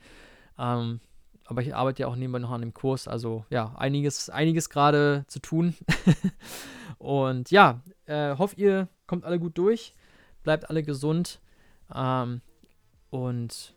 Ähm, 0.58 1.00
aber 1.46 1.62
ich 1.62 1.74
arbeite 1.74 2.02
ja 2.02 2.08
auch 2.08 2.16
nebenbei 2.16 2.38
noch 2.38 2.50
an 2.50 2.60
dem 2.60 2.74
Kurs, 2.74 3.08
also 3.08 3.44
ja, 3.50 3.74
einiges, 3.76 4.30
einiges 4.30 4.68
gerade 4.70 5.24
zu 5.28 5.40
tun. 5.40 5.74
und 6.98 7.50
ja, 7.50 7.80
äh, 8.06 8.36
hoffe 8.36 8.56
ihr 8.56 8.88
kommt 9.06 9.24
alle 9.24 9.38
gut 9.38 9.56
durch, 9.58 9.94
bleibt 10.42 10.68
alle 10.68 10.82
gesund. 10.82 11.40
Ähm, 11.94 12.40
und 13.10 13.74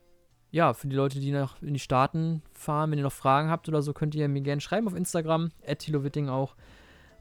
ja, 0.51 0.73
für 0.73 0.87
die 0.87 0.95
Leute, 0.95 1.19
die 1.19 1.31
noch 1.31 1.61
in 1.61 1.73
die 1.73 1.79
Staaten 1.79 2.41
fahren, 2.53 2.91
wenn 2.91 2.97
ihr 2.97 3.03
noch 3.03 3.11
Fragen 3.11 3.49
habt 3.49 3.69
oder 3.69 3.81
so, 3.81 3.93
könnt 3.93 4.15
ihr 4.15 4.27
mir 4.27 4.41
gerne 4.41 4.61
schreiben 4.61 4.87
auf 4.87 4.95
Instagram, 4.95 5.51
Witting 5.65 6.29
auch. 6.29 6.55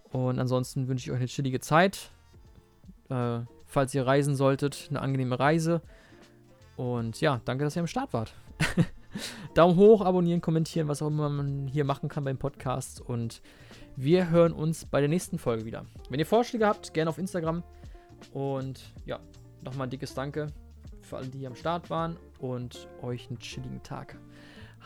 Und 0.05 0.39
ansonsten 0.39 0.89
wünsche 0.89 1.07
ich 1.07 1.13
euch 1.13 1.19
eine 1.19 1.27
chillige 1.27 1.61
Zeit. 1.61 2.11
Äh, 3.11 3.41
falls 3.67 3.95
ihr 3.95 4.07
reisen 4.07 4.35
solltet, 4.35 4.87
eine 4.89 5.01
angenehme 5.01 5.39
Reise. 5.39 5.83
Und 6.77 7.21
ja, 7.21 7.41
danke, 7.45 7.65
dass 7.65 7.77
ihr 7.77 7.81
am 7.81 7.87
Start 7.87 8.13
wart. 8.13 8.35
Daumen 9.55 9.77
hoch, 9.77 10.03
abonnieren, 10.03 10.41
kommentieren, 10.41 10.89
was 10.89 11.03
auch 11.03 11.09
immer 11.09 11.29
man 11.29 11.67
hier 11.67 11.85
machen 11.85 12.09
kann 12.09 12.25
beim 12.25 12.39
Podcast. 12.39 13.01
Und 13.01 13.43
wir 13.97 14.31
hören 14.31 14.53
uns 14.53 14.85
bei 14.85 15.01
der 15.01 15.09
nächsten 15.09 15.39
Folge 15.39 15.65
wieder. 15.65 15.85
Wenn 16.09 16.21
ihr 16.21 16.27
Vorschläge 16.27 16.67
habt, 16.67 16.95
gerne 16.95 17.11
auf 17.11 17.19
Instagram. 17.19 17.63
Und 18.33 18.93
ja, 19.07 19.21
nochmal 19.63 19.87
ein 19.87 19.91
dickes 19.91 20.15
Danke 20.15 20.49
für 21.03 21.17
alle, 21.17 21.29
die 21.29 21.39
hier 21.39 21.49
am 21.49 21.57
Start 21.57 21.91
waren. 21.91 22.17
Und 22.39 22.89
euch 23.03 23.29
einen 23.29 23.39
chilligen 23.39 23.83
Tag. 23.83 24.19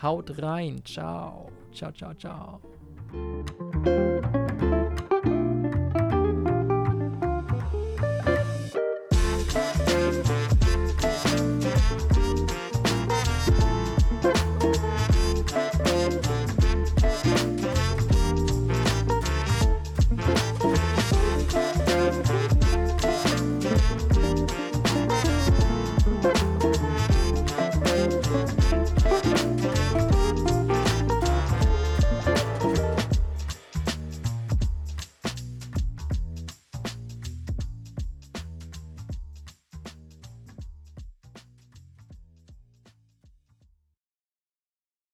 Haut 0.01 0.43
rein. 0.43 0.83
Ciao. 0.85 1.51
Ciao, 1.73 1.93
ciao, 1.93 2.15
ciao. 2.15 2.61